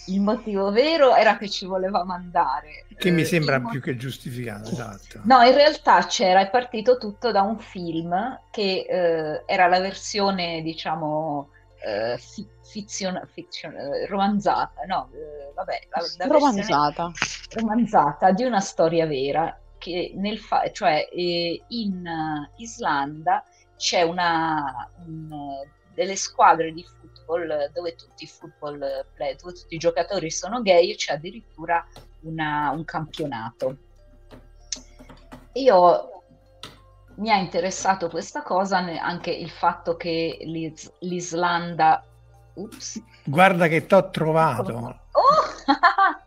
il 0.07 0.21
motivo 0.21 0.71
vero 0.73 1.15
era 1.15 1.37
che 1.37 1.49
ci 1.49 1.67
voleva 1.67 2.05
mandare. 2.05 2.87
Che 2.97 3.11
mi 3.11 3.23
eh, 3.23 3.25
sembra 3.25 3.61
più 3.61 3.81
che 3.81 3.97
giustificato, 3.97 4.71
esatto. 4.71 5.21
No, 5.25 5.43
in 5.43 5.55
realtà 5.55 6.05
c'era, 6.07 6.41
è 6.41 6.51
partito 6.51 6.99
tutto 6.99 7.31
da 7.31 7.43
un 7.43 7.59
film 7.59 8.41
che 8.51 8.87
eh, 8.89 9.43
era 9.47 9.69
la 9.69 9.79
versione, 9.81 10.63
diciamo, 10.63 11.51
eh, 11.85 12.19
fi- 12.19 12.49
fizion- 12.73 13.77
eh, 13.77 14.07
romanzata, 14.07 14.83
no, 14.87 15.11
eh, 15.13 15.53
vabbè, 15.55 15.79
la, 15.91 16.03
la 16.19 16.33
romanzata. 16.33 17.11
romanzata 17.55 18.33
di 18.33 18.45
una 18.45 18.61
storia 18.61 19.07
vera, 19.07 19.61
che 19.79 20.13
nel 20.17 20.39
fa- 20.39 20.71
cioè 20.71 21.09
in 21.13 22.09
Islanda 22.57 23.45
c'è 23.77 24.03
una... 24.03 24.91
Un, 25.07 25.29
delle 25.95 26.17
squadre 26.17 26.73
di 26.73 26.83
football 26.83 27.71
dove 27.71 27.95
tutti 27.95 28.25
i 28.25 28.27
football 28.27 28.79
play, 29.15 29.37
dove 29.37 29.53
tutti 29.53 29.75
i 29.75 29.79
giocatori 29.79 30.31
sono 30.31 30.63
gay 30.63 30.91
e 30.91 30.95
c'è 30.95 31.13
addirittura 31.13 31.85
una, 32.21 32.71
un 32.71 32.83
campionato. 32.87 33.77
Io 35.53 36.23
mi 37.17 37.31
ha 37.31 37.37
interessato 37.37 38.09
questa 38.09 38.43
cosa, 38.43 38.79
anche 38.79 39.31
il 39.31 39.51
fatto 39.51 39.97
che 39.97 40.39
l'Is- 40.41 40.91
l'Islanda... 41.01 42.03
Ups. 42.55 43.03
Guarda 43.25 43.69
che 43.69 43.87
t'ho 43.87 44.11
trovato. 44.11 44.73
Oh! 44.73 45.01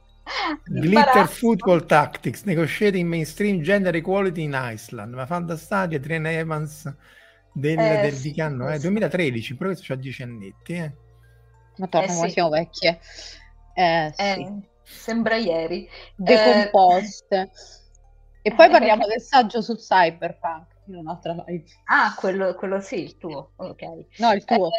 Glitter 0.66 1.28
Football 1.28 1.86
Tactics, 1.86 2.44
negotiating 2.44 3.08
mainstream 3.08 3.62
gender 3.62 3.96
equality 3.96 4.44
in 4.44 4.54
Iceland. 4.56 5.14
Ma 5.14 5.26
fantastico, 5.26 6.00
Trina 6.00 6.32
Evans 6.32 6.94
del, 7.54 7.78
Eh, 7.80 8.02
del 8.02 8.14
sì, 8.14 8.34
anno? 8.42 8.64
Eh, 8.66 8.70
questo. 8.70 8.88
2013, 8.88 9.56
però 9.56 9.70
questo 9.70 9.86
c'ha 9.88 10.00
10 10.00 10.24
annetti. 10.24 10.74
Eh. 10.74 10.94
Madonna, 11.78 12.06
Eh, 12.06 12.10
sì. 12.10 12.30
siamo 12.30 12.50
vecchie. 12.50 13.00
Eh, 13.74 14.12
sì. 14.16 14.22
Eh, 14.22 14.54
sembra 14.84 15.36
ieri. 15.36 15.88
Decomposte. 16.16 17.52
E 18.42 18.54
poi 18.54 18.70
parliamo 18.70 19.08
del 19.08 19.22
saggio 19.22 19.62
sul 19.62 19.78
cyberpunk 19.78 20.68
in 20.88 20.96
un'altra 20.96 21.34
live. 21.48 21.66
Ah, 21.86 22.14
quello, 22.16 22.54
quello 22.56 22.80
sì, 22.80 23.02
il 23.02 23.18
tuo. 23.18 23.52
Ok. 23.56 23.82
No, 24.18 24.32
il 24.34 24.44
tuo. 24.46 24.70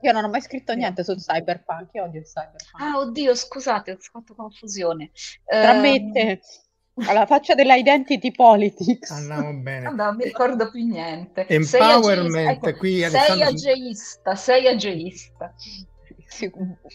Ehm, 0.00 0.06
Io 0.08 0.12
non 0.12 0.24
ho 0.24 0.28
mai 0.28 0.40
scritto 0.40 0.72
niente 0.74 1.04
sul 1.04 1.16
cyberpunk, 1.16 1.90
io 1.92 2.04
odio 2.04 2.20
il 2.20 2.26
cyberpunk. 2.26 2.80
ah, 2.80 2.98
oddio, 2.98 3.34
scusate, 3.34 3.92
ho 3.92 3.96
fatto 4.00 4.34
confusione. 4.34 5.10
Tra 5.44 5.72
Ehm, 5.72 5.80
me 5.80 6.10
te, 6.12 6.40
alla 7.06 7.26
faccia 7.26 7.54
della 7.54 7.74
identity 7.76 8.32
politics. 8.32 9.10
Andiamo 9.10 9.52
bene. 9.60 9.90
Non 9.92 10.16
mi 10.16 10.24
ricordo 10.24 10.70
più 10.70 10.84
niente. 10.86 11.46
Empowerment, 11.46 11.66
sei 11.66 12.46
ageista, 12.46 12.68
ecco, 12.68 12.78
qui 12.78 12.98
sei 12.98 13.04
Alessandro- 13.04 13.48
ageista, 13.48 14.34
sei 14.34 14.66
ageista. 14.68 15.54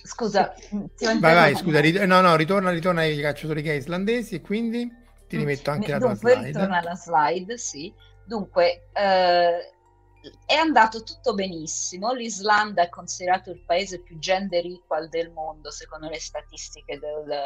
Scusa, 0.03 0.53
ti 0.95 1.05
Vai, 1.05 1.19
vai, 1.19 1.55
scusa, 1.55 1.79
rit- 1.79 2.03
no, 2.03 2.21
no, 2.21 2.35
ritorna, 2.35 2.71
ritorna 2.71 3.01
ai 3.01 3.19
calciatori 3.19 3.61
gay 3.61 3.77
islandesi 3.77 4.35
e 4.35 4.41
quindi 4.41 4.91
ti 5.27 5.37
rimetto 5.37 5.71
anche 5.71 5.91
la 5.91 5.99
tua 5.99 6.07
Dunque, 6.09 6.31
slide. 6.31 6.47
ritorna 6.47 6.77
alla 6.79 6.95
slide, 6.95 7.57
sì. 7.57 7.93
Dunque, 8.25 8.89
eh, 8.93 9.73
è 10.45 10.55
andato 10.55 11.03
tutto 11.03 11.33
benissimo. 11.33 12.13
L'Islanda 12.13 12.83
è 12.83 12.89
considerato 12.89 13.51
il 13.51 13.63
paese 13.65 14.01
più 14.01 14.17
gender 14.19 14.65
equal 14.65 15.09
del 15.09 15.31
mondo, 15.31 15.71
secondo 15.71 16.09
le 16.09 16.19
statistiche 16.19 16.99
del- 16.99 17.39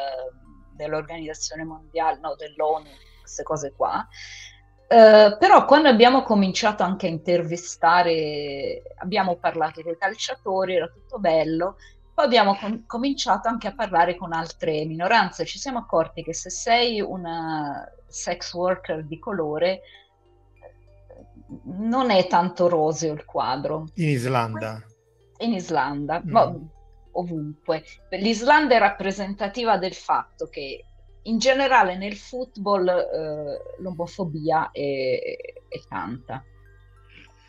dell'Organizzazione 0.72 1.64
Mondiale, 1.64 2.18
no, 2.20 2.34
dell'ONU, 2.36 2.88
queste 3.20 3.42
cose 3.42 3.72
qua. 3.72 4.06
Eh, 4.88 5.36
però 5.38 5.66
quando 5.66 5.88
abbiamo 5.88 6.22
cominciato 6.22 6.82
anche 6.82 7.06
a 7.06 7.10
intervistare, 7.10 8.82
abbiamo 8.98 9.36
parlato 9.36 9.82
con 9.82 9.92
i 9.92 9.96
calciatori, 9.96 10.74
era 10.74 10.88
tutto 10.88 11.18
bello, 11.18 11.76
poi 12.12 12.24
abbiamo 12.24 12.56
com- 12.56 12.84
cominciato 12.86 13.46
anche 13.48 13.68
a 13.68 13.74
parlare 13.74 14.16
con 14.16 14.32
altre 14.32 14.84
minoranze. 14.84 15.44
Ci 15.44 15.58
siamo 15.58 15.78
accorti 15.78 16.22
che 16.22 16.34
se 16.34 16.50
sei 16.50 17.00
una 17.00 17.88
sex 18.08 18.52
worker 18.52 19.04
di 19.04 19.18
colore, 19.18 19.82
non 21.64 22.10
è 22.10 22.26
tanto 22.26 22.68
roseo 22.68 23.12
il 23.12 23.24
quadro. 23.24 23.86
In 23.94 24.08
Islanda. 24.08 24.82
In 25.38 25.52
Islanda, 25.54 26.20
Mm. 26.24 26.30
ma 26.30 26.54
ovunque. 27.12 27.82
L'Islanda 28.10 28.76
è 28.76 28.78
rappresentativa 28.78 29.78
del 29.78 29.94
fatto 29.94 30.46
che 30.46 30.84
in 31.22 31.38
generale 31.38 31.96
nel 31.96 32.16
football 32.16 32.88
eh, 32.88 33.60
l'omofobia 33.78 34.70
è, 34.70 35.36
è 35.68 35.80
tanta. 35.88 36.42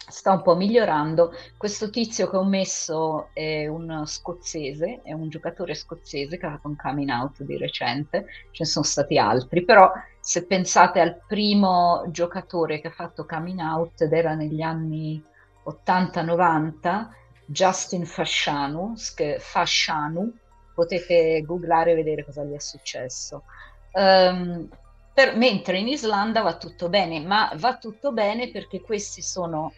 Sta 0.08 0.34
un 0.34 0.42
po' 0.42 0.56
migliorando. 0.56 1.32
Questo 1.56 1.90
tizio 1.90 2.30
che 2.30 2.36
ho 2.36 2.44
messo 2.44 3.30
è 3.34 3.68
un 3.68 4.04
scozzese, 4.06 5.02
è 5.04 5.14
un 5.14 5.30
giocatore 5.30 5.74
scozzese 5.74 6.38
che 6.38 6.46
ha 6.46 6.52
fatto 6.52 6.68
un 6.68 6.76
coming 6.76 7.10
out 7.10 7.44
di 7.44 7.56
recente, 7.58 8.26
ce 8.52 8.64
ne 8.64 8.66
sono 8.66 8.84
stati 8.84 9.18
altri, 9.18 9.64
però 9.64 9.90
se 10.22 10.46
pensate 10.46 11.00
al 11.00 11.24
primo 11.26 12.04
giocatore 12.10 12.80
che 12.80 12.88
ha 12.88 12.92
fatto 12.92 13.26
coming 13.26 13.60
out 13.60 14.02
ed 14.02 14.14
era 14.14 14.36
negli 14.36 14.62
anni 14.62 15.22
80-90, 15.64 17.10
Justin 17.46 18.06
Fascianu, 18.06 18.94
Fascianu, 19.40 20.32
potete 20.74 21.42
googlare 21.44 21.92
e 21.92 21.96
vedere 21.96 22.24
cosa 22.26 22.44
gli 22.44 22.54
è 22.54 22.60
successo. 22.60 23.46
Ehm, 23.92 24.70
per- 25.14 25.36
mentre 25.36 25.80
in 25.80 25.88
Islanda 25.88 26.42
va 26.42 26.58
tutto 26.58 26.88
bene, 26.90 27.20
ma 27.20 27.52
va 27.58 27.78
tutto 27.78 28.12
bene 28.14 28.52
perché 28.52 28.82
questi 28.82 29.22
sono 29.22 29.78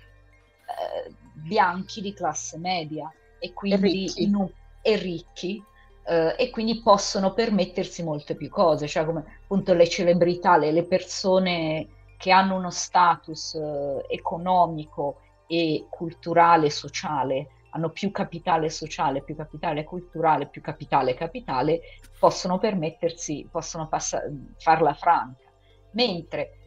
eh, 0.65 1.15
bianchi 1.33 2.01
di 2.01 2.13
classe 2.13 2.57
media 2.57 3.13
e 3.37 3.53
quindi 3.53 3.81
ricchi. 3.81 4.23
in 4.23 4.35
un- 4.35 4.51
e 4.81 4.95
ricchi 4.97 5.63
eh, 6.05 6.35
e 6.37 6.49
quindi 6.49 6.81
possono 6.81 7.33
permettersi 7.33 8.03
molte 8.03 8.35
più 8.35 8.49
cose, 8.49 8.87
cioè 8.87 9.05
come 9.05 9.39
appunto 9.43 9.73
le 9.73 9.87
celebrità, 9.87 10.57
le, 10.57 10.71
le 10.71 10.83
persone 10.83 11.87
che 12.17 12.31
hanno 12.31 12.55
uno 12.55 12.69
status 12.69 13.55
eh, 13.55 14.05
economico 14.07 15.19
e 15.47 15.87
culturale, 15.89 16.69
sociale, 16.69 17.47
hanno 17.71 17.89
più 17.89 18.11
capitale 18.11 18.69
sociale, 18.69 19.23
più 19.23 19.35
capitale 19.35 19.83
culturale, 19.83 20.47
più 20.47 20.61
capitale 20.61 21.15
capitale, 21.15 21.81
possono 22.19 22.59
permettersi, 22.59 23.47
possono 23.51 23.87
passa- 23.87 24.23
farla 24.57 24.93
franca, 24.93 25.49
mentre 25.91 26.57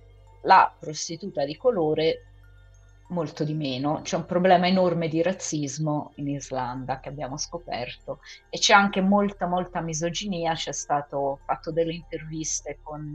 la 0.43 0.73
prostituta 0.79 1.45
di 1.45 1.57
colore 1.57 2.23
molto 3.09 3.45
di 3.45 3.55
meno. 3.55 4.01
C'è 4.03 4.17
un 4.17 4.25
problema 4.25 4.67
enorme 4.67 5.09
di 5.09 5.23
razzismo 5.23 6.13
in 6.17 6.29
Islanda 6.29 7.01
che 7.01 7.09
abbiamo 7.09 7.37
scoperto 7.37 8.21
e 8.49 8.59
c'è 8.59 8.75
anche 8.75 9.01
molta, 9.01 9.47
molta 9.47 9.81
misoginia. 9.81 10.55
C'è 10.55 10.73
stato 10.73 11.41
fatto 11.45 11.71
delle 11.73 11.95
interviste 11.95 12.79
con 12.83 13.15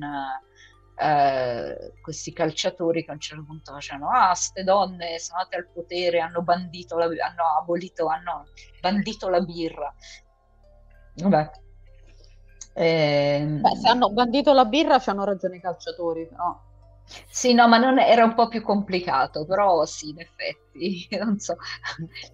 eh, 0.96 1.94
questi 2.02 2.32
calciatori 2.32 3.04
che 3.04 3.12
a 3.12 3.14
un 3.14 3.20
certo 3.20 3.44
punto 3.44 3.74
facevano: 3.74 4.12
Ah, 4.12 4.34
ste 4.34 4.64
donne 4.64 5.20
sono 5.20 5.40
andate 5.40 5.58
al 5.58 5.68
potere, 5.74 6.20
hanno 6.20 6.42
bandito 6.42 6.98
la, 6.98 7.06
hanno 7.06 7.60
abolito, 7.60 8.08
hanno 8.08 8.46
bandito 8.80 9.30
la 9.30 9.42
birra. 9.42 9.94
Vabbè. 11.16 11.50
Ehm, 12.74 13.62
Beh, 13.62 13.76
se 13.76 13.90
hanno 13.90 14.12
bandito 14.12 14.54
la 14.54 14.66
birra, 14.66 15.00
ci 15.00 15.10
hanno 15.10 15.26
ragione 15.26 15.58
i 15.58 15.62
calciatori, 15.62 16.28
però. 16.28 16.70
Sì, 17.30 17.54
no, 17.54 17.68
ma 17.68 17.78
non 17.78 18.00
era 18.00 18.24
un 18.24 18.34
po' 18.34 18.48
più 18.48 18.62
complicato, 18.62 19.46
però 19.46 19.86
sì, 19.86 20.10
in 20.10 20.20
effetti, 20.20 21.08
non 21.20 21.40
so. 21.40 21.58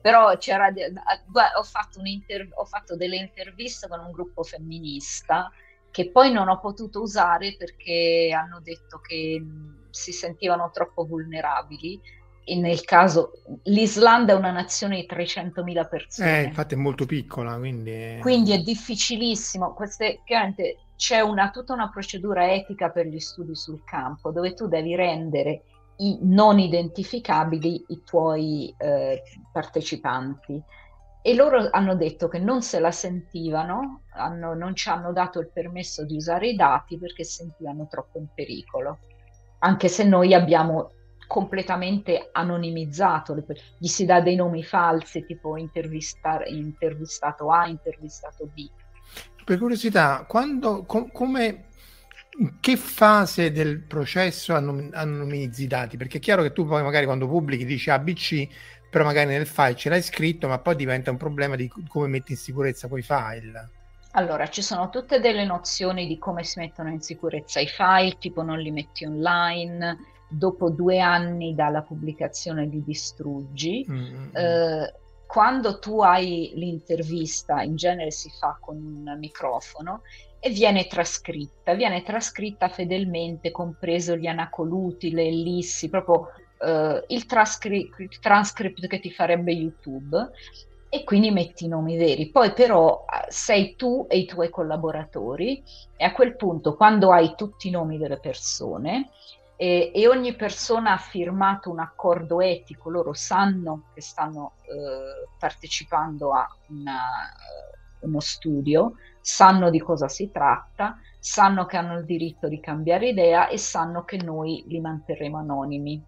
Però 0.02 0.36
c'era, 0.38 0.68
ho 0.68 1.64
fatto, 1.64 2.00
ho 2.00 2.66
fatto 2.66 2.96
delle 2.96 3.18
interviste 3.18 3.88
con 3.88 4.00
un 4.00 4.12
gruppo 4.12 4.44
femminista 4.44 5.52
che 5.90 6.12
poi 6.12 6.32
non 6.32 6.48
ho 6.48 6.60
potuto 6.60 7.02
usare 7.02 7.56
perché 7.58 8.32
hanno 8.32 8.60
detto 8.62 9.00
che 9.00 9.44
si 9.90 10.12
sentivano 10.12 10.70
troppo 10.72 11.06
vulnerabili 11.06 12.00
e 12.44 12.56
nel 12.56 12.86
caso 12.86 13.32
l'Islanda 13.64 14.34
è 14.34 14.36
una 14.36 14.52
nazione 14.52 14.98
di 14.98 15.06
300.000 15.06 15.88
persone. 15.90 16.40
Eh, 16.40 16.44
infatti 16.44 16.76
è 16.76 16.78
molto 16.78 17.06
piccola, 17.06 17.58
quindi... 17.58 18.20
Quindi 18.22 18.54
è 18.54 18.60
difficilissimo. 18.60 19.74
Queste, 19.74 20.22
chiaramente 20.24 20.78
c'è 20.98 21.22
una, 21.22 21.52
tutta 21.52 21.74
una 21.74 21.90
procedura 21.90 22.52
etica 22.52 22.90
per 22.90 23.06
gli 23.06 23.20
studi 23.20 23.56
sul 23.56 23.84
campo 23.86 24.32
dove 24.32 24.54
tu 24.54 24.68
devi 24.68 24.96
rendere 24.96 25.62
i 25.98 26.18
non 26.24 26.60
identificabili 26.60 27.86
i 27.88 28.04
tuoi 28.04 28.74
eh, 28.78 29.22
partecipanti. 29.52 30.62
E 31.22 31.36
loro 31.36 31.68
hanno 31.72 31.96
detto 31.96 32.28
che 32.28 32.40
non 32.40 32.62
se 32.62 32.80
la 32.80 32.92
sentivano, 32.92 34.02
hanno, 34.14 34.54
non 34.54 34.76
ci 34.76 34.90
hanno 34.90 35.14
dato 35.14 35.40
il 35.40 35.50
permesso 35.52 36.04
di 36.06 36.16
usare 36.16 36.50
i 36.50 36.56
dati 36.56 36.98
perché 36.98 37.24
sentivano 37.24 37.88
troppo 37.88 38.18
in 38.18 38.28
pericolo. 38.34 39.00
Anche 39.60 39.88
se 39.88 40.04
noi 40.04 40.34
abbiamo 40.34 40.92
completamente 41.28 42.30
anonimizzato, 42.32 43.36
gli 43.78 43.88
si 43.88 44.06
dà 44.06 44.22
dei 44.22 44.36
nomi 44.36 44.64
falsi, 44.64 45.26
tipo 45.26 45.58
intervistato 45.58 47.52
A, 47.52 47.68
intervistato 47.68 48.46
B. 48.54 48.70
Per 49.44 49.58
curiosità, 49.58 50.26
quando, 50.28 50.84
com- 50.86 51.10
come, 51.12 51.66
in 52.40 52.60
che 52.60 52.76
fase 52.78 53.52
del 53.52 53.82
processo 53.82 54.54
anonimizzi 54.54 55.64
i 55.64 55.68
dati? 55.68 55.98
Perché 55.98 56.18
è 56.18 56.22
chiaro 56.22 56.44
che 56.44 56.52
tu 56.52 56.66
poi 56.66 56.84
magari 56.84 57.06
quando 57.06 57.28
pubblichi 57.28 57.66
dici 57.66 57.90
ABC, 57.90 58.48
però 58.90 59.04
magari 59.06 59.30
nel 59.30 59.48
file 59.48 59.76
ce 59.76 59.90
l'hai 59.90 60.02
scritto, 60.02 60.48
ma 60.48 60.60
poi 60.60 60.76
diventa 60.76 61.12
un 61.12 61.18
problema 61.18 61.56
di 61.56 61.70
come 61.88 62.08
metti 62.08 62.34
in 62.34 62.38
sicurezza 62.38 62.88
quei 62.88 63.04
file. 63.04 63.70
Allora, 64.12 64.50
ci 64.50 64.62
sono 64.62 64.90
tutte 64.90 65.20
delle 65.20 65.46
nozioni 65.46 66.08
di 66.08 66.18
come 66.18 66.44
si 66.44 66.60
mettono 66.60 66.90
in 66.90 67.02
sicurezza 67.02 67.60
i 67.60 67.68
file, 67.68 68.18
tipo 68.18 68.42
non 68.42 68.60
li 68.60 68.72
metti 68.72 69.06
online, 69.06 69.98
dopo 70.28 70.70
due 70.70 71.00
anni 71.00 71.54
dalla 71.56 71.82
pubblicazione 71.84 72.66
li 72.66 72.84
distruggi. 72.84 73.86
Mm, 73.90 74.36
Eh, 74.36 74.94
quando 75.28 75.78
tu 75.78 76.02
hai 76.02 76.54
l'intervista, 76.56 77.62
in 77.62 77.76
genere 77.76 78.12
si 78.12 78.30
fa 78.40 78.58
con 78.60 78.78
un 78.78 79.18
microfono 79.20 80.02
e 80.40 80.50
viene 80.50 80.88
trascritta, 80.88 81.74
viene 81.74 82.02
trascritta 82.02 82.70
fedelmente, 82.70 83.52
compreso 83.52 84.16
gli 84.16 84.28
anacoluti, 84.28 85.12
le 85.12 85.28
ellissi, 85.28 85.90
proprio 85.90 86.30
eh, 86.60 87.04
il, 87.08 87.26
trascri- 87.26 87.90
il 87.98 88.20
transcript 88.20 88.88
che 88.88 89.00
ti 89.00 89.12
farebbe 89.12 89.52
YouTube 89.52 90.30
e 90.90 91.04
quindi 91.04 91.32
metti 91.32 91.66
i 91.66 91.68
nomi 91.68 91.98
veri. 91.98 92.32
Poi 92.32 92.54
però 92.54 93.04
eh, 93.06 93.26
sei 93.30 93.76
tu 93.76 94.06
e 94.10 94.18
i 94.18 94.26
tuoi 94.26 94.50
collaboratori 94.50 95.62
e 95.96 96.06
a 96.06 96.14
quel 96.14 96.38
punto 96.38 96.76
quando 96.76 97.12
hai 97.12 97.36
tutti 97.36 97.68
i 97.68 97.72
nomi 97.72 97.98
delle 97.98 98.20
persone 98.20 99.10
e, 99.60 99.92
e 99.94 100.08
ogni 100.08 100.36
persona 100.36 100.94
ha 100.94 100.98
firmato 100.98 101.72
un 101.72 101.80
accordo 101.80 102.42
etico, 102.42 102.92
loro 102.92 103.14
sanno 103.14 103.88
che 103.94 104.02
stanno 104.02 104.54
eh, 104.62 105.28
partecipando 105.38 106.32
a 106.32 106.48
una, 106.70 107.02
uno 108.02 108.20
studio, 108.20 108.94
sanno 109.20 109.72
di 109.72 109.80
cosa 109.80 110.08
si 110.08 110.30
tratta, 110.32 111.00
sanno 111.20 111.66
che 111.66 111.76
hanno 111.76 111.98
il 111.98 112.06
diritto 112.06 112.48
di 112.48 112.60
cambiare 112.60 113.10
idea 113.10 113.48
e 113.48 113.58
sanno 113.58 114.04
che 114.04 114.18
noi 114.18 114.64
li 114.68 114.80
manterremo 114.80 115.40
anonimi 115.40 116.02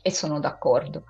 e 0.00 0.10
sono 0.10 0.38
d'accordo. 0.38 1.04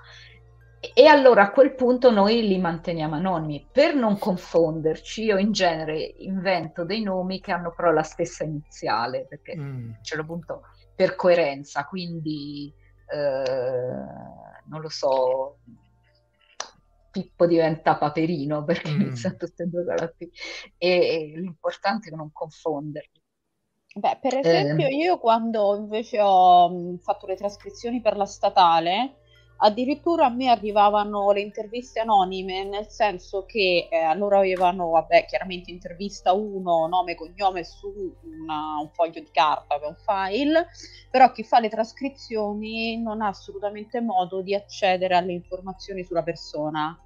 e 0.94 1.06
allora 1.06 1.42
a 1.42 1.50
quel 1.52 1.74
punto 1.74 2.10
noi 2.10 2.46
li 2.48 2.58
manteniamo 2.58 3.14
anonimi. 3.14 3.68
Per 3.70 3.94
non 3.94 4.18
confonderci, 4.18 5.24
io 5.24 5.36
in 5.36 5.52
genere 5.52 6.14
invento 6.18 6.84
dei 6.84 7.02
nomi 7.02 7.40
che 7.40 7.52
hanno 7.52 7.72
però 7.72 7.92
la 7.92 8.02
stessa 8.02 8.44
iniziale, 8.44 9.26
perché 9.28 9.56
mm. 9.56 9.92
ce 10.02 10.16
l'ho 10.16 10.22
appunto 10.22 10.62
per 10.94 11.16
coerenza, 11.16 11.84
quindi 11.86 12.72
eh, 13.06 13.44
non 14.66 14.80
lo 14.80 14.88
so, 14.88 15.58
Pippo 17.10 17.46
diventa 17.46 17.96
Paperino 17.96 18.64
perché 18.64 18.90
mm. 18.90 19.00
inizia 19.00 19.32
tutte 19.32 19.64
e 19.64 19.66
due 19.66 19.84
con 19.84 19.94
la 19.94 20.08
P. 20.08 20.28
E, 20.78 20.88
e 20.88 21.32
l'importante 21.36 22.10
è 22.10 22.14
non 22.14 22.32
confonderli. 22.32 23.20
Beh, 23.94 24.18
per 24.22 24.38
esempio, 24.38 24.86
eh. 24.86 24.94
io 24.94 25.18
quando 25.18 25.76
invece 25.76 26.18
ho 26.20 26.96
fatto 26.98 27.26
le 27.26 27.36
trascrizioni 27.36 28.00
per 28.00 28.16
la 28.16 28.24
statale, 28.24 29.20
addirittura 29.64 30.26
a 30.26 30.28
me 30.28 30.48
arrivavano 30.48 31.30
le 31.30 31.40
interviste 31.40 32.00
anonime, 32.00 32.64
nel 32.64 32.88
senso 32.88 33.44
che 33.46 33.88
eh, 33.90 34.14
loro 34.16 34.38
avevano, 34.38 34.90
vabbè, 34.90 35.24
chiaramente 35.26 35.70
intervista 35.70 36.32
1, 36.32 36.86
nome, 36.88 37.14
cognome 37.14 37.62
su 37.64 37.88
una, 38.22 38.78
un 38.80 38.90
foglio 38.92 39.20
di 39.20 39.30
carta, 39.30 39.78
un 39.82 39.96
file, 39.96 40.66
però 41.10 41.30
chi 41.30 41.44
fa 41.44 41.60
le 41.60 41.68
trascrizioni 41.68 43.00
non 43.00 43.22
ha 43.22 43.28
assolutamente 43.28 44.00
modo 44.00 44.42
di 44.42 44.54
accedere 44.54 45.14
alle 45.14 45.32
informazioni 45.32 46.02
sulla 46.02 46.22
persona. 46.22 46.98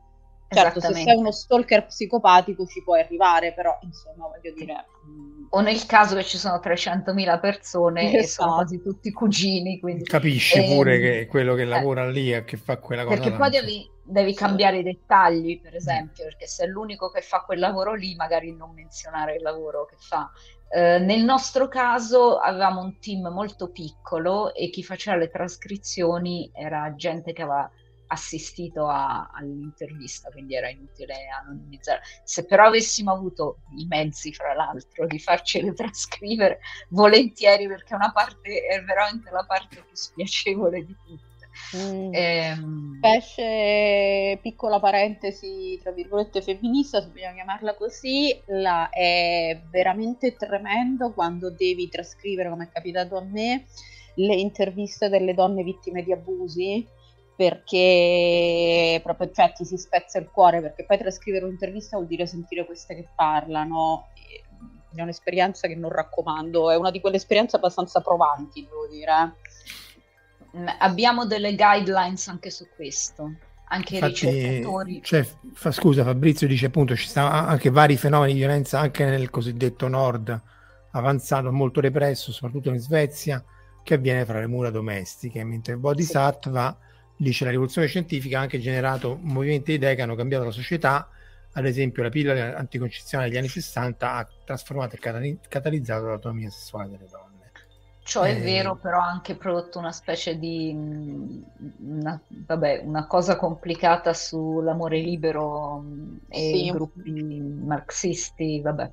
Certo, 0.48 0.80
se 0.80 0.94
sei 0.94 1.16
uno 1.16 1.32
stalker 1.32 1.86
psicopatico 1.86 2.66
ci 2.66 2.82
puoi 2.82 3.00
arrivare, 3.00 3.52
però 3.52 3.76
insomma, 3.82 4.28
voglio 4.28 4.54
dire... 4.54 4.86
Mm, 5.06 5.46
o 5.50 5.60
nel 5.60 5.86
caso 5.86 6.14
che 6.14 6.24
ci 6.24 6.38
sono 6.38 6.60
300.000 6.62 7.40
persone 7.40 8.02
esatto. 8.02 8.18
e 8.18 8.26
sono 8.26 8.48
esatto. 8.48 8.54
quasi 8.54 8.82
tutti 8.82 9.12
cugini, 9.12 9.80
quindi... 9.80 10.04
Capisci 10.04 10.58
eh, 10.58 10.74
pure 10.74 11.00
che 11.00 11.26
quello 11.26 11.54
che 11.54 11.64
lavora 11.64 12.04
eh, 12.04 12.12
lì 12.12 12.32
e 12.32 12.44
che 12.44 12.56
fa 12.56 12.78
quella 12.78 13.04
cosa... 13.04 13.16
Perché 13.16 13.36
poi 13.36 13.50
devi, 13.50 13.90
devi 14.04 14.34
cambiare 14.34 14.78
i 14.78 14.82
dettagli, 14.84 15.60
per 15.60 15.74
esempio, 15.74 16.24
perché 16.24 16.46
se 16.46 16.64
è 16.64 16.66
l'unico 16.68 17.10
che 17.10 17.22
fa 17.22 17.40
quel 17.40 17.58
lavoro 17.58 17.94
lì, 17.94 18.14
magari 18.14 18.54
non 18.54 18.72
menzionare 18.72 19.34
il 19.36 19.42
lavoro 19.42 19.84
che 19.84 19.96
fa. 19.98 20.30
Eh, 20.68 20.98
nel 20.98 21.24
nostro 21.24 21.68
caso 21.68 22.38
avevamo 22.38 22.82
un 22.82 22.98
team 22.98 23.28
molto 23.28 23.70
piccolo 23.70 24.52
e 24.54 24.70
chi 24.70 24.82
faceva 24.82 25.16
le 25.16 25.28
trascrizioni 25.28 26.50
era 26.52 26.92
gente 26.96 27.32
che 27.32 27.42
aveva 27.42 27.70
assistito 28.08 28.86
a, 28.86 29.30
all'intervista, 29.32 30.30
quindi 30.30 30.54
era 30.54 30.68
inutile 30.68 31.14
anonimizzare. 31.42 32.00
Se 32.24 32.44
però 32.44 32.66
avessimo 32.66 33.12
avuto 33.12 33.58
i 33.78 33.86
mezzi, 33.86 34.32
fra 34.32 34.54
l'altro, 34.54 35.06
di 35.06 35.18
farcele 35.18 35.72
trascrivere, 35.72 36.60
volentieri, 36.90 37.66
perché 37.66 37.94
una 37.94 38.12
parte 38.12 38.66
è 38.66 38.82
veramente 38.82 39.30
la 39.30 39.44
parte 39.44 39.76
più 39.76 39.94
spiacevole 39.94 40.84
di 40.84 40.96
tutte. 41.04 41.34
Mm. 41.76 42.10
Ehm... 42.12 42.98
Pesce, 43.00 44.38
piccola 44.42 44.78
parentesi, 44.78 45.78
tra 45.82 45.90
virgolette, 45.90 46.42
femminista, 46.42 47.00
se 47.00 47.08
vogliamo 47.08 47.34
chiamarla 47.34 47.74
così, 47.74 48.38
la, 48.46 48.88
è 48.90 49.60
veramente 49.70 50.36
tremendo 50.36 51.12
quando 51.12 51.50
devi 51.50 51.88
trascrivere, 51.88 52.50
come 52.50 52.64
è 52.64 52.68
capitato 52.68 53.16
a 53.16 53.22
me, 53.22 53.64
le 54.16 54.34
interviste 54.34 55.08
delle 55.08 55.34
donne 55.34 55.62
vittime 55.62 56.02
di 56.02 56.12
abusi 56.12 56.86
perché 57.36 58.98
proprio 59.02 59.30
cioè, 59.30 59.52
ti 59.52 59.64
si 59.66 59.76
spezza 59.76 60.18
il 60.18 60.30
cuore 60.30 60.62
perché 60.62 60.84
poi 60.86 60.96
trascrivere 60.96 61.44
un'intervista 61.44 61.96
vuol 61.96 62.08
dire 62.08 62.26
sentire 62.26 62.64
queste 62.64 62.94
che 62.94 63.06
parlano. 63.14 64.08
È 64.94 65.02
un'esperienza 65.02 65.68
che 65.68 65.74
non 65.74 65.90
raccomando 65.90 66.70
è 66.70 66.76
una 66.76 66.90
di 66.90 67.02
quelle 67.02 67.16
esperienze 67.16 67.56
abbastanza 67.56 68.00
provanti 68.00 68.62
devo 68.62 68.86
dire 68.88 69.34
mm, 70.56 70.66
abbiamo 70.78 71.26
delle 71.26 71.54
guidelines 71.54 72.28
anche 72.28 72.50
su 72.50 72.66
questo 72.74 73.30
anche 73.68 73.96
Infatti, 73.96 74.26
i 74.26 74.30
ricercatori. 74.30 75.02
cioè, 75.02 75.26
fa, 75.52 75.70
scusa 75.70 76.02
Fabrizio 76.02 76.46
dice 76.46 76.66
appunto 76.66 76.96
ci 76.96 77.08
stanno 77.08 77.28
anche 77.28 77.68
vari 77.68 77.98
fenomeni 77.98 78.32
di 78.32 78.38
violenza 78.38 78.80
anche 78.80 79.04
nel 79.04 79.28
cosiddetto 79.28 79.86
nord 79.86 80.42
avanzato 80.92 81.52
molto 81.52 81.82
represso 81.82 82.32
soprattutto 82.32 82.70
in 82.70 82.78
Svezia 82.78 83.44
che 83.82 83.92
avviene 83.92 84.24
fra 84.24 84.40
le 84.40 84.46
mura 84.46 84.70
domestiche 84.70 85.44
mentre 85.44 85.74
il 85.74 85.78
bodhisattva 85.78 86.74
sì 86.80 86.85
dice 87.16 87.44
la 87.44 87.50
rivoluzione 87.50 87.86
scientifica 87.86 88.38
ha 88.38 88.42
anche 88.42 88.60
generato 88.60 89.18
movimenti 89.20 89.72
di 89.72 89.76
idee 89.76 89.94
che 89.94 90.02
hanno 90.02 90.14
cambiato 90.14 90.44
la 90.44 90.50
società 90.50 91.08
ad 91.52 91.64
esempio 91.64 92.02
la 92.02 92.10
pillola 92.10 92.56
anticoncezionale 92.56 93.30
degli 93.30 93.38
anni 93.38 93.48
60 93.48 94.12
ha 94.12 94.28
trasformato 94.44 94.96
e 94.96 95.38
catalizzato 95.48 96.06
l'autonomia 96.06 96.50
sessuale 96.50 96.90
delle 96.90 97.08
donne 97.10 97.36
Ciò 98.06 98.22
è 98.22 98.36
eh... 98.36 98.40
vero, 98.40 98.76
però 98.76 99.00
ha 99.00 99.08
anche 99.08 99.34
prodotto 99.34 99.80
una 99.80 99.90
specie 99.90 100.38
di 100.38 100.72
mm, 100.72 101.42
una, 101.88 102.20
vabbè, 102.28 102.82
una 102.84 103.04
cosa 103.08 103.34
complicata 103.34 104.14
sull'amore 104.14 105.00
libero 105.00 105.80
mm, 105.80 106.16
e 106.28 106.38
sì. 106.38 106.70
gruppi 106.70 107.10
marxisti, 107.10 108.60
vabbè. 108.60 108.92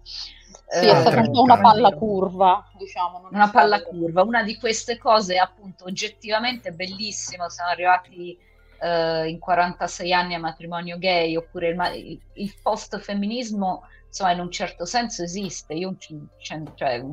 Sì, 0.73 0.87
è 0.87 0.95
stata 1.01 1.29
una 1.29 1.59
palla 1.59 1.93
curva, 1.93 2.67
diciamo. 2.75 3.27
Una 3.29 3.51
palla 3.51 3.83
curva. 3.83 4.23
Una 4.23 4.41
di 4.41 4.57
queste 4.57 4.97
cose, 4.97 5.37
appunto, 5.37 5.85
oggettivamente 5.85 6.71
bellissimo. 6.71 7.47
Siamo 7.47 7.69
arrivati 7.69 8.35
eh, 8.79 9.29
in 9.29 9.37
46 9.37 10.11
anni 10.11 10.33
a 10.33 10.39
matrimonio 10.39 10.97
gay, 10.97 11.35
oppure 11.35 11.69
il, 11.69 12.19
il 12.33 12.53
post-femminismo, 12.59 13.83
insomma, 14.07 14.31
in 14.31 14.39
un 14.39 14.49
certo 14.49 14.85
senso 14.85 15.21
esiste. 15.21 15.75
Io, 15.75 15.95
cioè, 16.39 17.03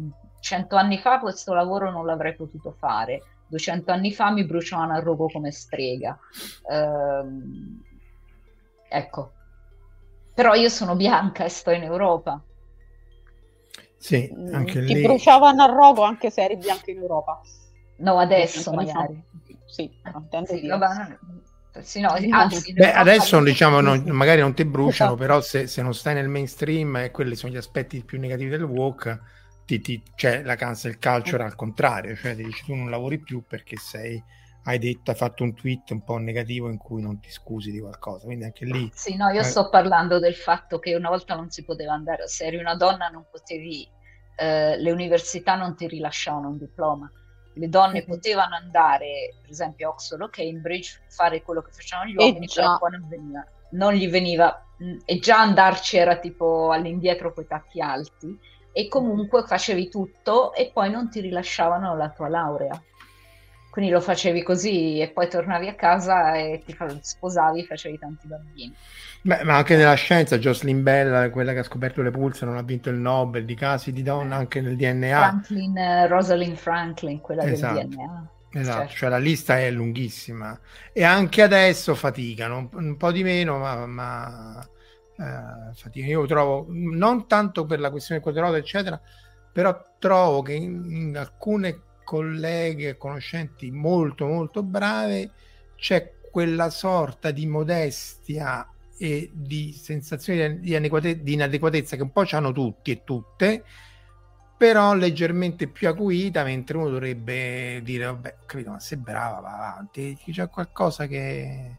cento 0.40 0.76
anni 0.76 0.96
fa 0.96 1.18
questo 1.20 1.52
lavoro 1.52 1.90
non 1.90 2.06
l'avrei 2.06 2.34
potuto 2.34 2.74
fare. 2.78 3.22
200 3.48 3.90
anni 3.92 4.14
fa 4.14 4.30
mi 4.30 4.46
bruciavano 4.46 4.94
a 4.94 5.00
rogo 5.00 5.26
come 5.26 5.50
strega. 5.50 6.18
Ehm, 6.70 7.82
ecco. 8.88 9.32
Però 10.32 10.54
io 10.54 10.70
sono 10.70 10.96
bianca 10.96 11.44
e 11.44 11.50
sto 11.50 11.72
in 11.72 11.82
Europa 11.82 12.40
sì, 14.01 14.32
mm, 14.34 14.55
anche 14.55 14.82
Ti 14.82 14.94
lì... 14.94 15.03
bruciavano 15.03 15.62
a 15.62 15.66
rogo 15.66 16.03
anche 16.03 16.30
se 16.30 16.42
eri 16.42 16.57
bianco 16.57 16.90
in 16.90 16.96
Europa. 16.96 17.38
No, 17.96 18.18
adesso 18.18 18.72
magari. 18.72 19.22
Sì, 19.66 19.90
sì, 20.46 20.66
vabbè, 20.66 21.18
sì, 21.82 22.01
no, 22.01 22.09
anzi, 22.30 22.72
Beh, 22.72 22.94
adesso 22.94 23.42
diciamo 23.42 23.80
non, 23.80 24.03
magari 24.09 24.40
non 24.40 24.55
ti 24.55 24.64
bruciano, 24.64 25.12
esatto. 25.12 25.16
però 25.16 25.40
se, 25.42 25.66
se, 25.66 25.82
non 25.82 25.92
stai 25.92 26.14
nel 26.14 26.28
mainstream 26.28 26.96
e 26.96 27.11
quelli 27.11 27.36
sono 27.36 27.53
gli 27.53 27.59
aspetti 27.59 28.03
più 28.03 28.18
negativi 28.18 28.48
del 28.48 28.62
walk, 28.62 29.20
ti, 29.66 29.80
ti, 29.82 30.03
cioè, 30.14 30.42
la 30.42 30.57
cancel 30.57 30.98
culture 30.98 31.44
al 31.44 31.55
contrario, 31.55 32.16
cioè 32.16 32.34
ti 32.34 32.42
dici 32.42 32.64
tu 32.64 32.74
non 32.74 32.88
lavori 32.88 33.18
più 33.18 33.44
perché 33.46 33.76
sei 33.76 34.20
hai 34.64 34.78
detto, 34.78 35.11
hai 35.11 35.16
fatto 35.16 35.42
un 35.42 35.54
tweet 35.54 35.90
un 35.90 36.04
po' 36.04 36.18
negativo 36.18 36.68
in 36.68 36.76
cui 36.76 37.00
non 37.00 37.20
ti 37.20 37.30
scusi 37.30 37.70
di 37.70 37.80
qualcosa, 37.80 38.26
quindi 38.26 38.44
anche 38.44 38.64
lì... 38.64 38.90
Sì, 38.94 39.16
no, 39.16 39.28
io 39.28 39.40
eh... 39.40 39.44
sto 39.44 39.68
parlando 39.68 40.18
del 40.18 40.34
fatto 40.34 40.78
che 40.78 40.94
una 40.94 41.08
volta 41.08 41.34
non 41.34 41.50
si 41.50 41.64
poteva 41.64 41.92
andare, 41.92 42.28
se 42.28 42.46
eri 42.46 42.56
una 42.56 42.74
donna 42.74 43.08
non 43.08 43.24
potevi, 43.30 43.88
eh, 44.36 44.76
le 44.76 44.90
università 44.90 45.56
non 45.56 45.74
ti 45.76 45.86
rilasciavano 45.86 46.48
un 46.48 46.58
diploma, 46.58 47.11
le 47.54 47.68
donne 47.68 48.00
mm-hmm. 48.00 48.08
potevano 48.08 48.54
andare, 48.54 49.34
per 49.40 49.50
esempio 49.50 49.88
a 49.88 49.90
Oxford 49.92 50.22
o 50.22 50.28
Cambridge, 50.28 51.00
fare 51.08 51.42
quello 51.42 51.62
che 51.62 51.72
facevano 51.72 52.11
gli 52.11 52.16
uomini, 52.16 52.48
però 52.54 52.78
poi 52.78 52.90
non, 52.90 53.08
veniva, 53.08 53.46
non 53.70 53.92
gli 53.94 54.08
veniva, 54.08 54.66
mm, 54.82 54.98
e 55.04 55.18
già 55.18 55.40
andarci 55.40 55.96
era 55.96 56.18
tipo 56.18 56.70
all'indietro 56.70 57.32
con 57.32 57.44
i 57.44 57.46
tacchi 57.46 57.80
alti, 57.80 58.38
e 58.72 58.88
comunque 58.88 59.44
facevi 59.44 59.88
tutto 59.88 60.54
e 60.54 60.70
poi 60.72 60.90
non 60.90 61.11
ti 61.11 61.20
rilasciavano 61.20 61.96
la 61.96 62.11
tua 62.11 62.28
laurea. 62.28 62.80
Quindi 63.70 63.90
lo 63.90 64.00
facevi 64.00 64.42
così 64.42 64.98
e 64.98 65.10
poi 65.10 65.28
tornavi 65.28 65.68
a 65.68 65.74
casa 65.74 66.34
e 66.34 66.60
ti 66.64 66.76
sposavi 67.00 67.60
e 67.60 67.64
facevi 67.66 67.98
tanti 67.98 68.26
bambini. 68.26 68.74
Beh, 69.22 69.44
ma 69.44 69.56
anche 69.56 69.76
nella 69.76 69.94
scienza, 69.94 70.38
Jocelyn 70.38 70.82
Bell, 70.82 71.30
quella 71.30 71.52
che 71.52 71.60
ha 71.60 71.62
scoperto 71.62 72.02
le 72.02 72.10
pulse, 72.10 72.44
non 72.44 72.56
ha 72.56 72.62
vinto 72.62 72.90
il 72.90 72.96
Nobel 72.96 73.44
di 73.44 73.54
casi 73.54 73.92
di 73.92 74.02
donna 74.02 74.36
anche 74.36 74.60
nel 74.60 74.76
DNA. 74.76 75.16
Franklin, 75.16 75.76
uh, 75.76 76.06
Rosalind 76.08 76.56
Franklin, 76.56 77.20
quella 77.20 77.44
esatto. 77.44 77.74
del 77.74 77.88
DNA. 77.88 78.30
Esatto, 78.52 78.78
certo. 78.78 78.94
cioè 78.94 79.08
la 79.08 79.18
lista 79.18 79.60
è 79.60 79.70
lunghissima 79.70 80.58
e 80.92 81.04
anche 81.04 81.42
adesso 81.42 81.94
faticano, 81.94 82.68
un 82.72 82.96
po' 82.96 83.12
di 83.12 83.22
meno, 83.22 83.58
ma, 83.58 83.86
ma 83.86 84.68
eh, 85.16 85.72
faticano. 85.74 86.10
Io 86.10 86.26
trovo, 86.26 86.66
non 86.68 87.28
tanto 87.28 87.64
per 87.64 87.78
la 87.78 87.90
questione 87.90 88.20
del 88.20 88.32
quadro 88.32 88.56
eccetera, 88.56 89.00
però 89.52 89.94
trovo 90.00 90.42
che 90.42 90.54
in, 90.54 90.84
in 90.90 91.16
alcune 91.16 91.82
colleghe 92.11 92.88
e 92.88 92.96
conoscenti 92.96 93.70
molto 93.70 94.26
molto 94.26 94.64
brave 94.64 95.30
c'è 95.76 96.14
quella 96.28 96.68
sorta 96.68 97.30
di 97.30 97.46
modestia 97.46 98.68
e 98.98 99.30
di 99.32 99.72
sensazione 99.72 100.58
di, 100.58 100.70
inadeguate- 100.70 101.22
di 101.22 101.34
inadeguatezza 101.34 101.94
che 101.94 102.02
un 102.02 102.11
po' 102.11 102.24
hanno 102.32 102.50
tutti 102.50 102.90
e 102.90 103.04
tutte 103.04 103.62
però 104.56 104.94
leggermente 104.94 105.68
più 105.68 105.86
acuita 105.86 106.42
mentre 106.42 106.78
uno 106.78 106.90
dovrebbe 106.90 107.80
dire 107.84 108.06
vabbè 108.06 108.38
capito 108.44 108.70
ma 108.70 108.80
sei 108.80 108.98
brava 108.98 109.38
va 109.38 109.68
avanti 109.68 110.18
c'è 110.32 110.48
qualcosa 110.48 111.06
che 111.06 111.76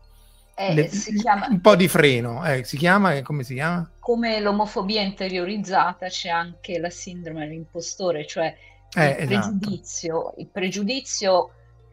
eh, 0.56 0.74
Le, 0.74 0.88
chiama, 0.88 1.48
un 1.50 1.60
po' 1.60 1.76
di 1.76 1.90
freno 1.90 2.46
eh, 2.46 2.64
si 2.64 2.78
chiama 2.78 3.22
come 3.22 3.44
si 3.44 3.56
chiama? 3.56 3.92
come 4.00 4.40
l'omofobia 4.40 5.02
interiorizzata 5.02 6.08
c'è 6.08 6.30
anche 6.30 6.80
la 6.80 6.90
sindrome 6.90 7.48
dell'impostore 7.48 8.26
cioè 8.26 8.56
eh, 8.96 9.24
il, 9.24 9.32
esatto. 9.32 9.58
pregiudizio, 9.58 10.34
il 10.38 10.48
pregiudizio 10.48 11.52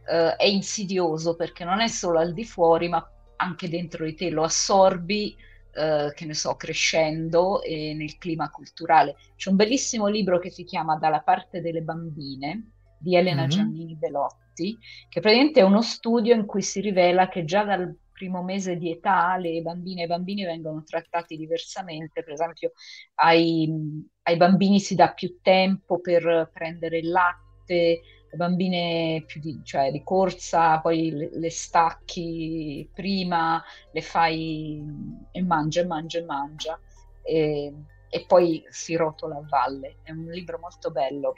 eh, 0.09 0.37
è 0.37 0.47
insidioso 0.47 1.37
perché 1.37 1.65
non 1.65 1.81
è 1.81 1.89
solo 1.89 2.19
al 2.19 2.33
di 2.33 2.45
fuori, 2.45 2.89
ma 2.89 3.07
anche 3.37 3.69
dentro 3.69 4.05
di 4.05 4.15
te, 4.15 4.31
lo 4.31 4.43
assorbi, 4.43 5.37
eh, 5.73 6.13
che 6.15 6.25
ne 6.25 6.35
so, 6.35 6.57
crescendo 6.57 7.63
e 7.63 7.95
nel 7.95 8.19
clima 8.19 8.51
culturale. 8.51 9.17
C'è 9.37 9.51
un 9.51 9.57
bellissimo 9.57 10.09
libro 10.09 10.39
che 10.39 10.51
si 10.51 10.65
chiama 10.65 10.97
Dalla 10.97 11.21
parte 11.21 11.61
delle 11.61 11.83
bambine 11.83 12.71
di 12.99 13.15
Elena 13.15 13.43
mm-hmm. 13.43 13.51
Giannini 13.51 13.95
Belotti, 13.95 14.77
che 15.09 15.21
praticamente 15.21 15.61
è 15.61 15.63
uno 15.63 15.83
studio 15.83 16.35
in 16.35 16.47
cui 16.47 16.63
si 16.63 16.81
rivela 16.81 17.29
che 17.29 17.45
già 17.45 17.63
dal 17.63 17.95
primo 18.19 18.43
mese 18.43 18.77
di 18.77 18.91
età 18.91 19.37
le 19.37 19.63
bambine 19.63 20.03
e 20.03 20.05
i 20.05 20.09
bambini 20.09 20.45
vengono 20.45 20.83
trattati 20.83 21.37
diversamente, 21.37 22.25
per 22.25 22.33
esempio 22.33 22.73
ai, 23.17 24.05
ai 24.23 24.37
bambini 24.37 24.81
si 24.81 24.97
dà 24.97 25.13
più 25.13 25.39
tempo 25.41 26.01
per 26.01 26.51
prendere 26.53 26.99
il 26.99 27.11
latte, 27.11 28.01
le 28.31 28.37
bambine 28.37 29.23
più 29.25 29.41
di, 29.41 29.61
cioè, 29.63 29.93
di 29.93 30.03
corsa, 30.03 30.81
poi 30.81 31.11
le, 31.11 31.31
le, 31.33 31.51
stacchi 31.51 32.89
prima, 32.93 33.63
le 33.93 34.03
fai 34.03 34.83
e 35.31 35.43
mangia 35.43 35.81
e 35.81 35.87
mangia 35.87 36.19
e 36.19 36.25
mangia 36.25 36.81
e, 37.23 37.73
e 38.11 38.25
poi 38.27 38.65
si 38.69 38.97
rotola 38.97 39.37
a 39.37 39.45
valle. 39.49 39.99
È 40.03 40.11
un 40.11 40.25
libro 40.25 40.59
molto 40.59 40.91
bello. 40.91 41.35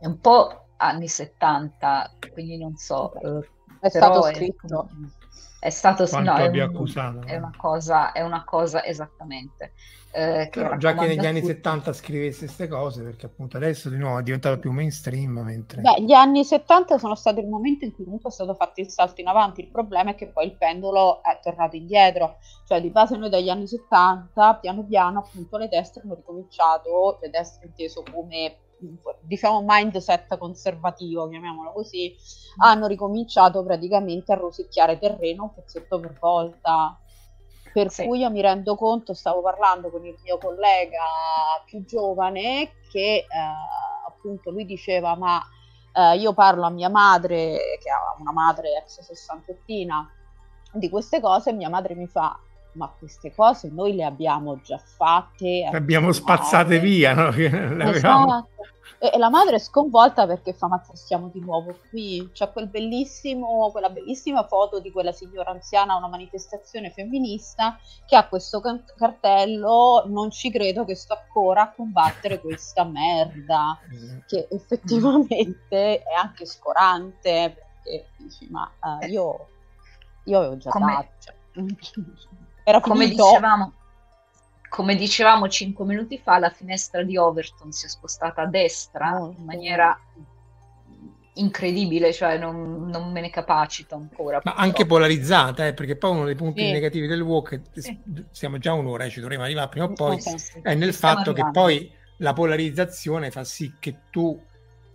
È 0.00 0.06
un 0.06 0.18
po' 0.18 0.68
anni 0.78 1.06
70, 1.06 2.16
quindi 2.32 2.56
non 2.56 2.74
so. 2.76 3.12
Eh, 3.14 3.48
è 3.80 3.88
stato 3.88 4.22
scritto. 4.22 4.88
È, 4.88 5.19
è 5.60 5.68
stato 5.68 6.06
no, 6.18 6.36
è, 6.36 6.46
un, 6.48 7.22
è, 7.26 7.36
una 7.36 7.52
cosa, 7.54 8.12
è 8.12 8.22
una 8.22 8.44
cosa 8.44 8.82
esattamente. 8.82 9.74
Eh, 10.12 10.48
Però, 10.50 10.76
già 10.76 10.94
che 10.94 11.06
negli 11.06 11.26
anni 11.26 11.42
70 11.42 11.92
scrivesse 11.92 12.46
queste 12.46 12.66
cose, 12.66 13.02
perché 13.02 13.26
appunto 13.26 13.58
adesso 13.58 13.90
di 13.90 13.98
nuovo 13.98 14.18
è 14.18 14.22
diventato 14.22 14.58
più 14.58 14.72
mainstream. 14.72 15.38
Mentre... 15.40 15.82
Beh, 15.82 16.02
gli 16.02 16.12
anni 16.12 16.44
70 16.44 16.96
sono 16.96 17.14
stati 17.14 17.40
il 17.40 17.46
momento 17.46 17.84
in 17.84 17.94
cui 17.94 18.04
comunque 18.04 18.30
è 18.30 18.32
stato 18.32 18.54
fatto 18.54 18.80
il 18.80 18.88
salto 18.88 19.20
in 19.20 19.28
avanti. 19.28 19.60
Il 19.60 19.68
problema 19.68 20.12
è 20.12 20.14
che 20.14 20.28
poi 20.28 20.46
il 20.46 20.56
pendolo 20.56 21.22
è 21.22 21.38
tornato 21.42 21.76
indietro, 21.76 22.38
cioè 22.66 22.80
di 22.80 22.88
base 22.88 23.18
noi 23.18 23.28
dagli 23.28 23.50
anni 23.50 23.66
70, 23.66 24.54
piano 24.54 24.82
piano, 24.84 25.18
appunto, 25.18 25.58
le 25.58 25.68
destre 25.68 26.00
hanno 26.02 26.14
ricominciato, 26.14 27.18
le 27.20 27.28
destre 27.28 27.66
inteso 27.66 28.02
come 28.10 28.56
diciamo 29.20 29.62
mindset 29.66 30.36
conservativo, 30.38 31.28
chiamiamolo 31.28 31.72
così, 31.72 32.14
hanno 32.58 32.86
ricominciato 32.86 33.62
praticamente 33.62 34.32
a 34.32 34.36
rosicchiare 34.36 34.98
terreno 34.98 35.44
un 35.44 35.54
pezzetto 35.54 35.98
per 36.00 36.16
volta. 36.18 36.98
Per 37.72 37.90
sì. 37.90 38.04
cui 38.04 38.18
io 38.18 38.30
mi 38.30 38.40
rendo 38.40 38.74
conto, 38.74 39.14
stavo 39.14 39.42
parlando 39.42 39.90
con 39.90 40.04
il 40.04 40.16
mio 40.24 40.38
collega 40.38 41.04
più 41.66 41.84
giovane 41.84 42.72
che 42.90 43.18
eh, 43.18 43.26
appunto 44.08 44.50
lui 44.50 44.64
diceva 44.64 45.14
ma 45.14 45.40
eh, 45.92 46.16
io 46.16 46.32
parlo 46.32 46.64
a 46.64 46.70
mia 46.70 46.88
madre, 46.88 47.78
che 47.80 47.90
ha 47.90 48.16
una 48.18 48.32
madre 48.32 48.78
ex 48.78 49.00
sessantottina, 49.02 50.08
di 50.72 50.88
queste 50.88 51.20
cose 51.20 51.50
e 51.50 51.52
mia 51.52 51.68
madre 51.68 51.94
mi 51.94 52.08
fa 52.08 52.36
ma 52.72 52.92
queste 52.98 53.34
cose 53.34 53.68
noi 53.70 53.94
le 53.94 54.04
abbiamo 54.04 54.60
già 54.60 54.78
fatte. 54.78 55.68
Le 55.70 55.76
abbiamo 55.76 56.12
spazzate 56.12 56.78
via, 56.78 57.14
no? 57.14 57.30
Esatto. 57.90 58.48
E, 59.02 59.16
la 59.16 59.30
madre 59.30 59.56
è 59.56 59.58
sconvolta 59.58 60.26
perché 60.26 60.52
fa, 60.52 60.68
ma 60.68 60.82
siamo 60.92 61.30
di 61.32 61.40
nuovo 61.40 61.74
qui. 61.88 62.28
C'è 62.32 62.52
quel 62.52 62.68
bellissimo, 62.68 63.70
quella 63.70 63.88
bellissima 63.88 64.46
foto 64.46 64.78
di 64.78 64.92
quella 64.92 65.12
signora 65.12 65.52
anziana 65.52 65.94
a 65.94 65.96
una 65.96 66.08
manifestazione 66.08 66.90
femminista 66.90 67.78
che 68.06 68.14
ha 68.14 68.28
questo 68.28 68.60
can- 68.60 68.84
cartello, 68.94 70.04
non 70.06 70.30
ci 70.30 70.50
credo 70.50 70.84
che 70.84 70.94
sto 70.94 71.18
ancora 71.18 71.62
a 71.62 71.72
combattere 71.72 72.40
questa 72.40 72.84
merda, 72.84 73.78
che 74.26 74.46
effettivamente 74.50 76.02
è 76.02 76.12
anche 76.22 76.44
scorante, 76.44 77.56
perché 77.82 78.08
dici, 78.18 78.48
ma 78.50 78.70
uh, 78.80 79.06
io, 79.06 79.46
io 80.24 80.38
avevo 80.38 80.58
già 80.58 80.68
Come... 80.68 80.92
dato. 80.92 81.08
Cioè, 81.20 81.34
era 82.70 82.80
come 82.80 83.08
dicevamo, 83.08 83.72
come 84.68 84.94
dicevamo 84.94 85.48
cinque 85.48 85.84
minuti 85.84 86.18
fa, 86.18 86.38
la 86.38 86.50
finestra 86.50 87.02
di 87.02 87.16
Overton 87.16 87.72
si 87.72 87.86
è 87.86 87.88
spostata 87.88 88.42
a 88.42 88.46
destra 88.46 89.20
oh, 89.20 89.34
in 89.36 89.44
maniera 89.44 89.98
incredibile, 91.34 92.12
cioè 92.12 92.38
non, 92.38 92.88
non, 92.88 93.10
me 93.12 93.20
ne 93.20 93.30
capacito 93.30 93.94
ancora. 93.94 94.40
Ma 94.42 94.54
anche 94.54 94.86
polarizzata, 94.86 95.66
eh, 95.66 95.74
perché 95.74 95.96
poi 95.96 96.10
uno 96.10 96.24
dei 96.24 96.34
punti 96.34 96.64
sì. 96.64 96.72
negativi 96.72 97.06
del 97.06 97.20
walk, 97.20 97.60
sì. 97.74 97.98
siamo 98.30 98.58
già 98.58 98.72
un'ora, 98.72 99.04
eh, 99.04 99.10
ci 99.10 99.20
dovremo 99.20 99.44
arrivare 99.44 99.68
prima 99.68 99.86
o 99.86 99.92
poi, 99.92 100.20
sì, 100.20 100.36
è 100.62 100.74
nel 100.74 100.94
fatto 100.94 101.30
arrivando. 101.30 101.44
che 101.44 101.50
poi 101.50 101.92
la 102.18 102.32
polarizzazione 102.32 103.30
fa 103.30 103.44
sì 103.44 103.74
che 103.78 104.00
tu 104.10 104.38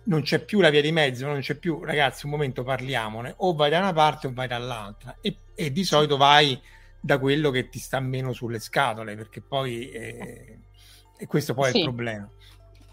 non 0.04 0.22
c'è 0.22 0.38
più 0.38 0.60
la 0.60 0.70
via 0.70 0.82
di 0.82 0.92
mezzo, 0.92 1.26
non 1.26 1.40
c'è 1.40 1.56
più, 1.56 1.82
ragazzi, 1.82 2.26
un 2.26 2.32
momento 2.32 2.62
parliamone, 2.62 3.34
o 3.38 3.54
vai 3.54 3.70
da 3.70 3.78
una 3.78 3.92
parte 3.92 4.28
o 4.28 4.32
vai 4.32 4.46
dall'altra, 4.46 5.16
e, 5.20 5.36
e 5.54 5.72
di 5.72 5.84
solito 5.84 6.16
vai 6.16 6.60
da 7.00 7.18
quello 7.18 7.50
che 7.50 7.68
ti 7.68 7.78
sta 7.78 8.00
meno 8.00 8.32
sulle 8.32 8.58
scatole, 8.58 9.14
perché 9.16 9.40
poi 9.40 9.90
eh, 9.90 10.58
e 11.18 11.26
questo 11.26 11.54
poi 11.54 11.70
sì. 11.70 11.76
è 11.76 11.78
il 11.78 11.84
problema. 11.84 12.30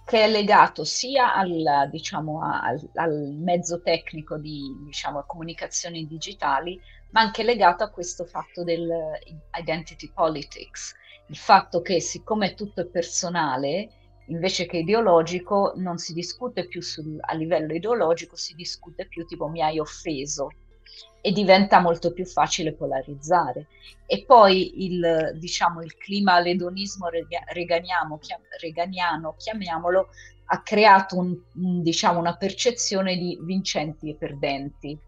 Che 0.06 0.22
è 0.22 0.30
legato 0.30 0.84
sia 0.84 1.34
al, 1.34 1.88
diciamo, 1.90 2.42
al, 2.42 2.90
al 2.96 3.36
mezzo 3.40 3.82
tecnico 3.82 4.38
di 4.38 4.76
diciamo, 4.86 5.24
comunicazioni 5.26 6.06
digitali, 6.06 6.80
ma 7.12 7.22
anche 7.22 7.44
legato 7.44 7.84
a 7.84 7.90
questo 7.90 8.26
fatto 8.26 8.64
del 8.64 8.90
identity 9.58 10.12
politics, 10.14 10.94
il 11.28 11.38
fatto 11.38 11.82
che 11.82 12.02
siccome 12.02 12.54
tutto 12.54 12.82
è 12.82 12.86
personale, 12.86 13.90
invece 14.28 14.66
che 14.66 14.78
ideologico, 14.78 15.74
non 15.78 15.98
si 15.98 16.14
discute 16.14 16.68
più 16.68 16.82
sul, 16.82 17.18
a 17.22 17.34
livello 17.34 17.74
ideologico, 17.74 18.36
si 18.36 18.56
discute 18.56 19.08
più 19.08 19.26
tipo 19.26 19.48
mi 19.48 19.62
hai 19.62 19.80
offeso, 19.80 20.50
e 21.26 21.32
diventa 21.32 21.80
molto 21.80 22.12
più 22.12 22.26
facile 22.26 22.74
polarizzare. 22.74 23.68
E 24.06 24.26
poi 24.26 24.84
il, 24.84 25.32
diciamo, 25.36 25.82
il 25.82 25.96
clima 25.96 26.40
l'edonismo 26.40 27.08
reganiano, 27.08 28.18
chiam, 28.20 28.42
reganiano, 28.60 29.34
chiamiamolo, 29.38 30.10
ha 30.48 30.62
creato 30.62 31.18
un, 31.18 31.82
diciamo, 31.82 32.20
una 32.20 32.36
percezione 32.36 33.16
di 33.16 33.40
vincenti 33.42 34.10
e 34.10 34.16
perdenti. 34.16 35.00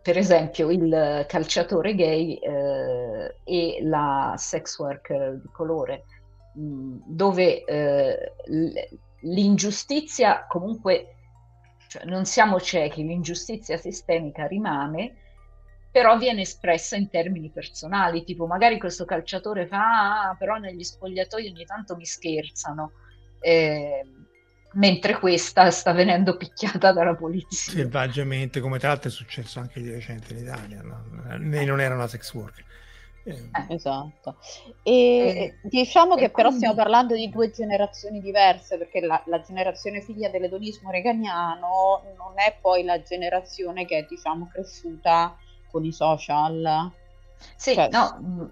Per 0.00 0.16
esempio 0.16 0.70
il 0.70 1.24
calciatore 1.28 1.94
gay 1.96 2.34
eh, 2.34 3.34
e 3.42 3.78
la 3.82 4.34
sex 4.36 4.78
worker 4.78 5.40
di 5.40 5.48
colore, 5.50 6.04
mh, 6.54 6.62
mm, 6.62 6.96
dove 7.04 7.64
eh, 7.64 8.32
l'ingiustizia 9.22 10.46
comunque 10.48 11.15
cioè, 11.88 12.04
non 12.04 12.24
siamo 12.24 12.60
ciechi, 12.60 13.04
l'ingiustizia 13.04 13.76
sistemica 13.76 14.46
rimane, 14.46 15.14
però 15.90 16.18
viene 16.18 16.42
espressa 16.42 16.96
in 16.96 17.08
termini 17.08 17.50
personali, 17.50 18.24
tipo 18.24 18.46
magari 18.46 18.78
questo 18.78 19.04
calciatore 19.04 19.66
fa, 19.66 20.28
ah, 20.28 20.36
però 20.36 20.56
negli 20.56 20.82
spogliatoi 20.82 21.48
ogni 21.48 21.64
tanto 21.64 21.96
mi 21.96 22.04
scherzano, 22.04 22.92
eh, 23.40 24.04
mentre 24.72 25.18
questa 25.18 25.70
sta 25.70 25.92
venendo 25.92 26.36
picchiata 26.36 26.92
dalla 26.92 27.14
polizia. 27.14 27.72
Selvaggiamente, 27.72 28.60
come 28.60 28.78
tra 28.78 28.88
l'altro 28.88 29.08
è 29.08 29.12
successo 29.12 29.58
anche 29.58 29.80
di 29.80 29.90
recente 29.90 30.34
in 30.34 30.40
Italia, 30.40 30.82
no? 30.82 31.02
lei 31.38 31.64
non 31.64 31.80
era 31.80 31.94
una 31.94 32.08
sex 32.08 32.32
worker. 32.34 32.64
Eh, 33.26 33.74
esatto. 33.74 34.36
E 34.84 34.92
eh, 34.92 35.58
diciamo 35.62 36.14
che 36.14 36.30
però 36.30 36.48
quindi... 36.48 36.58
stiamo 36.58 36.74
parlando 36.74 37.14
di 37.14 37.28
due 37.28 37.50
generazioni 37.50 38.20
diverse, 38.20 38.78
perché 38.78 39.00
la, 39.00 39.20
la, 39.26 39.40
generazione 39.40 40.00
figlia 40.00 40.28
dell'edonismo 40.28 40.90
reganiano 40.90 42.02
non 42.16 42.34
è 42.36 42.56
poi 42.60 42.84
la 42.84 43.02
generazione 43.02 43.84
che 43.84 43.98
è, 43.98 44.06
diciamo, 44.08 44.48
cresciuta 44.52 45.36
con 45.70 45.84
i 45.84 45.92
social. 45.92 46.92
Sì, 47.56 47.74
cioè, 47.74 47.88
no, 47.90 48.18
mm, 48.22 48.44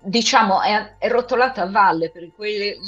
diciamo, 0.00 0.62
è, 0.62 0.96
è, 0.96 1.08
rotolata 1.08 1.62
a 1.62 1.70
valle, 1.70 2.10
per 2.10 2.32
quelle 2.34 2.78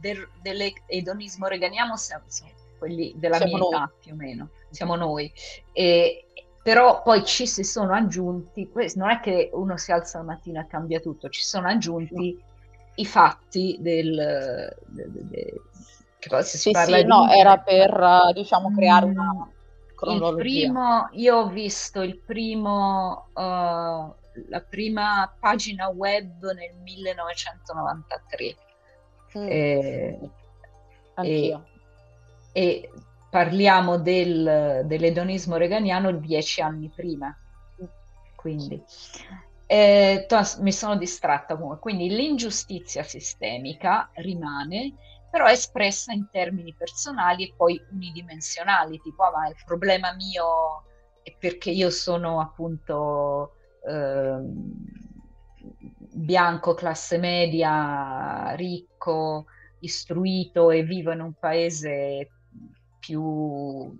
de, 0.00 0.28
dell'edonismo 0.40 1.48
reganiano 1.48 1.96
siamo, 1.96 2.24
siamo 2.28 2.52
quelli 2.78 3.12
della 3.16 3.38
siamo 3.38 3.56
mia 3.56 3.66
età 3.66 3.92
più 4.00 4.12
o 4.12 4.16
meno, 4.16 4.50
siamo 4.70 4.94
noi. 4.94 5.32
E, 5.72 6.25
però 6.66 7.00
poi 7.00 7.24
ci 7.24 7.46
si 7.46 7.62
sono 7.62 7.94
aggiunti, 7.94 8.68
non 8.96 9.10
è 9.10 9.20
che 9.20 9.50
uno 9.52 9.76
si 9.76 9.92
alza 9.92 10.18
la 10.18 10.24
mattina 10.24 10.62
e 10.62 10.66
cambia 10.66 10.98
tutto, 10.98 11.28
ci 11.28 11.44
sono 11.44 11.68
aggiunti 11.68 12.42
i 12.96 13.06
fatti 13.06 13.76
del... 13.78 14.74
De, 14.84 15.12
de, 15.12 15.28
de, 15.28 15.60
che 16.18 16.28
poi 16.28 16.42
si 16.42 16.58
sì, 16.58 16.72
parla 16.72 16.96
sì, 16.96 17.02
di... 17.04 17.08
no, 17.08 17.30
era 17.30 17.58
per, 17.58 18.32
diciamo, 18.34 18.74
creare 18.74 19.06
una 19.06 19.48
cronologia. 19.94 20.42
Il 20.42 20.42
primo, 20.42 21.08
io 21.12 21.36
ho 21.36 21.48
visto 21.50 22.02
il 22.02 22.18
primo, 22.18 23.28
uh, 23.32 23.40
la 24.48 24.60
prima 24.68 25.32
pagina 25.38 25.86
web 25.90 26.50
nel 26.50 26.74
1993. 26.82 28.56
Mm. 29.38 29.46
Eh, 29.48 30.30
Anch'io. 31.14 31.64
E, 32.50 32.60
e 32.60 32.90
parliamo 33.36 33.98
del, 33.98 34.80
dell'edonismo 34.86 35.56
reganiano 35.56 36.10
dieci 36.10 36.62
anni 36.62 36.88
prima. 36.88 37.36
Quindi 38.34 38.82
eh, 39.66 40.26
mi 40.60 40.72
sono 40.72 40.96
distratta 40.96 41.54
comunque. 41.54 41.78
Quindi 41.80 42.08
l'ingiustizia 42.08 43.02
sistemica 43.02 44.08
rimane, 44.14 44.94
però 45.30 45.48
espressa 45.48 46.14
in 46.14 46.30
termini 46.30 46.74
personali 46.74 47.46
e 47.46 47.52
poi 47.54 47.78
unidimensionali, 47.90 49.02
tipo 49.02 49.24
ah, 49.24 49.32
ma 49.32 49.48
il 49.48 49.56
problema 49.66 50.14
mio 50.14 50.84
è 51.22 51.36
perché 51.38 51.70
io 51.70 51.90
sono 51.90 52.40
appunto 52.40 53.56
eh, 53.86 54.38
bianco, 56.10 56.72
classe 56.72 57.18
media, 57.18 58.54
ricco, 58.54 59.44
istruito 59.80 60.70
e 60.70 60.84
vivo 60.84 61.12
in 61.12 61.20
un 61.20 61.34
paese 61.38 62.30
più 63.06 63.96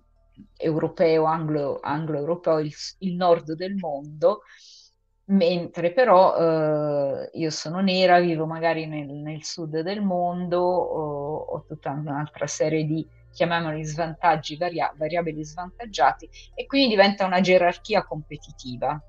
europeo, 0.57 1.25
anglo, 1.25 1.79
anglo-europeo, 1.81 2.59
il, 2.59 2.75
il 2.99 3.15
nord 3.15 3.53
del 3.53 3.77
mondo, 3.77 4.43
mentre 5.27 5.93
però 5.93 6.37
eh, 6.37 7.31
io 7.35 7.51
sono 7.51 7.81
nera, 7.81 8.19
vivo 8.21 8.47
magari 8.47 8.87
nel, 8.87 9.07
nel 9.07 9.45
sud 9.45 9.81
del 9.81 10.03
mondo, 10.03 10.61
ho, 10.61 11.37
ho, 11.37 11.65
tutta 11.67 11.91
un'altra 11.91 12.47
serie 12.47 12.85
di, 12.85 13.07
chiamiamoli 13.33 13.85
svantaggi, 13.85 14.57
varia, 14.57 14.93
variabili 14.97 15.45
svantaggiati, 15.45 16.29
e 16.55 16.67
quindi 16.67 16.89
diventa 16.89 17.25
una 17.25 17.41
gerarchia 17.41 18.05
competitiva. 18.05 19.01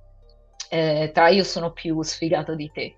Eh, 0.69 1.11
tra 1.13 1.29
io 1.29 1.43
sono 1.43 1.71
più 1.71 2.01
sfigato 2.03 2.53
di 2.53 2.69
te. 2.71 2.95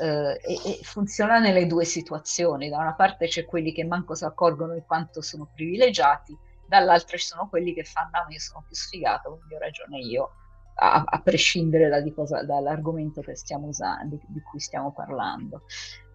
Eh, 0.00 0.40
e, 0.42 0.54
e, 0.64 0.78
funziona 0.82 1.38
nelle 1.38 1.66
due 1.66 1.84
situazioni. 1.84 2.68
Da 2.68 2.78
una 2.78 2.94
parte 2.94 3.26
c'è 3.26 3.44
quelli 3.44 3.72
che 3.72 3.84
manco 3.84 4.14
si 4.14 4.24
accorgono 4.24 4.74
di 4.74 4.82
quanto 4.86 5.20
sono 5.20 5.50
privilegiati, 5.52 6.36
dall'altra 6.66 7.16
ci 7.16 7.26
sono 7.26 7.48
quelli 7.48 7.74
che 7.74 7.84
fanno, 7.84 8.10
no, 8.12 8.26
io 8.28 8.38
sono 8.38 8.62
più 8.66 8.76
sfigato, 8.76 9.36
quindi 9.36 9.54
ho 9.54 9.58
ragione 9.58 9.98
io 9.98 10.30
a, 10.76 11.04
a 11.04 11.20
prescindere 11.20 11.88
da 11.88 12.02
cosa, 12.12 12.44
dall'argomento 12.44 13.22
usando, 13.66 14.16
di, 14.16 14.20
di, 14.28 14.40
cui 14.42 14.60
stiamo 14.60 14.92
parlando. 14.92 15.62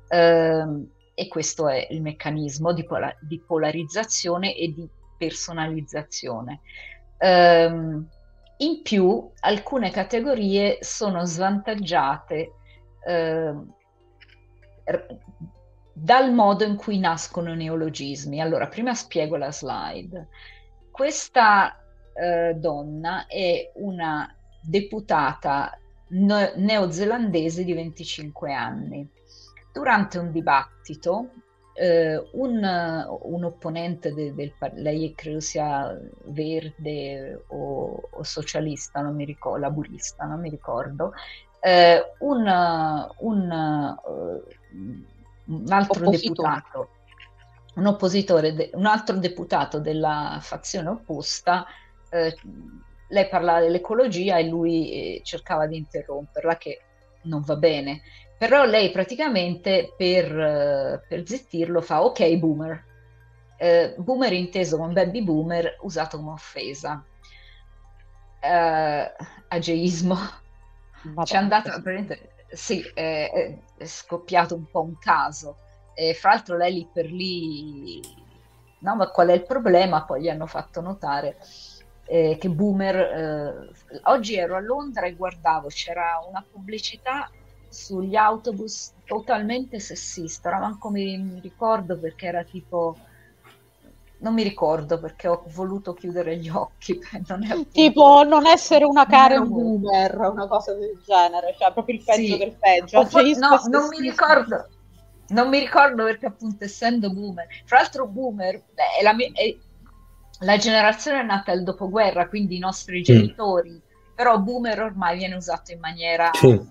Um, 0.09 0.89
e 1.15 1.27
questo 1.27 1.67
è 1.67 1.87
il 1.89 2.01
meccanismo 2.01 2.71
di, 2.71 2.85
pola- 2.85 3.15
di 3.19 3.39
polarizzazione 3.45 4.55
e 4.55 4.73
di 4.73 4.87
personalizzazione. 5.17 6.61
Um, 7.19 8.07
in 8.57 8.81
più, 8.81 9.29
alcune 9.41 9.91
categorie 9.91 10.77
sono 10.81 11.25
svantaggiate 11.25 12.53
eh, 13.05 13.53
dal 15.93 16.33
modo 16.33 16.63
in 16.63 16.75
cui 16.75 16.99
nascono 16.99 17.53
i 17.53 17.57
neologismi. 17.57 18.41
Allora, 18.41 18.67
prima 18.67 18.93
spiego 18.93 19.37
la 19.37 19.51
slide. 19.51 20.27
Questa 20.91 21.77
eh, 22.13 22.53
donna 22.55 23.27
è 23.27 23.71
una 23.75 24.33
deputata 24.61 25.77
no- 26.09 26.51
neozelandese 26.55 27.63
di 27.63 27.73
25 27.73 28.53
anni. 28.53 29.07
Durante 29.71 30.17
un 30.19 30.31
dibattito, 30.31 31.29
eh, 31.73 32.17
un, 32.33 33.07
un, 33.23 33.43
opponente 33.43 34.13
de, 34.13 34.33
del 34.33 34.53
lei 34.75 35.13
credo 35.15 35.39
sia 35.39 35.99
verde 36.25 37.43
o, 37.47 38.09
o, 38.11 38.23
socialista, 38.23 39.01
non 39.01 39.15
mi 39.15 39.25
ricordo, 39.25 39.59
laburista, 39.59 40.25
non 40.25 40.39
mi 40.39 40.49
ricordo, 40.49 41.13
eh, 41.63 42.13
un, 42.19 43.09
un, 43.19 43.51
uh, 43.51 44.43
un, 45.45 45.65
altro 45.69 46.09
deputato, 46.09 46.89
un 47.75 47.85
oppositore, 47.85 48.53
de, 48.53 48.69
un 48.73 48.85
altro 48.85 49.17
deputato 49.17 49.79
della 49.79 50.39
fazione 50.41 50.89
opposta 50.89 51.65
eh, 52.09 52.35
lei 53.07 53.27
parlava 53.29 53.61
dell'ecologia 53.61 54.37
e 54.37 54.47
lui 54.47 54.91
eh, 54.91 55.21
cercava 55.23 55.65
di 55.67 55.77
interromperla, 55.77 56.57
che 56.57 56.81
non 57.23 57.41
va 57.41 57.55
bene. 57.55 58.01
Però 58.37 58.65
lei 58.65 58.91
praticamente 58.91 59.93
per, 59.95 60.37
eh, 60.37 61.05
per 61.07 61.27
zittirlo 61.27 61.81
fa 61.81 62.03
ok 62.03 62.35
boomer. 62.35 62.83
Eh, 63.57 63.95
boomer 63.97 64.33
inteso 64.33 64.77
come 64.77 64.93
baby 64.93 65.23
boomer 65.23 65.77
usato 65.81 66.17
come 66.17 66.31
offesa. 66.31 67.03
Eh, 68.41 69.11
ageismo. 69.47 70.41
C'è 71.23 71.37
andato, 71.37 71.69
sì, 72.49 72.81
è, 72.93 73.59
è, 73.77 73.85
scoppiato 73.85 74.55
un 74.55 74.65
po' 74.69 74.81
un 74.81 74.97
caso. 74.97 75.57
E 75.93 76.13
fra 76.13 76.31
l'altro 76.31 76.57
lei 76.57 76.73
lì 76.73 76.89
per 76.91 77.05
lì, 77.05 78.01
no, 78.79 78.95
ma 78.95 79.07
qual 79.09 79.29
è 79.29 79.33
il 79.33 79.43
problema? 79.43 80.05
Poi 80.05 80.21
gli 80.21 80.29
hanno 80.29 80.47
fatto 80.47 80.81
notare 80.81 81.37
eh, 82.05 82.37
che 82.39 82.49
boomer. 82.49 82.95
Eh, 82.95 83.99
oggi 84.03 84.35
ero 84.35 84.55
a 84.55 84.59
Londra 84.59 85.05
e 85.05 85.15
guardavo, 85.15 85.67
c'era 85.67 86.23
una 86.27 86.43
pubblicità 86.49 87.29
sugli 87.67 88.15
autobus 88.15 88.93
totalmente 89.05 89.79
sessista, 89.79 90.49
ora 90.49 90.59
manco 90.59 90.89
mi 90.89 91.39
ricordo 91.41 91.97
perché 91.97 92.27
era 92.27 92.43
tipo 92.43 92.95
non 94.23 94.33
mi 94.33 94.41
ricordo 94.41 94.99
perché 94.99 95.27
ho 95.27 95.43
voluto 95.53 95.93
chiudere 95.93 96.37
gli 96.37 96.49
occhi. 96.49 96.99
Non 97.27 97.43
appunto... 97.43 97.69
Tipo 97.71 98.23
non 98.23 98.47
essere 98.47 98.85
una 98.85 99.05
Karen 99.05 99.47
boomer, 99.47 100.17
una 100.17 100.47
cosa 100.47 100.73
del 100.73 100.99
genere, 101.05 101.55
cioè 101.59 101.71
proprio 101.71 101.95
il 101.95 102.03
peggio 102.03 102.33
sì. 102.33 102.37
del 102.37 102.55
peggio. 102.57 103.07
Cioè, 103.07 103.35
no, 103.35 103.61
non 103.69 103.87
mi 103.89 103.99
ricordo. 103.99 104.67
Non 105.29 105.49
mi 105.49 105.59
ricordo 105.59 106.03
perché 106.03 106.25
appunto 106.25 106.63
essendo 106.63 107.11
boomer, 107.11 107.47
fra 107.65 107.79
l'altro 107.79 108.07
boomer 108.07 108.61
beh, 108.73 108.99
è, 108.99 109.03
la 109.03 109.13
mia, 109.13 109.29
è 109.33 109.55
la 110.39 110.57
generazione 110.57 111.21
è 111.21 111.23
nata 111.23 111.51
al 111.51 111.63
dopoguerra, 111.63 112.27
quindi 112.27 112.57
i 112.57 112.59
nostri 112.59 112.99
mm. 112.99 113.03
genitori, 113.03 113.81
però 114.13 114.37
boomer 114.39 114.81
ormai 114.81 115.17
viene 115.17 115.35
usato 115.35 115.71
in 115.71 115.79
maniera 115.79 116.29
sì, 116.33 116.61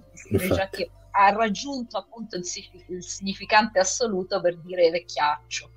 che 0.70 0.90
ha 1.12 1.30
raggiunto 1.30 1.96
appunto 1.96 2.36
il, 2.36 2.44
il, 2.88 3.02
significante 3.02 3.78
assoluto 3.78 4.40
per 4.40 4.58
dire 4.58 4.90
vecchiaccio. 4.90 5.70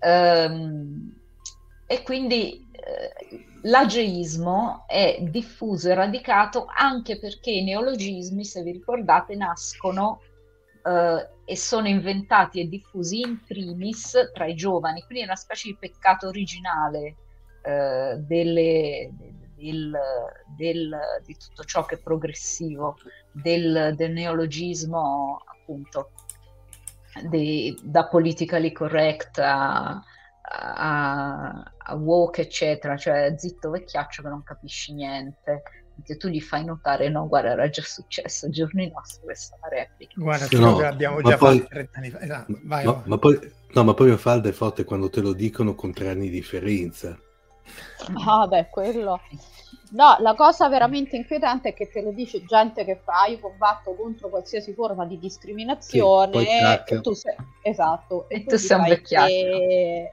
Um, 0.00 1.14
e 1.86 2.02
quindi 2.02 2.66
eh, 2.72 3.44
l'ageismo 3.62 4.84
è 4.86 5.18
diffuso 5.20 5.88
e 5.88 5.94
radicato 5.94 6.66
anche 6.68 7.18
perché 7.18 7.50
i 7.50 7.64
neologismi, 7.64 8.44
se 8.44 8.62
vi 8.62 8.72
ricordate, 8.72 9.34
nascono 9.36 10.20
eh, 10.84 11.28
e 11.44 11.56
sono 11.56 11.88
inventati 11.88 12.60
e 12.60 12.68
diffusi 12.68 13.20
in 13.20 13.40
primis 13.44 14.30
tra 14.32 14.46
i 14.46 14.54
giovani, 14.54 15.02
quindi 15.02 15.22
è 15.22 15.26
una 15.26 15.36
specie 15.36 15.68
di 15.68 15.76
peccato 15.78 16.26
originale 16.26 17.16
eh, 17.62 18.16
delle, 18.18 19.10
del, 19.56 19.96
del, 20.56 20.98
di 21.24 21.36
tutto 21.36 21.64
ciò 21.64 21.84
che 21.84 21.96
è 21.96 21.98
progressivo, 21.98 22.96
del, 23.30 23.94
del 23.96 24.12
neologismo 24.12 25.40
appunto 25.44 26.10
di, 27.28 27.78
da 27.82 28.06
politically 28.06 28.72
correct 28.72 29.38
a, 29.38 30.02
a, 30.42 31.72
a, 31.78 31.94
woke 31.94 32.42
eccetera, 32.42 32.96
cioè 32.96 33.34
zitto 33.36 33.70
vecchiaccio 33.70 34.22
che 34.22 34.28
non 34.28 34.42
capisci 34.42 34.94
niente. 34.94 35.62
Che 36.04 36.18
tu 36.18 36.28
gli 36.28 36.42
fai 36.42 36.62
notare 36.62 37.08
no 37.08 37.26
guarda 37.26 37.52
era 37.52 37.70
già 37.70 37.80
successo 37.80 38.50
giorni 38.50 38.92
nostri 38.92 39.22
questa 39.24 39.56
replica. 39.70 40.12
Guarda 40.16 40.46
no, 40.58 40.78
l'abbiamo 40.78 41.22
già 41.22 41.38
poi, 41.38 41.58
fatto 41.58 41.70
30 41.70 41.98
anni 41.98 42.10
fa. 42.10 42.20
Esatto, 42.20 42.60
vai, 42.64 42.84
no, 42.84 43.02
ma 43.06 43.16
poi, 43.16 43.52
no 43.72 43.84
ma 43.84 43.94
poi 43.94 44.14
Falda 44.18 44.50
è 44.50 44.52
forte 44.52 44.84
quando 44.84 45.08
te 45.08 45.22
lo 45.22 45.32
dicono 45.32 45.74
con 45.74 45.94
tre 45.94 46.10
anni 46.10 46.28
di 46.28 46.30
differenza. 46.30 47.18
Ah, 48.26 48.46
beh, 48.46 48.68
quello. 48.70 49.20
No, 49.90 50.16
la 50.18 50.34
cosa 50.34 50.68
veramente 50.68 51.14
inquietante 51.14 51.68
è 51.68 51.74
che 51.74 51.88
te 51.88 52.02
lo 52.02 52.10
dice 52.10 52.44
gente 52.44 52.84
che 52.84 52.96
fa 52.96 53.26
io 53.26 53.38
combatto 53.38 53.94
contro 53.94 54.28
qualsiasi 54.28 54.72
forma 54.72 55.06
di 55.06 55.16
discriminazione 55.18 56.40
sì, 56.40 56.94
e 56.94 57.00
tu 57.00 57.12
sei 57.12 57.36
esatto 57.62 58.28
e, 58.28 58.38
e 58.38 58.44
tu 58.44 58.56
sei 58.56 58.78
un 58.78 58.84
vecchiato 58.84 59.32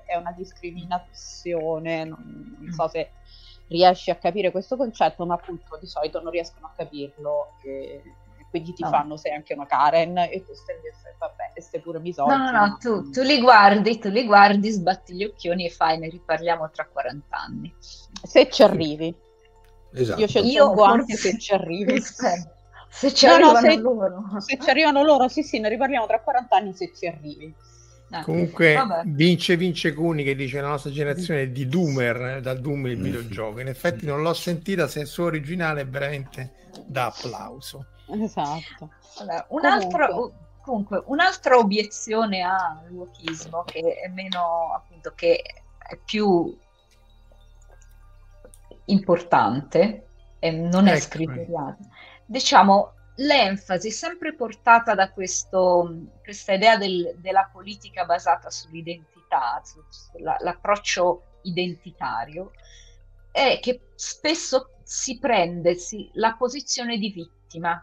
è 0.06 0.16
una 0.16 0.32
discriminazione 0.38 2.04
non, 2.04 2.56
non, 2.60 2.72
so 2.72 2.88
se 2.88 3.10
riesci 3.68 4.12
a 4.12 4.16
capire 4.16 4.52
questo 4.52 4.78
concetto 4.78 5.26
ma 5.26 5.34
appunto 5.34 5.78
di 5.80 5.88
solito 5.88 6.22
non 6.22 6.32
riescono 6.32 6.68
a 6.68 6.74
capirlo 6.76 7.54
e 7.64 8.02
quindi 8.52 8.74
ti 8.74 8.84
no. 8.84 8.90
fanno 8.90 9.18
sei 9.18 9.34
anche 9.34 9.56
una 9.56 9.66
Karen 9.66 10.16
e 10.16 10.44
tu 10.46 10.54
stai 10.54 10.76
e 10.76 11.16
vabbè, 11.18 11.60
stai 11.60 11.82
pure 11.82 11.98
misogino. 11.98 12.38
No, 12.38 12.52
no, 12.52 12.66
no, 12.68 12.78
tu, 12.78 13.10
tu, 13.10 13.24
li 13.24 13.42
guardi, 13.42 13.98
tu 13.98 14.10
li 14.10 14.24
guardi, 14.26 14.70
sbatti 14.70 15.16
gli 15.16 15.24
occhioni 15.24 15.66
e 15.66 15.72
fai, 15.72 15.98
ne 15.98 16.08
riparliamo 16.08 16.70
tra 16.70 16.86
40 16.86 17.36
anni. 17.36 17.74
Se 17.80 18.48
ci 18.52 18.62
arrivi. 18.62 19.32
Esatto. 19.94 20.20
Io 20.20 20.28
ci 20.28 20.38
aggiungo 20.38 20.84
anche 20.84 21.16
se 21.16 21.38
ci 21.38 21.54
arrivi. 21.54 22.02
se 22.90 23.14
ci 23.14 23.26
no, 23.26 23.34
arrivano 23.34 23.60
no, 23.60 23.60
se, 23.60 23.78
loro. 23.78 24.24
Se 24.40 24.60
ci 24.60 24.70
arrivano 24.70 25.04
loro, 25.04 25.28
sì, 25.28 25.44
sì, 25.44 25.60
ne 25.60 25.70
riparliamo 25.70 26.06
tra 26.06 26.20
40 26.20 26.56
anni 26.56 26.74
se 26.74 26.92
ci 26.96 27.08
arrivi. 27.08 27.54
Ah, 28.10 28.24
Comunque 28.24 28.76
vabbè. 28.76 29.04
vince 29.06 29.58
vince 29.58 29.92
Cuni 29.94 30.24
che 30.24 30.36
dice 30.36 30.62
la 30.62 30.68
nostra 30.68 30.92
generazione 30.92 31.42
è 31.42 31.50
di 31.50 31.68
Doomer, 31.68 32.38
eh, 32.38 32.42
dal 32.42 32.60
Doom 32.60 32.86
il 32.88 33.00
mm. 33.00 33.04
videogioco. 33.04 33.60
In 33.60 33.68
effetti 33.68 34.06
non 34.06 34.22
l'ho 34.22 34.34
sentita, 34.34 34.88
se 34.88 35.02
è 35.02 35.06
suo 35.06 35.26
originale 35.26 35.82
è 35.82 35.88
veramente 35.88 36.54
da 36.86 37.08
applauso. 37.08 37.88
Esatto. 38.22 38.92
Allora, 39.18 39.46
un 39.50 39.66
altro, 39.66 40.34
comunque, 40.62 41.02
un'altra 41.08 41.58
obiezione 41.58 42.44
al 42.44 42.88
wokismo 42.92 43.64
che 43.64 43.96
è 44.04 44.08
meno 44.10 44.74
appunto 44.76 45.14
che 45.16 45.42
è 45.78 45.98
più 46.06 46.56
importante 48.86 50.08
e 50.40 50.52
non 50.52 50.88
è 50.88 50.94
ecco. 50.94 51.02
scriteriata. 51.02 51.78
Diciamo 52.26 52.94
l'enfasi 53.18 53.92
sempre 53.92 54.34
portata 54.34 54.96
da 54.96 55.12
questo, 55.12 56.10
questa 56.24 56.54
idea 56.54 56.78
del, 56.78 57.16
della 57.18 57.50
politica 57.52 58.06
basata 58.06 58.50
sull'identità, 58.50 59.62
sull'approccio 59.64 61.40
identitario, 61.44 62.52
è 63.32 63.60
che 63.62 63.92
spesso 63.96 64.76
si 64.84 65.18
prende 65.18 65.76
si, 65.76 66.10
la 66.14 66.36
posizione 66.36 66.98
di 66.98 67.10
vittima 67.10 67.82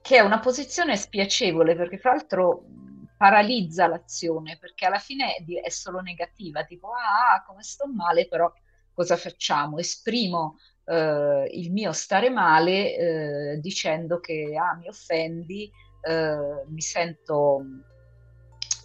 che 0.00 0.16
è 0.16 0.20
una 0.20 0.38
posizione 0.38 0.96
spiacevole 0.96 1.74
perché 1.74 1.96
fra 1.96 2.10
l'altro 2.10 2.64
paralizza 3.16 3.86
l'azione 3.86 4.58
perché 4.58 4.84
alla 4.86 4.98
fine 4.98 5.36
è 5.62 5.70
solo 5.70 6.00
negativa, 6.00 6.64
tipo 6.64 6.88
ah, 6.88 7.42
come 7.46 7.62
sto 7.62 7.86
male, 7.86 8.28
però 8.28 8.52
cosa 8.94 9.16
facciamo? 9.16 9.78
Esprimo 9.78 10.58
eh, 10.84 11.48
il 11.52 11.72
mio 11.72 11.92
stare 11.92 12.30
male 12.30 12.96
eh, 12.96 13.58
dicendo 13.60 14.20
che 14.20 14.54
ah, 14.56 14.76
mi 14.76 14.88
offendi, 14.88 15.70
eh, 16.02 16.64
mi 16.68 16.80
sento 16.80 17.64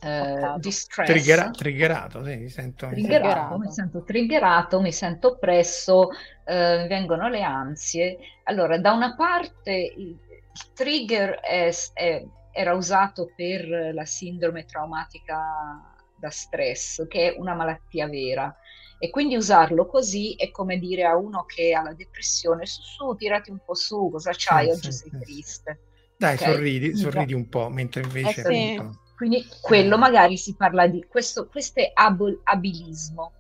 eh, 0.02 0.56
distress. 0.58 1.08
Triggera- 1.08 1.50
triggerato, 1.52 2.24
sì, 2.24 2.36
mi 2.38 2.50
sento 2.50 2.88
triggerato, 2.88 3.20
triggerato. 3.20 3.58
mi 3.58 3.72
sento 3.72 4.04
triggerato, 4.04 4.82
mi 4.82 4.92
sento 4.92 5.28
oppresso, 5.30 6.10
eh, 6.46 6.86
vengono 6.88 7.28
le 7.28 7.44
ansie. 7.44 8.18
Allora, 8.44 8.78
da 8.78 8.94
una 8.94 9.16
parte 9.16 9.72
il, 9.72 10.08
il 10.08 10.74
trigger 10.74 11.40
è, 11.40 11.70
è, 11.94 12.26
era 12.52 12.74
usato 12.74 13.32
per 13.36 13.94
la 13.94 14.06
sindrome 14.06 14.66
traumatica 14.66 15.96
da 16.16 16.30
stress, 16.30 17.08
che 17.08 17.34
è 17.34 17.40
una 17.40 17.54
malattia 17.54 18.08
vera. 18.08 18.54
E 19.02 19.10
quindi 19.10 19.38
usarlo 19.38 19.86
così 19.86 20.36
è 20.36 20.52
come 20.52 20.78
dire 20.78 21.06
a 21.06 21.16
uno 21.16 21.46
che 21.46 21.74
ha 21.74 21.82
la 21.82 21.94
depressione, 21.94 22.66
su, 22.66 22.82
su, 22.82 23.16
tirati 23.16 23.50
un 23.50 23.60
po' 23.64 23.74
su, 23.74 24.10
cosa 24.12 24.32
c'hai? 24.36 24.66
Sì, 24.66 24.72
Oggi 24.72 24.92
sì, 24.92 24.98
sei 24.98 25.10
sì. 25.12 25.20
triste. 25.20 25.80
Dai, 26.18 26.36
okay. 26.36 26.54
sorridi, 26.54 26.96
sorridi 26.98 27.34
un 27.34 27.48
po', 27.48 27.70
mentre 27.70 28.02
invece... 28.04 28.42
Eh, 28.42 28.44
sì. 28.44 29.08
Quindi 29.16 29.46
quello 29.62 29.98
magari 29.98 30.38
si 30.38 30.56
parla 30.56 30.88
di 30.88 31.06
questo, 31.08 31.48
questo 31.48 31.80
è 31.80 31.92
ab- 31.94 32.42
abilismo. 32.44 33.34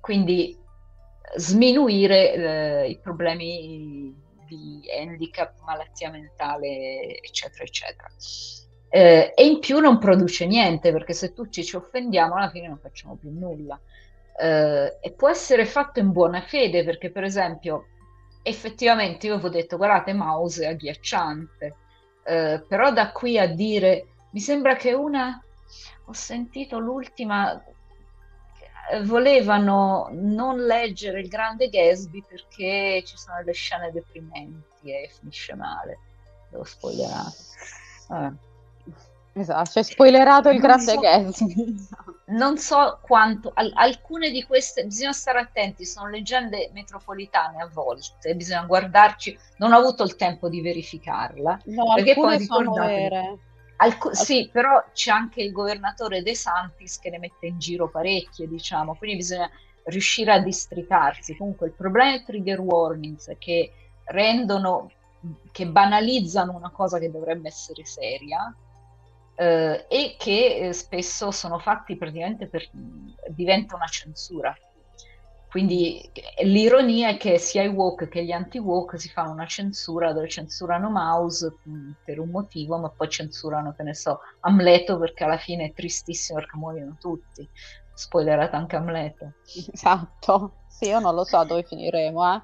Quindi 0.00 0.58
sminuire 1.36 2.32
eh, 2.32 2.90
i 2.90 2.98
problemi 2.98 4.14
di 4.46 4.82
handicap, 4.98 5.60
malattia 5.64 6.10
mentale, 6.10 7.18
eccetera, 7.22 7.64
eccetera. 7.64 8.08
Eh, 8.88 9.32
e 9.34 9.46
in 9.46 9.58
più 9.60 9.78
non 9.78 9.98
produce 9.98 10.46
niente, 10.46 10.92
perché 10.92 11.14
se 11.14 11.32
tutti 11.32 11.64
ci 11.64 11.76
offendiamo 11.76 12.34
alla 12.34 12.50
fine 12.50 12.68
non 12.68 12.78
facciamo 12.78 13.16
più 13.16 13.30
nulla. 13.30 13.80
Eh, 14.38 14.98
e 15.00 15.12
può 15.12 15.28
essere 15.28 15.66
fatto 15.66 16.00
in 16.00 16.12
buona 16.12 16.40
fede, 16.40 16.84
perché 16.84 17.10
per 17.10 17.24
esempio 17.24 17.86
effettivamente 18.42 19.26
io 19.26 19.34
avevo 19.34 19.48
detto 19.48 19.76
guardate 19.76 20.12
Mouse 20.12 20.64
è 20.64 20.68
agghiacciante, 20.68 21.76
eh, 22.24 22.64
però 22.66 22.92
da 22.92 23.12
qui 23.12 23.38
a 23.38 23.46
dire 23.46 24.06
mi 24.30 24.40
sembra 24.40 24.76
che 24.76 24.92
una 24.92 25.42
ho 26.06 26.12
sentito 26.12 26.78
l'ultima 26.78 27.62
eh, 28.90 29.02
volevano 29.04 30.08
non 30.12 30.64
leggere 30.64 31.20
il 31.20 31.28
grande 31.28 31.68
Gatsby 31.68 32.24
perché 32.26 33.02
ci 33.06 33.16
sono 33.16 33.38
delle 33.38 33.52
scene 33.52 33.92
deprimenti 33.92 34.90
e 34.90 35.10
finisce 35.18 35.54
male. 35.54 35.98
L'ho 36.50 36.64
spoilerato. 36.64 37.36
Vabbè. 38.08 38.36
Esatto, 39.34 39.70
cioè 39.70 39.82
spoilerato 39.82 40.50
il 40.50 40.60
grande 40.60 40.92
so, 40.92 41.00
Gatsby. 41.00 41.88
Non 42.32 42.56
so 42.58 42.98
quanto, 43.02 43.52
al, 43.54 43.70
alcune 43.74 44.30
di 44.30 44.44
queste, 44.44 44.84
bisogna 44.84 45.12
stare 45.12 45.38
attenti, 45.38 45.84
sono 45.84 46.08
leggende 46.08 46.70
metropolitane 46.72 47.60
a 47.60 47.68
volte, 47.68 48.34
bisogna 48.34 48.64
guardarci, 48.64 49.38
non 49.58 49.72
ho 49.72 49.78
avuto 49.78 50.02
il 50.02 50.16
tempo 50.16 50.48
di 50.48 50.60
verificarla. 50.60 51.60
No, 51.66 51.94
perché 51.94 52.14
poi 52.14 52.40
sono 52.40 52.72
vere. 52.72 53.38
Alc- 53.76 54.14
sì, 54.14 54.48
però 54.50 54.82
c'è 54.92 55.10
anche 55.10 55.42
il 55.42 55.50
governatore 55.50 56.22
De 56.22 56.34
Santis 56.34 56.98
che 56.98 57.10
ne 57.10 57.18
mette 57.18 57.46
in 57.46 57.58
giro 57.58 57.90
parecchie, 57.90 58.46
diciamo, 58.46 58.94
quindi 58.94 59.16
bisogna 59.16 59.50
riuscire 59.84 60.32
a 60.32 60.38
districarsi. 60.38 61.36
Comunque 61.36 61.66
il 61.66 61.72
problema 61.72 62.10
dei 62.10 62.24
trigger 62.24 62.60
warnings 62.60 63.28
è 63.28 63.36
che 63.38 63.72
rendono, 64.04 64.90
che 65.50 65.66
banalizzano 65.66 66.54
una 66.54 66.70
cosa 66.70 66.98
che 66.98 67.10
dovrebbe 67.10 67.48
essere 67.48 67.84
seria 67.84 68.54
eh, 69.34 69.86
e 69.88 70.16
che 70.18 70.56
eh, 70.56 70.72
spesso 70.72 71.30
sono 71.30 71.58
fatti 71.58 71.96
praticamente 71.96 72.48
per... 72.48 72.68
diventa 73.28 73.76
una 73.76 73.86
censura. 73.86 74.56
Quindi 75.52 76.00
l'ironia 76.44 77.10
è 77.10 77.18
che 77.18 77.36
sia 77.36 77.62
i 77.62 77.68
woke 77.68 78.08
che 78.08 78.24
gli 78.24 78.32
anti-woke 78.32 78.96
si 78.96 79.10
fanno 79.10 79.32
una 79.32 79.44
censura 79.44 80.14
dove 80.14 80.26
censurano 80.26 80.88
Mouse 80.88 81.56
per 82.02 82.20
un 82.20 82.30
motivo, 82.30 82.78
ma 82.78 82.88
poi 82.88 83.10
censurano, 83.10 83.74
che 83.74 83.82
ne 83.82 83.94
so, 83.94 84.20
Amleto 84.40 84.98
perché 84.98 85.24
alla 85.24 85.36
fine 85.36 85.66
è 85.66 85.72
tristissimo 85.74 86.38
perché 86.38 86.56
muoiono 86.56 86.96
tutti. 86.98 87.46
Spoilerato 87.92 88.56
anche 88.56 88.76
Amleto. 88.76 89.32
Esatto, 89.70 90.62
sì, 90.68 90.86
io 90.86 91.00
non 91.00 91.14
lo 91.14 91.24
so 91.24 91.44
dove 91.44 91.64
finiremo, 91.64 92.34
eh. 92.34 92.42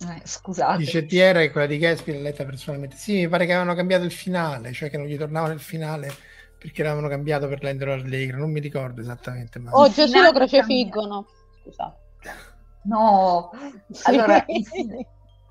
Eh, 0.00 0.20
scusate. 0.24 0.78
Dice 0.78 1.06
Tiera 1.06 1.40
che 1.40 1.50
quella 1.50 1.66
di 1.66 1.78
Gatsby 1.78 2.12
l'ha 2.12 2.20
letta 2.20 2.44
personalmente. 2.44 2.96
Sì, 2.96 3.14
mi 3.20 3.28
pare 3.28 3.46
che 3.46 3.52
avevano 3.52 3.74
cambiato 3.74 4.04
il 4.04 4.12
finale, 4.12 4.72
cioè 4.72 4.90
che 4.90 4.98
non 4.98 5.06
gli 5.06 5.16
tornavano 5.16 5.52
il 5.52 5.60
finale 5.60 6.12
perché 6.58 6.82
l'avevano 6.82 7.08
cambiato 7.08 7.48
per 7.48 7.60
renderlo 7.60 7.94
allegro. 7.94 8.38
Non 8.38 8.50
mi 8.50 8.60
ricordo 8.60 9.00
esattamente. 9.00 9.58
Ma... 9.58 9.70
Oh, 9.72 9.90
Gesù 9.90 10.20
lo 10.20 10.32
crocefiggono. 10.32 11.26
Scusate. 11.62 12.02
No, 12.84 13.50
allora 14.02 14.44
i, 14.48 14.66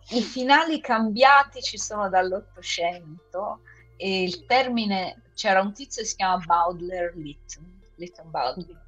i 0.10 0.22
finali 0.22 0.80
cambiati 0.80 1.62
ci 1.62 1.78
sono 1.78 2.10
dall'Ottocento 2.10 3.62
e 3.98 4.24
il 4.24 4.46
termine 4.46 5.24
c'era 5.34 5.62
un 5.62 5.74
tizio 5.74 6.04
che 6.04 6.08
si 6.08 6.16
chiama 6.16 6.44
Baudelaire 6.46 7.14
Lytton, 7.16 7.80
Lytton 7.96 8.30
Baudelaire 8.30 8.82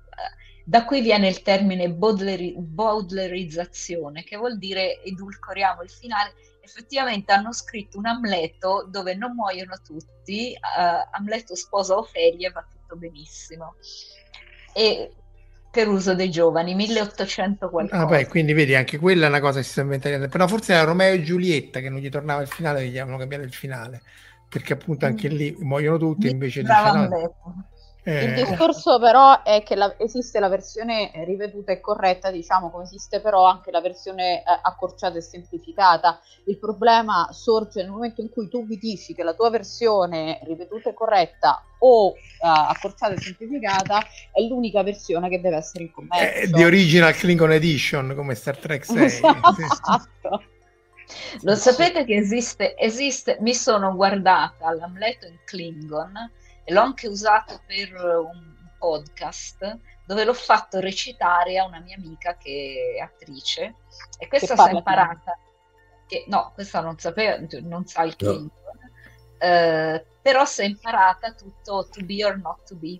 da 0.68 0.84
qui 0.84 1.02
viene 1.02 1.28
il 1.28 1.44
termine 1.44 1.92
Baudelaire, 1.92 2.54
Baudelairizzazione, 2.58 4.24
che 4.24 4.36
vuol 4.36 4.58
dire 4.58 5.02
edulcoriamo 5.04 5.84
il 5.84 5.90
finale. 5.92 6.34
Effettivamente 6.60 7.32
hanno 7.32 7.54
scritto 7.54 8.00
un 8.00 8.08
Amleto 8.08 8.88
dove 8.90 9.14
non 9.14 9.36
muoiono 9.36 9.76
tutti, 9.86 10.58
uh, 10.60 11.08
Amleto 11.12 11.54
sposa 11.56 11.96
Ofelia 11.96 12.48
e 12.48 12.52
va 12.52 12.66
tutto 12.68 12.96
benissimo. 12.96 13.76
E 14.74 15.14
per 15.70 15.88
uso 15.88 16.16
dei 16.16 16.32
giovani, 16.32 16.74
1800 16.74 17.70
qualcosa. 17.70 18.02
Ah, 18.02 18.06
beh, 18.08 18.28
quindi 18.28 18.54
vedi, 18.54 18.74
anche 18.74 18.98
quella 18.98 19.28
è 19.28 19.30
una 19.30 19.42
cosa 19.42 19.60
che 19.60 19.66
si 19.66 19.72
sta 19.72 19.82
inventando. 19.82 20.28
Però 20.30 20.48
forse 20.48 20.74
era 20.74 20.84
Romeo 20.84 21.14
e 21.14 21.22
Giulietta 21.22 21.80
che 21.80 21.90
non 21.90 22.00
gli 22.00 22.10
tornava 22.10 22.42
il 22.42 22.48
finale, 22.48 22.88
gli 22.88 22.98
avevano 22.98 23.20
cambiato 23.20 23.44
il 23.44 23.54
finale. 23.54 24.02
Perché 24.50 24.74
appunto 24.74 25.06
anche 25.06 25.30
mm. 25.30 25.36
lì 25.36 25.56
muoiono 25.60 25.98
tutti, 26.00 26.28
invece 26.28 26.62
dice, 26.62 26.74
no, 26.74 27.68
eh. 28.08 28.24
Il 28.24 28.34
discorso 28.36 29.00
però 29.00 29.42
è 29.42 29.64
che 29.64 29.74
la, 29.76 29.96
esiste 29.98 30.40
la 30.40 30.48
versione 30.48 31.10
riveduta 31.26 31.72
e 31.72 31.80
corretta, 31.80 32.30
diciamo 32.30 32.70
come 32.70 32.84
esiste 32.84 33.20
però 33.20 33.46
anche 33.46 33.72
la 33.72 33.82
versione 33.82 34.42
eh, 34.42 34.44
accorciata 34.62 35.18
e 35.18 35.22
semplificata. 35.22 36.20
Il 36.46 36.60
problema 36.60 37.30
sorge 37.32 37.82
nel 37.82 37.90
momento 37.90 38.22
in 38.22 38.30
cui 38.30 38.48
tu 38.48 38.62
mi 38.62 38.78
dici 38.78 39.16
che 39.16 39.24
la 39.24 39.34
tua 39.34 39.50
versione 39.50 40.40
riveduta 40.44 40.90
e 40.90 40.94
corretta 40.94 41.64
o 41.80 42.10
uh, 42.10 42.14
accorciata 42.40 43.14
e 43.14 43.20
semplificata 43.20 44.04
è 44.32 44.42
l'unica 44.42 44.84
versione 44.84 45.28
che 45.28 45.42
deve 45.42 45.58
essere 45.58 45.86
in 45.86 45.92
commercio. 45.92 46.42
Eh, 46.42 46.50
the 46.52 46.64
Original 46.64 47.14
Klingon 47.14 47.54
Edition 47.54 48.14
come 48.16 48.36
Star 48.36 48.58
Trek 48.58 48.86
6. 48.86 49.04
Esatto. 49.04 50.44
Lo 51.42 51.56
sapete 51.56 52.06
che 52.06 52.16
esiste, 52.16 52.76
esiste, 52.78 53.38
mi 53.40 53.56
sono 53.56 53.96
guardata 53.96 54.72
l'Amleto 54.74 55.26
in 55.26 55.38
Klingon 55.44 56.14
l'ho 56.66 56.82
anche 56.82 57.08
usato 57.08 57.62
per 57.66 57.94
un 57.94 58.54
podcast 58.78 59.80
dove 60.06 60.24
l'ho 60.24 60.34
fatto 60.34 60.80
recitare 60.80 61.58
a 61.58 61.66
una 61.66 61.80
mia 61.80 61.96
amica 61.96 62.38
che 62.38 62.96
è 62.98 63.02
attrice 63.02 63.76
e 64.18 64.28
questa 64.28 64.56
si 64.56 64.70
è 64.70 64.74
imparata 64.74 65.38
che, 66.08 66.26
no, 66.28 66.52
questa 66.54 66.82
non 66.82 66.98
sapeva, 67.00 67.38
non 67.62 67.86
sa 67.86 68.04
il 68.04 68.16
Klingon 68.16 68.44
no. 68.44 69.38
eh, 69.40 70.06
però 70.22 70.46
si 70.46 70.62
è 70.62 70.66
imparata 70.66 71.34
tutto 71.34 71.88
to 71.92 72.04
be 72.04 72.24
or 72.24 72.38
not 72.38 72.64
to 72.68 72.76
be 72.76 73.00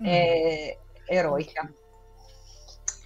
mm. 0.00 0.06
eh, 0.06 0.78
eroica 1.06 1.70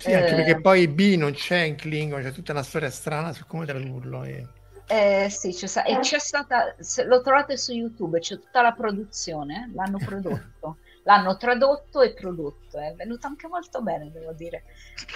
sì, 0.05 0.13
anche 0.13 0.33
eh, 0.33 0.35
perché 0.35 0.61
poi 0.61 0.87
B 0.87 1.15
non 1.17 1.33
c'è 1.33 1.61
in 1.61 1.77
Klingon, 1.77 2.23
c'è 2.23 2.33
tutta 2.33 2.53
una 2.53 2.63
storia 2.63 2.91
strana 2.91 3.33
su 3.33 3.47
come 3.47 3.65
tradurlo. 3.65 4.23
E... 4.25 4.47
Eh, 4.95 5.29
sì, 5.29 5.53
c'è, 5.53 5.83
e 5.87 5.99
c'è 5.99 6.21
stata, 6.21 6.77
se 6.79 7.03
lo 7.03 7.21
trovate 7.21 7.57
su 7.57 7.73
YouTube, 7.73 8.21
c'è 8.21 8.39
tutta 8.39 8.63
la 8.63 8.71
produzione, 8.71 9.73
l'hanno 9.75 9.99
prodotto, 9.99 10.77
l'hanno 11.03 11.37
tradotto 11.37 12.01
e 12.01 12.13
prodotto, 12.13 12.79
è 12.79 12.95
venuto 12.95 13.27
anche 13.27 13.49
molto 13.49 13.83
bene, 13.83 14.13
devo 14.13 14.31
dire, 14.35 14.63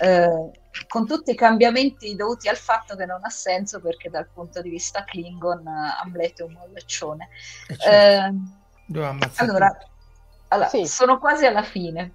eh, 0.00 0.50
con 0.88 1.06
tutti 1.06 1.30
i 1.30 1.36
cambiamenti 1.36 2.16
dovuti 2.16 2.48
al 2.48 2.56
fatto 2.56 2.96
che 2.96 3.06
non 3.06 3.20
ha 3.22 3.28
senso 3.28 3.80
perché 3.80 4.10
dal 4.10 4.26
punto 4.26 4.60
di 4.62 4.68
vista 4.68 5.05
Klingon 5.05 5.64
Amleto 5.68 6.42
è 6.42 6.46
un 6.46 6.55
mollaccione. 6.55 7.28
Eh, 7.68 7.76
certo. 7.76 8.34
eh, 8.98 9.30
allora, 9.36 9.78
allora 10.48 10.68
sì. 10.70 10.86
sono 10.86 11.20
quasi 11.20 11.46
alla 11.46 11.62
fine. 11.62 12.14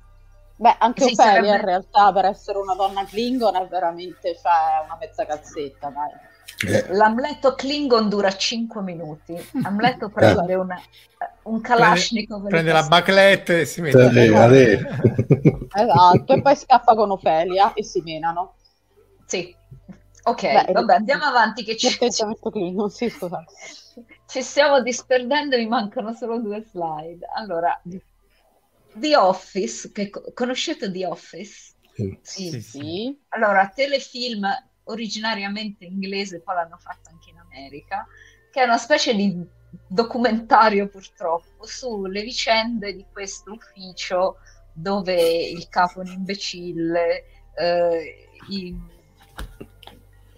Beh, 0.57 0.75
anche 0.79 1.05
sì, 1.05 1.13
Ophelia 1.13 1.31
sarebbe... 1.31 1.47
in 1.47 1.65
realtà 1.65 2.11
per 2.11 2.25
essere 2.25 2.57
una 2.57 2.75
donna 2.75 3.05
Klingon 3.05 3.55
è 3.55 3.65
veramente 3.67 4.35
cioè, 4.35 4.83
una 4.83 4.97
mezza 4.99 5.25
calzetta, 5.25 5.87
dai. 5.87 6.31
Eh. 6.67 6.93
L'Amleto 6.93 7.55
Klingon 7.55 8.09
dura 8.09 8.35
5 8.35 8.81
minuti. 8.81 9.35
Amleto 9.63 10.09
prende 10.09 10.55
una, 10.55 10.81
un 11.43 11.61
Kalashnikov. 11.61 12.47
Prende, 12.47 12.71
la 12.71 12.83
baclette 12.83 13.61
e 13.61 13.65
si 13.65 13.81
mette 13.81 14.01
a 14.01 14.09
Esatto, 15.75 16.33
e 16.33 16.41
poi 16.41 16.55
scappa 16.55 16.95
con 16.95 17.11
Ofelia 17.11 17.73
e 17.73 17.83
si 17.83 18.01
menano. 18.01 18.55
Sì, 19.25 19.55
Ok, 20.25 20.41
Beh, 20.41 20.71
vabbè, 20.71 20.93
andiamo 20.95 21.25
avanti 21.25 21.63
che 21.63 21.75
ci... 21.75 21.97
Clean, 21.97 22.89
sì, 22.89 23.09
scusate. 23.09 23.45
ci 24.25 24.41
stiamo 24.41 24.81
disperdendo, 24.81 25.57
mi 25.57 25.67
mancano 25.67 26.13
solo 26.13 26.39
due 26.39 26.61
slide. 26.61 27.27
Allora, 27.35 27.79
The 28.93 29.17
Office, 29.17 29.91
che 29.91 30.09
conoscete 30.33 30.89
The 30.91 31.05
Office? 31.05 31.73
Sì. 31.93 32.19
Sì, 32.21 32.49
sì. 32.51 32.61
sì. 32.61 33.21
Allora, 33.29 33.67
telefilm 33.67 34.47
originariamente 34.85 35.85
inglese, 35.85 36.41
poi 36.41 36.55
l'hanno 36.55 36.77
fatto 36.77 37.09
anche 37.09 37.29
in 37.29 37.37
America, 37.37 38.05
che 38.51 38.61
è 38.61 38.65
una 38.65 38.77
specie 38.77 39.13
di 39.15 39.45
documentario 39.87 40.87
purtroppo 40.87 41.65
sulle 41.65 42.21
vicende 42.21 42.93
di 42.93 43.05
questo 43.11 43.53
ufficio 43.53 44.37
dove 44.71 45.49
il 45.49 45.67
capo 45.69 46.01
è 46.01 46.05
un 46.05 46.13
imbecille, 46.13 47.23
eh, 47.55 48.27
i, 48.49 48.75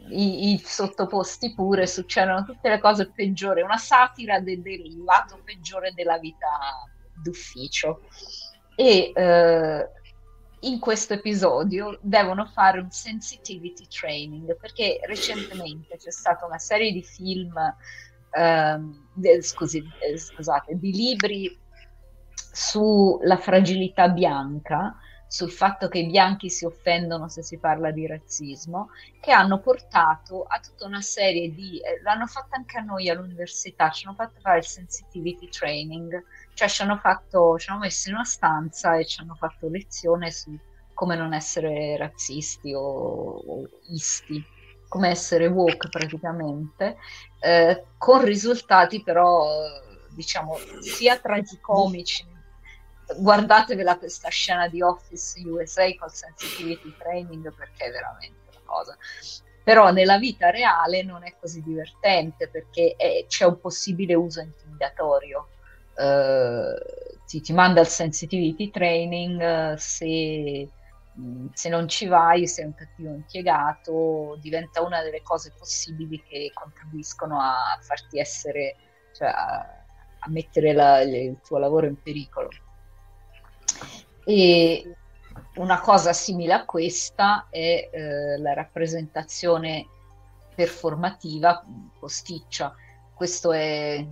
i, 0.09 0.53
i, 0.53 0.61
sottoposti 0.63 1.53
pure, 1.53 1.87
succedono 1.87 2.43
tutte 2.43 2.69
le 2.69 2.79
cose 2.79 3.09
peggiori, 3.11 3.61
una 3.61 3.77
satira 3.77 4.39
de, 4.39 4.61
del 4.61 5.03
lato 5.03 5.39
peggiore 5.43 5.93
della 5.93 6.17
vita 6.17 6.47
d'ufficio. 7.13 8.01
E 8.75 9.11
eh, 9.15 9.89
in 10.61 10.79
questo 10.79 11.13
episodio 11.13 11.97
devono 12.01 12.45
fare 12.45 12.79
un 12.79 12.89
sensitivity 12.89 13.87
training 13.87 14.57
perché 14.57 14.99
recentemente 15.03 15.97
c'è 15.97 16.11
stata 16.11 16.45
una 16.45 16.57
serie 16.57 16.91
di 16.91 17.03
film, 17.03 17.53
ehm, 18.31 19.05
scusi, 19.41 19.83
eh, 19.99 20.17
scusate, 20.17 20.77
di 20.79 20.91
libri 20.91 21.59
sulla 22.51 23.37
fragilità 23.37 24.07
bianca, 24.09 24.97
sul 25.35 25.51
fatto 25.51 25.89
che 25.89 25.97
i 25.99 26.05
bianchi 26.05 26.49
si 26.49 26.63
offendono 26.63 27.27
se 27.27 27.43
si 27.43 27.57
parla 27.57 27.91
di 27.91 28.07
razzismo, 28.07 28.91
che 29.19 29.33
hanno 29.33 29.59
portato 29.59 30.45
a 30.47 30.61
tutta 30.61 30.85
una 30.85 31.01
serie 31.01 31.53
di... 31.53 31.77
Eh, 31.81 32.01
l'hanno 32.03 32.25
fatto 32.25 32.55
anche 32.55 32.77
a 32.77 32.81
noi 32.81 33.09
all'università, 33.09 33.89
ci 33.89 34.05
hanno 34.07 34.15
fatto 34.15 34.39
fare 34.39 34.59
il 34.59 34.65
sensitivity 34.65 35.49
training, 35.49 36.23
cioè 36.53 36.69
ci 36.69 36.83
hanno, 36.83 36.95
fatto, 36.95 37.57
ci 37.59 37.69
hanno 37.69 37.79
messo 37.79 38.07
in 38.07 38.15
una 38.15 38.23
stanza 38.23 38.95
e 38.95 39.03
ci 39.03 39.19
hanno 39.19 39.35
fatto 39.35 39.67
lezione 39.67 40.31
su 40.31 40.57
come 40.93 41.17
non 41.17 41.33
essere 41.33 41.97
razzisti 41.97 42.73
o, 42.73 42.79
o 42.81 43.69
isti, 43.89 44.41
come 44.87 45.09
essere 45.09 45.47
woke 45.47 45.89
praticamente, 45.89 46.95
eh, 47.41 47.87
con 47.97 48.23
risultati 48.23 49.03
però 49.03 49.45
diciamo 50.11 50.57
sia 50.79 51.19
tragicomici 51.19 52.25
guardatevela 53.17 53.97
questa 53.97 54.29
scena 54.29 54.67
di 54.67 54.81
Office 54.81 55.39
USA 55.47 55.93
col 55.95 56.11
sensitivity 56.11 56.93
training 56.97 57.53
perché 57.53 57.85
è 57.85 57.91
veramente 57.91 58.49
una 58.49 58.61
cosa. 58.65 58.97
Però 59.63 59.91
nella 59.91 60.17
vita 60.17 60.49
reale 60.49 61.03
non 61.03 61.23
è 61.23 61.35
così 61.39 61.61
divertente 61.61 62.47
perché 62.47 62.95
è, 62.97 63.25
c'è 63.27 63.45
un 63.45 63.59
possibile 63.59 64.13
uso 64.13 64.41
intimidatorio. 64.41 65.49
Uh, 65.95 66.75
ti, 67.25 67.39
ti, 67.41 67.53
manda 67.53 67.79
il 67.79 67.87
sensitivity 67.87 68.69
training 68.69 69.39
uh, 69.39 69.77
se, 69.77 70.67
mh, 71.13 71.47
se, 71.53 71.69
non 71.69 71.87
ci 71.87 72.05
vai 72.05 72.47
sei 72.47 72.65
un 72.65 72.75
cattivo 72.75 73.13
impiegato 73.13 74.37
diventa 74.41 74.81
una 74.81 75.01
delle 75.01 75.21
cose 75.21 75.53
possibili 75.57 76.21
che 76.21 76.51
contribuiscono 76.53 77.39
a 77.39 77.79
farti 77.79 78.19
essere 78.19 78.75
cioè 79.13 79.29
a, 79.29 79.59
a 80.19 80.29
mettere 80.29 80.73
la, 80.73 80.99
il 80.99 81.39
tuo 81.41 81.59
lavoro 81.59 81.85
in 81.85 81.95
pericolo 82.01 82.49
e 84.25 84.95
una 85.55 85.79
cosa 85.79 86.11
simile 86.11 86.53
a 86.53 86.65
questa 86.65 87.47
è 87.49 87.89
eh, 87.91 88.37
la 88.39 88.53
rappresentazione 88.53 89.87
performativa 90.53 91.63
posticcia. 91.99 92.73
Questo 93.13 93.51
è 93.51 94.05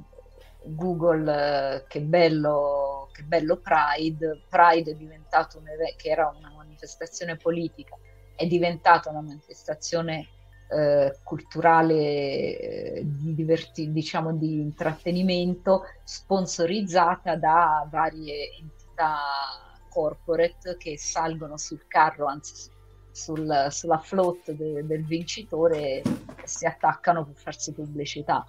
Google, 0.61 1.75
eh, 1.75 1.83
che, 1.87 2.01
bello, 2.01 3.09
che 3.11 3.23
bello 3.23 3.57
Pride. 3.57 4.43
Pride 4.47 4.91
è 4.91 4.95
diventato 4.95 5.57
un 5.57 5.67
evento 5.67 5.95
che 5.97 6.09
era 6.09 6.33
una 6.37 6.53
manifestazione 6.55 7.35
politica, 7.35 7.97
è 8.35 8.45
diventata 8.45 9.09
una 9.09 9.21
manifestazione 9.21 10.27
eh, 10.69 11.17
culturale 11.23 11.95
eh, 11.95 13.01
di, 13.03 13.35
diverti- 13.35 13.91
diciamo, 13.91 14.33
di 14.33 14.59
intrattenimento 14.59 15.83
sponsorizzata 16.03 17.35
da 17.35 17.85
varie 17.89 18.55
entità 18.57 19.72
corporate 19.93 20.75
che 20.77 20.97
salgono 20.97 21.57
sul 21.57 21.85
carro, 21.87 22.25
anzi 22.25 22.71
sul, 23.11 23.67
sulla 23.69 23.99
float 23.99 24.51
de, 24.51 24.85
del 24.85 25.05
vincitore 25.05 26.01
e 26.01 26.03
si 26.45 26.65
attaccano 26.65 27.25
per 27.25 27.35
farsi 27.35 27.71
pubblicità. 27.71 28.45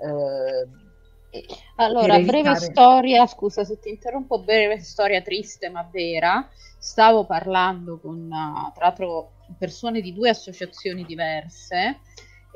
Eh, 0.00 1.46
allora, 1.76 2.18
breve 2.20 2.54
storia, 2.54 3.26
scusa 3.26 3.62
se 3.62 3.78
ti 3.78 3.90
interrompo, 3.90 4.40
breve 4.40 4.78
storia 4.80 5.20
triste 5.20 5.68
ma 5.68 5.86
vera. 5.90 6.48
Stavo 6.78 7.26
parlando 7.26 7.98
con, 7.98 8.28
tra 8.74 8.86
l'altro, 8.86 9.32
persone 9.58 10.00
di 10.00 10.14
due 10.14 10.30
associazioni 10.30 11.04
diverse 11.04 12.00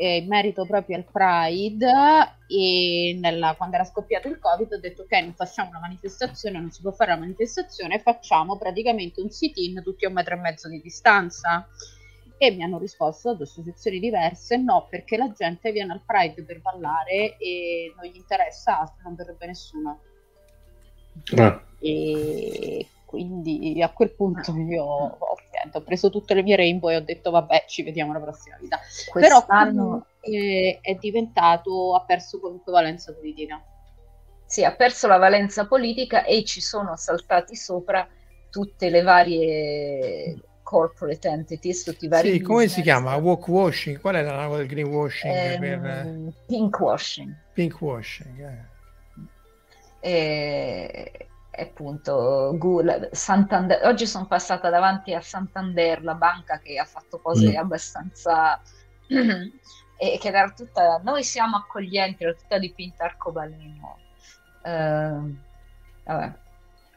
eh, 0.01 0.17
in 0.17 0.29
merito 0.29 0.65
proprio 0.65 0.97
al 0.97 1.05
Pride 1.05 1.93
e 2.49 3.19
nella, 3.21 3.55
quando 3.55 3.75
era 3.75 3.85
scoppiato 3.85 4.29
il 4.29 4.39
Covid 4.39 4.73
ho 4.73 4.79
detto 4.79 5.03
ok 5.03 5.13
non 5.21 5.35
facciamo 5.35 5.69
una 5.69 5.81
manifestazione, 5.81 6.59
non 6.59 6.71
si 6.71 6.81
può 6.81 6.91
fare 6.91 7.13
una 7.13 7.21
manifestazione, 7.21 8.01
facciamo 8.01 8.57
praticamente 8.57 9.21
un 9.21 9.29
sit-in 9.29 9.83
tutti 9.83 10.07
a 10.07 10.09
un 10.09 10.15
metro 10.15 10.37
e 10.37 10.39
mezzo 10.39 10.71
di 10.71 10.81
distanza 10.81 11.69
e 12.39 12.51
mi 12.51 12.63
hanno 12.63 12.79
risposto 12.79 13.29
da 13.29 13.35
due 13.35 13.45
associazioni 13.45 13.99
diverse 13.99 14.57
no 14.57 14.87
perché 14.89 15.19
la 15.19 15.31
gente 15.37 15.71
viene 15.71 15.93
al 15.93 16.01
Pride 16.07 16.45
per 16.45 16.63
ballare 16.63 17.37
e 17.37 17.93
non 17.95 18.11
gli 18.11 18.17
interessa 18.17 18.81
altro, 18.81 19.03
non 19.05 19.15
verrebbe 19.17 19.47
nessuno. 19.47 20.01
Ah. 21.37 21.63
E 21.79 22.87
quindi 23.05 23.83
a 23.83 23.91
quel 23.91 24.13
punto 24.13 24.57
io 24.57 24.83
ho, 24.83 25.37
ho, 25.73 25.81
preso 25.83 26.11
tutte 26.11 26.35
le 26.35 26.43
mie 26.43 26.57
rainbow 26.57 26.91
e 26.91 26.97
ho 26.97 27.01
detto 27.01 27.31
vabbè 27.31 27.65
ci 27.67 27.83
vediamo 27.83 28.13
la 28.13 28.21
prossima 28.21 28.57
vita 28.61 28.79
Quest'anno... 29.09 30.07
però 30.21 30.37
è, 30.39 30.79
è 30.81 30.95
diventato 30.95 31.95
ha 31.95 32.05
perso 32.05 32.41
qualunque 32.41 32.73
valenza 32.73 33.13
politica 33.13 33.63
sì 34.47 34.65
ha 34.65 34.75
perso 34.75 35.07
la 35.07 35.19
valenza 35.19 35.67
politica 35.67 36.25
e 36.25 36.45
ci 36.45 36.61
sono 36.61 36.97
saltati 36.97 37.55
sopra 37.57 38.07
tutte 38.51 38.91
le 38.91 39.03
varie 39.03 40.37
corporate 40.71 41.29
entities, 41.29 41.83
tutti 41.83 42.05
i 42.05 42.09
vari. 42.09 42.31
Sì, 42.31 42.41
come 42.43 42.69
si 42.69 42.81
chiama? 42.83 43.17
Walk 43.17 43.49
washing? 43.49 43.99
Qual 43.99 44.15
è 44.15 44.23
la 44.23 44.37
nuova 44.37 44.59
del 44.59 44.69
greenwashing? 44.69 45.35
Eh, 45.35 45.59
per... 45.59 46.33
Pink 46.47 46.79
washing. 46.79 47.35
Pink 47.55 47.81
washing, 47.81 48.39
eh. 48.39 50.09
E, 50.09 51.29
appunto 51.61 52.55
Google, 52.57 53.11
Santander, 53.13 53.85
oggi 53.85 54.07
sono 54.07 54.27
passata 54.27 54.71
davanti 54.71 55.15
a 55.15 55.21
Santander, 55.21 56.03
la 56.03 56.15
banca 56.15 56.59
che 56.59 56.79
ha 56.79 56.85
fatto 56.85 57.21
cose 57.21 57.53
mm. 57.53 57.57
abbastanza 57.57 58.61
e 59.07 60.19
che 60.19 60.29
era 60.29 60.51
tutta 60.51 61.01
noi 61.03 61.23
siamo 61.23 61.57
accoglienti, 61.57 62.25
era 62.25 62.35
tutta 62.35 62.59
dipinta 62.59 63.05
arcobaleno. 63.05 63.99
Uh, 64.63 65.37
vabbè, 66.05 66.33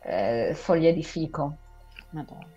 eh, 0.04 0.54
foglie 0.54 0.94
di 0.94 1.04
fico. 1.04 1.58
Madonna. 2.10 2.48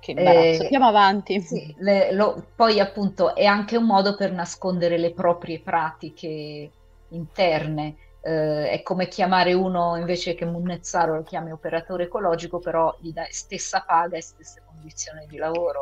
Che 0.00 0.10
imbarazzo. 0.10 0.62
Eh, 0.62 0.64
Andiamo 0.64 0.88
avanti. 0.88 1.40
Sì, 1.40 1.74
le, 1.78 2.12
lo, 2.12 2.46
poi 2.54 2.78
appunto 2.80 3.34
è 3.34 3.44
anche 3.44 3.76
un 3.76 3.84
modo 3.84 4.14
per 4.14 4.32
nascondere 4.32 4.98
le 4.98 5.12
proprie 5.12 5.60
pratiche 5.60 6.70
interne 7.08 7.96
eh, 8.24 8.70
è 8.70 8.82
come 8.82 9.06
chiamare 9.06 9.52
uno 9.52 9.96
invece 9.96 10.34
che 10.34 10.46
Munnezzaro 10.46 11.16
lo 11.16 11.22
chiami 11.22 11.52
operatore 11.52 12.04
ecologico, 12.04 12.58
però 12.58 12.96
gli 13.00 13.12
dai 13.12 13.30
stessa 13.30 13.84
paga 13.86 14.16
e 14.16 14.22
stesse 14.22 14.62
condizioni 14.64 15.26
di 15.26 15.36
lavoro. 15.36 15.80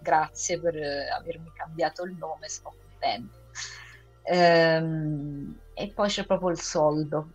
Grazie 0.00 0.60
per 0.60 0.74
avermi 1.16 1.52
cambiato 1.54 2.02
il 2.02 2.16
nome, 2.18 2.48
sto 2.48 2.74
contento. 2.76 3.38
Ehm, 4.24 5.58
e 5.74 5.92
poi 5.94 6.08
c'è 6.08 6.26
proprio 6.26 6.50
il 6.50 6.60
soldo. 6.60 7.28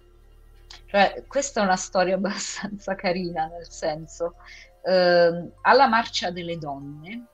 Cioè, 0.85 1.23
questa 1.25 1.61
è 1.61 1.63
una 1.63 1.77
storia 1.77 2.15
abbastanza 2.19 2.95
carina, 2.95 3.47
nel 3.47 3.69
senso, 3.69 4.35
ehm, 4.83 5.51
alla 5.61 5.87
marcia 5.87 6.29
delle 6.29 6.57
donne 6.57 7.25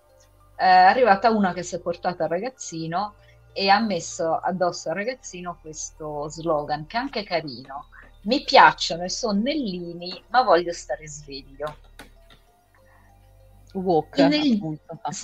è 0.55 0.65
arrivata 0.67 1.31
una 1.31 1.51
che 1.51 1.63
si 1.63 1.75
è 1.75 1.79
portata 1.79 2.25
il 2.25 2.29
ragazzino 2.29 3.15
e 3.57 3.69
ha 3.69 3.79
messo 3.79 4.35
addosso 4.35 4.89
al 4.89 4.95
ragazzino 4.95 5.57
questo 5.61 6.27
slogan 6.27 6.85
che 6.87 6.97
è 6.97 6.99
anche 6.99 7.23
carino. 7.23 7.87
Mi 8.23 8.43
piacciono 8.43 9.05
i 9.05 9.09
sonnellini, 9.09 10.21
ma 10.27 10.43
voglio 10.43 10.73
stare 10.73 11.07
sveglio. 11.07 11.77
Walk, 13.71 14.17
nel... 14.17 14.59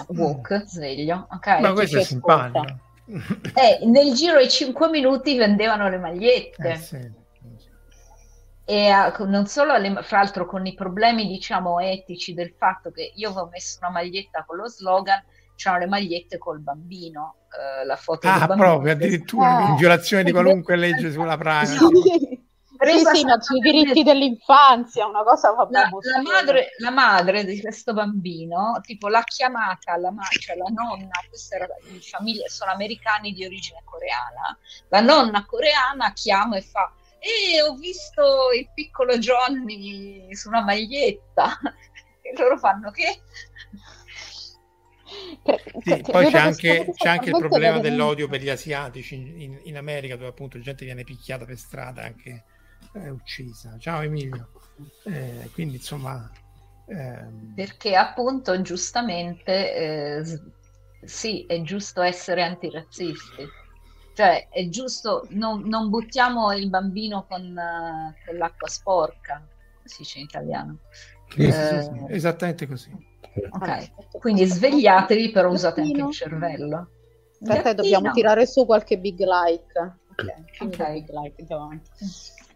walk 0.08 0.64
sveglio. 0.66 1.28
Okay, 1.30 1.60
ma 1.60 1.74
questo 1.74 1.99
è 1.99 2.03
simpatico. 2.03 2.80
Eh, 3.53 3.86
nel 3.86 4.14
giro 4.14 4.40
di 4.40 4.49
5 4.49 4.90
minuti 4.90 5.36
vendevano 5.36 5.90
le 5.90 5.98
magliette. 5.98 6.72
Eh, 6.72 6.78
sì. 6.78 7.12
E 8.64 8.94
uh, 8.94 9.26
non 9.26 9.48
solo, 9.48 9.76
le, 9.76 10.02
fra 10.03 10.20
l'altro, 10.20 10.45
con 10.45 10.66
i 10.66 10.74
problemi 10.74 11.28
diciamo 11.28 11.80
etici 11.80 12.34
del 12.34 12.53
fatto 12.58 12.91
che 12.91 13.12
io 13.14 13.32
avevo 13.32 13.49
messo 13.52 13.80
una 13.82 13.90
maglietta 13.90 14.45
con 14.45 14.56
lo 14.56 14.70
slogan 14.70 15.22
c'erano 15.61 15.83
le 15.83 15.88
magliette 15.88 16.39
col 16.39 16.59
bambino, 16.59 17.35
eh, 17.51 17.85
la 17.85 17.95
foto 17.95 18.27
ah, 18.27 18.39
del 18.39 18.47
bambino. 18.47 18.69
proprio, 18.69 18.91
addirittura 18.93 19.67
in 19.67 19.75
violazione 19.75 20.23
di 20.23 20.31
qualunque 20.31 20.75
legge 20.75 21.11
sulla 21.11 21.38
privacy. 21.38 21.77
No. 21.79 21.89
Sì, 22.81 22.97
sì, 23.13 23.25
ma 23.25 23.39
sui 23.39 23.59
diritti 23.59 24.01
dell'infanzia, 24.01 25.05
una 25.05 25.21
cosa 25.21 25.53
la, 25.53 25.67
la, 25.69 26.21
madre, 26.23 26.69
la 26.79 26.89
madre 26.89 27.43
di 27.43 27.61
questo 27.61 27.93
bambino, 27.93 28.79
tipo 28.81 29.07
l'ha 29.07 29.21
chiamata 29.21 29.95
la, 29.97 30.11
cioè 30.39 30.55
la 30.55 30.65
nonna, 30.73 31.11
questa 31.29 31.57
era 31.57 31.67
di 31.88 31.99
famiglia, 32.01 32.47
sono 32.47 32.71
americani 32.71 33.33
di 33.33 33.45
origine 33.45 33.83
coreana, 33.83 34.57
la 34.89 34.99
nonna 34.99 35.45
coreana 35.45 36.11
chiama 36.13 36.57
e 36.57 36.63
fa 36.63 36.91
e 37.19 37.61
ho 37.61 37.75
visto 37.75 38.49
il 38.57 38.67
piccolo 38.73 39.19
Johnny 39.19 40.33
su 40.33 40.47
una 40.47 40.63
maglietta 40.63 41.55
e 42.19 42.33
loro 42.35 42.57
fanno 42.57 42.89
che 42.89 43.21
sì, 45.83 46.01
poi 46.01 46.29
c'è 46.29 46.38
anche, 46.38 46.91
c'è 46.93 47.09
anche 47.09 47.29
il 47.29 47.38
problema 47.38 47.79
dell'odio 47.79 48.27
per 48.27 48.41
gli 48.41 48.49
asiatici 48.49 49.15
in, 49.15 49.59
in, 49.63 49.77
America 49.77 50.15
dove 50.15 50.29
appunto 50.29 50.59
gente 50.59 50.85
viene 50.85 51.03
picchiata 51.03 51.45
per 51.45 51.57
strada 51.57 52.03
anche 52.03 52.43
eh, 52.93 53.09
uccisa 53.09 53.77
ciao 53.79 54.01
Emilio 54.01 54.49
eh, 55.05 55.49
quindi 55.53 55.77
insomma 55.77 56.29
ehm... 56.88 57.53
perché 57.55 57.95
appunto 57.95 58.61
giustamente 58.61 59.75
eh, 59.75 60.23
sì 61.03 61.45
è 61.45 61.61
giusto 61.61 62.01
essere 62.01 62.43
antirazzisti 62.43 63.59
cioè, 64.13 64.49
è 64.49 64.67
giusto, 64.67 65.25
non, 65.29 65.63
non 65.67 65.89
buttiamo 65.89 66.51
il 66.53 66.69
bambino 66.69 67.25
con, 67.27 67.41
uh, 67.41 68.13
con 68.25 68.38
l'acqua 68.38 68.67
sporca, 68.67 69.47
si 69.83 70.01
dice 70.03 70.19
in 70.19 70.25
italiano. 70.25 70.77
Sì, 71.29 71.45
eh, 71.45 71.51
sì, 71.51 71.83
sì, 71.83 72.05
esattamente 72.09 72.67
così. 72.67 72.91
Ok, 73.49 74.20
quindi 74.20 74.45
svegliatevi, 74.45 75.32
però 75.32 75.49
usate 75.52 75.82
anche 75.82 76.02
il 76.02 76.12
cervello. 76.12 76.90
Aspetta, 77.41 77.74
dobbiamo 77.74 78.12
tirare 78.12 78.45
su 78.45 78.66
qualche 78.66 78.98
big 78.98 79.20
like. 79.20 79.95
Ok, 80.12 80.74
okay. 80.74 81.03
Big 81.03 81.10
like, 81.10 81.45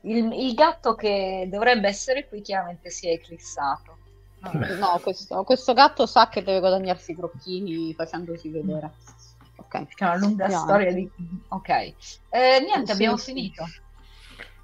il, 0.02 0.32
il, 0.34 0.54
gatto 0.54 0.94
che 0.94 1.48
dovrebbe 1.50 1.88
essere 1.88 2.28
qui 2.28 2.42
chiaramente 2.42 2.90
si 2.90 3.08
è 3.08 3.12
eclissato. 3.12 3.98
No, 4.78 5.00
questo, 5.02 5.44
questo 5.44 5.74
gatto 5.74 6.06
sa 6.06 6.30
che 6.30 6.44
deve 6.44 6.60
guadagnarsi 6.60 7.12
i 7.12 7.16
crocchini 7.16 7.94
facendosi 7.96 8.50
vedere. 8.50 8.92
Ok, 9.56 9.88
c'è 9.88 10.06
una 10.06 10.18
lunga 10.18 10.44
Andiamo. 10.44 10.66
storia 10.66 10.94
di... 10.94 11.10
Ok, 11.48 11.70
eh, 11.70 11.94
niente, 12.30 12.86
sì, 12.86 12.92
abbiamo 12.92 13.18
sì. 13.18 13.34
finito. 13.34 13.66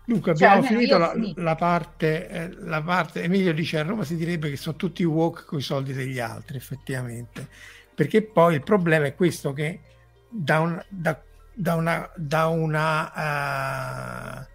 Dunque, 0.05 0.35
cioè, 0.35 0.47
abbiamo 0.47 0.67
finito 0.67 0.97
la, 0.97 1.11
finito 1.11 1.41
la, 1.41 1.55
parte, 1.55 2.27
eh, 2.27 2.49
la 2.61 2.81
parte, 2.81 3.23
Emilio 3.23 3.53
dice 3.53 3.79
a 3.79 3.83
Roma 3.83 4.03
si 4.03 4.15
direbbe 4.15 4.49
che 4.49 4.57
sono 4.57 4.75
tutti 4.75 5.03
walk 5.03 5.45
con 5.45 5.59
i 5.59 5.61
soldi 5.61 5.93
degli 5.93 6.19
altri, 6.19 6.57
effettivamente, 6.57 7.47
perché 7.93 8.23
poi 8.23 8.55
il 8.55 8.63
problema 8.63 9.05
è 9.05 9.15
questo 9.15 9.53
che 9.53 9.79
da, 10.27 10.59
un, 10.59 10.83
da, 10.89 11.21
da 11.53 11.75
una, 11.75 12.11
da 12.15 12.47
una, 12.47 14.41
uh, 14.41 14.45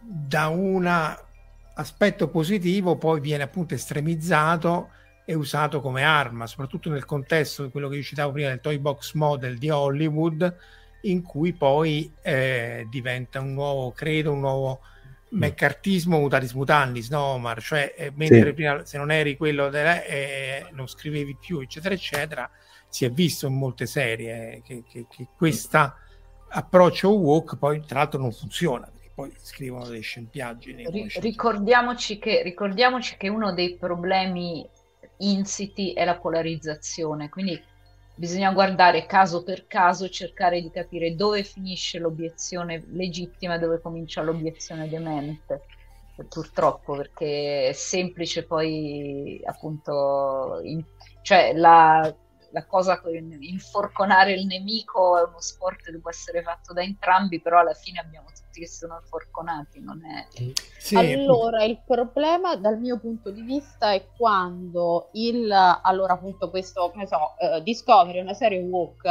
da 0.00 0.48
un 0.48 1.16
aspetto 1.74 2.28
positivo 2.28 2.96
poi 2.96 3.20
viene 3.20 3.42
appunto 3.42 3.74
estremizzato 3.74 4.90
è 5.24 5.34
usato 5.34 5.80
come 5.80 6.02
arma, 6.02 6.46
soprattutto 6.46 6.90
nel 6.90 7.04
contesto 7.04 7.64
di 7.64 7.70
quello 7.70 7.88
che 7.88 7.96
io 7.96 8.02
citavo 8.02 8.32
prima 8.32 8.48
del 8.48 8.60
toy 8.60 8.78
box 8.78 9.14
model 9.14 9.58
di 9.58 9.70
Hollywood, 9.70 10.56
in 11.02 11.22
cui 11.22 11.52
poi 11.52 12.12
eh, 12.22 12.86
diventa 12.88 13.40
un 13.40 13.52
nuovo, 13.52 13.92
credo, 13.92 14.32
un 14.32 14.40
nuovo 14.40 14.80
meccartismo 15.30 16.18
mutatis 16.18 16.52
mutandis, 16.52 17.08
no 17.10 17.20
Omar? 17.20 17.62
Cioè, 17.62 17.94
eh, 17.96 18.12
mentre 18.14 18.44
sì. 18.44 18.52
prima 18.52 18.84
se 18.84 18.98
non 18.98 19.10
eri 19.10 19.36
quello 19.36 19.68
della, 19.68 20.02
eh, 20.04 20.66
non 20.72 20.86
scrivevi 20.86 21.36
più, 21.38 21.60
eccetera, 21.60 21.94
eccetera, 21.94 22.50
si 22.88 23.04
è 23.04 23.10
visto 23.10 23.46
in 23.46 23.54
molte 23.54 23.86
serie 23.86 24.60
che, 24.64 24.82
che, 24.88 25.06
che 25.08 25.28
questo 25.36 25.94
approccio 26.52 27.16
walk 27.16 27.56
poi 27.56 27.80
tra 27.86 28.00
l'altro 28.00 28.20
non 28.20 28.32
funziona 28.32 28.90
perché 28.92 29.10
poi 29.14 29.32
scrivono 29.40 29.86
delle 29.86 30.00
scempiaggini. 30.00 31.08
ricordiamoci, 31.20 32.18
che, 32.18 32.42
ricordiamoci 32.42 33.16
che 33.16 33.28
uno 33.28 33.52
dei 33.52 33.76
problemi 33.76 34.68
insiti 35.18 35.92
è 35.92 36.04
la 36.04 36.18
polarizzazione, 36.18 37.28
quindi 37.28 37.62
bisogna 38.20 38.52
guardare 38.52 39.06
caso 39.06 39.42
per 39.42 39.66
caso, 39.66 40.10
cercare 40.10 40.60
di 40.60 40.70
capire 40.70 41.14
dove 41.14 41.42
finisce 41.42 41.98
l'obiezione 41.98 42.84
legittima 42.90 43.54
e 43.54 43.58
dove 43.58 43.80
comincia 43.80 44.20
l'obiezione 44.20 44.90
demente. 44.90 45.62
Purtroppo, 46.28 46.96
perché 46.96 47.68
è 47.68 47.72
semplice 47.72 48.44
poi 48.44 49.40
appunto, 49.42 50.60
in, 50.62 50.84
cioè 51.22 51.54
la, 51.54 52.14
la 52.52 52.66
cosa 52.66 53.00
con 53.00 53.14
inforconare 53.14 54.32
il 54.32 54.46
nemico 54.46 55.18
è 55.18 55.22
uno 55.22 55.40
sport 55.40 55.84
che 55.84 55.98
può 55.98 56.10
essere 56.10 56.42
fatto 56.42 56.72
da 56.72 56.82
entrambi, 56.82 57.40
però 57.40 57.60
alla 57.60 57.74
fine 57.74 58.00
abbiamo 58.00 58.26
tutti 58.28 58.60
che 58.60 58.68
sono 58.68 58.98
inforconati, 59.00 59.80
non 59.80 60.02
è... 60.04 60.26
Sì. 60.78 60.96
Allora, 60.96 61.64
il 61.64 61.80
problema 61.86 62.56
dal 62.56 62.78
mio 62.78 62.98
punto 62.98 63.30
di 63.30 63.42
vista 63.42 63.92
è 63.92 64.06
quando 64.16 65.10
il... 65.12 65.50
Allora, 65.50 66.14
appunto, 66.14 66.50
questo, 66.50 66.92
ne 66.94 67.06
so, 67.06 67.34
uh, 67.38 67.60
Discovery 67.60 68.18
è 68.18 68.22
una 68.22 68.34
serie 68.34 68.60
walk, 68.62 69.08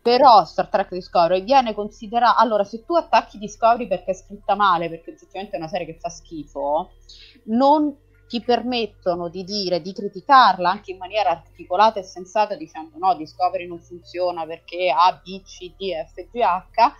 però 0.00 0.44
Star 0.44 0.68
Trek 0.68 0.92
Discovery 0.92 1.42
viene 1.42 1.74
considerata... 1.74 2.36
Allora, 2.36 2.64
se 2.64 2.84
tu 2.84 2.94
attacchi 2.94 3.38
Discovery 3.38 3.86
perché 3.86 4.12
è 4.12 4.14
scritta 4.14 4.54
male, 4.54 4.88
perché 4.88 5.10
oggettivamente 5.10 5.56
è 5.56 5.58
una 5.58 5.68
serie 5.68 5.86
che 5.86 5.98
fa 5.98 6.08
schifo, 6.08 6.92
non 7.46 7.94
ti 8.28 8.42
permettono 8.42 9.28
di 9.28 9.44
dire, 9.44 9.80
di 9.80 9.92
criticarla 9.92 10.70
anche 10.70 10.90
in 10.90 10.98
maniera 10.98 11.30
articolata 11.30 12.00
e 12.00 12.02
sensata 12.02 12.56
dicendo 12.56 12.98
no, 12.98 13.14
Discovery 13.14 13.66
non 13.66 13.80
funziona 13.80 14.44
perché 14.44 14.90
A, 14.90 15.20
B, 15.22 15.42
C, 15.42 15.74
D, 15.76 15.92
F, 15.92 16.28
G, 16.30 16.40
H, 16.40 16.92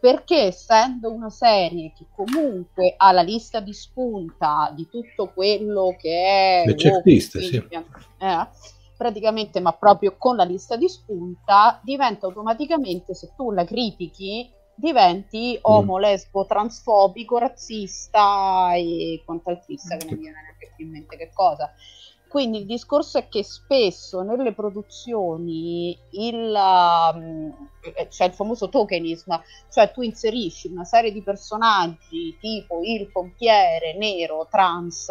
perché 0.00 0.46
essendo 0.46 1.12
una 1.12 1.30
serie 1.30 1.92
che 1.96 2.06
comunque 2.12 2.94
ha 2.96 3.12
la 3.12 3.22
lista 3.22 3.60
di 3.60 3.72
spunta 3.72 4.72
di 4.74 4.88
tutto 4.88 5.30
quello 5.32 5.94
che 5.96 6.62
è... 6.64 6.66
Le 6.66 6.74
checklist, 6.74 7.38
sì. 7.38 7.56
Eh, 7.56 8.48
praticamente, 8.96 9.60
ma 9.60 9.72
proprio 9.72 10.16
con 10.18 10.34
la 10.34 10.44
lista 10.44 10.74
di 10.74 10.88
spunta, 10.88 11.80
diventa 11.84 12.26
automaticamente, 12.26 13.14
se 13.14 13.32
tu 13.36 13.52
la 13.52 13.64
critichi, 13.64 14.50
diventi 14.74 15.56
omo, 15.62 15.96
mm. 15.98 16.00
lesbo, 16.00 16.46
transfobico, 16.46 17.38
razzista 17.38 18.72
e 18.74 19.22
quant'altrista 19.24 19.96
che 19.96 20.06
non 20.06 20.18
viene 20.18 20.38
neanche 20.82 20.82
più 20.82 20.84
in 20.84 20.90
mente 20.90 21.16
che 21.16 21.30
cosa. 21.32 21.72
Quindi 22.32 22.60
il 22.60 22.64
discorso 22.64 23.18
è 23.18 23.28
che 23.28 23.44
spesso 23.44 24.22
nelle 24.22 24.54
produzioni 24.54 25.94
il, 26.12 26.54
um, 26.54 27.68
c'è 28.08 28.24
il 28.24 28.32
famoso 28.32 28.70
tokenismo, 28.70 29.42
cioè 29.70 29.92
tu 29.92 30.00
inserisci 30.00 30.68
una 30.68 30.84
serie 30.84 31.12
di 31.12 31.20
personaggi 31.20 32.34
tipo 32.40 32.80
il 32.82 33.10
pompiere 33.10 33.94
nero 33.98 34.48
trans 34.50 35.08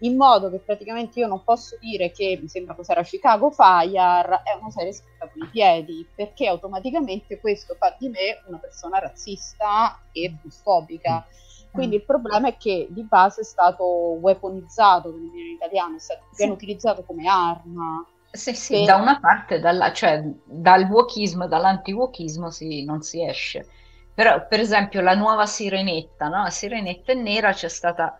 in 0.00 0.16
modo 0.16 0.48
che 0.48 0.60
praticamente 0.60 1.20
io 1.20 1.26
non 1.26 1.44
posso 1.44 1.76
dire 1.78 2.10
che 2.10 2.38
mi 2.40 2.48
sembra 2.48 2.74
cos'era 2.74 3.02
Chicago 3.02 3.50
Fire 3.50 4.40
è 4.42 4.56
una 4.58 4.70
serie 4.70 4.94
scritta 4.94 5.28
con 5.28 5.42
i 5.42 5.50
piedi 5.50 6.08
perché 6.14 6.46
automaticamente 6.46 7.38
questo 7.38 7.74
fa 7.78 7.94
di 7.98 8.08
me 8.08 8.42
una 8.46 8.58
persona 8.58 8.98
razzista 8.98 10.00
e 10.10 10.34
fobica. 10.48 11.26
Mm 11.28 11.44
quindi 11.76 11.96
mm. 11.96 11.98
il 12.00 12.04
problema 12.04 12.48
è 12.48 12.56
che 12.56 12.88
di 12.90 13.04
base 13.04 13.42
è 13.42 13.44
stato 13.44 13.84
weaponizzato, 13.84 15.10
come 15.10 15.30
dire 15.30 15.48
in 15.48 15.54
italiano, 15.54 15.96
è 15.96 15.98
stato, 16.00 16.22
sì. 16.30 16.36
viene 16.38 16.52
utilizzato 16.52 17.04
come 17.04 17.28
arma. 17.28 18.04
Sì, 18.32 18.54
sì, 18.54 18.74
per... 18.74 18.84
da 18.86 18.96
una 18.96 19.20
parte, 19.20 19.60
dalla, 19.60 19.92
cioè 19.92 20.22
dal 20.44 20.84
wokismo 20.90 21.44
e 21.44 21.48
dall'anti-wokismo 21.48 22.50
si, 22.50 22.84
non 22.84 23.02
si 23.02 23.24
esce. 23.24 23.66
Però, 24.12 24.46
per 24.48 24.60
esempio, 24.60 25.00
la 25.02 25.14
nuova 25.14 25.46
sirenetta, 25.46 26.28
no? 26.28 26.42
La 26.42 26.50
sirenetta 26.50 27.12
è 27.12 27.14
nera, 27.14 27.52
c'è 27.52 27.68
stata 27.68 28.18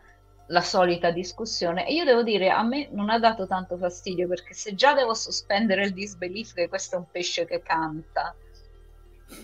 la 0.48 0.60
solita 0.60 1.10
discussione 1.10 1.88
e 1.88 1.94
io 1.94 2.04
devo 2.04 2.22
dire 2.22 2.50
a 2.50 2.62
me 2.62 2.88
non 2.92 3.10
ha 3.10 3.18
dato 3.18 3.48
tanto 3.48 3.76
fastidio 3.76 4.28
perché 4.28 4.54
se 4.54 4.76
già 4.76 4.94
devo 4.94 5.12
sospendere 5.12 5.86
il 5.86 5.92
disbelief 5.92 6.54
che 6.54 6.68
questo 6.68 6.94
è 6.94 6.98
un 6.98 7.06
pesce 7.10 7.46
che 7.46 7.62
canta 7.62 8.32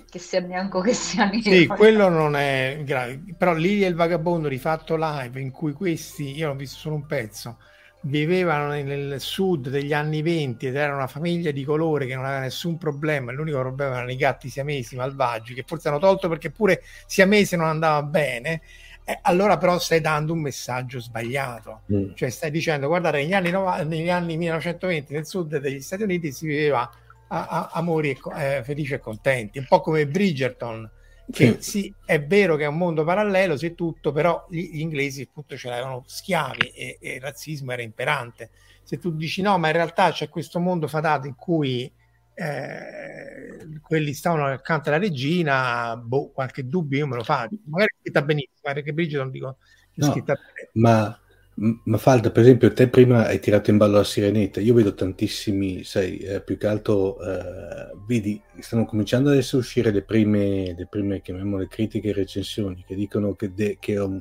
che 0.09 0.19
sia 0.19 0.41
bianco 0.41 0.81
che 0.81 0.93
sia 0.95 1.25
nero. 1.27 1.43
Sì, 1.43 1.67
quello 1.67 2.09
non 2.09 2.37
è 2.37 2.83
grave, 2.85 3.21
però 3.37 3.55
Lilia 3.55 3.87
e 3.87 3.91
il 3.91 3.95
vagabondo 3.95 4.49
rifatto 4.49 4.97
live 4.97 5.41
in 5.41 5.51
cui 5.51 5.73
questi, 5.73 6.37
io 6.37 6.51
ho 6.51 6.55
visto 6.55 6.79
solo 6.79 6.97
un 6.97 7.07
pezzo, 7.07 7.59
vivevano 8.03 8.69
nel 8.69 9.21
sud 9.21 9.69
degli 9.69 9.93
anni 9.93 10.23
20 10.23 10.67
ed 10.67 10.77
era 10.77 10.95
una 10.95 11.07
famiglia 11.07 11.51
di 11.51 11.65
colore 11.65 12.07
che 12.07 12.15
non 12.15 12.25
aveva 12.25 12.41
nessun 12.41 12.77
problema, 12.79 13.33
l'unico 13.33 13.61
problema 13.61 13.97
erano 13.97 14.11
i 14.11 14.17
gatti 14.17 14.49
siamesi 14.49 14.97
malvagi 14.97 15.55
che 15.55 15.65
forse 15.67 15.89
hanno 15.89 15.99
tolto 15.99 16.29
perché 16.29 16.51
pure 16.51 16.83
siamese 17.07 17.57
non 17.57 17.67
andava 17.67 18.03
bene. 18.03 18.61
Eh, 19.05 19.19
allora 19.23 19.57
però 19.57 19.81
stai 19.81 20.01
dando 20.01 20.33
un 20.33 20.41
messaggio 20.41 21.01
sbagliato, 21.01 21.83
mm. 21.93 22.13
cioè 22.15 22.31
stai 22.31 22.53
dicendo 22.53 22.87
guardate 22.87 23.19
negli 23.19 23.33
anni, 23.33 23.51
negli 23.85 24.11
anni 24.11 24.37
1920 24.37 25.13
nel 25.13 25.27
sud 25.27 25.59
degli 25.59 25.81
Stati 25.81 26.05
Uniti 26.05 26.31
si 26.31 26.47
viveva 26.47 26.89
a, 27.33 27.47
a, 27.49 27.71
amori 27.73 28.11
e, 28.11 28.57
eh, 28.57 28.63
felici 28.63 28.93
e 28.95 28.99
contenti, 28.99 29.59
un 29.59 29.65
po' 29.67 29.81
come 29.81 30.07
Bridgerton, 30.07 30.89
che 31.31 31.57
sì. 31.61 31.71
sì. 31.71 31.95
è 32.05 32.23
vero 32.23 32.57
che 32.57 32.65
è 32.65 32.69
un 32.69 32.77
mondo 32.77 33.05
parallelo, 33.05 33.57
se 33.57 33.75
tutto, 33.75 34.13
però 34.13 34.47
gli, 34.51 34.71
gli 34.73 34.81
inglesi 34.81 35.23
appunto 35.23 35.57
ce 35.57 35.69
l'avevano 35.69 36.05
schiavi 36.07 36.69
e, 36.69 36.99
e, 37.01 37.15
il 37.15 37.21
razzismo 37.21 37.73
era 37.73 37.83
imperante. 37.83 38.51
Se 38.83 38.99
tu 38.99 39.13
dici 39.13 39.41
no, 39.41 39.57
ma 39.59 39.69
in 39.69 39.75
realtà 39.75 40.11
c'è 40.11 40.29
questo 40.29 40.59
mondo 40.59 40.87
fatato 40.89 41.27
in 41.27 41.35
cui 41.35 41.91
eh, 42.35 43.79
quelli 43.81 44.13
stavano 44.13 44.47
accanto 44.47 44.91
alla 44.91 44.99
regina, 44.99 45.97
boh, 45.97 46.31
qualche 46.33 46.67
dubbio 46.67 46.99
io 46.99 47.07
me 47.07 47.17
lo 47.17 47.25
faccio, 47.25 47.57
magari 47.65 47.93
è 47.95 48.01
scritta 48.01 48.23
benissimo, 48.23 48.75
perché 48.75 48.93
Brigida 48.93 49.23
non 49.23 49.31
dico 49.31 49.57
scritta 49.97 50.35
bene. 50.35 50.71
Ma 50.75 51.19
ma 51.55 51.99
Falda, 51.99 52.31
per 52.31 52.43
esempio, 52.43 52.73
te 52.73 52.89
prima 52.89 53.27
hai 53.27 53.39
tirato 53.39 53.71
in 53.71 53.77
ballo 53.77 53.97
la 53.99 54.05
sirenetta. 54.05 54.61
Io 54.61 54.73
vedo 54.73 54.95
tantissimi, 54.95 55.85
sai, 55.85 56.17
eh, 56.19 56.41
più 56.41 56.57
che 56.57 56.67
altro, 56.67 57.21
eh, 57.21 57.93
vedi, 58.07 58.41
stanno 58.61 58.87
cominciando 58.87 59.31
ad 59.31 59.37
essere 59.37 59.59
uscire 59.59 59.91
le 59.91 60.03
prime, 60.03 60.75
le 60.75 60.87
prime 60.89 61.21
chiamiamole 61.21 61.69
critiche 61.69 62.09
e 62.09 62.13
recensioni 62.15 62.83
che 62.87 62.95
dicono 62.95 63.35
che, 63.35 63.53
de- 63.53 63.77
che 63.79 63.95
è, 63.95 64.03
un, 64.03 64.21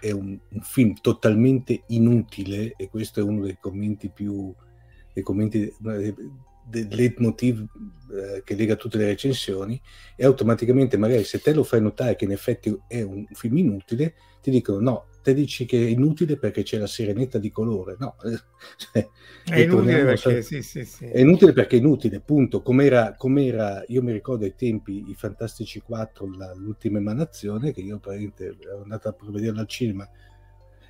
è 0.00 0.10
un, 0.10 0.38
un, 0.50 0.60
film 0.60 0.94
totalmente 1.00 1.84
inutile, 1.88 2.74
e 2.76 2.88
questo 2.90 3.20
è 3.20 3.22
uno 3.22 3.44
dei 3.44 3.56
commenti 3.58 4.10
più, 4.10 4.54
dei 5.14 5.22
commenti, 5.22 5.74
del 6.68 6.88
leitmotiv 6.90 7.64
eh, 8.12 8.42
che 8.44 8.54
lega 8.54 8.76
tutte 8.76 8.98
le 8.98 9.06
recensioni, 9.06 9.80
e 10.14 10.26
automaticamente, 10.26 10.98
magari 10.98 11.24
se 11.24 11.40
te 11.40 11.54
lo 11.54 11.64
fai 11.64 11.80
notare 11.80 12.16
che 12.16 12.26
in 12.26 12.32
effetti 12.32 12.76
è 12.86 13.00
un 13.00 13.24
film 13.32 13.56
inutile, 13.56 14.14
ti 14.42 14.50
dicono 14.50 14.80
no 14.80 15.06
te 15.26 15.34
dici 15.34 15.64
che 15.64 15.76
è 15.76 15.88
inutile 15.88 16.36
perché 16.36 16.62
c'è 16.62 16.78
la 16.78 16.86
sirenetta 16.86 17.38
di 17.38 17.50
colore, 17.50 17.96
no. 17.98 18.14
Cioè, 18.76 19.08
è 19.44 19.60
inutile 19.60 20.04
perché, 20.04 20.42
sì, 20.42 20.62
sì, 20.62 20.84
sì. 20.84 21.06
è 21.06 21.18
inutile 21.18 21.52
perché 21.52 21.74
è 21.74 21.78
inutile, 21.80 22.20
punto. 22.20 22.62
Com'era, 22.62 23.16
com'era, 23.16 23.82
io 23.88 24.02
mi 24.02 24.12
ricordo 24.12 24.44
ai 24.44 24.54
tempi 24.54 25.10
i 25.10 25.14
Fantastici 25.14 25.80
4, 25.80 26.36
la, 26.36 26.54
l'ultima 26.54 26.98
emanazione, 26.98 27.72
che 27.72 27.80
io 27.80 27.98
praticamente 27.98 28.56
ero 28.60 28.82
andato 28.82 29.08
a 29.08 29.16
vederla 29.30 29.62
al 29.62 29.68
cinema 29.68 30.08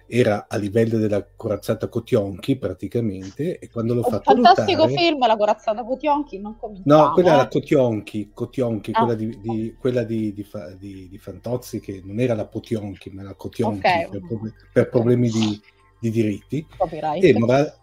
era 0.09 0.47
a 0.49 0.57
livello 0.57 0.99
della 0.99 1.27
corazzata 1.35 1.89
Cotionchi 1.89 2.57
praticamente 2.57 3.59
e 3.59 3.69
quando 3.69 3.95
l'ho 3.95 4.03
un 4.05 4.11
fatto 4.11 4.33
fantastico 4.33 4.87
notare... 4.87 4.97
film 4.97 5.27
la 5.27 5.37
corazzata 5.37 5.85
Cotionchi 5.85 6.39
non 6.39 6.57
cominciamo 6.57 7.07
no 7.07 7.13
quella 7.13 7.33
era 7.33 7.49
Cotionchi, 7.49 8.31
Cotionchi 8.33 8.93
ah. 8.93 8.99
quella, 8.99 9.15
di, 9.15 9.39
di, 9.41 9.77
quella 9.79 10.03
di, 10.05 10.33
di, 10.33 11.09
di, 11.09 11.19
Fantozzi 11.19 11.81
che 11.81 12.01
non 12.05 12.21
era 12.21 12.35
la 12.35 12.47
Potionchi 12.47 13.11
ma 13.11 13.23
la 13.23 13.35
Cotionchi 13.35 13.79
okay. 13.79 14.09
per, 14.09 14.23
per, 14.73 14.89
problemi 14.89 15.29
di, 15.29 15.61
diritti 15.99 16.65
Copyright. 16.77 17.25
e 17.25 17.37
morale, 17.37 17.79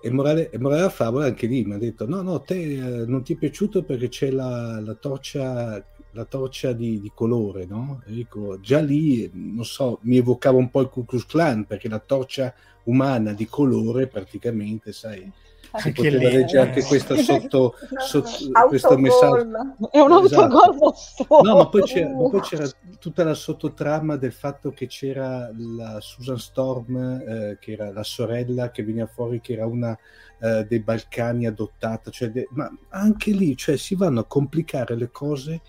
e 0.00 0.10
morale, 0.10 0.50
e 0.50 0.58
morale 0.58 0.88
favola 0.88 1.26
anche 1.26 1.46
lì 1.46 1.64
mi 1.64 1.74
ha 1.74 1.78
detto 1.78 2.06
no 2.06 2.22
no 2.22 2.40
te 2.40 2.54
eh, 2.54 3.06
non 3.06 3.22
ti 3.22 3.34
è 3.34 3.36
piaciuto 3.36 3.82
perché 3.82 4.08
c'è 4.08 4.30
la, 4.30 4.80
la 4.80 4.94
torcia 4.94 5.84
la 6.16 6.24
torcia 6.24 6.72
di, 6.72 7.00
di 7.00 7.12
colore, 7.14 7.66
no? 7.66 8.02
Dico, 8.06 8.58
già 8.60 8.80
lì, 8.80 9.30
non 9.32 9.64
so, 9.64 9.98
mi 10.02 10.16
evocava 10.16 10.56
un 10.56 10.70
po' 10.70 10.80
il 10.80 10.88
Ku 10.88 11.04
Klux 11.04 11.26
Klan, 11.26 11.66
perché 11.66 11.88
la 11.88 11.98
torcia 11.98 12.52
umana 12.84 13.32
di 13.32 13.46
colore 13.46 14.06
praticamente, 14.06 14.92
sai, 14.92 15.30
si 15.78 15.92
poteva 15.92 16.28
leggere 16.28 16.68
anche 16.68 16.82
questa 16.82 17.16
sotto, 17.20 17.74
sotto 17.98 18.50
questo 18.68 18.96
messaggio. 18.96 19.88
È 19.90 20.00
un 20.00 20.12
autogol 20.12 20.94
esatto. 20.94 21.42
no 21.42 21.56
ma 21.56 21.68
poi 21.68 21.82
c'era, 21.82 22.10
ma 22.10 22.28
poi 22.28 22.40
c'era, 22.40 22.68
tutta 22.98 23.24
la 23.24 23.34
sottotrama 23.34 24.16
del 24.16 24.32
fatto 24.32 24.72
che 24.72 24.86
c'era 24.86 25.50
la 25.54 26.00
Susan 26.00 26.38
Storm 26.38 26.96
eh, 26.96 27.58
che 27.60 27.72
era 27.72 27.92
la 27.92 28.02
sorella 28.02 28.70
che 28.70 28.84
veniva 28.84 29.06
fuori 29.06 29.40
che 29.40 29.54
era 29.54 29.66
una 29.66 29.96
eh, 30.40 30.64
dei 30.68 30.80
Balcani 30.80 31.46
adottata 31.46 32.10
cioè 32.10 32.30
de- 32.30 32.48
ma 32.50 32.70
anche 32.90 33.30
lì 33.30 33.56
cioè, 33.56 33.76
si 33.76 33.94
vanno 33.94 34.20
a 34.20 34.24
complicare 34.24 34.96
le 34.96 35.10
cose 35.10 35.60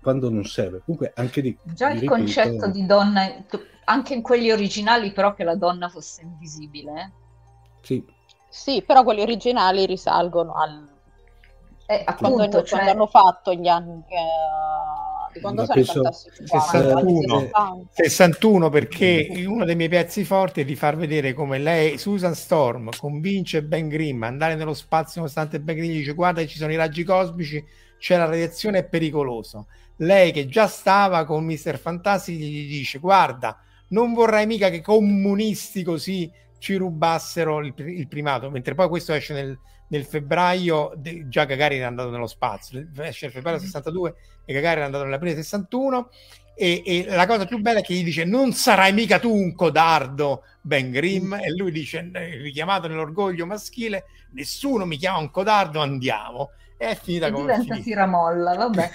quando 0.00 0.30
non 0.30 0.44
serve. 0.44 0.82
Comunque 0.84 1.12
anche 1.16 1.40
lì... 1.40 1.58
Già 1.62 1.90
il 1.90 2.00
ripeto, 2.00 2.12
concetto 2.12 2.70
di 2.70 2.86
donna, 2.86 3.44
anche 3.84 4.14
in 4.14 4.22
quelli 4.22 4.50
originali 4.50 5.12
però 5.12 5.34
che 5.34 5.44
la 5.44 5.56
donna 5.56 5.88
fosse 5.88 6.22
invisibile. 6.22 6.92
Eh? 6.92 7.10
Sì. 7.82 8.04
Sì, 8.48 8.82
però 8.82 9.02
quelli 9.02 9.22
originali 9.22 9.86
risalgono 9.86 10.54
al... 10.54 10.88
Eh, 11.86 12.02
appunto, 12.04 12.34
quando, 12.34 12.62
cioè... 12.62 12.78
quando 12.78 12.90
hanno 12.90 13.06
fatto 13.06 13.54
gli 13.54 13.68
anni... 13.68 14.04
Eh, 14.08 15.32
di 15.32 15.40
quando 15.40 15.64
sono 15.64 15.74
penso... 15.74 16.02
61, 16.44 17.50
61 17.90 18.68
perché 18.68 19.44
uno 19.46 19.64
dei 19.64 19.74
miei 19.74 19.88
pezzi 19.88 20.24
forti 20.24 20.60
è 20.60 20.64
di 20.64 20.76
far 20.76 20.96
vedere 20.96 21.32
come 21.32 21.58
lei, 21.58 21.98
Susan 21.98 22.34
Storm, 22.34 22.90
convince 22.96 23.62
Ben 23.62 23.88
Grimm 23.88 24.22
a 24.22 24.26
andare 24.26 24.54
nello 24.54 24.74
spazio 24.74 25.20
nonostante 25.20 25.60
Ben 25.60 25.76
Grimm 25.76 25.92
dice 25.92 26.12
guarda 26.12 26.44
ci 26.46 26.58
sono 26.58 26.72
i 26.72 26.76
raggi 26.76 27.02
cosmici 27.02 27.64
c'è 28.02 28.16
la 28.16 28.24
radiazione, 28.24 28.78
è 28.80 28.84
pericoloso. 28.84 29.68
Lei 29.98 30.32
che 30.32 30.48
già 30.48 30.66
stava 30.66 31.24
con 31.24 31.44
Mister 31.44 31.78
Fantastic 31.78 32.34
gli 32.34 32.66
dice 32.66 32.98
guarda, 32.98 33.62
non 33.90 34.12
vorrai 34.12 34.44
mica 34.44 34.70
che 34.70 34.80
comunisti 34.80 35.84
così 35.84 36.28
ci 36.58 36.74
rubassero 36.74 37.60
il, 37.60 37.72
il 37.76 38.08
primato, 38.08 38.50
mentre 38.50 38.74
poi 38.74 38.88
questo 38.88 39.12
esce 39.12 39.34
nel, 39.34 39.56
nel 39.86 40.04
febbraio, 40.04 40.94
de, 40.96 41.28
già 41.28 41.44
Gagarin 41.44 41.82
è 41.82 41.84
andato 41.84 42.10
nello 42.10 42.26
spazio, 42.26 42.84
esce 42.96 43.26
nel 43.26 43.34
febbraio 43.34 43.60
62 43.60 44.10
mm-hmm. 44.10 44.42
e 44.46 44.52
Gagarin 44.52 44.82
è 44.82 44.86
andato 44.86 45.04
nell'aprile 45.04 45.36
61 45.36 46.10
e, 46.56 46.82
e, 46.84 47.04
la 47.06 47.26
cosa 47.26 47.46
più 47.46 47.58
bella 47.58 47.78
è 47.78 47.82
che 47.82 47.94
gli 47.94 48.02
dice 48.02 48.24
non 48.24 48.52
sarai 48.52 48.92
mica 48.92 49.20
tu 49.20 49.32
un 49.32 49.54
codardo 49.54 50.42
Ben 50.60 50.90
Grimm. 50.90 51.34
E 51.34 51.54
lui 51.54 51.70
dice 51.70 52.10
richiamato 52.42 52.88
nell'orgoglio 52.88 53.46
maschile 53.46 54.06
nessuno 54.32 54.86
mi 54.86 54.96
chiama 54.96 55.18
un 55.18 55.30
codardo 55.30 55.80
andiamo 55.80 56.50
è 56.82 56.94
finita 56.96 57.26
e 57.26 57.30
come 57.30 57.52
diventa 57.56 57.82
tiramolla, 57.82 58.54
vabbè. 58.54 58.90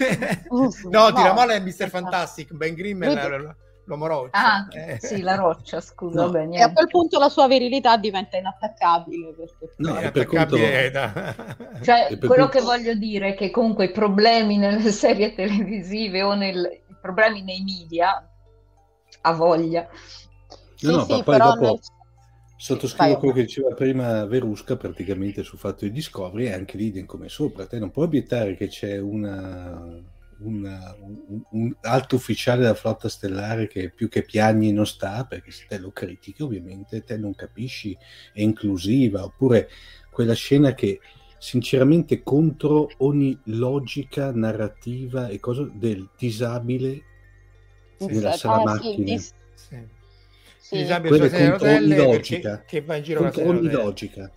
no, 0.50 0.70
no, 0.90 1.12
tiramolla 1.12 1.54
è 1.54 1.60
Mr. 1.60 1.88
Fantastic, 1.88 2.52
Ben 2.52 2.74
Grimm 2.74 3.02
è 3.02 3.38
l'uomo 3.84 4.06
roccia. 4.06 4.38
Ah, 4.38 4.68
eh. 4.70 4.98
sì, 5.00 5.22
la 5.22 5.34
roccia, 5.34 5.80
scusa. 5.80 6.26
No. 6.26 6.30
Vabbè, 6.30 6.56
e 6.56 6.60
a 6.60 6.72
quel 6.72 6.86
punto 6.88 7.18
la 7.18 7.30
sua 7.30 7.48
virilità 7.48 7.96
diventa 7.96 8.36
inattaccabile. 8.36 9.32
Perché... 9.32 9.72
No, 9.76 9.96
è 9.96 10.00
inattaccabile 10.00 10.92
conto... 10.92 11.84
Cioè, 11.84 12.18
quello 12.18 12.48
conto... 12.48 12.48
che 12.48 12.60
voglio 12.60 12.94
dire 12.94 13.28
è 13.28 13.34
che 13.34 13.50
comunque 13.50 13.86
i 13.86 13.90
problemi 13.90 14.58
nelle 14.58 14.92
serie 14.92 15.34
televisive 15.34 16.22
o 16.22 16.34
nel... 16.34 16.82
i 16.86 16.96
problemi 17.00 17.42
nei 17.42 17.62
media, 17.64 18.30
a 19.22 19.32
voglia. 19.32 19.88
No, 20.80 20.96
no, 20.96 21.04
sì, 21.04 21.22
poi 21.22 21.38
dopo... 21.38 21.60
Nel 21.60 21.80
Sottoscrivo 22.60 23.18
quello 23.18 23.34
che 23.34 23.42
diceva 23.42 23.72
prima 23.72 24.24
Verusca 24.24 24.76
praticamente 24.76 25.44
sul 25.44 25.60
fatto 25.60 25.84
di 25.84 25.92
Discovery 25.92 26.46
e 26.46 26.52
anche 26.52 26.76
l'idem 26.76 27.06
come 27.06 27.28
sopra. 27.28 27.66
Te 27.66 27.78
non 27.78 27.92
puoi 27.92 28.06
obiettare 28.06 28.56
che 28.56 28.66
c'è 28.66 28.98
una, 28.98 30.02
una, 30.38 30.96
un, 31.00 31.42
un, 31.50 31.76
alto 31.82 32.16
ufficiale 32.16 32.62
della 32.62 32.74
flotta 32.74 33.08
stellare 33.08 33.68
che 33.68 33.90
più 33.90 34.08
che 34.08 34.22
piagni 34.24 34.72
non 34.72 34.86
sta, 34.86 35.24
perché 35.24 35.52
se 35.52 35.66
te 35.68 35.78
lo 35.78 35.92
critichi 35.92 36.42
ovviamente 36.42 37.04
te 37.04 37.16
non 37.16 37.32
capisci, 37.32 37.96
è 38.32 38.40
inclusiva, 38.40 39.22
oppure 39.22 39.68
quella 40.10 40.34
scena 40.34 40.74
che 40.74 40.98
sinceramente 41.38 42.24
contro 42.24 42.90
ogni 42.98 43.38
logica 43.44 44.32
narrativa 44.32 45.28
e 45.28 45.38
cosa 45.38 45.62
del 45.72 46.08
disabile 46.18 47.02
sì. 47.98 48.06
della 48.06 48.32
sala 48.32 48.62
ah, 48.62 48.64
macchina. 48.64 49.16
Sì, 49.16 49.26
sì 49.26 49.37
sì. 50.68 50.76
disabile 50.76 51.28
sulle 51.28 51.50
rotelle 51.50 51.96
logica. 51.96 52.62
che 52.66 52.82
va 52.82 52.96
in 52.96 53.02
giro 53.02 53.22
contro 53.22 53.48
ogni 53.48 53.70
logica. 53.70 54.30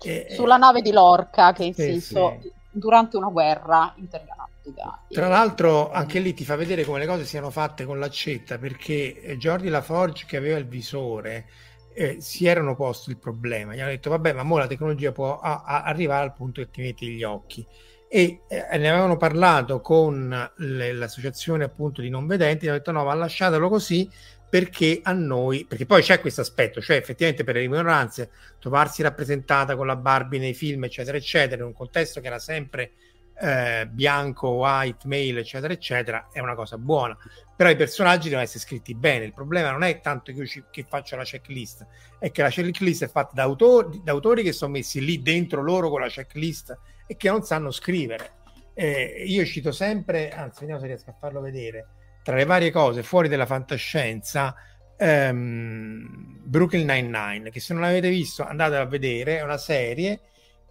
E, 0.00 0.26
Sulla 0.30 0.56
nave 0.56 0.82
di 0.82 0.92
Lorca 0.92 1.52
che 1.52 1.64
insisto 1.64 2.38
sì, 2.40 2.52
durante 2.70 3.16
una 3.16 3.28
guerra 3.28 3.92
intergalattica. 3.96 5.00
Tra 5.08 5.28
l'altro 5.28 5.90
anche 5.90 6.20
lì 6.20 6.32
ti 6.32 6.44
fa 6.44 6.54
vedere 6.54 6.84
come 6.84 7.00
le 7.00 7.06
cose 7.06 7.24
siano 7.24 7.50
fatte 7.50 7.84
con 7.84 7.98
l'accetta 7.98 8.58
perché 8.58 9.20
eh, 9.20 9.36
Jordi 9.36 9.68
Laforge 9.68 10.26
che 10.26 10.36
aveva 10.36 10.58
il 10.58 10.66
visore 10.66 11.46
eh, 11.92 12.16
si 12.20 12.46
erano 12.46 12.74
posti 12.76 13.10
il 13.10 13.18
problema, 13.18 13.74
gli 13.74 13.80
hanno 13.80 13.90
detto 13.90 14.10
vabbè 14.10 14.32
ma 14.32 14.42
mo 14.42 14.58
la 14.58 14.66
tecnologia 14.66 15.12
può 15.12 15.38
a, 15.38 15.62
a 15.64 15.82
arrivare 15.82 16.24
al 16.24 16.34
punto 16.34 16.60
che 16.60 16.70
ti 16.70 16.82
metti 16.82 17.08
gli 17.08 17.22
occhi 17.22 17.66
e 18.08 18.42
eh, 18.48 18.78
ne 18.78 18.88
avevano 18.88 19.16
parlato 19.16 19.80
con 19.80 20.50
le, 20.56 20.92
l'associazione 20.92 21.64
appunto 21.64 22.00
di 22.00 22.10
non 22.10 22.26
vedenti, 22.26 22.66
hanno 22.66 22.78
detto 22.78 22.92
no 22.92 23.04
ma 23.04 23.14
lasciatelo 23.14 23.68
così 23.68 24.08
perché 24.54 25.00
a 25.02 25.10
noi, 25.10 25.64
perché 25.64 25.84
poi 25.84 26.00
c'è 26.00 26.20
questo 26.20 26.42
aspetto, 26.42 26.80
cioè 26.80 26.94
effettivamente 26.94 27.42
per 27.42 27.56
le 27.56 27.66
minoranze 27.66 28.30
trovarsi 28.60 29.02
rappresentata 29.02 29.74
con 29.74 29.84
la 29.84 29.96
Barbie 29.96 30.38
nei 30.38 30.54
film, 30.54 30.84
eccetera, 30.84 31.16
eccetera, 31.16 31.62
in 31.62 31.66
un 31.66 31.72
contesto 31.72 32.20
che 32.20 32.28
era 32.28 32.38
sempre 32.38 32.92
eh, 33.40 33.88
bianco, 33.90 34.50
white, 34.50 35.08
male, 35.08 35.40
eccetera, 35.40 35.72
eccetera, 35.72 36.28
è 36.30 36.38
una 36.38 36.54
cosa 36.54 36.78
buona. 36.78 37.18
Però 37.56 37.68
i 37.68 37.74
personaggi 37.74 38.28
devono 38.28 38.44
essere 38.44 38.60
scritti 38.60 38.94
bene. 38.94 39.24
Il 39.24 39.34
problema 39.34 39.72
non 39.72 39.82
è 39.82 40.00
tanto 40.00 40.30
che 40.30 40.38
io 40.38 40.46
ci, 40.46 40.62
che 40.70 40.86
faccio 40.88 41.16
la 41.16 41.24
checklist, 41.24 41.84
è 42.20 42.30
che 42.30 42.42
la 42.42 42.48
checklist 42.48 43.02
è 43.02 43.08
fatta 43.08 43.32
da 43.34 43.42
autori, 43.42 44.02
da 44.04 44.12
autori 44.12 44.44
che 44.44 44.52
sono 44.52 44.70
messi 44.70 45.04
lì 45.04 45.20
dentro 45.20 45.62
loro 45.62 45.90
con 45.90 46.00
la 46.00 46.06
checklist 46.06 46.78
e 47.08 47.16
che 47.16 47.28
non 47.28 47.42
sanno 47.42 47.72
scrivere. 47.72 48.34
Eh, 48.72 49.24
io 49.26 49.44
cito 49.46 49.72
sempre, 49.72 50.30
anzi, 50.30 50.60
vediamo 50.60 50.80
se 50.80 50.86
riesco 50.86 51.10
a 51.10 51.16
farlo 51.18 51.40
vedere 51.40 51.86
tra 52.24 52.36
le 52.36 52.46
varie 52.46 52.70
cose 52.70 53.02
fuori 53.02 53.28
della 53.28 53.44
fantascienza, 53.44 54.54
um, 54.98 56.40
Brooklyn 56.42 56.86
Nine-Nine, 56.86 57.50
che 57.50 57.60
se 57.60 57.74
non 57.74 57.82
l'avete 57.82 58.08
visto 58.08 58.42
andate 58.42 58.76
a 58.76 58.86
vedere, 58.86 59.38
è 59.38 59.42
una 59.42 59.58
serie 59.58 60.20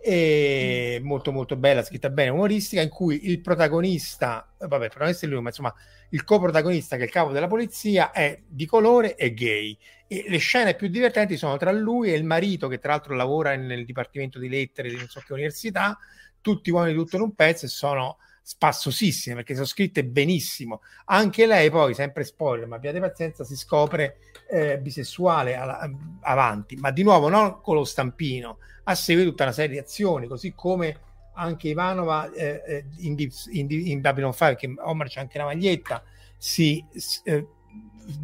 e 0.02 0.98
mm. 1.00 1.06
molto 1.06 1.32
molto 1.32 1.56
bella, 1.56 1.84
scritta 1.84 2.10
bene, 2.10 2.32
umoristica, 2.32 2.82
in 2.82 2.90
cui 2.90 3.30
il 3.30 3.40
protagonista, 3.40 4.52
vabbè, 4.58 4.86
il 4.86 4.90
protagonista 4.90 5.28
è 5.28 5.30
lui, 5.30 5.42
ma 5.42 5.50
insomma 5.50 5.74
il 6.10 6.24
coprotagonista 6.24 6.96
che 6.96 7.04
è 7.04 7.06
il 7.06 7.12
capo 7.12 7.32
della 7.32 7.48
polizia 7.48 8.10
è 8.12 8.42
di 8.48 8.66
colore 8.66 9.16
e 9.16 9.32
gay. 9.36 9.78
E 10.08 10.26
le 10.28 10.38
scene 10.40 10.74
più 10.74 10.88
divertenti 10.88 11.38
sono 11.38 11.56
tra 11.58 11.72
lui 11.72 12.12
e 12.12 12.16
il 12.16 12.26
marito, 12.26 12.68
che 12.68 12.80
tra 12.80 12.94
l'altro 12.94 13.14
lavora 13.14 13.56
nel 13.56 13.86
dipartimento 13.86 14.40
di 14.40 14.50
lettere 14.50 14.90
di 14.90 14.96
non 14.96 15.08
so 15.08 15.22
che 15.24 15.34
università, 15.34 16.00
tutti 16.42 16.72
uomini 16.72 16.96
tutto 16.96 17.16
in 17.16 17.22
un 17.22 17.36
pezzo 17.36 17.68
e 17.68 17.70
sono 17.70 18.18
spassosissime 18.46 19.38
perché 19.38 19.54
sono 19.54 19.66
scritte 19.66 20.04
benissimo. 20.04 20.82
Anche 21.06 21.46
lei 21.46 21.70
poi, 21.70 21.94
sempre 21.94 22.26
spoiler, 22.26 22.68
ma 22.68 22.76
abbiate 22.76 23.00
pazienza, 23.00 23.46
si 23.46 23.56
scopre 23.56 24.18
eh, 24.50 24.78
bisessuale 24.78 25.56
alla, 25.56 25.90
avanti, 26.22 26.76
ma 26.76 26.92
di 26.92 27.04
nuovo 27.04 27.30
non 27.30 27.62
con 27.62 27.76
lo 27.76 27.86
stampino, 27.86 28.58
a 28.84 28.96
seguito 28.96 29.30
tutta 29.30 29.44
una 29.44 29.54
serie 29.54 29.72
di 29.72 29.80
azioni, 29.80 30.28
così 30.28 30.54
come 30.54 31.00
anche 31.36 31.70
Ivanova 31.70 32.32
eh, 32.32 32.62
eh 32.68 32.86
in, 32.98 33.16
in, 33.52 33.68
in, 33.70 34.02
Babylon 34.02 34.34
5, 34.34 34.56
che 34.56 34.74
Omar 34.78 35.08
c'è 35.08 35.22
anche 35.22 35.38
la 35.38 35.46
maglietta, 35.46 36.04
si 36.38 36.86
eh, 37.24 37.48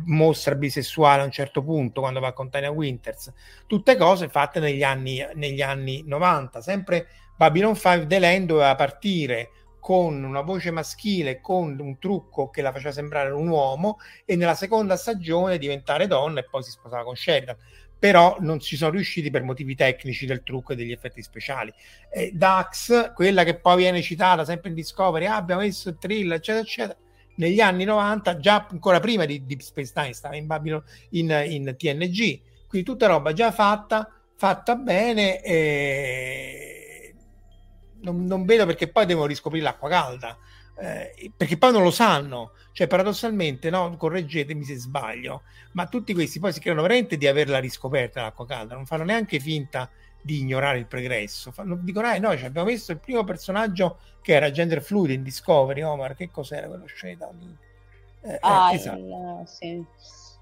mostra 0.06 0.56
bisessuale 0.56 1.22
a 1.22 1.26
un 1.26 1.32
certo 1.32 1.64
punto 1.64 2.02
quando 2.02 2.20
va 2.20 2.34
con 2.34 2.50
Tania 2.50 2.70
Winters, 2.70 3.32
tutte 3.66 3.96
cose 3.96 4.28
fatte 4.28 4.60
negli 4.60 4.84
anni, 4.84 5.26
negli 5.36 5.62
anni 5.62 6.04
90, 6.06 6.62
sempre 6.62 7.08
Babylon 7.38 7.74
5 7.74 8.06
Delenn 8.06 8.46
doveva 8.46 8.76
partire 8.76 9.52
con 9.80 10.24
una 10.24 10.42
voce 10.42 10.72
maschile, 10.72 11.40
con 11.42 11.78
un 11.80 11.98
trucco 11.98 12.50
che 12.50 12.62
la 12.62 12.72
faceva 12.72 12.92
sembrare 12.92 13.32
un 13.32 13.48
uomo 13.48 13.98
e 14.26 14.36
nella 14.36 14.56
seconda 14.56 14.98
stagione 14.98 15.58
diventare 15.58 16.08
donna 16.08 16.42
e 16.42 16.48
poi 16.50 16.64
si 16.64 16.72
sposava 16.72 17.04
con 17.04 17.16
Sheridan. 17.16 17.56
Però 17.98 18.38
non 18.40 18.60
ci 18.60 18.78
sono 18.78 18.92
riusciti 18.92 19.30
per 19.30 19.44
motivi 19.44 19.76
tecnici 19.76 20.26
del 20.26 20.44
trucco 20.44 20.72
e 20.72 20.76
degli 20.76 20.92
effetti 20.92 21.22
speciali. 21.22 21.74
Eh, 22.10 22.32
Dax, 22.34 23.14
quella 23.14 23.44
che 23.44 23.56
poi 23.56 23.78
viene 23.78 24.02
citata 24.02 24.46
sempre 24.46 24.70
in 24.70 24.76
Discovery, 24.76 25.26
ah, 25.26 25.36
abbiamo 25.36 25.62
messo 25.62 25.90
il 25.90 25.98
thriller, 26.00 26.38
eccetera, 26.38 26.64
eccetera, 26.64 26.98
negli 27.36 27.60
anni 27.60 27.84
90, 27.84 28.38
già 28.38 28.68
ancora 28.70 29.00
prima 29.00 29.26
di 29.26 29.46
Deep 29.46 29.60
Space 29.62 29.92
Nine, 29.96 30.14
stava 30.14 30.36
in, 30.36 30.46
Babylon, 30.46 30.84
in, 31.10 31.44
in 31.48 31.76
TNG, 31.78 32.40
quindi 32.68 32.88
tutta 32.88 33.08
roba 33.08 33.34
già 33.34 33.52
fatta, 33.52 34.10
fatta 34.36 34.76
bene, 34.76 35.42
e... 35.42 36.69
non, 38.02 38.26
non 38.26 38.46
vedo 38.46 38.66
perché 38.66 38.88
poi 38.88 39.06
devono 39.06 39.28
riscoprire 39.28 39.64
l'acqua 39.64 39.90
calda 39.90 40.38
eh, 40.80 41.32
perché 41.36 41.58
poi 41.58 41.74
non 41.74 41.84
lo 41.84 41.92
sanno, 41.92 42.54
cioè 42.72 42.88
paradossalmente, 42.88 43.70
no? 43.70 43.96
correggetemi 43.98 44.64
se 44.64 44.78
sbaglio, 44.78 45.44
ma 45.74 45.88
tutti 45.88 46.14
questi 46.14 46.40
poi 46.40 46.54
si 46.54 46.60
credono 46.60 46.84
veramente 46.84 47.18
di 47.18 47.28
averla 47.28 47.60
riscoperta 47.60 48.22
l'acqua 48.22 48.46
calda, 48.46 48.76
non 48.76 48.86
fanno 48.86 49.04
neanche 49.04 49.40
finta 49.40 49.90
di 50.22 50.40
ignorare 50.40 50.80
il 50.80 50.86
progresso, 50.86 51.52
fanno, 51.52 51.76
dicono, 51.76 52.12
eh, 52.14 52.20
noi 52.20 52.38
ci 52.38 52.46
abbiamo 52.46 52.68
messo 52.68 52.92
il 52.92 53.00
primo 53.00 53.24
personaggio 53.24 54.00
che 54.22 54.34
era 54.34 54.52
gender 54.52 54.82
fluid 54.82 55.12
in 55.12 55.24
Discovery, 55.24 55.82
Omar, 55.82 56.16
che 56.16 56.32
cos'era 56.32 56.68
quello 56.68 56.86
scelta? 56.86 57.30
Eh, 58.22 58.32
eh, 58.32 58.38
ah, 58.40 58.74
esatto. 58.74 58.98
il, 59.00 59.44
sì. 59.48 59.68
il 59.68 59.86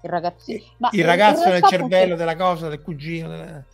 ragazzino. 0.02 0.64
Ma 0.78 0.88
il 0.92 1.04
ragazzo 1.04 1.48
nel 1.48 1.62
cervello 1.64 2.16
della 2.16 2.36
cosa, 2.36 2.68
del 2.68 2.82
cugino. 2.82 3.28
Delle... 3.28 3.64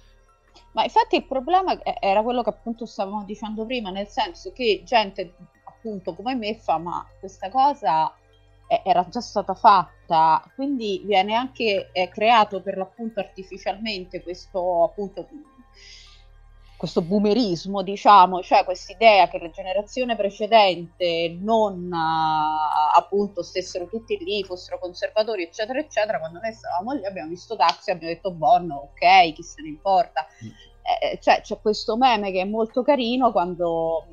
Ma 0.75 0.83
infatti 0.83 1.17
il 1.17 1.25
problema 1.27 1.79
era 2.01 2.23
quello 2.23 2.43
che 2.43 2.51
appunto 2.51 2.85
stavamo 2.85 3.25
dicendo 3.25 3.65
prima, 3.65 3.91
nel 3.91 4.09
senso 4.09 4.53
che 4.53 4.83
gente 4.85 5.35
appunto 5.65 6.15
come 6.15 6.35
me 6.35 6.57
fa 6.57 6.79
ma 6.79 7.07
questa 7.21 7.49
cosa 7.49 8.13
era 8.83 9.07
già 9.09 9.21
stata 9.21 9.55
fatta, 9.55 10.43
quindi 10.57 11.03
viene 11.05 11.35
anche 11.35 11.91
è 11.93 12.09
creato 12.09 12.61
per 12.61 12.77
l'appunto 12.77 13.21
artificialmente 13.21 14.23
questo 14.23 14.85
appunto 14.85 15.29
questo 16.85 17.01
boomerismo, 17.01 17.83
diciamo, 17.83 18.43
cioè 18.43 18.63
questa 18.63 18.93
idea 18.93 19.27
che 19.29 19.39
la 19.39 19.49
generazione 19.49 20.17
precedente 20.17 21.35
non 21.41 21.91
uh, 21.91 22.97
appunto 22.99 23.43
stessero 23.43 23.87
tutti 23.87 24.19
lì, 24.19 24.45
fossero 24.45 24.79
conservatori, 24.79 25.45
eccetera, 25.45 25.79
eccetera. 25.79 26.19
Quando 26.19 26.41
noi 26.41 26.53
stavamo 26.53 26.93
lì 26.93 27.07
abbiamo 27.07 27.31
visto 27.31 27.57
Taxi, 27.57 27.91
abbiamo 27.91 28.13
detto 28.13 28.33
Bonno, 28.33 28.91
ok, 28.93 29.33
chi 29.33 29.43
se 29.43 29.63
ne 29.63 29.69
importa. 29.69 30.27
Mm. 30.45 30.49
Eh, 31.13 31.19
cioè 31.21 31.41
c'è 31.41 31.59
questo 31.59 31.97
meme 31.97 32.31
che 32.31 32.43
è 32.43 32.45
molto 32.45 32.83
carino 32.83 33.33
quando 33.33 34.07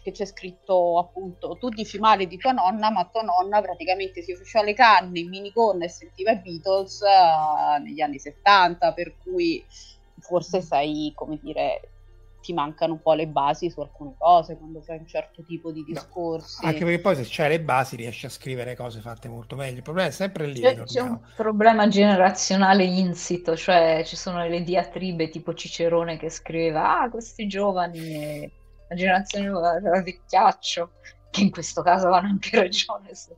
che 0.00 0.12
c'è 0.12 0.24
scritto 0.24 0.98
appunto 0.98 1.56
tu 1.58 1.68
dici 1.70 1.98
male 1.98 2.28
di 2.28 2.36
tua 2.36 2.52
nonna, 2.52 2.90
ma 2.90 3.04
tua 3.06 3.22
nonna 3.22 3.60
praticamente 3.60 4.22
si 4.22 4.32
faceva 4.36 4.64
le 4.64 4.74
canne 4.74 5.18
in 5.18 5.28
minigonna 5.28 5.84
e 5.84 5.88
sentiva 5.88 6.30
i 6.30 6.38
Beatles 6.38 7.00
uh, 7.00 7.82
negli 7.82 8.00
anni 8.00 8.20
70, 8.20 8.92
per 8.92 9.16
cui 9.16 9.64
forse 10.20 10.60
sai, 10.60 11.12
come 11.16 11.38
dire, 11.42 11.80
ti 12.42 12.52
mancano 12.52 12.92
un 12.94 13.00
po' 13.00 13.14
le 13.14 13.26
basi 13.28 13.70
su 13.70 13.80
alcune 13.80 14.14
cose 14.18 14.58
quando 14.58 14.82
fai 14.82 14.98
un 14.98 15.06
certo 15.06 15.42
tipo 15.42 15.72
di 15.72 15.82
discorsi. 15.84 16.62
No, 16.62 16.68
anche 16.68 16.84
perché 16.84 17.00
poi 17.00 17.16
se 17.16 17.24
c'hai 17.26 17.48
le 17.48 17.60
basi 17.60 17.96
riesci 17.96 18.26
a 18.26 18.30
scrivere 18.30 18.76
cose 18.76 19.00
fatte 19.00 19.28
molto 19.28 19.56
meglio. 19.56 19.76
Il 19.76 19.82
problema 19.82 20.08
è 20.08 20.12
sempre 20.12 20.46
lì. 20.46 20.60
C'è, 20.60 20.82
c'è 20.82 21.00
un 21.00 21.18
problema 21.34 21.88
generazionale 21.88 22.84
insito, 22.84 23.56
cioè 23.56 24.02
ci 24.04 24.16
sono 24.16 24.46
le 24.46 24.62
diatribe 24.62 25.30
tipo 25.30 25.54
Cicerone 25.54 26.18
che 26.18 26.28
scriveva, 26.28 27.00
ah, 27.00 27.08
questi 27.08 27.46
giovani... 27.46 28.00
E 28.14 28.52
la 28.92 28.94
generazione 28.94 29.46
nuova 29.46 29.76
era 29.76 30.02
vecchiaccio, 30.02 30.90
che 31.30 31.40
in 31.40 31.50
questo 31.50 31.82
caso 31.82 32.06
avevano 32.06 32.28
anche 32.28 32.60
ragione. 32.60 33.14
Se 33.14 33.34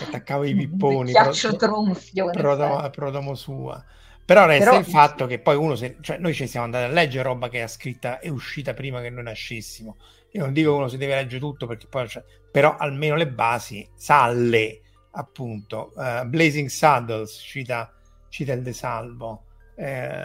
Attaccavo 0.00 0.44
i 0.44 0.54
pipponi. 0.54 1.12
Vecchiaccio 1.12 1.56
tronfio. 1.56 2.30
Prodomo, 2.30 2.88
prodomo 2.90 3.34
sua. 3.34 3.84
Però 4.24 4.46
resta 4.46 4.70
Però... 4.70 4.78
il 4.78 4.86
fatto 4.86 5.26
che 5.26 5.38
poi 5.38 5.56
uno, 5.56 5.74
se, 5.74 5.96
cioè 6.00 6.18
noi 6.18 6.32
ci 6.32 6.46
siamo 6.46 6.64
andati 6.64 6.84
a 6.84 6.88
leggere 6.88 7.24
roba 7.24 7.48
che 7.48 7.62
è 7.62 7.66
scritta 7.66 8.20
e 8.20 8.30
uscita 8.30 8.72
prima 8.72 9.00
che 9.00 9.10
noi 9.10 9.24
nascessimo. 9.24 9.96
Io 10.32 10.42
non 10.42 10.52
dico 10.52 10.70
che 10.70 10.76
uno 10.76 10.88
si 10.88 10.96
deve 10.96 11.14
leggere 11.14 11.40
tutto 11.40 11.66
perché 11.66 11.86
poi, 11.86 12.08
cioè, 12.08 12.24
però 12.50 12.76
almeno 12.76 13.16
le 13.16 13.28
basi, 13.28 13.88
salle, 13.94 14.80
appunto. 15.12 15.92
Uh, 15.94 16.26
Blazing 16.26 16.68
Saddles 16.68 17.32
cita, 17.32 17.92
cita 18.28 18.52
il 18.52 18.62
De 18.62 18.72
Salvo. 18.72 19.44
Eh, 19.76 20.24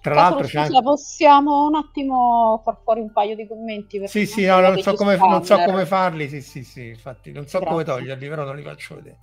tra 0.00 0.14
l'altro, 0.14 0.44
scusa, 0.44 0.62
anche... 0.62 0.82
possiamo 0.82 1.66
un 1.66 1.74
attimo 1.74 2.60
far 2.64 2.78
fuori 2.82 3.00
un 3.00 3.12
paio 3.12 3.34
di 3.34 3.46
commenti? 3.46 4.06
Sì, 4.06 4.26
sì, 4.26 4.44
no, 4.44 4.60
non 4.60 4.80
so, 4.80 4.94
come, 4.94 5.16
non 5.16 5.44
so, 5.44 5.56
come, 5.58 5.84
farli. 5.84 6.28
Sì, 6.28 6.40
sì, 6.40 6.62
sì, 6.62 6.88
infatti, 6.88 7.32
non 7.32 7.46
so 7.46 7.58
Grazie. 7.58 7.74
come 7.74 7.84
toglierli, 7.84 8.28
però 8.28 8.44
non 8.44 8.56
li 8.56 8.62
faccio 8.62 8.94
vedere. 8.96 9.18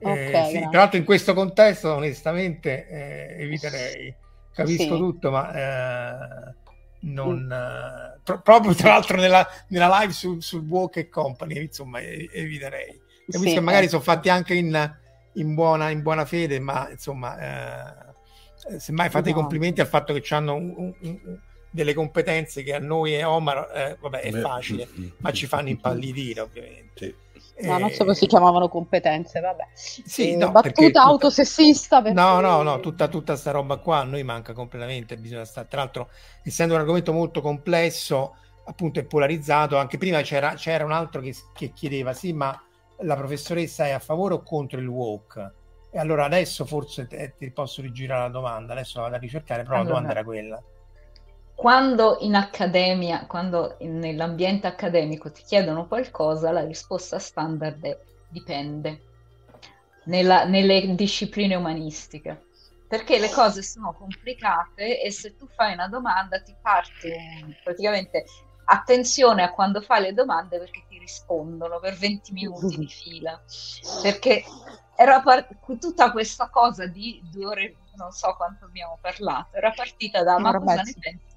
Okay, 0.00 0.32
eh, 0.32 0.48
sì, 0.50 0.68
tra 0.70 0.80
l'altro, 0.80 0.98
in 0.98 1.04
questo 1.04 1.34
contesto, 1.34 1.94
onestamente, 1.94 2.88
eh, 2.88 3.42
eviterei. 3.42 4.14
Capisco 4.52 4.82
sì. 4.82 4.88
tutto, 4.88 5.30
ma 5.30 5.52
eh, 5.52 6.54
non 7.00 7.46
mm. 7.46 7.52
Eh, 7.52 8.18
pro- 8.22 8.40
proprio 8.40 8.74
tra 8.74 8.90
l'altro 8.90 9.16
nella, 9.16 9.46
nella 9.68 9.98
live 10.00 10.12
sul, 10.12 10.42
sul 10.42 10.66
Walk 10.66 10.96
e 10.96 11.08
Company, 11.08 11.60
insomma, 11.60 12.00
eviterei. 12.00 13.00
Capisco 13.26 13.48
sì, 13.48 13.54
che 13.54 13.60
magari 13.60 13.86
eh. 13.86 13.88
sono 13.88 14.02
fatti 14.02 14.28
anche 14.28 14.54
in, 14.54 14.96
in, 15.34 15.54
buona, 15.54 15.90
in 15.90 16.02
buona 16.02 16.24
fede, 16.24 16.58
ma 16.60 16.88
insomma 16.90 17.38
eh, 17.38 18.78
semmai 18.78 19.08
fate 19.08 19.28
i 19.28 19.32
esatto. 19.32 19.40
complimenti 19.40 19.80
al 19.80 19.86
fatto 19.86 20.12
che 20.12 20.34
hanno 20.34 20.54
un, 20.54 20.74
un, 20.76 20.94
un, 21.00 21.38
delle 21.70 21.94
competenze 21.94 22.62
che 22.62 22.74
a 22.74 22.78
noi 22.78 23.14
e 23.14 23.24
Omar, 23.24 23.70
eh, 23.74 23.96
vabbè, 24.00 24.20
è 24.20 24.32
facile, 24.32 24.88
mm, 24.90 25.02
mm, 25.02 25.08
ma 25.18 25.32
ci 25.32 25.46
fanno 25.46 25.68
impallidire, 25.68 26.40
ovviamente. 26.40 27.06
Sì. 27.06 27.14
No, 27.60 27.78
non 27.78 27.90
so 27.90 28.04
come 28.04 28.14
si 28.14 28.26
chiamavano 28.26 28.68
competenze, 28.68 29.40
vabbè. 29.40 29.66
Sì, 29.72 30.32
eh, 30.32 30.36
no, 30.36 30.50
battuta 30.50 31.02
autosessista. 31.02 32.00
Perché... 32.00 32.18
No, 32.18 32.40
no, 32.40 32.62
no, 32.62 32.80
tutta, 32.80 33.08
tutta 33.08 33.36
sta 33.36 33.50
roba 33.50 33.78
qua 33.78 33.98
a 33.98 34.04
noi 34.04 34.22
manca 34.22 34.52
completamente, 34.52 35.16
bisogna 35.16 35.44
stare, 35.44 35.66
tra 35.68 35.80
l'altro, 35.80 36.10
essendo 36.44 36.74
un 36.74 36.80
argomento 36.80 37.12
molto 37.12 37.40
complesso, 37.40 38.36
appunto 38.64 39.00
è 39.00 39.04
polarizzato, 39.04 39.76
anche 39.76 39.98
prima 39.98 40.20
c'era, 40.22 40.54
c'era 40.54 40.84
un 40.84 40.92
altro 40.92 41.20
che, 41.20 41.34
che 41.52 41.72
chiedeva, 41.72 42.12
sì, 42.12 42.32
ma 42.32 42.60
la 43.00 43.16
professoressa 43.16 43.86
è 43.86 43.90
a 43.90 43.98
favore 43.98 44.34
o 44.34 44.42
contro 44.42 44.78
il 44.78 44.86
walk? 44.86 45.52
E 45.90 45.98
allora 45.98 46.26
adesso 46.26 46.64
forse 46.64 47.06
te, 47.06 47.34
ti 47.38 47.50
posso 47.50 47.82
rigirare 47.82 48.22
la 48.22 48.28
domanda, 48.28 48.72
adesso 48.72 48.98
la 48.98 49.04
vado 49.04 49.16
a 49.16 49.18
ricercare, 49.18 49.62
però 49.62 49.76
allora, 49.76 49.88
la 49.88 49.94
domanda 49.96 50.18
era 50.18 50.24
quella. 50.24 50.62
Quando 51.58 52.18
in 52.20 52.36
accademia, 52.36 53.26
quando 53.26 53.76
nell'ambiente 53.80 54.68
accademico 54.68 55.32
ti 55.32 55.42
chiedono 55.42 55.88
qualcosa, 55.88 56.52
la 56.52 56.64
risposta 56.64 57.18
standard 57.18 57.84
è 57.84 57.98
dipende. 58.28 59.02
Nella, 60.04 60.44
nelle 60.44 60.94
discipline 60.94 61.56
umanistiche 61.56 62.46
perché 62.86 63.18
le 63.18 63.28
cose 63.28 63.62
sono 63.62 63.92
complicate 63.92 65.02
e 65.02 65.10
se 65.10 65.34
tu 65.36 65.46
fai 65.48 65.74
una 65.74 65.88
domanda 65.88 66.40
ti 66.40 66.56
parte 66.58 67.58
praticamente 67.62 68.24
attenzione 68.64 69.42
a 69.42 69.52
quando 69.52 69.82
fai 69.82 70.00
le 70.00 70.14
domande 70.14 70.58
perché 70.58 70.84
ti 70.88 70.98
rispondono 70.98 71.80
per 71.80 71.94
20 71.96 72.32
minuti 72.32 72.78
di 72.78 72.86
fila 72.88 73.38
perché 74.00 74.44
era 74.96 75.20
part- 75.20 75.58
tutta 75.78 76.10
questa 76.10 76.48
cosa 76.48 76.86
di 76.86 77.20
due 77.30 77.46
ore, 77.46 77.76
non 77.96 78.10
so 78.12 78.34
quanto 78.34 78.64
abbiamo 78.64 78.98
parlato, 79.00 79.56
era 79.56 79.72
partita 79.72 80.22
da 80.22 80.38
ma 80.38 80.56
cosa 80.56 80.82
ne 80.82 80.94
pensi? 80.98 81.27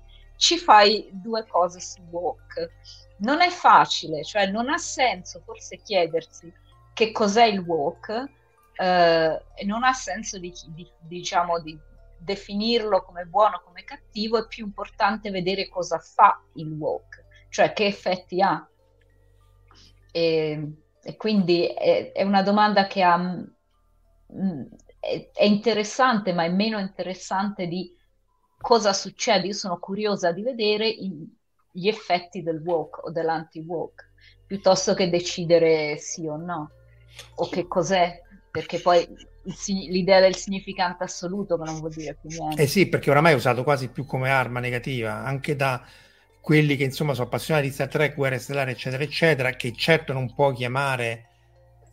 Ci 0.41 0.57
fai 0.57 1.07
due 1.11 1.45
cose 1.45 1.79
su 1.79 2.01
walk. 2.09 2.71
Non 3.17 3.41
è 3.41 3.49
facile, 3.49 4.23
cioè 4.23 4.47
non 4.47 4.69
ha 4.69 4.77
senso 4.79 5.39
forse 5.45 5.77
chiedersi 5.83 6.51
che 6.95 7.11
cos'è 7.11 7.45
il 7.45 7.59
walk 7.59 8.29
eh, 8.75 9.43
non 9.65 9.83
ha 9.83 9.93
senso 9.93 10.39
di, 10.39 10.51
di, 10.69 10.89
diciamo 10.99 11.59
di 11.59 11.79
definirlo 12.17 13.03
come 13.03 13.25
buono, 13.25 13.61
come 13.63 13.83
cattivo, 13.83 14.39
è 14.39 14.47
più 14.47 14.65
importante 14.65 15.29
vedere 15.29 15.69
cosa 15.69 15.99
fa 15.99 16.43
il 16.53 16.71
walk, 16.71 17.23
cioè 17.49 17.71
che 17.73 17.85
effetti 17.85 18.41
ha. 18.41 18.67
E, 20.11 20.73
e 21.03 21.17
quindi 21.17 21.67
è, 21.67 22.13
è, 22.13 22.23
una 22.23 22.41
domanda 22.41 22.87
che 22.87 23.03
ha, 23.03 23.15
mm, 23.19 24.63
è, 24.99 25.29
è, 25.33 25.43
interessante, 25.43 26.33
ma 26.33 26.45
è 26.45 26.49
meno 26.49 26.79
interessante 26.79 27.67
di 27.67 27.95
cosa 28.61 28.93
succede. 28.93 29.47
Io 29.47 29.53
sono 29.53 29.79
curiosa 29.79 30.31
di 30.31 30.43
vedere 30.43 30.87
i, 30.87 31.11
gli 31.71 31.87
effetti 31.87 32.43
del 32.43 32.61
woke 32.63 33.01
o 33.03 33.11
dell'anti-woke, 33.11 34.11
piuttosto 34.45 34.93
che 34.93 35.09
decidere 35.09 35.97
sì 35.97 36.27
o 36.27 36.37
no, 36.37 36.71
o 37.35 37.49
che 37.49 37.67
cos'è, 37.67 38.21
perché 38.49 38.79
poi 38.79 39.07
l'idea 39.65 40.19
del 40.19 40.35
significante 40.35 41.03
assoluto 41.03 41.57
che 41.57 41.63
non 41.63 41.79
vuol 41.79 41.91
dire 41.91 42.17
più 42.19 42.29
niente. 42.29 42.61
Eh 42.61 42.67
sì, 42.67 42.87
perché 42.87 43.09
oramai 43.09 43.33
è 43.33 43.35
usato 43.35 43.63
quasi 43.63 43.89
più 43.89 44.05
come 44.05 44.29
arma 44.29 44.59
negativa, 44.59 45.23
anche 45.23 45.55
da 45.55 45.83
quelli 46.39 46.75
che 46.75 46.83
insomma 46.83 47.13
sono 47.13 47.27
appassionati 47.27 47.67
di 47.67 47.73
Star 47.73 47.87
Trek, 47.87 48.15
Guerre 48.15 48.39
Stellari, 48.39 48.71
eccetera, 48.71 49.03
eccetera, 49.03 49.51
che 49.51 49.73
certo 49.73 50.13
non 50.13 50.33
può 50.33 50.51
chiamare 50.51 51.29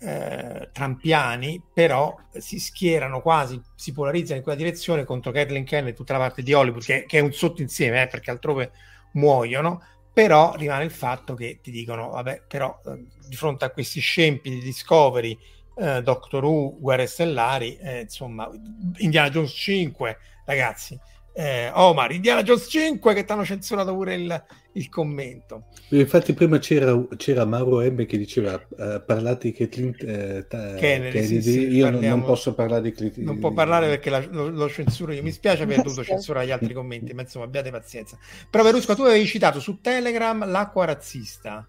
eh, 0.01 0.69
trampiani, 0.73 1.62
però 1.73 2.16
si 2.37 2.59
schierano 2.59 3.20
quasi, 3.20 3.61
si 3.75 3.93
polarizzano 3.93 4.37
in 4.37 4.43
quella 4.43 4.59
direzione 4.59 5.05
contro 5.05 5.33
Kathleen 5.33 5.65
Kennedy 5.65 5.91
e 5.91 5.95
tutta 5.95 6.12
la 6.12 6.20
parte 6.20 6.43
di 6.43 6.53
Hollywood, 6.53 6.85
che, 6.85 7.05
che 7.07 7.19
è 7.19 7.23
un 7.23 7.33
sottoinsieme, 7.33 8.03
eh, 8.03 8.07
perché 8.07 8.31
altrove 8.31 8.70
muoiono, 9.12 9.83
però 10.12 10.55
rimane 10.57 10.85
il 10.85 10.91
fatto 10.91 11.35
che 11.35 11.61
ti 11.62 11.70
dicono, 11.70 12.11
vabbè, 12.11 12.43
però 12.47 12.81
eh, 12.87 13.05
di 13.27 13.37
fronte 13.37 13.65
a 13.65 13.70
questi 13.70 14.01
scempi 14.01 14.51
di 14.51 14.61
Discovery, 14.61 15.39
eh, 15.77 16.03
Doctor 16.03 16.45
Who, 16.45 16.79
Guerre 16.79 17.07
Stellari, 17.07 17.77
eh, 17.77 18.01
insomma, 18.01 18.51
Indiana 18.99 19.31
Jones 19.31 19.51
5, 19.51 20.19
ragazzi, 20.45 20.99
eh, 21.39 21.70
Omar, 21.73 22.10
Indiana 22.10 22.43
Jones 22.43 22.66
5 22.69 23.15
che 23.15 23.24
ti 23.24 23.31
hanno 23.31 23.44
censurato 23.44 23.94
pure 23.94 24.15
il, 24.16 24.44
il 24.73 24.89
commento. 24.89 25.66
Infatti 25.90 26.32
prima 26.32 26.59
c'era, 26.59 27.01
c'era, 27.16 27.44
Mauro 27.44 27.81
M 27.81 28.06
che 28.06 28.19
diceva 28.19 28.55
uh, 28.55 29.05
parlate 29.06 29.48
di 29.48 29.52
Kathleen 29.52 29.94
eh, 30.01 30.47
Kennedy, 30.48 30.77
Kennedy. 30.81 31.23
Sì, 31.23 31.40
sì, 31.40 31.69
io 31.69 31.90
non, 31.90 32.01
non, 32.01 32.24
posso 32.24 32.55
parlare 32.55 32.82
di 32.82 32.90
Kathleen 32.90 33.24
Non 33.24 33.39
può 33.39 33.52
parlare 33.52 33.86
perché 33.86 34.10
la, 34.10 34.27
lo, 34.28 34.48
lo, 34.48 34.69
censuro 34.69 35.12
io. 35.12 35.23
Mi 35.23 35.31
spiace 35.31 35.62
aver 35.62 35.82
dovuto 35.82 36.02
censurare 36.02 36.44
gli 36.44 36.51
altri 36.51 36.74
commenti, 36.74 37.15
ma 37.15 37.23
insomma 37.23 37.44
abbiate 37.44 37.70
pazienza. 37.70 38.19
Però 38.51 38.65
Verusco, 38.65 38.97
tu 38.97 39.02
avevi 39.02 39.24
citato 39.24 39.60
su 39.60 39.81
Telegram 39.81 40.44
l'acqua 40.44 40.86
razzista. 40.86 41.65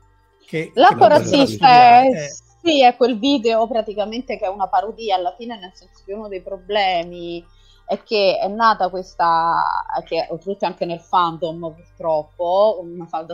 Che, 0.48 0.72
l'acqua 0.74 1.10
che 1.10 1.14
razzista 1.14 2.02
è... 2.02 2.08
Eh. 2.08 2.28
Sì, 2.62 2.84
è 2.84 2.96
quel 2.98 3.20
video 3.20 3.68
praticamente 3.68 4.38
che 4.38 4.46
è 4.46 4.50
una 4.50 4.68
parodia 4.68 5.16
alla 5.16 5.34
fine, 5.38 5.58
nel 5.60 5.72
senso 5.76 6.02
che 6.04 6.12
uno 6.12 6.28
dei 6.28 6.42
problemi 6.42 7.42
è 7.90 8.04
che 8.04 8.38
è 8.40 8.48
nata 8.48 8.88
questa, 8.90 9.64
che 10.06 10.28
oltretutto 10.30 10.68
anche 10.68 10.86
nel 10.86 11.00
fandom 11.00 11.74
purtroppo, 11.74 12.78
una 12.84 13.08
falda 13.08 13.34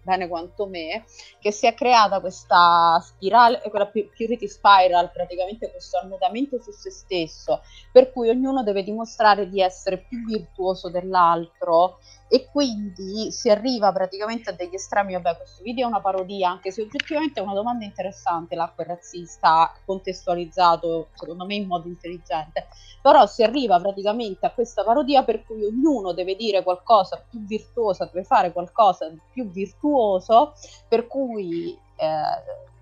bene 0.00 0.28
quanto 0.28 0.66
me, 0.66 1.04
che 1.40 1.50
si 1.50 1.66
è 1.66 1.74
creata 1.74 2.20
questa 2.20 3.00
spirale, 3.02 3.60
quella 3.68 3.86
purity 3.86 4.46
spiral, 4.46 5.10
praticamente 5.10 5.72
questo 5.72 5.98
annodamento 5.98 6.60
su 6.60 6.70
se 6.70 6.90
stesso, 6.90 7.62
per 7.90 8.12
cui 8.12 8.28
ognuno 8.28 8.62
deve 8.62 8.84
dimostrare 8.84 9.48
di 9.48 9.60
essere 9.60 9.98
più 9.98 10.24
virtuoso 10.24 10.88
dell'altro 10.88 11.98
e 12.34 12.48
quindi 12.50 13.30
si 13.30 13.48
arriva 13.48 13.92
praticamente 13.92 14.50
a 14.50 14.54
degli 14.54 14.74
estremi. 14.74 15.12
Vabbè, 15.12 15.36
questo 15.36 15.62
video 15.62 15.84
è 15.84 15.88
una 15.88 16.00
parodia, 16.00 16.50
anche 16.50 16.72
se 16.72 16.82
oggettivamente 16.82 17.38
è 17.38 17.42
una 17.44 17.54
domanda 17.54 17.84
interessante. 17.84 18.56
L'acqua 18.56 18.82
è 18.82 18.88
razzista, 18.88 19.72
contestualizzato 19.84 21.10
secondo 21.14 21.46
me 21.46 21.54
in 21.54 21.68
modo 21.68 21.86
intelligente, 21.86 22.66
però 23.00 23.24
si 23.26 23.44
arriva 23.44 23.78
praticamente 23.78 24.46
a 24.46 24.52
questa 24.52 24.82
parodia 24.82 25.22
per 25.22 25.44
cui 25.44 25.64
ognuno 25.64 26.12
deve 26.12 26.34
dire 26.34 26.64
qualcosa 26.64 27.24
più 27.30 27.44
virtuoso, 27.46 28.04
deve 28.06 28.24
fare 28.24 28.50
qualcosa 28.50 29.08
di 29.08 29.20
più 29.30 29.48
virtuoso, 29.48 30.54
per 30.88 31.06
cui. 31.06 31.80
Eh, 31.96 32.72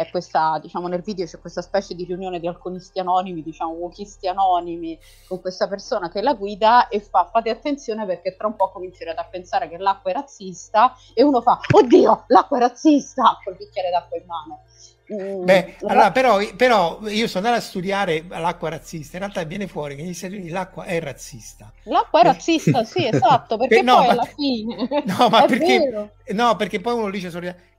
è 0.00 0.10
questa, 0.10 0.58
diciamo, 0.60 0.88
nel 0.88 1.02
video 1.02 1.26
c'è 1.26 1.38
questa 1.40 1.62
specie 1.62 1.94
di 1.94 2.04
riunione 2.04 2.40
di 2.40 2.46
alconisti 2.46 2.98
anonimi, 2.98 3.42
diciamo, 3.42 3.72
wokisti 3.72 4.28
anonimi, 4.28 4.98
con 5.28 5.40
questa 5.40 5.68
persona 5.68 6.08
che 6.08 6.22
la 6.22 6.34
guida 6.34 6.88
e 6.88 7.00
fa, 7.00 7.28
fate 7.30 7.50
attenzione 7.50 8.06
perché 8.06 8.34
tra 8.36 8.46
un 8.46 8.56
po' 8.56 8.70
comincerete 8.70 9.20
a 9.20 9.26
pensare 9.26 9.68
che 9.68 9.76
l'acqua 9.76 10.10
è 10.10 10.14
razzista 10.14 10.94
e 11.14 11.22
uno 11.22 11.42
fa, 11.42 11.58
oddio, 11.70 12.24
l'acqua 12.28 12.56
è 12.56 12.60
razzista, 12.60 13.38
col 13.44 13.56
bicchiere 13.56 13.90
d'acqua 13.90 14.16
in 14.16 14.24
mano. 14.26 14.62
Mm, 15.12 15.44
Beh, 15.44 15.74
allora, 15.82 16.12
però, 16.12 16.38
però, 16.54 17.00
io 17.08 17.26
sono 17.26 17.44
andato 17.44 17.64
a 17.64 17.66
studiare 17.66 18.24
l'acqua 18.28 18.68
razzista, 18.68 19.16
in 19.16 19.24
realtà 19.24 19.42
viene 19.42 19.66
fuori 19.66 19.96
che 19.96 20.02
negli 20.02 20.14
Stati 20.14 20.34
Uniti 20.34 20.50
l'acqua 20.50 20.84
è 20.84 21.00
razzista. 21.00 21.72
L'acqua 21.84 22.20
è 22.20 22.22
razzista, 22.22 22.84
sì, 22.86 23.08
esatto, 23.08 23.56
perché 23.56 23.82
no, 23.82 23.96
poi 23.96 24.08
alla 24.08 24.24
fine... 24.24 24.88
No, 25.04 25.26
ma 25.28 25.46
perché, 25.46 26.12
no, 26.28 26.54
perché 26.54 26.80
poi 26.80 26.94
uno 26.94 27.10
dice, 27.10 27.28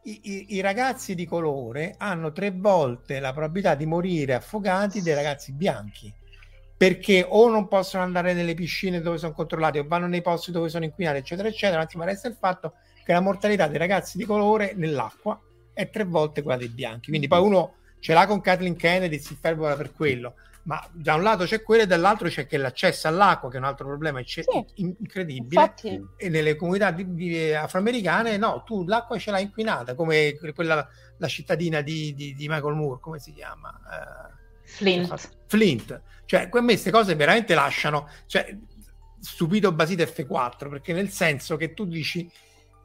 i, 0.04 0.20
i, 0.24 0.46
i, 0.56 0.60
ragazzi 0.60 1.16
di 1.16 1.26
colore 1.26 1.96
hanno 1.98 2.34
tre 2.34 2.52
volte 2.52 3.22
la 3.22 3.32
probabilità 3.32 3.76
di 3.76 3.86
morire 3.86 4.34
affogati 4.34 5.02
dei 5.02 5.14
ragazzi 5.14 5.54
bianchi, 5.54 6.14
perché 6.76 7.26
o 7.26 7.48
non 7.48 7.70
possono 7.70 8.04
andare 8.04 8.34
nelle 8.34 8.56
piscine 8.56 9.00
dove 9.00 9.18
sono 9.18 9.32
controllati 9.32 9.78
o 9.78 9.86
vanno 9.88 10.08
nei 10.08 10.22
posti 10.22 10.52
dove 10.52 10.68
sono 10.68 10.84
inquinati, 10.84 11.20
eccetera, 11.20 11.48
eccetera, 11.48 11.88
ma 11.96 12.04
resta 12.04 12.28
il 12.28 12.36
fatto 12.38 12.74
che 13.06 13.14
la 13.14 13.22
mortalità 13.22 13.68
dei 13.68 13.78
ragazzi 13.78 14.18
di 14.18 14.26
colore 14.26 14.74
nell'acqua 14.76 15.40
è 15.74 15.90
tre 15.90 16.04
volte 16.04 16.42
quella 16.42 16.58
dei 16.58 16.70
bianchi. 16.70 17.10
Quindi 17.10 17.28
poi 17.28 17.42
uno 17.42 17.76
ce 18.00 18.14
l'ha 18.14 18.26
con 18.26 18.42
Kathleen 18.42 18.76
Kennedy, 18.76 19.20
si 19.20 19.38
ferma 19.40 19.76
per 19.76 19.94
quello. 19.94 20.36
Ma 20.64 20.88
da 20.92 21.16
un 21.16 21.24
lato 21.24 21.46
c'è 21.46 21.64
quello 21.64 21.84
e 21.84 21.88
dall'altro 21.88 22.28
c'è 22.28 22.46
che 22.46 22.58
l'accesso 22.58 23.08
all'acqua, 23.08 23.50
che 23.50 23.56
è 23.56 23.60
un 23.60 23.66
altro 23.66 23.88
problema 23.88 24.22
sì, 24.24 24.44
incredibile. 24.76 25.62
Infatti. 25.62 26.08
E 26.18 26.30
nelle 26.30 26.56
comunità 26.56 26.92
di, 26.92 27.16
di 27.16 27.52
afroamericane, 27.52 28.38
no, 28.38 28.62
tu 28.64 28.86
l'acqua 28.86 29.18
ce 29.18 29.32
l'hai 29.32 29.44
inquinata, 29.44 29.96
come 29.96 30.38
quella, 30.54 30.88
la 31.18 31.28
cittadina 31.28 31.82
di, 31.82 32.14
di, 32.14 32.36
di 32.36 32.48
Michael 32.48 32.76
Moore, 32.76 33.00
come 33.02 33.18
si 33.18 33.34
chiama? 33.34 33.70
Uh, 33.70 34.40
Flint. 34.64 35.30
Flint. 35.48 36.02
Cioè, 36.26 36.50
a 36.52 36.62
me 36.62 36.66
queste 36.74 36.92
cose 36.92 37.16
veramente 37.16 37.56
lasciano, 37.56 38.08
cioè, 38.28 38.56
stupito 39.20 39.72
basito 39.72 40.04
F4, 40.04 40.70
perché 40.70 40.94
nel 40.94 41.10
senso 41.10 41.58
che 41.58 41.74
tu 41.74 41.86
dici 41.86 42.30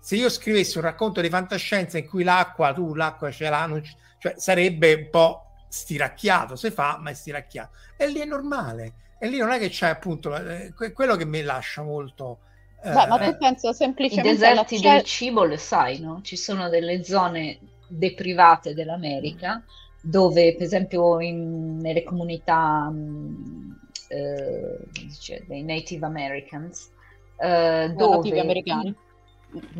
se 0.06 0.14
io 0.14 0.28
scrivessi 0.28 0.78
un 0.78 0.84
racconto 0.84 1.20
di 1.20 1.28
fantascienza 1.28 1.98
in 1.98 2.06
cui 2.06 2.22
l'acqua, 2.22 2.72
tu 2.72 2.94
l'acqua 2.94 3.28
ce 3.32 3.48
l'ha, 3.48 3.66
non 3.66 3.80
c- 3.80 3.96
cioè 4.18 4.34
sarebbe 4.36 4.94
un 4.94 5.08
po' 5.10 5.46
stiracchiato, 5.66 6.54
se 6.54 6.70
fa, 6.70 6.96
ma 7.00 7.10
è 7.10 7.12
stiracchiato. 7.12 7.70
E 7.96 8.06
lì 8.06 8.20
è 8.20 8.24
normale. 8.24 8.92
E 9.18 9.26
lì 9.28 9.38
non 9.38 9.50
è 9.50 9.58
che 9.58 9.68
c'è 9.68 9.88
appunto 9.88 10.32
eh, 10.36 10.72
quello 10.92 11.16
che 11.16 11.24
mi 11.24 11.42
lascia 11.42 11.82
molto... 11.82 12.38
Eh, 12.84 12.92
Beh, 12.92 13.06
ma 13.08 13.18
tu 13.18 13.36
penso 13.36 13.72
semplicemente... 13.72 14.28
I 14.28 14.32
deserti 14.34 14.78
del 14.78 15.02
cibo 15.02 15.42
lo 15.42 15.56
sai, 15.56 15.98
no? 15.98 16.20
Ci 16.22 16.36
sono 16.36 16.68
delle 16.68 17.02
zone 17.02 17.58
deprivate 17.88 18.74
dell'America 18.74 19.60
dove, 20.00 20.54
per 20.54 20.66
esempio, 20.66 21.18
in, 21.18 21.78
nelle 21.78 22.04
comunità 22.04 22.88
mh, 22.88 23.80
eh, 24.10 24.78
dice, 24.88 25.44
dei 25.48 25.64
Native 25.64 26.06
Americans, 26.06 26.92
eh, 27.40 27.92
dove... 27.92 28.38
americani. 28.38 28.96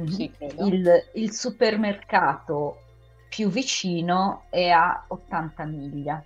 Sì, 0.09 0.33
il, 0.59 1.11
il, 1.15 1.33
supermercato 1.33 2.83
più 3.29 3.49
vicino 3.49 4.47
è 4.51 4.69
a 4.71 5.05
80 5.09 5.65
miglia 5.65 6.25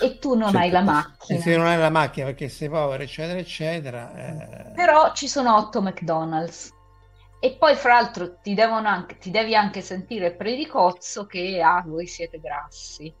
e 0.00 0.18
tu 0.18 0.34
non 0.34 0.56
hai 0.56 0.70
la 0.70 0.80
macchina. 0.80 1.40
Se 1.40 1.56
non 1.56 1.66
hai 1.66 1.78
la 1.78 1.90
macchina 1.90 2.26
perché 2.26 2.48
sei 2.48 2.68
povero, 2.68 3.02
eccetera, 3.02 3.38
eccetera. 3.38 4.14
Eh... 4.14 4.70
Però 4.74 5.12
ci 5.12 5.28
sono 5.28 5.56
8 5.56 5.82
McDonald's. 5.82 6.72
E 7.40 7.56
poi, 7.58 7.74
fra 7.74 7.94
l'altro, 7.94 8.36
ti, 8.40 8.58
anche, 8.58 9.18
ti 9.18 9.30
devi 9.30 9.54
anche 9.54 9.82
sentire 9.82 10.34
predicozzo 10.34 11.26
che 11.26 11.60
ah, 11.60 11.82
voi 11.86 12.06
siete 12.06 12.40
grassi. 12.40 13.12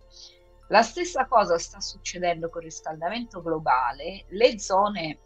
La 0.68 0.80
stessa 0.80 1.26
cosa 1.26 1.58
sta 1.58 1.80
succedendo 1.80 2.48
con 2.48 2.62
il 2.62 2.68
riscaldamento 2.68 3.42
globale. 3.42 4.24
Le 4.28 4.58
zone 4.58 5.18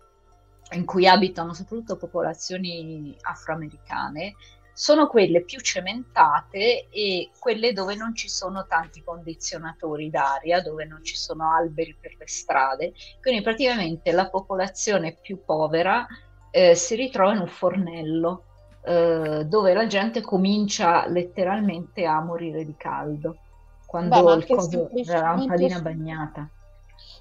in 0.73 0.85
cui 0.85 1.07
abitano 1.07 1.55
soprattutto 1.55 1.97
popolazioni 1.97 3.16
afroamericane 3.23 4.35
sono 4.73 5.09
quelle 5.09 5.43
più 5.43 5.59
cementate 5.59 6.86
e 6.89 7.31
quelle 7.40 7.73
dove 7.73 7.97
non 7.97 8.15
ci 8.15 8.28
sono 8.28 8.65
tanti 8.69 9.03
condizionatori 9.03 10.09
d'aria, 10.09 10.62
dove 10.62 10.85
non 10.85 11.03
ci 11.03 11.16
sono 11.16 11.53
alberi 11.53 11.97
per 12.01 12.15
le 12.16 12.28
strade. 12.28 12.93
Quindi 13.20 13.43
praticamente 13.43 14.12
la 14.12 14.28
popolazione 14.28 15.19
più 15.20 15.43
povera 15.45 16.07
eh, 16.53 16.77
si 16.77 16.95
ritrova 16.95 17.32
in 17.32 17.40
un 17.40 17.49
fornello 17.49 18.45
eh, 18.85 19.45
dove 19.47 19.74
la 19.74 19.89
gente 19.89 20.20
comincia 20.20 21.09
letteralmente 21.09 22.05
a 22.05 22.20
morire 22.20 22.65
di 22.65 22.77
caldo 22.77 23.39
quando 23.85 24.23
Beh, 24.23 24.35
il 24.35 24.47
coso, 24.47 24.90
la 25.07 25.20
lampadina 25.20 25.81
bagnata 25.81 26.49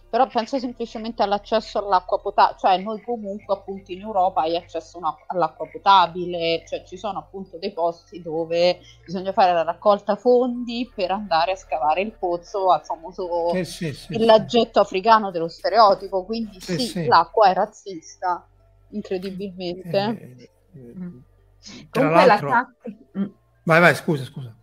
però 0.09 0.27
penso 0.27 0.57
semplicemente 0.57 1.21
all'accesso 1.21 1.79
all'acqua 1.79 2.19
potabile, 2.19 2.57
cioè 2.59 2.77
noi 2.77 3.01
comunque 3.01 3.55
appunto 3.55 3.91
in 3.91 4.01
Europa 4.01 4.41
hai 4.41 4.55
accesso 4.55 4.99
all'acqua 5.27 5.67
potabile, 5.67 6.63
cioè 6.65 6.83
ci 6.83 6.97
sono 6.97 7.19
appunto 7.19 7.57
dei 7.57 7.73
posti 7.73 8.21
dove 8.21 8.79
bisogna 9.03 9.33
fare 9.33 9.53
la 9.53 9.63
raccolta 9.63 10.15
fondi 10.15 10.89
per 10.93 11.11
andare 11.11 11.51
a 11.51 11.55
scavare 11.55 12.01
il 12.01 12.13
pozzo 12.17 12.71
al 12.71 12.85
famoso 12.85 13.53
sì, 13.53 13.65
sì, 13.65 13.93
sì, 13.93 14.07
villaggetto 14.09 14.79
africano 14.79 15.29
dello 15.31 15.49
stereotipo, 15.49 16.23
quindi 16.23 16.59
sì, 16.61 17.05
l'acqua 17.05 17.49
è 17.49 17.53
razzista, 17.53 18.47
incredibilmente. 18.91 19.97
Eh, 19.97 20.51
eh, 20.73 20.93
mm. 20.97 21.19
Tra 21.91 22.01
Comunque 22.01 22.25
l'altro... 22.25 22.49
la... 22.49 22.67
Mm. 23.19 23.25
Vai, 23.63 23.81
vai, 23.81 23.95
scusa, 23.95 24.23
scusa. 24.23 24.56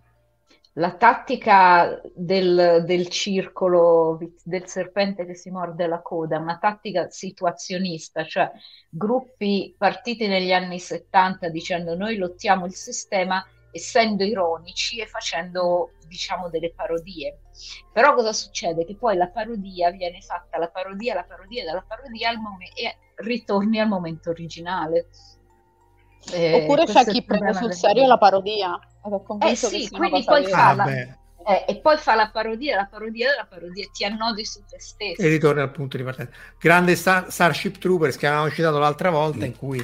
La 0.77 0.97
tattica 0.97 2.01
del, 2.15 2.83
del, 2.85 3.09
circolo 3.09 4.19
del 4.43 4.67
serpente 4.67 5.25
che 5.25 5.35
si 5.35 5.51
morde 5.51 5.87
la 5.87 6.03
coda, 6.03 6.39
una 6.39 6.59
tattica 6.59 7.09
situazionista, 7.11 8.25
cioè 8.25 8.51
gruppi 8.89 9.75
partiti 9.79 10.27
negli 10.27 10.53
anni 10.53 10.81
70 10.81 11.49
dicendo 11.49 11.95
noi 11.95 12.17
lottiamo 12.17 12.67
il 12.67 12.75
sistema 12.75 13.45
essendo 13.71 14.25
ironici 14.25 15.01
e 15.01 15.07
facendo 15.07 15.93
diciamo 16.07 16.49
delle 16.49 16.73
parodie. 16.73 17.41
Però 17.93 18.15
cosa 18.15 18.33
succede? 18.33 18.85
Che 18.85 18.97
poi 18.97 19.17
la 19.17 19.29
parodia 19.29 19.91
viene 19.91 20.21
fatta, 20.21 20.59
la 20.59 20.69
parodia, 20.69 21.15
la 21.15 21.25
parodia 21.25 21.65
della 21.65 21.85
parodia 21.87 22.31
al 22.31 22.39
mom- 22.39 22.61
e 22.75 22.97
ritorni 23.17 23.81
al 23.81 23.89
momento 23.89 24.31
originale. 24.31 25.09
Eh, 26.33 26.63
Oppure 26.63 26.85
c'è 26.85 27.05
chi 27.05 27.23
prende 27.23 27.55
sul 27.55 27.73
serio 27.73 28.07
la 28.07 28.19
parodia 28.19 28.79
eh 29.41 29.55
sì, 29.55 29.89
quindi 29.91 30.25
poi 30.25 30.45
fa 30.47 30.71
ah, 30.71 30.75
la, 30.75 30.87
eh, 31.47 31.65
e 31.69 31.77
poi 31.77 31.99
fa 31.99 32.15
la 32.15 32.31
parodia, 32.31 32.77
la 32.77 32.89
parodia 32.91 33.29
della 33.29 33.47
parodia, 33.47 33.87
ti 33.93 34.03
annodi 34.05 34.47
su 34.47 34.61
te 34.67 34.81
stesso. 34.81 35.21
E 35.21 35.29
ritorna 35.29 35.63
al 35.63 35.71
punto 35.71 35.99
di 35.99 36.03
partenza. 36.03 36.33
Grande 36.59 36.97
Star, 36.97 37.31
Starship 37.31 37.77
Troopers 37.77 38.17
che 38.17 38.27
avevamo 38.27 38.51
citato 38.51 38.79
l'altra 38.79 39.11
volta, 39.11 39.45
in 39.45 39.55
cui 39.55 39.79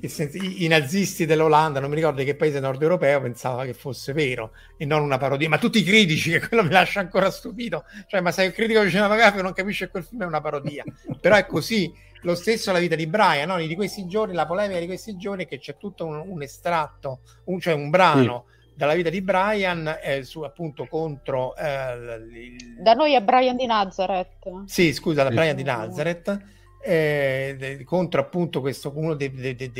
i, 0.00 0.64
i, 0.64 0.66
nazisti 0.66 1.24
dell'Olanda, 1.24 1.78
non 1.78 1.90
mi 1.90 1.94
ricordo 1.94 2.18
di 2.18 2.24
che 2.24 2.34
paese 2.34 2.58
nord 2.58 2.82
europeo, 2.82 3.20
pensava 3.20 3.64
che 3.64 3.74
fosse 3.74 4.12
vero 4.12 4.50
e 4.76 4.84
non 4.84 5.02
una 5.02 5.18
parodia. 5.18 5.48
Ma 5.48 5.58
tutti 5.58 5.78
i 5.78 5.84
critici, 5.84 6.30
che 6.32 6.48
quello 6.48 6.64
mi 6.64 6.70
lascia 6.70 6.98
ancora 6.98 7.30
stupito. 7.30 7.84
Cioè, 8.08 8.20
ma 8.20 8.32
sei 8.32 8.46
un 8.46 8.52
critico 8.52 8.88
cinematografico 8.88 9.42
non 9.42 9.52
capisce 9.52 9.84
che 9.84 9.90
quel 9.92 10.04
film 10.04 10.22
è 10.22 10.26
una 10.26 10.40
parodia. 10.40 10.82
Però 11.20 11.36
è 11.36 11.46
così. 11.46 12.12
Lo 12.24 12.34
stesso 12.34 12.72
la 12.72 12.78
vita 12.78 12.96
di 12.96 13.06
Brian, 13.06 13.48
no? 13.48 13.58
di 13.58 13.74
questi 13.74 14.06
giorni, 14.06 14.34
la 14.34 14.46
polemica 14.46 14.80
di 14.80 14.86
questi 14.86 15.16
giorni 15.16 15.44
è 15.44 15.46
che 15.46 15.58
c'è 15.58 15.76
tutto 15.76 16.06
un, 16.06 16.22
un 16.26 16.42
estratto, 16.42 17.20
un, 17.44 17.60
cioè 17.60 17.74
un 17.74 17.90
brano. 17.90 18.44
Sì 18.46 18.52
dalla 18.76 18.94
vita 18.94 19.08
di 19.08 19.22
Brian 19.22 19.98
eh, 20.02 20.24
su, 20.24 20.40
appunto 20.40 20.86
contro 20.86 21.54
eh, 21.54 21.94
il... 21.94 22.76
da 22.80 22.94
noi 22.94 23.14
è 23.14 23.22
Brian 23.22 23.54
di 23.54 23.66
Nazareth 23.66 24.64
sì 24.66 24.92
scusa 24.92 25.22
da 25.22 25.30
Brian 25.30 25.54
di 25.54 25.62
Nazareth 25.62 26.40
eh, 26.82 27.80
contro 27.84 28.20
appunto 28.20 28.60
questo 28.60 28.92
uno 28.94 29.14
dei, 29.14 29.30
dei, 29.30 29.54
dei, 29.54 29.70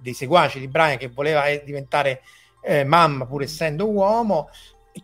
dei, 0.00 0.14
seguaci 0.14 0.58
di 0.58 0.66
Brian 0.66 0.96
che 0.96 1.08
voleva 1.08 1.44
eh, 1.46 1.62
diventare 1.64 2.22
eh, 2.62 2.84
mamma 2.84 3.26
pur 3.26 3.42
essendo 3.42 3.88
uomo 3.88 4.48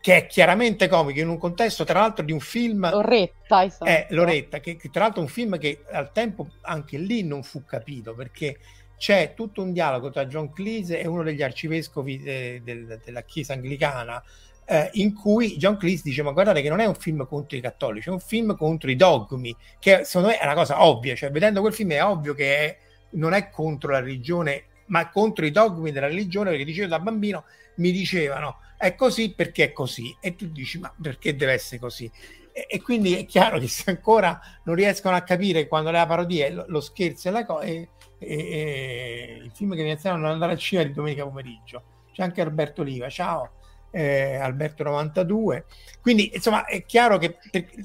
che 0.00 0.16
è 0.16 0.26
chiaramente 0.26 0.88
comico 0.88 1.18
in 1.18 1.28
un 1.28 1.38
contesto 1.38 1.84
tra 1.84 2.00
l'altro 2.00 2.24
di 2.24 2.32
un 2.32 2.40
film 2.40 2.88
Loretta 2.90 3.64
esatto. 3.64 3.84
è 3.84 4.06
Loretta 4.10 4.60
che, 4.60 4.76
che 4.76 4.88
tra 4.90 5.02
l'altro 5.02 5.20
è 5.20 5.24
un 5.24 5.30
film 5.30 5.58
che 5.58 5.82
al 5.90 6.12
tempo 6.12 6.48
anche 6.62 6.96
lì 6.96 7.24
non 7.24 7.42
fu 7.42 7.64
capito 7.64 8.14
perché 8.14 8.58
c'è 8.96 9.32
tutto 9.34 9.62
un 9.62 9.72
dialogo 9.72 10.10
tra 10.10 10.26
John 10.26 10.52
Cleese 10.52 11.00
e 11.00 11.08
uno 11.08 11.22
degli 11.22 11.42
arcivescovi 11.42 12.20
de, 12.20 12.60
de, 12.62 13.00
della 13.02 13.22
Chiesa 13.22 13.54
anglicana 13.54 14.22
eh, 14.70 14.88
in 14.94 15.14
cui 15.14 15.56
John 15.56 15.76
Cleese 15.76 16.02
dice 16.04 16.22
ma 16.22 16.30
guardate 16.30 16.62
che 16.62 16.68
non 16.68 16.78
è 16.78 16.84
un 16.84 16.94
film 16.94 17.26
contro 17.26 17.56
i 17.56 17.60
cattolici, 17.60 18.08
è 18.08 18.12
un 18.12 18.20
film 18.20 18.56
contro 18.56 18.88
i 18.88 18.94
dogmi, 18.94 19.54
che 19.80 20.04
secondo 20.04 20.28
me 20.28 20.38
è 20.38 20.44
una 20.44 20.54
cosa 20.54 20.84
ovvia, 20.84 21.16
cioè 21.16 21.32
vedendo 21.32 21.60
quel 21.60 21.72
film 21.72 21.90
è 21.90 22.04
ovvio 22.04 22.34
che 22.34 22.56
è, 22.56 22.76
non 23.12 23.32
è 23.32 23.50
contro 23.50 23.90
la 23.90 23.98
religione, 23.98 24.64
ma 24.86 25.08
contro 25.08 25.44
i 25.44 25.50
dogmi 25.50 25.90
della 25.90 26.06
religione, 26.06 26.50
perché 26.50 26.64
dicevo 26.64 26.86
da 26.86 27.00
bambino 27.00 27.44
mi 27.80 27.90
dicevano 27.90 28.58
è 28.76 28.94
così 28.94 29.34
perché 29.34 29.64
è 29.64 29.72
così 29.72 30.16
e 30.20 30.36
tu 30.36 30.46
dici 30.46 30.78
ma 30.78 30.94
perché 31.00 31.34
deve 31.34 31.52
essere 31.52 31.78
così? 31.78 32.10
E, 32.52 32.66
e 32.68 32.80
quindi 32.80 33.14
è 33.14 33.26
chiaro 33.26 33.58
che 33.58 33.68
se 33.68 33.90
ancora 33.90 34.40
non 34.64 34.74
riescono 34.74 35.16
a 35.16 35.22
capire 35.22 35.68
quando 35.68 35.90
le 35.90 36.04
parodie, 36.06 36.50
lo, 36.50 36.64
lo 36.68 36.80
scherzo 36.80 37.28
e 37.28 37.30
la 37.30 37.44
cosa 37.44 37.64
e, 37.66 37.88
e 38.18 39.40
il 39.42 39.50
film 39.52 39.74
che 39.74 39.82
mi 39.82 39.90
iniziano 39.90 40.24
ad 40.24 40.32
andare 40.32 40.52
al 40.52 40.58
cinema 40.58 40.88
di 40.88 40.94
domenica 40.94 41.24
pomeriggio. 41.24 41.82
C'è 42.12 42.22
anche 42.22 42.40
Alberto 42.40 42.82
Liva, 42.82 43.08
ciao. 43.08 43.52
Eh, 43.92 44.36
Alberto 44.36 44.84
92 44.84 45.64
quindi 46.00 46.30
insomma 46.32 46.64
è 46.64 46.84
chiaro 46.84 47.18
che 47.18 47.38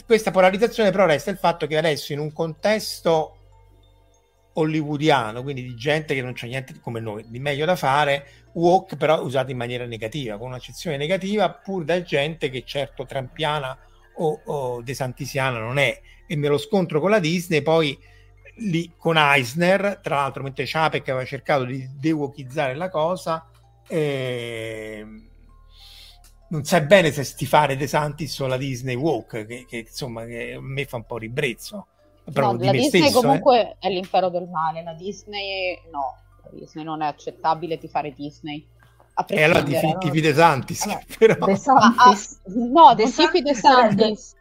questa 0.06 0.30
polarizzazione 0.30 0.92
però 0.92 1.08
resta 1.08 1.32
il 1.32 1.38
fatto 1.40 1.66
che 1.66 1.78
adesso 1.78 2.14
in 2.14 2.20
un 2.20 2.32
contesto 2.32 3.35
hollywoodiano 4.58 5.42
quindi 5.44 5.64
di 5.64 5.76
gente 5.76 6.14
che 6.14 6.22
non 6.22 6.34
c'è 6.34 6.48
niente 6.48 6.80
come 6.82 7.00
noi 7.00 7.26
di 7.28 7.40
meglio 7.40 7.66
da 7.66 7.76
fare 7.76 8.28
walk 8.54 8.96
però 8.96 9.22
usato 9.22 9.52
in 9.52 9.58
maniera 9.58 9.86
negativa 9.86 10.38
con 10.38 10.48
un'accezione 10.48 10.98
negativa 10.98 11.50
pur 11.50 11.84
da 11.84 12.02
gente 12.02 12.50
che 12.50 12.64
certo 12.66 13.06
trampiana 13.06 13.78
o, 14.18 14.42
o 14.46 14.82
desantisiana 14.82 15.60
non 15.60 15.78
è 15.78 16.00
e 16.28 16.36
me 16.36 16.48
lo 16.48 16.58
scontro 16.58 17.00
con 17.00 17.10
la 17.10 17.20
Disney 17.20 17.62
poi 17.62 17.98
lì 18.58 18.94
con 18.98 19.18
Eisner, 19.18 20.00
tra 20.02 20.16
l'altro 20.16 20.44
mentre 20.44 20.66
Chapek 20.66 21.10
aveva 21.10 21.26
cercato 21.26 21.66
di 21.66 21.88
dewokizzare 21.98 22.76
la 22.76 22.90
cosa, 22.90 23.50
eh, 23.88 25.06
non 26.48 26.64
sai 26.64 26.82
bene 26.86 27.12
se 27.12 27.24
stifare 27.24 27.76
De 27.76 27.88
Santis 27.88 28.38
o 28.40 28.48
la 28.48 28.58
Disney 28.58 28.96
Walk, 28.96 29.46
che, 29.46 29.66
che, 29.68 29.78
insomma 29.78 30.26
che 30.26 30.54
a 30.54 30.62
me 30.62 30.86
fa 30.86 30.98
un 30.98 31.06
po' 31.06 31.18
ribrezzo. 31.18 31.88
Però 32.32 32.52
no, 32.52 32.64
la 32.64 32.72
Disney 32.72 33.04
stesso, 33.04 33.22
comunque 33.22 33.62
eh. 33.62 33.76
è 33.80 33.90
l'impero 33.90 34.30
del 34.30 34.48
male, 34.48 34.84
la 34.84 34.94
Disney 34.94 35.80
no, 35.92 36.18
la 36.44 36.50
Disney 36.52 36.84
non 36.84 37.02
è 37.02 37.08
accettabile 37.08 37.78
di 37.78 37.88
fare 37.88 38.14
Disney. 38.14 38.68
E 39.28 39.44
allora 39.44 39.64
ti, 39.64 39.74
ti 40.00 40.12
fide 40.12 40.34
Santis, 40.34 40.84
allora, 40.84 41.02
però... 41.18 41.46
De 41.46 41.56
Santis. 41.56 42.42
Ah, 42.46 42.52
no, 42.56 42.96
De 42.96 43.04
non 43.04 43.14
ti 43.14 43.28
fide 43.28 43.54
Santis. 43.54 44.36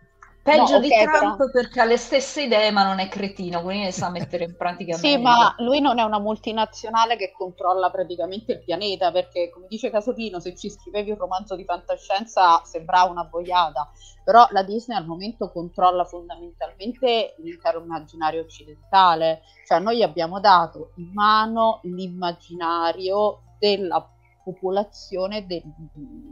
Peggio 0.44 0.74
no, 0.74 0.80
di 0.80 0.88
okay, 0.88 1.04
Trump 1.06 1.36
però... 1.38 1.50
perché 1.50 1.80
ha 1.80 1.84
le 1.86 1.96
stesse 1.96 2.42
idee 2.42 2.70
ma 2.70 2.84
non 2.84 2.98
è 2.98 3.08
cretino, 3.08 3.62
quindi 3.62 3.84
le 3.84 3.92
sa 3.92 4.10
mettere 4.10 4.44
in 4.44 4.54
pratica 4.54 4.94
Sì, 4.94 5.16
ma 5.16 5.54
lui 5.60 5.80
non 5.80 5.98
è 5.98 6.02
una 6.02 6.18
multinazionale 6.18 7.16
che 7.16 7.32
controlla 7.32 7.90
praticamente 7.90 8.52
il 8.52 8.62
pianeta, 8.62 9.10
perché 9.10 9.48
come 9.48 9.68
dice 9.70 9.88
Casolino, 9.88 10.40
se 10.40 10.54
ci 10.54 10.68
scrivevi 10.68 11.12
un 11.12 11.16
romanzo 11.16 11.56
di 11.56 11.64
fantascienza 11.64 12.60
sembrava 12.62 13.10
una 13.10 13.24
boiata, 13.24 13.90
però 14.22 14.46
la 14.50 14.62
Disney 14.62 14.98
al 14.98 15.06
momento 15.06 15.50
controlla 15.50 16.04
fondamentalmente 16.04 17.36
l'intero 17.38 17.82
immaginario 17.82 18.42
occidentale, 18.42 19.40
cioè 19.66 19.78
noi 19.78 20.02
abbiamo 20.02 20.40
dato 20.40 20.92
in 20.96 21.10
mano 21.14 21.80
l'immaginario 21.84 23.44
della 23.58 24.06
popolazione 24.44 25.46
de- 25.46 25.62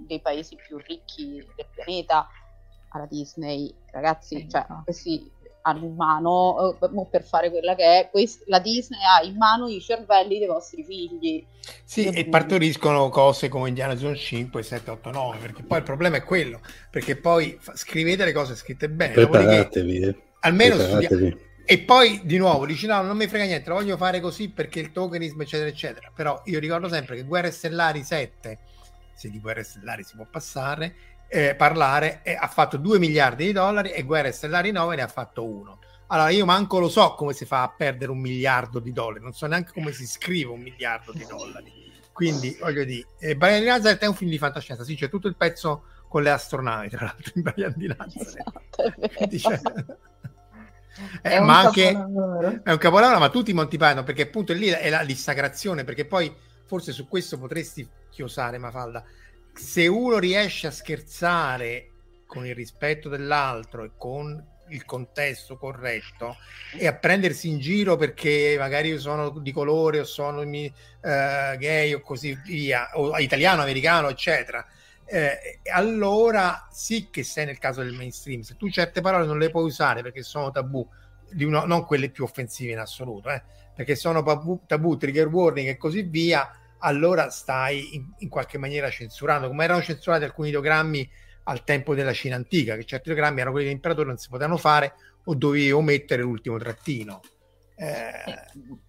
dei 0.06 0.20
paesi 0.20 0.55
più 0.56 0.76
ricchi 0.76 1.43
del 1.56 1.66
pianeta 1.74 2.28
alla 2.93 3.06
Disney, 3.06 3.73
ragazzi, 3.90 4.48
cioè, 4.48 4.64
questi 4.85 5.31
hanno 5.62 5.85
in 5.86 5.94
mano, 5.94 6.77
uh, 6.81 7.09
per 7.09 7.23
fare 7.23 7.51
quella 7.51 7.74
che 7.74 8.01
è, 8.01 8.10
quest- 8.10 8.44
la 8.47 8.59
Disney 8.59 9.01
ha 9.01 9.24
in 9.24 9.36
mano 9.36 9.69
i 9.69 9.81
cervelli 9.81 10.39
dei 10.39 10.48
vostri 10.48 10.85
figli. 10.85 11.44
Sì, 11.85 12.06
e 12.06 12.27
partoriscono 12.27 13.09
cose 13.09 13.48
come 13.48 13.69
Indiana 13.69 13.94
Jones 13.94 14.20
5, 14.20 14.62
7, 14.62 14.90
8, 14.90 15.10
9, 15.10 15.39
perché 15.39 15.62
poi 15.62 15.78
il 15.78 15.85
problema 15.85 16.16
è 16.16 16.24
quello, 16.24 16.60
perché 16.90 17.16
poi 17.16 17.56
fa- 17.60 17.77
scrivete 17.77 18.24
le 18.24 18.32
cose 18.32 18.56
scritte 18.56 18.89
bene. 18.89 19.12
Preparatevi. 19.12 20.01
Eh. 20.01 20.23
Almeno 20.40 20.77
Preparatevi. 20.77 21.51
E 21.64 21.78
poi 21.78 22.20
di 22.24 22.39
nuovo 22.39 22.66
dici 22.66 22.86
no, 22.86 23.01
non 23.02 23.16
mi 23.16 23.28
frega 23.28 23.44
niente, 23.44 23.69
lo 23.69 23.77
voglio 23.77 23.97
fare 23.97 24.19
così 24.20 24.51
perché 24.51 24.81
il 24.81 24.90
tokenismo 24.90 25.43
eccetera 25.43 25.69
eccetera. 25.69 26.10
Però 26.12 26.43
io 26.47 26.59
ricordo 26.59 26.89
sempre 26.89 27.14
che 27.14 27.23
Guerre 27.23 27.52
Stellari 27.52 28.02
7, 28.02 28.59
se 29.14 29.31
di 29.31 29.39
Guerre 29.39 29.62
Stellari 29.62 30.02
si 30.02 30.16
può 30.16 30.27
passare, 30.28 30.94
eh, 31.33 31.55
parlare 31.55 32.21
e 32.23 32.35
ha 32.35 32.47
fatto 32.47 32.77
2 32.77 32.99
miliardi 32.99 33.47
di 33.47 33.53
dollari 33.53 33.91
e 33.91 34.03
Guerre 34.03 34.33
Stellari 34.33 34.71
9 34.71 34.97
ne 34.97 35.03
ha 35.03 35.09
fatto 35.09 35.47
uno. 35.47 35.79
Allora 36.09 36.29
io 36.29 36.45
manco 36.45 36.79
lo 36.79 36.91
so 36.91 37.15
come 37.15 37.33
si 37.33 37.47
fa 37.47 37.63
a 37.63 37.73
perdere 37.75 38.11
un 38.11 38.19
miliardo 38.19 38.81
di 38.81 38.93
dollari, 38.93 39.23
non 39.23 39.33
so 39.33 39.47
neanche 39.47 39.73
come 39.73 39.93
si 39.93 40.07
scrive 40.07 40.51
un 40.51 40.61
miliardo 40.61 41.13
di 41.13 41.25
dollari. 41.27 41.73
Quindi 42.13 42.55
voglio 42.61 42.85
dire, 42.85 43.09
eh, 43.19 43.35
Brian 43.35 43.61
di 43.61 43.67
Nazareth 43.67 44.03
è 44.03 44.07
un 44.07 44.15
film 44.15 44.29
di 44.29 44.37
fantascienza, 44.37 44.85
sì, 44.85 44.95
c'è 44.95 45.09
tutto 45.09 45.27
il 45.27 45.37
pezzo 45.37 45.85
con 46.07 46.23
le 46.23 46.29
astronavi, 46.29 46.91
tra 46.91 47.07
l'altro, 47.07 47.33
in 47.37 47.43
Brian 47.43 47.73
di 47.75 47.87
Nazareth. 47.87 48.37
Esatto, 48.99 49.27
dice... 49.27 49.61
Eh, 51.23 51.41
ma 51.41 51.61
anche 51.61 51.89
è 51.89 51.95
un 51.95 52.79
capolavoro, 52.79 53.19
ma 53.19 53.31
tutti 53.31 53.55
Monty 53.55 53.79
Python, 53.79 54.05
perché 54.05 54.25
appunto 54.25 54.53
lì 54.53 54.67
è 54.67 54.91
la 54.91 55.03
dissacrazione, 55.05 55.85
perché 55.85 56.05
poi 56.05 56.31
forse 56.67 56.93
su 56.93 57.09
questo 57.09 57.39
potresti 57.39 57.89
chiosare 58.11 58.59
Mafalda 58.59 59.03
se 59.55 59.87
uno 59.87 60.19
riesce 60.19 60.66
a 60.66 60.70
scherzare 60.70 61.89
con 62.27 62.47
il 62.47 62.55
rispetto 62.55 63.09
dell'altro 63.09 63.85
e 63.85 63.91
con 63.97 64.51
il 64.69 64.85
contesto 64.85 65.57
corretto 65.57 66.37
e 66.77 66.87
a 66.87 66.95
prendersi 66.95 67.49
in 67.49 67.59
giro 67.59 67.97
perché 67.97 68.57
magari 68.59 68.89
io 68.89 68.99
sono 68.99 69.31
di 69.31 69.53
colore 69.53 70.01
o 70.01 70.05
sono 70.05 70.41
uh, 70.41 70.45
gay 71.01 71.93
o 71.93 72.01
così 72.01 72.39
via, 72.45 72.91
o 72.95 73.19
italiano, 73.19 73.62
americano, 73.62 74.09
eccetera. 74.09 74.65
Eh, 75.05 75.61
allora 75.70 76.69
sì 76.70 77.11
che 77.11 77.23
sei 77.23 77.45
nel 77.45 77.59
caso 77.59 77.83
del 77.83 77.93
mainstream. 77.93 78.41
Se 78.41 78.57
tu 78.57 78.70
certe 78.70 79.03
parole 79.03 79.27
non 79.27 79.39
le 79.39 79.51
puoi 79.51 79.65
usare 79.65 80.03
perché 80.03 80.23
sono 80.23 80.51
tabù, 80.51 80.87
uno, 81.39 81.66
non 81.66 81.85
quelle 81.85 82.09
più 82.09 82.24
offensive 82.24 82.73
in 82.73 82.79
assoluto, 82.79 83.29
eh, 83.29 83.43
perché 83.74 83.95
sono 83.95 84.23
tabù, 84.23 84.97
trigger 84.97 85.29
warning 85.29 85.69
e 85.69 85.77
così 85.77 86.03
via, 86.03 86.51
allora 86.83 87.31
stai 87.31 87.95
in, 87.95 88.07
in 88.19 88.29
qualche 88.29 88.59
maniera 88.59 88.91
censurando, 88.91 89.49
come 89.49 89.65
erano 89.65 89.83
censurati 89.83 90.25
alcuni 90.25 90.49
ideogrammi 90.49 91.11
al 91.45 91.65
tempo 91.65 91.95
della 91.95 92.13
Cina 92.13 92.37
antica, 92.37 92.77
che 92.77 92.85
certi 92.85 93.09
ideogrammi 93.09 93.37
erano 93.37 93.53
quelli 93.53 93.67
dell'imperatore, 93.67 94.09
non 94.09 94.17
si 94.17 94.29
potevano 94.29 94.57
fare 94.57 94.95
o 95.25 95.35
dovevi 95.35 95.73
omettere 95.73 96.23
l'ultimo 96.23 96.59
trattino. 96.59 97.21
Eh... 97.77 98.13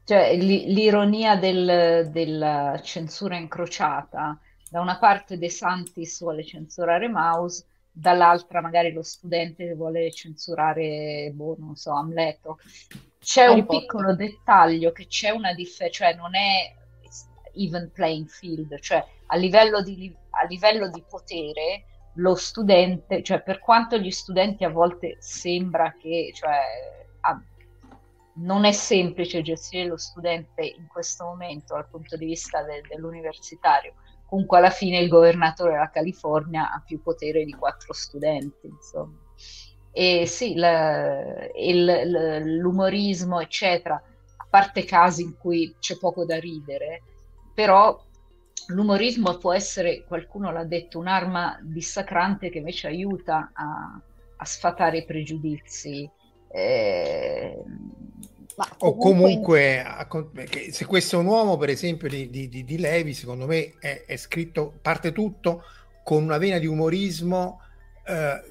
Cioè, 0.04 0.36
l'ironia 0.36 1.36
del, 1.36 2.10
della 2.12 2.80
censura 2.84 3.38
incrociata 3.38 4.40
da 4.70 4.82
una 4.82 4.98
parte 4.98 5.38
De 5.38 5.50
Santis 5.50 6.20
vuole 6.20 6.44
censurare 6.44 7.08
Maus, 7.08 7.64
dall'altra 7.92 8.60
magari 8.60 8.92
lo 8.92 9.04
studente 9.04 9.68
che 9.68 9.76
vuole 9.76 10.12
censurare, 10.12 11.32
boh, 11.34 11.56
non 11.60 11.76
so, 11.76 11.92
Amleto. 11.92 12.60
C'è 13.20 13.44
Harry 13.44 13.60
un 13.60 13.66
Potter. 13.66 13.80
piccolo 13.80 14.16
dettaglio 14.16 14.92
che 14.92 15.06
c'è 15.06 15.30
una 15.30 15.54
differenza, 15.54 16.06
cioè 16.06 16.16
non 16.16 16.36
è 16.36 16.74
even 17.54 17.92
playing 17.94 18.28
field, 18.28 18.80
cioè 18.80 19.06
a 19.28 19.36
livello 19.36 19.82
di, 19.82 20.14
a 20.30 20.46
livello 20.46 20.90
di 20.90 21.04
potere 21.08 21.86
lo 22.16 22.36
studente, 22.36 23.24
cioè 23.24 23.42
per 23.42 23.60
quanto 23.60 23.98
gli 23.98 24.12
studenti 24.12 24.64
a 24.64 24.70
volte 24.70 25.18
sembra 25.20 25.96
che, 26.00 26.32
cioè, 26.34 26.60
ah, 27.22 27.42
non 28.36 28.66
è 28.66 28.72
semplice 28.72 29.42
gestire 29.42 29.88
lo 29.88 29.98
studente 29.98 30.64
in 30.64 30.88
questo 30.88 31.26
momento 31.26 31.74
dal 31.74 31.88
punto 31.90 32.16
di 32.18 32.26
vista 32.26 32.64
de- 32.64 32.82
dell'universitario, 32.88 33.94
comunque 34.26 34.58
alla 34.58 34.70
fine 34.70 35.00
il 35.00 35.10
governatore 35.10 35.72
della 35.72 35.90
California 35.90 36.72
ha 36.72 36.82
più 36.86 37.02
potere 37.02 37.44
di 37.46 37.54
quattro 37.54 37.94
studenti, 37.94 38.68
insomma. 38.68 39.18
E 39.92 40.26
sì, 40.26 40.56
la, 40.56 41.48
il, 41.56 42.58
l'umorismo, 42.60 43.40
eccetera, 43.40 43.96
a 43.96 44.48
parte 44.50 44.86
casi 44.86 45.22
in 45.22 45.38
cui 45.38 45.76
c'è 45.80 45.98
poco 45.98 46.26
da 46.26 46.40
ridere, 46.40 47.02
però 47.54 48.02
l'umorismo 48.68 49.38
può 49.38 49.54
essere, 49.54 50.04
qualcuno 50.06 50.52
l'ha 50.52 50.64
detto, 50.64 51.00
un'arma 51.00 51.60
dissacrante 51.62 52.50
che 52.50 52.60
invece 52.60 52.88
aiuta 52.88 53.52
a, 53.54 54.00
a 54.38 54.46
sfatare 54.46 55.00
i 55.00 55.06
pregiudizi. 55.06 56.10
Eh, 56.50 57.64
o 58.80 58.96
comunque, 58.96 59.84
se 60.70 60.86
questo 60.86 61.16
è 61.16 61.20
un 61.20 61.26
uomo, 61.26 61.58
per 61.58 61.70
esempio, 61.70 62.08
di, 62.08 62.30
di, 62.30 62.50
di 62.50 62.78
Levi, 62.78 63.14
secondo 63.14 63.48
me 63.48 63.74
è, 63.80 64.04
è, 64.06 64.16
scritto, 64.16 64.74
parte 64.82 65.12
tutto 65.12 65.64
con 66.04 66.22
una 66.22 66.38
vena 66.38 66.60
di 66.60 66.68
umorismo 66.68 67.62
eh, 68.06 68.42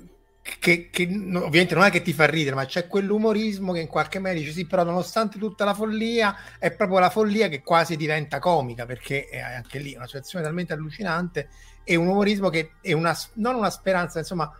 che, 0.43 0.91
che 0.91 1.05
ovviamente 1.05 1.75
non 1.75 1.85
è 1.85 1.91
che 1.91 2.03
ti 2.03 2.13
fa 2.13 2.27
ridere, 2.27 2.57
ma 2.57 2.65
c'è 2.65 2.89
quell'umorismo 2.89 3.73
che 3.73 3.81
in 3.81 3.87
qualche 3.87 4.19
modo 4.19 4.35
dice 4.35 4.51
sì, 4.51 4.67
però 4.67 4.83
nonostante 4.83 5.39
tutta 5.39 5.65
la 5.65 5.73
follia, 5.73 6.37
è 6.59 6.73
proprio 6.73 6.99
la 6.99 7.11
follia 7.11 7.49
che 7.49 7.63
quasi 7.63 7.97
diventa 7.97 8.41
comica, 8.41 8.85
perché 8.85 9.27
è 9.27 9.39
anche 9.39 9.79
lì 9.79 9.95
una 9.95 10.07
situazione 10.07 10.45
talmente 10.45 10.73
allucinante 10.73 11.49
e 11.85 11.95
un 11.95 12.09
umorismo 12.09 12.49
che 12.49 12.73
è 12.81 12.93
una, 12.93 13.17
non 13.35 13.55
una 13.55 13.71
speranza, 13.71 14.19
insomma, 14.19 14.53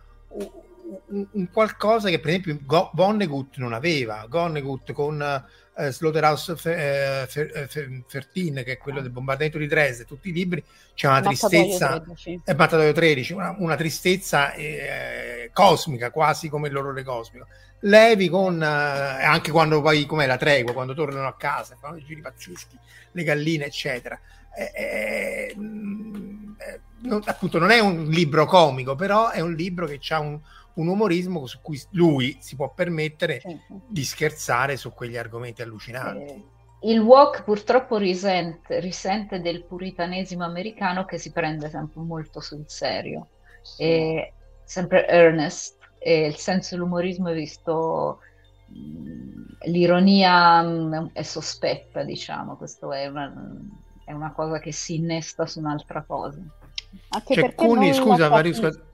un, 1.07 1.27
un 1.31 1.49
qualcosa 1.51 2.09
che 2.09 2.19
per 2.19 2.29
esempio 2.29 2.59
Vonnegut 2.93 3.57
non 3.57 3.73
aveva. 3.73 4.25
Vonnegut 4.29 4.93
con 4.93 5.43
eh, 5.75 5.91
Slaughterhouse 5.91 6.55
F- 6.55 7.25
F- 7.27 7.67
F- 7.67 8.03
13, 8.07 8.63
che 8.63 8.73
è 8.73 8.77
quello 8.77 9.01
del 9.01 9.11
bombardamento 9.11 9.57
di 9.57 9.67
Dresde, 9.67 10.05
tutti 10.05 10.29
i 10.29 10.31
libri, 10.31 10.63
c'è 10.93 11.07
una 11.07 11.21
tristezza, 11.21 11.99
13. 11.99 12.41
è 12.43 12.53
Battatoio 12.53 12.91
13, 12.91 13.33
una, 13.33 13.55
una 13.57 13.75
tristezza 13.75 14.53
eh, 14.53 15.49
cosmica, 15.53 16.11
quasi 16.11 16.49
come 16.49 16.69
l'orrore 16.69 17.03
cosmico. 17.03 17.47
Levi 17.79 18.29
con, 18.29 18.61
eh, 18.61 18.65
anche 18.65 19.51
quando 19.51 19.81
poi, 19.81 20.05
com'è 20.05 20.25
la 20.25 20.37
tregua, 20.37 20.73
quando 20.73 20.93
tornano 20.93 21.27
a 21.27 21.35
casa, 21.35 21.75
fanno 21.79 21.97
i 21.97 22.03
giri 22.03 22.21
pazzeschi, 22.21 22.77
le 23.11 23.23
galline, 23.23 23.65
eccetera. 23.65 24.19
Eh, 24.55 24.71
eh, 24.75 25.55
non, 27.03 27.21
appunto 27.25 27.59
non 27.59 27.71
è 27.71 27.79
un 27.79 28.05
libro 28.05 28.45
comico, 28.45 28.95
però 28.95 29.29
è 29.29 29.41
un 29.41 29.53
libro 29.53 29.85
che 29.85 29.99
ha 30.09 30.19
un, 30.19 30.39
un 30.75 30.87
umorismo 30.87 31.45
su 31.45 31.59
cui 31.61 31.79
lui 31.91 32.37
si 32.39 32.55
può 32.55 32.73
permettere 32.73 33.39
certo. 33.39 33.81
di 33.87 34.03
scherzare 34.03 34.77
su 34.77 34.91
quegli 34.91 35.17
argomenti 35.17 35.61
allucinanti. 35.61 36.31
Eh, 36.31 36.43
il 36.83 36.99
walk 36.99 37.43
purtroppo 37.43 37.97
risente, 37.97 38.79
risente, 38.79 39.39
del 39.39 39.63
puritanesimo 39.63 40.43
americano 40.43 41.05
che 41.05 41.17
si 41.17 41.31
prende 41.31 41.69
sempre 41.69 42.01
molto 42.01 42.41
sul 42.41 42.65
serio, 42.67 43.27
sì. 43.61 43.83
e, 43.83 44.33
sempre 44.63 45.07
earnest, 45.07 45.77
e 45.99 46.25
il 46.25 46.35
senso 46.35 46.75
dell'umorismo 46.75 47.29
è 47.29 47.33
visto, 47.33 48.19
l'ironia 49.65 51.09
è 51.13 51.21
sospetta, 51.21 52.03
diciamo, 52.03 52.57
questo 52.57 52.91
è 52.91 53.05
una, 53.05 53.33
è 54.03 54.11
una, 54.11 54.33
cosa 54.33 54.59
che 54.59 54.73
si 54.73 54.95
innesta 54.95 55.45
su 55.45 55.59
un'altra 55.59 56.03
cosa. 56.05 56.41
Anche 57.09 57.33
C'è 57.33 57.55
Cuni, 57.55 57.93
scusa, 57.93 58.29
Scusa, 58.29 58.92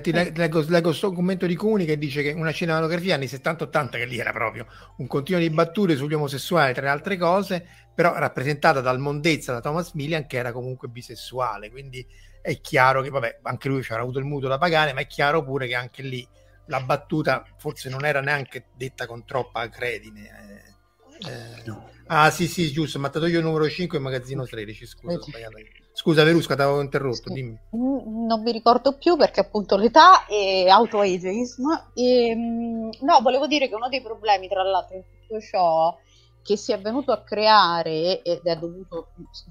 ti 0.00 0.12
leggo, 0.12 0.64
leggo 0.66 0.88
questo 0.88 1.12
commento 1.12 1.46
di 1.46 1.54
Cuni 1.54 1.84
che 1.84 1.98
dice 1.98 2.22
che 2.22 2.32
una 2.32 2.52
cinematografia 2.52 3.14
anni 3.14 3.26
70-80, 3.26 3.90
che 3.90 4.04
lì 4.06 4.18
era 4.18 4.32
proprio 4.32 4.66
un 4.96 5.06
continuo 5.06 5.40
di 5.40 5.50
battute 5.50 5.96
sugli 5.96 6.14
omosessuali, 6.14 6.72
tra 6.72 6.82
le 6.82 6.88
altre 6.88 7.16
cose, 7.16 7.66
però 7.94 8.16
rappresentata 8.16 8.80
dal 8.80 8.98
mondezza 8.98 9.52
da 9.52 9.60
Thomas 9.60 9.92
Millian, 9.92 10.26
che 10.26 10.38
era 10.38 10.52
comunque 10.52 10.88
bisessuale. 10.88 11.70
Quindi 11.70 12.06
è 12.40 12.60
chiaro 12.60 13.02
che, 13.02 13.10
vabbè, 13.10 13.40
anche 13.42 13.68
lui 13.68 13.82
ci 13.82 13.92
avrà 13.92 14.02
avuto 14.02 14.18
il 14.18 14.24
mutuo 14.24 14.48
da 14.48 14.58
pagare, 14.58 14.92
ma 14.92 15.00
è 15.00 15.06
chiaro 15.06 15.44
pure 15.44 15.66
che 15.66 15.74
anche 15.74 16.02
lì 16.02 16.26
la 16.66 16.80
battuta 16.80 17.44
forse 17.58 17.90
non 17.90 18.04
era 18.04 18.20
neanche 18.20 18.66
detta 18.74 19.06
con 19.06 19.24
troppa 19.24 19.68
credine. 19.68 20.74
Eh, 21.22 21.30
eh. 21.30 21.62
No. 21.66 21.90
Ah, 22.06 22.30
sì, 22.30 22.48
sì, 22.48 22.72
giusto, 22.72 22.98
Mattatoio 22.98 23.40
numero 23.40 23.68
5 23.68 23.98
e 23.98 24.00
magazzino 24.00 24.44
13, 24.44 24.86
scusa, 24.86 25.16
ho 25.16 25.22
sbagliato 25.22 25.58
io. 25.58 25.66
Scusa 26.00 26.24
Verusca, 26.24 26.54
ti 26.54 26.62
avevo 26.62 26.80
interrotto, 26.80 27.28
sì. 27.28 27.34
dimmi. 27.34 27.58
Non 27.72 28.40
mi 28.42 28.52
ricordo 28.52 28.96
più 28.96 29.18
perché 29.18 29.40
appunto 29.40 29.76
l'età 29.76 30.24
e 30.24 30.66
autoageism. 30.66 31.92
E, 31.92 32.34
mm, 32.34 32.90
no, 33.02 33.20
volevo 33.20 33.46
dire 33.46 33.68
che 33.68 33.74
uno 33.74 33.90
dei 33.90 34.00
problemi, 34.00 34.48
tra 34.48 34.62
l'altro, 34.62 34.96
in 34.96 35.02
tutto 35.02 35.40
ciò 35.40 35.94
che 36.42 36.56
si 36.56 36.72
è 36.72 36.80
venuto 36.80 37.12
a 37.12 37.22
creare 37.22 38.22
ed 38.22 38.46
è 38.46 38.56
dovuto, 38.56 39.08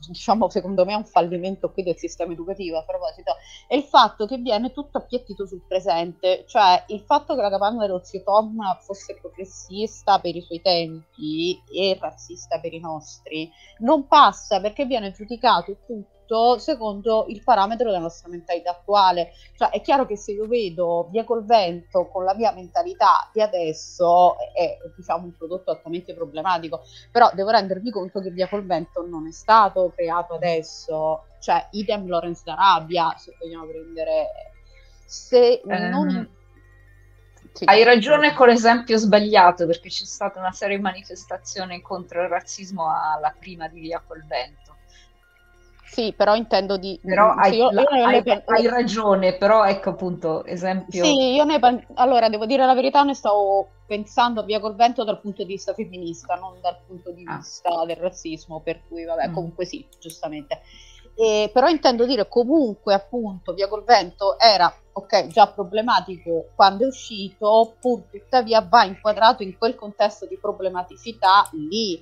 diciamo, 0.08 0.50
secondo 0.50 0.86
me 0.86 0.94
a 0.94 0.98
un 0.98 1.06
fallimento 1.06 1.72
qui 1.72 1.84
del 1.84 2.00
sistema 2.00 2.34
educativo 2.34 2.80
a 2.80 2.84
proposito, 2.84 3.36
è 3.68 3.76
il 3.76 3.84
fatto 3.84 4.26
che 4.26 4.38
viene 4.38 4.72
tutto 4.72 4.98
appiattito 4.98 5.46
sul 5.46 5.62
presente, 5.68 6.46
cioè 6.48 6.84
il 6.88 7.02
fatto 7.02 7.36
che 7.36 7.42
la 7.42 7.52
capanna 7.52 7.86
dello 7.86 8.04
zio 8.04 8.24
Tom 8.24 8.58
fosse 8.82 9.20
progressista 9.22 10.18
per 10.18 10.36
i 10.36 10.42
suoi 10.42 10.62
tempi 10.64 11.62
e 11.72 11.96
razzista 12.02 12.60
per 12.60 12.74
i 12.74 12.80
nostri, 12.80 13.48
non 13.82 14.08
passa 14.08 14.60
perché 14.60 14.86
viene 14.86 15.12
giudicato 15.12 15.78
tutto 15.86 16.18
tutto 16.30 16.60
secondo 16.60 17.26
il 17.28 17.42
parametro 17.44 17.88
della 17.88 18.00
nostra 18.00 18.30
mentalità 18.30 18.70
attuale. 18.70 19.32
Cioè, 19.58 19.70
è 19.70 19.82
chiaro 19.82 20.06
che 20.06 20.16
se 20.16 20.34
io 20.34 20.48
vedo 20.48 21.08
Via 21.10 21.24
col 21.24 21.44
vento 21.44 22.08
con 22.08 22.24
la 22.24 22.36
mia 22.36 22.52
mentalità 22.52 23.30
di 23.34 23.42
adesso 23.42 24.36
è 24.54 24.78
diciamo 24.96 25.26
un 25.26 25.36
prodotto 25.36 25.72
altamente 25.72 26.14
problematico, 26.14 26.82
però 27.12 27.32
devo 27.34 27.50
rendermi 27.50 27.90
conto 27.90 28.22
che 28.22 28.30
Via 28.30 28.48
col 28.48 28.66
vento 28.66 29.06
non 29.06 29.28
è 29.28 29.32
stato 29.32 29.92
creato 29.96 30.36
adesso, 30.36 31.26
cioè 31.40 31.68
idem 31.72 32.08
Lawrence 32.08 32.44
d'Arabia, 32.46 33.16
se 33.18 33.36
vogliamo 33.40 33.66
prendere 33.66 34.28
se 35.06 35.62
um. 35.64 35.74
non 35.90 36.38
Hai 37.66 37.84
ragione 37.84 38.34
con 38.34 38.48
l'esempio 38.48 38.98
sbagliato 38.98 39.66
perché 39.66 39.90
c'è 39.90 40.06
stata 40.06 40.40
una 40.40 40.52
serie 40.52 40.78
di 40.78 40.84
manifestazioni 40.84 41.82
contro 41.82 42.22
il 42.22 42.30
razzismo 42.30 42.88
alla 42.88 43.36
prima 43.38 43.68
di 43.68 43.80
Via 43.80 44.02
col 44.06 44.24
Vento. 44.26 44.69
Sì, 45.92 46.14
però 46.16 46.36
intendo 46.36 46.78
di... 46.78 47.00
Però 47.04 47.32
hai, 47.32 47.56
io, 47.56 47.72
io 47.72 47.88
hai, 47.88 48.22
ne... 48.24 48.44
hai, 48.46 48.68
ragione, 48.68 49.36
però 49.38 49.66
ecco 49.66 49.90
appunto, 49.90 50.46
esempio... 50.46 51.04
Sì, 51.04 51.34
io 51.34 51.44
ne... 51.46 51.60
Allora, 51.96 52.30
devo 52.30 52.46
dire 52.46 52.66
la 52.66 52.76
verità, 52.76 53.04
ne 53.04 53.16
stavo 53.16 53.70
pensando 53.88 54.44
via 54.44 54.60
col 54.60 54.76
vento 54.76 55.04
dal 55.04 55.20
punto 55.20 55.44
di 55.44 55.54
vista 55.54 55.74
femminista, 55.74 56.36
non 56.36 56.60
dal 56.62 56.78
punto 56.86 57.12
di 57.12 57.24
ah. 57.26 57.38
vista 57.38 57.84
del 57.86 57.96
razzismo, 57.96 58.62
per 58.62 58.82
cui 58.88 59.04
vabbè, 59.04 59.30
mm. 59.30 59.34
comunque 59.34 59.66
sì, 59.66 59.86
giustamente. 60.00 60.62
E, 61.16 61.50
però 61.52 61.68
intendo 61.68 62.06
dire 62.06 62.30
comunque 62.30 62.94
appunto 62.94 63.54
via 63.54 63.68
col 63.68 63.84
vento 63.84 64.40
era 64.40 64.74
ok 64.94 65.28
già 65.28 65.48
problematico 65.48 66.52
quando 66.56 66.86
è 66.86 66.88
uscito 66.88 67.76
pur 67.78 68.04
tuttavia 68.10 68.62
va 68.62 68.86
inquadrato 68.86 69.44
in 69.44 69.58
quel 69.58 69.76
contesto 69.76 70.26
di 70.28 70.38
problematicità 70.40 71.50
lì 71.52 72.02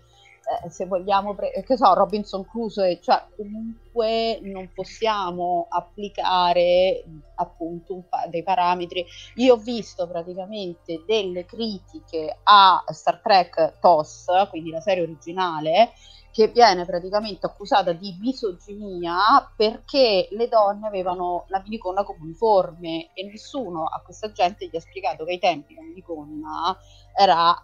eh, 0.63 0.69
se 0.69 0.85
vogliamo, 0.85 1.35
pre- 1.35 1.51
che 1.65 1.75
so, 1.75 1.93
Robinson 1.93 2.45
Crusoe, 2.45 3.01
cioè 3.01 3.25
comunque 3.35 4.39
non 4.43 4.71
possiamo 4.73 5.67
applicare 5.69 7.03
appunto 7.35 8.05
pa- 8.09 8.27
dei 8.29 8.43
parametri. 8.43 9.05
Io 9.35 9.55
ho 9.55 9.57
visto 9.57 10.07
praticamente 10.07 11.03
delle 11.05 11.45
critiche 11.45 12.39
a 12.43 12.81
Star 12.87 13.19
Trek 13.21 13.79
TOS, 13.79 14.25
quindi 14.49 14.69
la 14.69 14.79
serie 14.79 15.03
originale, 15.03 15.91
che 16.31 16.49
viene 16.49 16.85
praticamente 16.85 17.47
accusata 17.47 17.93
di 17.93 18.15
misoginia 18.19 19.17
perché 19.55 20.27
le 20.31 20.47
donne 20.47 20.85
avevano 20.85 21.45
la 21.47 21.59
miniconna 21.63 22.03
come 22.03 22.19
uniforme 22.21 23.09
e 23.13 23.23
nessuno 23.25 23.85
a 23.85 23.99
questa 24.01 24.31
gente 24.31 24.67
gli 24.67 24.75
ha 24.75 24.79
spiegato 24.79 25.25
che 25.25 25.31
ai 25.31 25.39
tempi 25.39 25.73
la 25.73 25.81
miniconna 25.81 26.77
era 27.15 27.59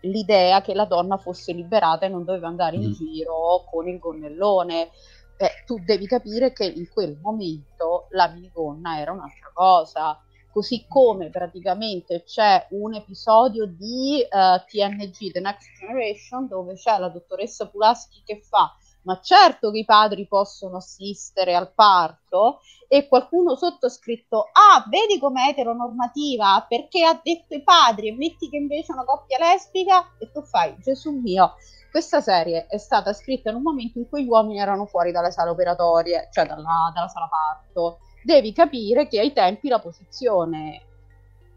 l'idea 0.00 0.60
che 0.60 0.74
la 0.74 0.84
donna 0.84 1.16
fosse 1.16 1.52
liberata 1.52 2.06
e 2.06 2.08
non 2.08 2.24
doveva 2.24 2.48
andare 2.48 2.76
in 2.76 2.88
mm. 2.88 2.92
giro 2.92 3.64
con 3.70 3.88
il 3.88 3.98
gonnellone. 3.98 4.90
Eh, 5.38 5.50
tu 5.66 5.78
devi 5.84 6.06
capire 6.06 6.52
che 6.52 6.64
in 6.64 6.88
quel 6.88 7.18
momento 7.20 8.06
la 8.10 8.28
minigonna 8.28 8.98
era 8.98 9.12
un'altra 9.12 9.50
cosa. 9.52 10.20
Così 10.50 10.86
come 10.88 11.28
praticamente 11.28 12.22
c'è 12.24 12.66
un 12.70 12.94
episodio 12.94 13.66
di 13.66 14.26
uh, 14.30 14.54
eh, 14.54 14.64
TNG 14.66 15.30
The 15.30 15.40
Next 15.40 15.68
Generation 15.78 16.46
dove 16.46 16.74
c'è 16.74 16.96
la 16.98 17.10
dottoressa 17.10 17.68
Pulaski 17.68 18.22
che 18.24 18.40
fa 18.40 18.74
ma 19.06 19.20
certo 19.20 19.70
che 19.70 19.78
i 19.78 19.84
padri 19.84 20.26
possono 20.26 20.76
assistere 20.78 21.54
al 21.54 21.72
parto. 21.72 22.60
E 22.88 23.08
qualcuno 23.08 23.56
sotto 23.56 23.86
ha 23.86 23.88
scritto 23.88 24.48
ah 24.52 24.84
vedi 24.88 25.18
com'è 25.18 25.48
eteronormativa? 25.48 26.66
Perché 26.68 27.04
ha 27.04 27.18
detto 27.22 27.54
i 27.54 27.62
padri 27.62 28.08
e 28.08 28.14
metti 28.14 28.48
che 28.48 28.56
invece 28.56 28.92
è 28.92 28.94
una 28.94 29.04
coppia 29.04 29.38
lesbica? 29.38 30.12
E 30.18 30.30
tu 30.30 30.42
fai 30.42 30.76
Gesù 30.78 31.10
mio 31.12 31.54
questa 31.90 32.20
serie 32.20 32.66
è 32.66 32.76
stata 32.76 33.14
scritta 33.14 33.48
in 33.48 33.56
un 33.56 33.62
momento 33.62 33.98
in 33.98 34.06
cui 34.06 34.24
gli 34.24 34.28
uomini 34.28 34.58
erano 34.58 34.84
fuori 34.84 35.12
dalle 35.12 35.30
sale 35.30 35.48
operatorie 35.48 36.28
cioè 36.30 36.44
dalla, 36.44 36.92
dalla 36.92 37.08
sala 37.08 37.26
parto. 37.26 38.00
Devi 38.22 38.52
capire 38.52 39.08
che 39.08 39.18
ai 39.18 39.32
tempi 39.32 39.68
la 39.68 39.78
posizione 39.78 40.82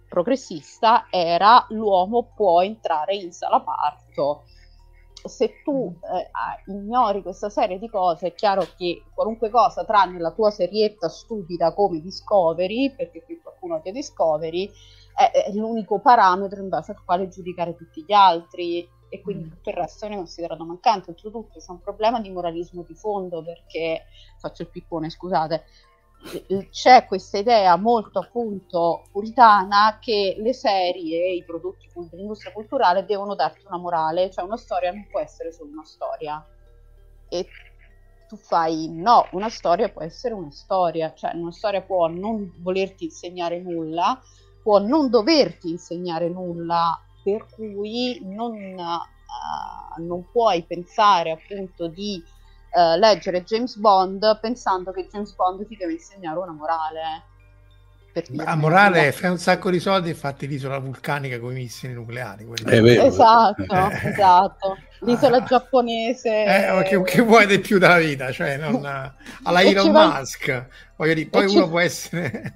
progressista 0.08 1.08
era 1.10 1.66
l'uomo 1.70 2.32
può 2.36 2.62
entrare 2.62 3.16
in 3.16 3.34
sala 3.34 3.60
parto 3.60 4.46
se 5.26 5.62
tu 5.64 5.94
eh, 6.02 6.72
ignori 6.72 7.22
questa 7.22 7.50
serie 7.50 7.80
di 7.80 7.90
cose, 7.90 8.28
è 8.28 8.34
chiaro 8.34 8.66
che 8.78 9.04
qualunque 9.14 9.50
cosa, 9.50 9.84
tranne 9.84 10.20
la 10.20 10.32
tua 10.32 10.52
serietta 10.52 11.10
stupida 11.10 11.74
come 11.74 12.00
Discovery, 12.00 12.94
perché 12.96 13.24
qui 13.24 13.40
qualcuno 13.42 13.76
odia 13.76 13.92
Discovery, 13.92 14.70
è, 15.14 15.32
è, 15.32 15.52
l'unico 15.54 16.00
parametro 16.00 16.62
in 16.62 16.70
base 16.70 16.92
al 16.92 17.04
quale 17.04 17.28
giudicare 17.28 17.76
tutti 17.76 18.04
gli 18.08 18.14
altri 18.14 18.88
e 19.10 19.22
quindi 19.22 19.46
mm. 19.46 19.50
tutto 19.50 19.70
il 19.70 19.76
resto 19.76 20.06
viene 20.06 20.22
considerato 20.22 20.64
mancante. 20.64 21.10
Oltretutto 21.10 21.60
c'è 21.60 21.72
un 21.72 21.82
problema 21.82 22.22
di 22.22 22.30
moralismo 22.30 22.84
di 22.84 22.96
fondo 22.96 23.44
perché, 23.44 24.04
faccio 24.38 24.62
il 24.62 24.70
pippone, 24.70 25.10
scusate, 25.10 25.64
c'è 26.70 27.06
questa 27.06 27.38
idea 27.38 27.76
molto 27.78 28.20
appunto 28.20 29.06
puritana 29.12 30.00
che 30.02 30.36
le 30.38 30.54
serie 30.54 31.32
i 31.32 31.44
prodotti 31.44 31.88
dell'industria 32.10 32.52
culturale 32.52 33.06
devono 33.06 33.36
darti 33.36 33.66
una 33.66 33.78
morale, 33.78 34.30
cioè 34.30 34.44
una 34.44 34.58
storia 34.58 34.92
non 34.92 35.08
può 35.10 35.20
essere 35.20 35.52
solo 35.52 35.72
una 35.72 35.86
storia. 35.86 36.46
E 37.30 37.48
tu 38.28 38.36
fai 38.36 38.90
no, 38.90 39.28
una 39.32 39.50
storia 39.50 39.90
può 39.90 40.02
essere 40.02 40.34
una 40.34 40.52
storia, 40.52 41.14
cioè 41.14 41.32
una 41.36 41.52
storia 41.52 41.82
può 41.82 42.08
non 42.08 42.54
volerti 42.60 43.06
insegnare 43.06 43.60
nulla, 43.60 44.22
può 44.62 44.80
non 44.80 45.10
doverti 45.10 45.70
insegnare 45.70 46.30
nulla, 46.30 47.02
per 47.24 47.48
cui 47.56 48.20
non, 48.24 48.54
uh, 48.54 50.02
non 50.04 50.30
puoi 50.32 50.64
pensare 50.64 51.32
appunto 51.32 51.88
di 51.88 52.24
uh, 52.72 52.98
leggere 52.98 53.44
James 53.44 53.76
Bond 53.76 54.40
pensando 54.40 54.92
che 54.92 55.08
James 55.12 55.34
Bond 55.34 55.68
ti 55.68 55.76
deve 55.76 55.94
insegnare 55.94 56.38
una 56.38 56.52
morale. 56.52 57.24
La 58.30 58.56
morale 58.56 59.12
fai 59.12 59.30
un 59.30 59.38
sacco 59.38 59.70
di 59.70 59.80
soldi 59.80 60.10
e 60.10 60.14
fatti 60.16 60.48
l'isola 60.48 60.80
vulcanica 60.80 61.40
con 61.40 61.52
i 61.52 61.56
missili 61.62 61.94
nucleari. 61.94 62.46
Vero, 62.64 63.04
esatto, 63.06 63.62
eh. 63.62 64.10
esatto. 64.10 64.78
L'isola 65.02 65.38
ah. 65.38 65.44
giapponese. 65.44 66.44
Eh, 66.44 66.84
che, 66.84 67.02
che, 67.04 67.22
vuoi 67.22 67.46
di 67.46 67.60
più 67.60 67.78
dalla 67.78 68.00
vita? 68.00 68.32
Cioè, 68.32 68.58
non, 68.58 68.84
alla 69.44 69.62
Elon 69.62 69.92
Musk. 69.92 70.68
Voglio 70.96 71.14
dire, 71.14 71.30
poi 71.30 71.46
uno 71.46 71.64
ci... 71.64 71.70
può 71.70 71.80
essere 71.80 72.56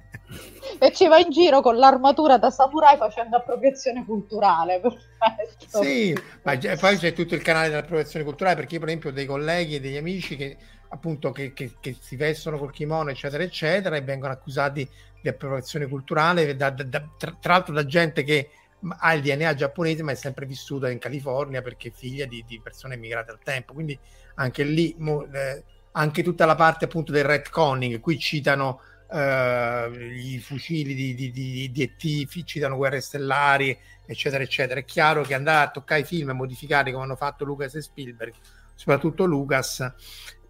e 0.84 0.92
ci 0.92 1.08
va 1.08 1.18
in 1.18 1.30
giro 1.30 1.62
con 1.62 1.76
l'armatura 1.76 2.36
da 2.36 2.50
samurai 2.50 2.98
facendo 2.98 3.36
appropriazione 3.36 4.04
culturale. 4.04 4.80
Perfetto. 4.84 5.82
Sì, 5.82 6.14
ma 6.42 6.58
poi 6.78 6.98
c'è 6.98 7.14
tutto 7.14 7.34
il 7.34 7.40
canale 7.40 7.70
dell'appropriazione 7.70 8.24
culturale 8.24 8.56
perché 8.56 8.74
io 8.74 8.80
per 8.80 8.88
esempio 8.88 9.08
ho 9.08 9.12
dei 9.12 9.24
colleghi 9.24 9.76
e 9.76 9.80
degli 9.80 9.96
amici 9.96 10.36
che 10.36 10.58
appunto 10.88 11.32
che, 11.32 11.54
che, 11.54 11.72
che 11.80 11.96
si 11.98 12.16
vestono 12.16 12.58
col 12.58 12.70
kimono 12.70 13.08
eccetera 13.08 13.42
eccetera 13.42 13.96
e 13.96 14.02
vengono 14.02 14.34
accusati 14.34 14.86
di 15.22 15.28
appropriazione 15.28 15.86
culturale 15.86 16.54
da, 16.54 16.68
da, 16.68 16.82
da, 16.84 17.02
tra, 17.16 17.34
tra, 17.40 17.52
l'altro 17.54 17.72
da 17.72 17.86
gente 17.86 18.22
che 18.22 18.50
ha 18.98 19.14
il 19.14 19.22
DNA 19.22 19.54
giapponese 19.54 20.02
ma 20.02 20.12
è 20.12 20.14
sempre 20.14 20.44
vissuta 20.44 20.90
in 20.90 20.98
California 20.98 21.62
perché 21.62 21.88
è 21.88 21.92
figlia 21.92 22.26
di, 22.26 22.44
di 22.46 22.60
persone 22.60 22.96
immigrate 22.96 23.30
al 23.30 23.38
tempo 23.42 23.72
quindi 23.72 23.98
anche 24.34 24.62
lì 24.62 24.94
mo, 24.98 25.24
eh, 25.32 25.64
anche 25.92 26.22
tutta 26.22 26.44
la 26.44 26.54
parte 26.54 26.84
appunto 26.84 27.10
del 27.10 27.24
retconning 27.24 27.98
qui 28.00 28.18
citano 28.18 28.80
Uh, 29.06 29.92
i 29.94 30.40
fucili 30.40 30.94
di, 30.94 31.14
di, 31.14 31.30
di, 31.30 31.70
di 31.70 31.82
ET 31.82 32.44
citano 32.44 32.76
guerre 32.76 33.00
stellari, 33.00 33.78
eccetera, 34.06 34.42
eccetera. 34.42 34.80
È 34.80 34.84
chiaro 34.84 35.22
che 35.22 35.34
andare 35.34 35.66
a 35.66 35.70
toccare 35.70 36.00
i 36.00 36.04
film 36.04 36.30
e 36.30 36.32
modificarli 36.32 36.90
come 36.90 37.04
hanno 37.04 37.16
fatto 37.16 37.44
Lucas 37.44 37.74
e 37.74 37.82
Spielberg, 37.82 38.32
soprattutto 38.74 39.24
Lucas, 39.24 39.92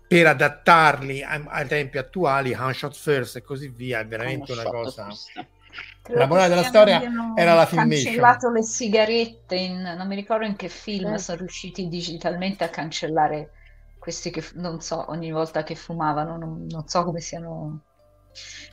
per 0.07 0.27
adattarli 0.27 1.23
ai, 1.23 1.45
ai 1.47 1.67
tempi 1.67 1.99
attuali, 1.99 2.55
one 2.55 2.73
shot 2.73 2.95
first 2.95 3.37
e 3.37 3.43
così 3.43 3.69
via, 3.69 4.01
è 4.01 4.07
veramente 4.07 4.53
una 4.53 4.65
cosa. 4.65 5.09
Credo 6.03 6.21
la 6.21 6.27
morale 6.27 6.49
della 6.49 6.63
storia 6.63 7.03
era 7.35 7.55
la 7.55 7.67
filmation. 7.67 7.79
Hanno 7.79 8.23
cancellato 8.23 8.51
le 8.51 8.63
sigarette, 8.63 9.57
in, 9.57 9.81
non 9.97 10.07
mi 10.07 10.15
ricordo 10.15 10.45
in 10.45 10.55
che 10.55 10.69
film 10.69 11.15
eh. 11.15 11.19
sono 11.19 11.39
riusciti 11.39 11.89
digitalmente 11.89 12.63
a 12.63 12.69
cancellare 12.69 13.51
questi 13.99 14.31
che 14.31 14.45
non 14.55 14.81
so, 14.83 15.11
ogni 15.11 15.33
volta 15.33 15.63
che 15.63 15.75
fumavano, 15.75 16.37
non, 16.37 16.67
non 16.69 16.87
so 16.87 17.05
come 17.05 17.21
siano 17.21 17.81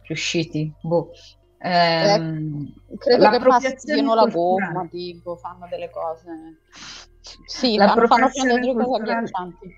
riusciti. 0.04 0.74
Boh. 0.82 1.12
Ehm, 1.60 2.74
eh, 2.90 2.98
credo 2.98 3.30
che 3.30 3.40
masticino 3.40 4.16
la 4.16 4.26
gomma, 4.26 4.88
tipo, 4.90 5.36
fanno 5.36 5.68
delle 5.70 5.90
cose. 5.90 6.60
Sì, 7.46 7.78
la 7.78 7.90
fanno, 7.90 8.08
fanno 8.08 8.56
delle 8.56 8.74
cose 8.74 9.02
agghiaccianti. 9.02 9.76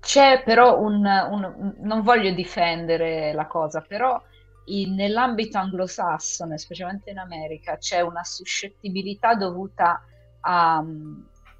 C'è 0.00 0.42
però 0.42 0.80
un, 0.80 1.04
un, 1.04 1.74
non 1.78 2.02
voglio 2.02 2.32
difendere 2.32 3.32
la 3.32 3.46
cosa, 3.46 3.82
però 3.82 4.20
in, 4.66 4.94
nell'ambito 4.94 5.58
anglosassone, 5.58 6.58
specialmente 6.58 7.10
in 7.10 7.18
America, 7.18 7.76
c'è 7.76 8.00
una 8.00 8.24
suscettibilità 8.24 9.34
dovuta 9.34 10.02
a, 10.40 10.84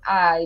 a 0.00 0.38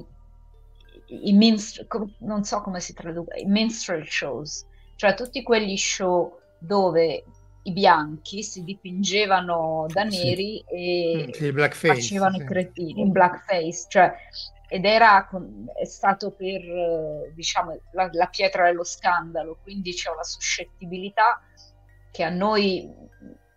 i 1.09 1.33
minstrel, 1.33 1.87
non 2.21 2.45
so 2.45 2.61
come 2.61 2.81
si 2.81 2.93
traduce, 2.93 3.39
i 3.39 3.47
minstrel 3.47 4.07
shows, 4.07 4.67
cioè 4.97 5.15
tutti 5.15 5.43
quegli 5.43 5.77
show 5.77 6.39
dove 6.59 7.25
i 7.63 7.73
bianchi 7.73 8.43
si 8.43 8.63
dipingevano 8.63 9.87
da 9.89 10.05
neri 10.05 10.65
sì. 10.69 10.75
e 10.75 11.71
facevano 11.71 12.37
sì. 12.37 12.43
i 12.43 12.47
cretini 12.47 13.01
in 13.01 13.11
blackface, 13.11 13.87
cioè, 13.89 14.15
ed 14.69 14.85
era 14.85 15.29
è 15.75 15.85
stato 15.85 16.31
per 16.31 16.63
diciamo 17.35 17.79
la, 17.93 18.09
la, 18.13 18.27
pietra 18.27 18.65
dello 18.65 18.85
scandalo, 18.85 19.59
quindi 19.63 19.93
c'è 19.93 20.11
una 20.11 20.25
suscettibilità 20.25 21.41
che 22.11 22.23
a 22.23 22.31
noi 22.31 22.89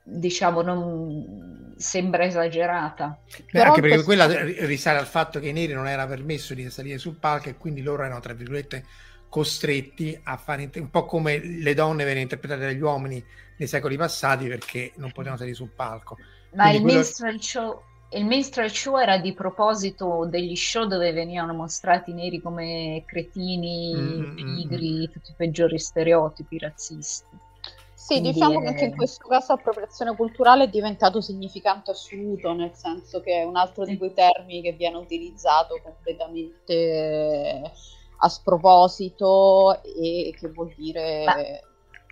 diciamo 0.03 0.61
non 0.61 1.73
sembra 1.77 2.25
esagerata. 2.25 3.19
Beh, 3.51 3.61
anche 3.61 3.81
perché 3.81 4.03
quella 4.03 4.25
risale 4.43 4.97
al 4.97 5.05
fatto 5.05 5.39
che 5.39 5.47
ai 5.47 5.53
neri 5.53 5.73
non 5.73 5.87
era 5.87 6.05
permesso 6.07 6.53
di 6.53 6.67
salire 6.69 6.97
sul 6.97 7.15
palco 7.15 7.49
e 7.49 7.57
quindi 7.57 7.81
loro 7.81 8.03
erano 8.03 8.19
tra 8.19 8.33
virgolette 8.33 8.85
costretti 9.29 10.19
a 10.23 10.37
fare 10.37 10.69
un 10.75 10.89
po' 10.89 11.05
come 11.05 11.39
le 11.39 11.73
donne 11.73 12.03
venivano 12.03 12.21
interpretate 12.21 12.61
dagli 12.61 12.81
uomini 12.81 13.23
nei 13.57 13.67
secoli 13.67 13.95
passati 13.95 14.47
perché 14.47 14.91
non 14.95 15.11
potevano 15.11 15.37
salire 15.37 15.55
sul 15.55 15.69
palco. 15.69 16.17
Ma 16.53 16.69
Quindi 16.69 16.77
il, 16.77 16.83
quello... 16.83 16.97
minstrel 16.97 17.41
show, 17.41 17.81
il 18.11 18.25
minstrel 18.25 18.71
show 18.71 18.97
era 18.97 19.17
di 19.19 19.33
proposito 19.33 20.25
degli 20.25 20.55
show 20.55 20.87
dove 20.87 21.11
venivano 21.11 21.53
mostrati 21.53 22.09
i 22.11 22.13
neri 22.13 22.41
come 22.41 23.03
cretini, 23.05 23.93
mm-hmm. 23.93 24.35
pigri, 24.35 25.09
tutti 25.11 25.31
i 25.31 25.35
peggiori 25.37 25.77
stereotipi 25.77 26.57
razzisti. 26.57 27.47
Sì, 27.93 28.19
Quindi 28.19 28.33
diciamo 28.33 28.59
è... 28.59 28.63
che 28.63 28.67
anche 28.69 28.85
in 28.85 28.95
questo 28.95 29.27
caso 29.27 29.53
appropriazione 29.53 30.15
culturale 30.15 30.63
è 30.63 30.69
diventato 30.69 31.21
significante 31.21 31.91
assoluto, 31.91 32.53
nel 32.53 32.71
senso 32.73 33.21
che 33.21 33.41
è 33.41 33.43
un 33.43 33.57
altro 33.57 33.85
di 33.85 33.97
quei 33.97 34.13
termini 34.13 34.63
che 34.63 34.71
viene 34.71 34.97
utilizzato 34.97 35.79
completamente 35.83 37.71
a 38.19 38.29
sproposito 38.29 39.81
e 39.83 40.33
che 40.37 40.47
vuol 40.49 40.73
dire... 40.75 41.23
Ma 41.25 41.35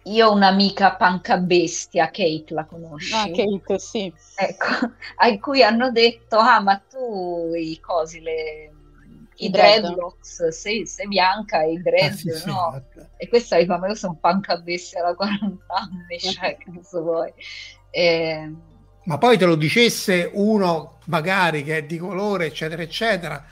io 0.08 0.28
ho 0.28 0.34
un'amica 0.34 0.96
panca 0.96 1.38
bestia, 1.38 2.06
Kate, 2.06 2.46
la 2.50 2.66
conosci? 2.66 3.14
Ah, 3.14 3.30
Kate, 3.30 3.78
sì. 3.78 4.12
Ecco, 4.36 4.66
a 5.18 5.40
cui 5.40 5.64
hanno 5.64 5.92
detto, 5.92 6.38
ah, 6.38 6.62
ma 6.62 6.78
tu 6.78 7.52
i 7.54 7.78
cosi, 7.82 8.22
le, 8.22 8.72
i 9.36 9.50
dreadlocks, 9.50 10.48
sei, 10.48 10.86
sei, 10.86 11.08
bianca 11.08 11.62
e 11.62 11.74
i 11.74 11.82
dread, 11.82 12.12
ah, 12.12 12.16
sì, 12.16 12.46
no? 12.46 12.84
Sì, 12.94 13.00
e 13.18 13.28
questa 13.28 13.58
dico, 13.58 13.78
ma 13.78 13.88
io 13.88 13.96
sono 13.96 14.18
panca 14.20 14.58
bestia 14.58 15.04
da 15.04 15.14
40 15.14 15.66
anni, 15.68 16.20
cioè, 16.20 16.58
che 16.58 16.72
cosa 16.74 17.02
vuoi? 17.02 17.34
E... 17.90 18.52
Ma 19.04 19.18
poi 19.18 19.38
te 19.38 19.46
lo 19.46 19.56
dicesse 19.56 20.30
uno 20.34 21.00
magari 21.06 21.64
che 21.64 21.78
è 21.78 21.84
di 21.84 21.98
colore, 21.98 22.48
eccetera, 22.48 22.82
eccetera, 22.82 23.44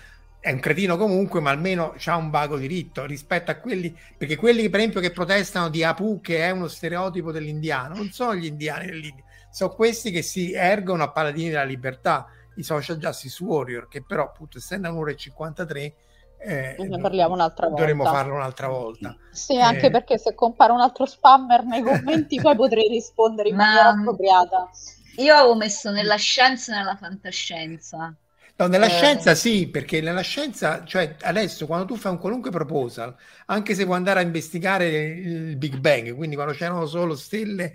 è 0.46 0.52
un 0.52 0.60
cretino 0.60 0.96
comunque, 0.96 1.40
ma 1.40 1.50
almeno 1.50 1.96
ha 2.06 2.16
un 2.16 2.30
vago 2.30 2.56
diritto 2.58 3.04
rispetto 3.04 3.50
a 3.50 3.56
quelli, 3.56 3.98
perché 4.16 4.36
quelli 4.36 4.70
per 4.70 4.80
esempio 4.80 5.02
che 5.02 5.10
protestano 5.10 5.70
di 5.70 5.84
Apu, 5.84 6.22
che 6.22 6.46
è 6.46 6.52
uno 6.52 6.68
stereotipo 6.68 7.32
dell'indiano, 7.32 7.96
non 7.96 8.12
sono 8.12 8.36
gli 8.36 8.46
indiani 8.46 8.86
dell'India, 8.86 9.24
sono 9.50 9.74
questi 9.74 10.12
che 10.12 10.22
si 10.22 10.54
ergono 10.54 11.02
a 11.02 11.10
paladini 11.10 11.50
della 11.50 11.64
libertà, 11.64 12.28
i 12.58 12.62
social 12.62 12.98
justice 12.98 13.44
warrior, 13.44 13.88
che 13.88 14.04
però 14.04 14.26
appunto 14.26 14.60
essendo 14.60 14.88
un'ora 14.88 15.10
e 15.10 15.16
53 15.16 15.94
eh, 16.38 16.76
ne 16.78 17.00
parliamo 17.00 17.34
un'altra 17.34 17.66
volta. 17.66 17.82
Dovremmo 17.82 18.06
farlo 18.06 18.36
un'altra 18.36 18.68
volta. 18.68 19.18
Sì, 19.32 19.56
eh, 19.56 19.62
anche 19.62 19.90
perché 19.90 20.20
se 20.20 20.36
compare 20.36 20.72
un 20.74 20.80
altro 20.80 21.08
spammer 21.08 21.64
nei 21.64 21.82
commenti 21.82 22.40
poi 22.40 22.56
potrei 22.56 22.88
rispondere 22.88 23.50
in 23.50 23.56
maniera 23.56 23.90
appropriata. 23.90 24.70
Io 25.16 25.34
avevo 25.34 25.56
messo 25.56 25.90
nella 25.90 26.18
scienza 26.18 26.72
e 26.72 26.78
nella 26.78 26.96
fantascienza 26.96 28.16
No, 28.58 28.68
nella 28.68 28.86
eh... 28.86 28.90
scienza 28.90 29.36
sì, 29.36 29.68
perché 29.68 30.00
nella 30.00 30.22
scienza, 30.22 30.86
cioè 30.86 31.18
adesso 31.22 31.66
quando 31.66 31.86
tu 31.86 31.98
fai 31.98 32.14
un 32.14 32.20
qualunque 32.20 32.52
proposal, 32.52 33.14
anche 33.48 33.76
se 33.76 33.84
vuoi 33.84 33.98
andare 33.98 34.20
a 34.20 34.24
investigare 34.24 34.88
il 34.88 35.58
Big 35.58 35.78
Bang, 35.78 36.16
quindi 36.16 36.36
quando 36.36 36.54
c'erano 36.54 36.86
solo 36.86 37.16
stelle, 37.16 37.74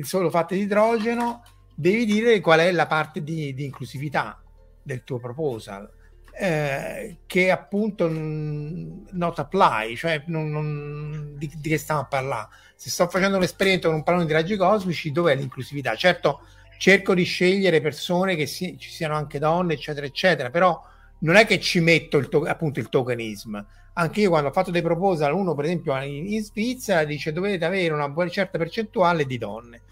solo 0.00 0.30
fatte 0.30 0.54
di 0.54 0.62
idrogeno, 0.62 1.42
devi 1.74 2.06
dire 2.06 2.40
qual 2.40 2.60
è 2.60 2.72
la 2.72 2.86
parte 2.86 3.22
di, 3.22 3.52
di 3.52 3.64
inclusività 3.64 4.42
del 4.82 5.04
tuo 5.04 5.18
proposal. 5.18 5.90
Eh, 6.34 7.18
che 7.26 7.50
appunto 7.50 8.08
not 8.08 9.38
apply, 9.38 9.94
cioè 9.96 10.22
non, 10.28 10.50
non, 10.50 11.34
di, 11.36 11.52
di, 11.60 11.68
che 11.68 11.76
stiamo 11.76 12.00
a 12.00 12.06
parlare. 12.06 12.48
Se 12.74 12.88
sto 12.88 13.06
facendo 13.06 13.36
un 13.36 13.42
esperimento 13.42 13.88
con 13.88 13.98
un 13.98 14.02
pallone 14.02 14.24
di 14.24 14.32
raggi 14.32 14.56
cosmici, 14.56 15.12
dov'è 15.12 15.36
l'inclusività? 15.36 15.94
Certo, 15.94 16.40
cerco 16.82 17.14
di 17.14 17.22
scegliere 17.22 17.80
persone 17.80 18.34
che 18.34 18.44
si, 18.46 18.76
ci 18.76 18.90
siano 18.90 19.14
anche 19.14 19.38
donne, 19.38 19.74
eccetera, 19.74 20.04
eccetera, 20.04 20.50
però 20.50 20.82
non 21.20 21.36
è 21.36 21.46
che 21.46 21.60
ci 21.60 21.78
metto 21.78 22.16
il 22.16 22.28
to- 22.28 22.42
appunto 22.42 22.80
il 22.80 22.88
tokenism. 22.88 23.64
Anche 23.92 24.22
io 24.22 24.30
quando 24.30 24.48
ho 24.48 24.52
fatto 24.52 24.72
dei 24.72 24.82
proposal, 24.82 25.32
uno 25.32 25.54
per 25.54 25.66
esempio 25.66 25.96
in, 26.02 26.26
in 26.32 26.42
Svizzera 26.42 27.04
dice 27.04 27.32
dovete 27.32 27.64
avere 27.64 27.94
una 27.94 28.12
certa 28.28 28.58
percentuale 28.58 29.26
di 29.26 29.38
donne. 29.38 29.82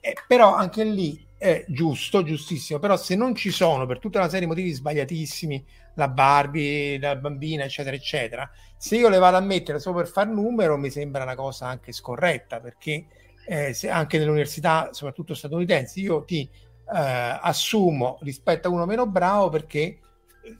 Eh, 0.00 0.14
però 0.26 0.54
anche 0.54 0.84
lì 0.84 1.22
è 1.36 1.66
giusto, 1.68 2.22
giustissimo, 2.22 2.78
però 2.78 2.96
se 2.96 3.14
non 3.14 3.34
ci 3.34 3.50
sono 3.50 3.84
per 3.84 3.98
tutta 3.98 4.18
una 4.18 4.28
serie 4.28 4.46
di 4.46 4.46
motivi 4.46 4.72
sbagliatissimi, 4.72 5.62
la 5.96 6.08
Barbie, 6.08 6.98
la 6.98 7.14
bambina, 7.16 7.64
eccetera, 7.64 7.94
eccetera, 7.94 8.50
se 8.74 8.96
io 8.96 9.10
le 9.10 9.18
vado 9.18 9.36
a 9.36 9.40
mettere 9.40 9.80
solo 9.80 9.98
per 9.98 10.08
far 10.08 10.28
numero 10.28 10.78
mi 10.78 10.88
sembra 10.88 11.24
una 11.24 11.34
cosa 11.34 11.66
anche 11.66 11.92
scorretta, 11.92 12.58
perché 12.58 13.04
eh, 13.48 13.74
anche 13.88 14.18
nelle 14.18 14.30
università, 14.30 14.90
soprattutto 14.92 15.34
statunitensi, 15.34 16.02
io 16.02 16.22
ti 16.24 16.42
eh, 16.42 17.38
assumo 17.40 18.18
rispetto 18.20 18.68
a 18.68 18.70
uno 18.70 18.84
meno 18.84 19.06
bravo 19.06 19.48
perché 19.48 19.98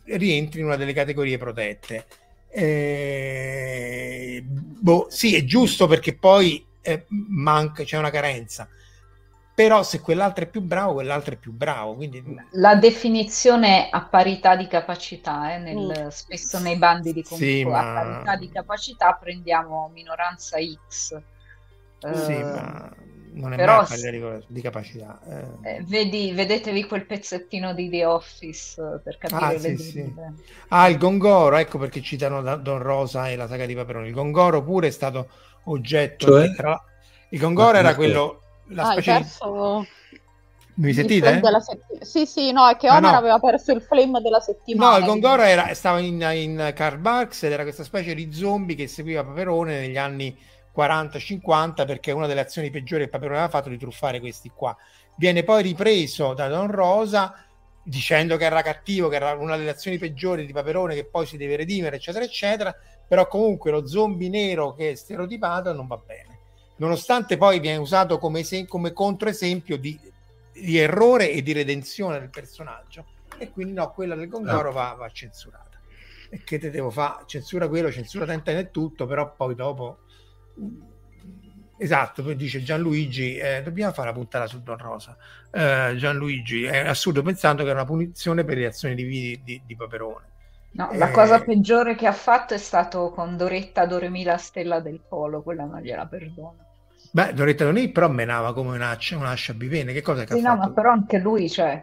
rientri 0.04 0.60
in 0.60 0.66
una 0.66 0.76
delle 0.76 0.94
categorie 0.94 1.36
protette. 1.36 2.06
Eh, 2.48 4.42
boh, 4.42 5.06
sì, 5.10 5.36
è 5.36 5.44
giusto 5.44 5.86
perché 5.86 6.14
poi 6.16 6.64
eh, 6.80 7.04
manca, 7.08 7.84
c'è 7.84 7.98
una 7.98 8.10
carenza. 8.10 8.66
Però 9.54 9.82
se 9.82 10.00
quell'altro 10.00 10.44
è 10.44 10.48
più 10.48 10.62
bravo, 10.62 10.94
quell'altro 10.94 11.34
è 11.34 11.36
più 11.36 11.52
bravo. 11.52 11.94
Quindi... 11.94 12.22
La 12.52 12.76
definizione 12.76 13.90
a 13.90 14.02
parità 14.02 14.56
di 14.56 14.66
capacità, 14.66 15.52
eh, 15.52 15.58
nel, 15.58 16.04
mm. 16.04 16.08
spesso 16.08 16.58
nei 16.60 16.76
bandi 16.76 17.12
di 17.12 17.22
concorso, 17.22 17.44
sì, 17.44 17.64
ma... 17.64 17.80
a 17.80 18.02
parità 18.02 18.36
di 18.36 18.48
capacità 18.48 19.18
prendiamo 19.20 19.90
minoranza 19.92 20.56
X 20.58 21.20
sì, 22.00 22.32
uh, 22.32 22.44
ma 22.44 22.92
non 23.38 23.52
è 23.52 23.56
però 23.56 23.84
mai 23.88 24.42
di, 24.46 24.60
capacità. 24.60 25.20
Eh. 25.62 25.76
Eh, 25.76 25.84
vedi, 25.84 26.32
vedetevi 26.32 26.84
quel 26.84 27.06
pezzettino 27.06 27.72
di 27.72 27.88
The 27.88 28.04
Office 28.04 29.00
per 29.02 29.18
capire 29.18 29.56
ah, 29.56 29.58
sì, 29.58 29.76
sì. 29.76 30.12
ah, 30.68 30.88
il 30.88 30.98
Gongoro, 30.98 31.56
ecco 31.56 31.78
perché 31.78 32.02
citano 32.02 32.42
Don 32.56 32.78
Rosa 32.78 33.28
e 33.28 33.36
la 33.36 33.46
saga 33.46 33.66
di 33.66 33.74
Paperoni. 33.74 34.08
Il 34.08 34.14
Gongoro 34.14 34.62
pure 34.62 34.88
è 34.88 34.90
stato 34.90 35.28
oggetto. 35.64 36.26
Cioè? 36.26 36.54
Tra... 36.54 36.82
Il 37.30 37.38
Gongoro 37.38 37.76
ah, 37.76 37.80
era 37.80 37.94
quello. 37.94 38.42
La 38.68 38.88
ah, 38.88 38.92
specie 38.92 39.12
perso... 39.12 39.86
Mi 40.74 40.92
sentite? 40.92 41.40
Setti... 41.60 42.04
Sì, 42.04 42.26
sì, 42.26 42.52
no, 42.52 42.68
è 42.68 42.76
che 42.76 42.88
Homer 42.88 43.06
ah, 43.06 43.12
no. 43.12 43.18
aveva 43.18 43.38
perso 43.40 43.72
il 43.72 43.82
flame 43.82 44.20
della 44.20 44.38
settimana. 44.38 44.92
No, 44.92 44.98
il 44.98 45.04
Gongoro 45.06 45.42
era, 45.42 45.74
stava 45.74 45.98
in, 45.98 46.20
in 46.34 46.72
Karl 46.74 46.98
Barks 46.98 47.42
ed 47.42 47.52
era 47.52 47.64
questa 47.64 47.82
specie 47.82 48.14
di 48.14 48.32
zombie 48.32 48.76
che 48.76 48.86
seguiva 48.86 49.24
Paperone 49.24 49.80
negli 49.80 49.96
anni 49.96 50.36
40-50 50.78 51.84
perché 51.84 52.12
una 52.12 52.28
delle 52.28 52.40
azioni 52.40 52.70
peggiori 52.70 53.04
che 53.04 53.10
Paperone 53.10 53.38
aveva 53.38 53.50
fatto 53.50 53.68
di 53.68 53.76
truffare 53.76 54.20
questi 54.20 54.52
qua. 54.54 54.76
Viene 55.16 55.42
poi 55.42 55.64
ripreso 55.64 56.34
da 56.34 56.46
Don 56.46 56.70
Rosa 56.70 57.44
dicendo 57.82 58.36
che 58.36 58.44
era 58.44 58.62
cattivo, 58.62 59.08
che 59.08 59.16
era 59.16 59.32
una 59.32 59.56
delle 59.56 59.70
azioni 59.70 59.98
peggiori 59.98 60.46
di 60.46 60.52
Paperone 60.52 60.94
che 60.94 61.04
poi 61.06 61.26
si 61.26 61.36
deve 61.36 61.56
redimere, 61.56 61.96
eccetera, 61.96 62.24
eccetera, 62.24 62.72
però 63.08 63.26
comunque 63.26 63.72
lo 63.72 63.86
zombie 63.88 64.28
nero 64.28 64.74
che 64.74 64.92
è 64.92 64.94
stereotipato 64.94 65.72
non 65.72 65.88
va 65.88 65.96
bene. 65.96 66.38
Nonostante 66.76 67.36
poi 67.36 67.58
viene 67.58 67.78
usato 67.78 68.18
come, 68.18 68.40
es- 68.40 68.64
come 68.68 68.92
controesempio 68.92 69.76
di, 69.78 69.98
di, 70.52 70.78
errore 70.78 71.32
e 71.32 71.42
di 71.42 71.52
redenzione 71.52 72.20
del 72.20 72.30
personaggio. 72.30 73.04
E 73.36 73.50
quindi 73.50 73.72
no, 73.72 73.90
quella 73.90 74.14
del 74.14 74.28
Gongoro 74.28 74.70
va, 74.70 74.94
va 74.96 75.10
censurata. 75.10 75.80
E 76.30 76.44
che 76.44 76.58
te 76.58 76.70
devo 76.70 76.90
fare? 76.90 77.24
Censura 77.26 77.66
quello, 77.66 77.90
censura 77.90 78.26
tenta 78.26 78.52
nel 78.52 78.70
tutto, 78.70 79.06
però 79.06 79.34
poi 79.34 79.56
dopo 79.56 80.00
Esatto, 81.80 82.24
poi 82.24 82.34
dice 82.34 82.60
Gianluigi, 82.60 83.36
eh, 83.36 83.62
dobbiamo 83.62 83.92
fare 83.92 84.08
la 84.08 84.14
puntata 84.14 84.48
su 84.48 84.62
Don 84.62 84.78
Rosa. 84.78 85.16
Eh, 85.52 85.94
Gianluigi, 85.96 86.64
è 86.64 86.88
assurdo 86.88 87.22
pensando 87.22 87.62
che 87.62 87.70
era 87.70 87.80
una 87.80 87.88
punizione 87.88 88.44
per 88.44 88.56
le 88.56 88.66
azioni 88.66 88.96
di, 88.96 89.40
di, 89.44 89.62
di, 89.64 89.76
Paperone. 89.76 90.26
No, 90.72 90.90
la 90.94 91.10
cosa 91.12 91.40
peggiore 91.40 91.94
che 91.94 92.08
ha 92.08 92.12
fatto 92.12 92.54
è 92.54 92.58
stato 92.58 93.10
con 93.10 93.36
Doretta 93.36 93.86
Doremila 93.86 94.36
Stella 94.38 94.80
del 94.80 95.00
Polo, 95.08 95.42
quella 95.42 95.64
non 95.64 95.80
gliela 95.80 96.04
perdono. 96.06 96.56
Beh, 97.12 97.32
Doretta 97.32 97.62
Doremila 97.62 97.92
però 97.92 98.08
menava 98.08 98.52
come 98.52 98.74
un'ascia, 98.74 99.16
un'ascia 99.16 99.54
bivene, 99.54 99.92
che 99.92 100.02
cosa 100.02 100.24
che 100.24 100.34
sì, 100.34 100.44
ha 100.44 100.50
no, 100.50 100.56
fatto? 100.56 100.68
ma 100.68 100.74
però 100.74 100.90
anche 100.90 101.18
lui, 101.18 101.48
cioè, 101.48 101.82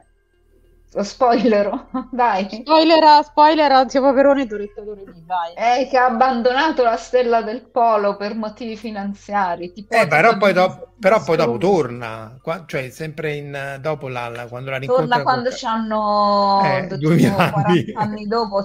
lo 0.96 1.04
spoilero, 1.04 1.90
dai. 2.10 2.48
Spoiler, 2.50 3.24
spoiler, 3.26 3.72
anzi 3.72 4.00
Paperone 4.00 4.46
Doretta 4.46 4.82
Doremi, 4.82 5.24
vai. 5.26 5.54
È 5.54 5.90
che 5.90 5.98
ha 5.98 6.06
abbandonato 6.06 6.84
la 6.84 6.96
stella 6.96 7.42
del 7.42 7.64
polo 7.70 8.16
per 8.16 8.34
motivi 8.34 8.78
finanziari. 8.78 9.74
Tipo 9.74 9.94
eh, 9.94 10.08
però, 10.08 10.38
poi 10.38 10.54
dopo, 10.54 10.94
però 10.98 11.22
poi 11.22 11.36
dopo 11.36 11.58
torna, 11.58 12.38
qua, 12.42 12.64
cioè 12.66 12.90
sempre 12.92 13.34
in, 13.34 13.78
dopo 13.82 14.08
la, 14.08 14.30
la, 14.30 14.48
quando 14.48 14.70
la 14.70 14.78
rincontra. 14.78 15.06
Torna 15.06 15.24
quando 15.24 15.50
con... 15.50 15.70
hanno 15.70 16.62
eh, 16.64 16.98
2000 16.98 17.54
anni. 17.54 17.92
anni 17.94 18.28
dopo, 18.28 18.64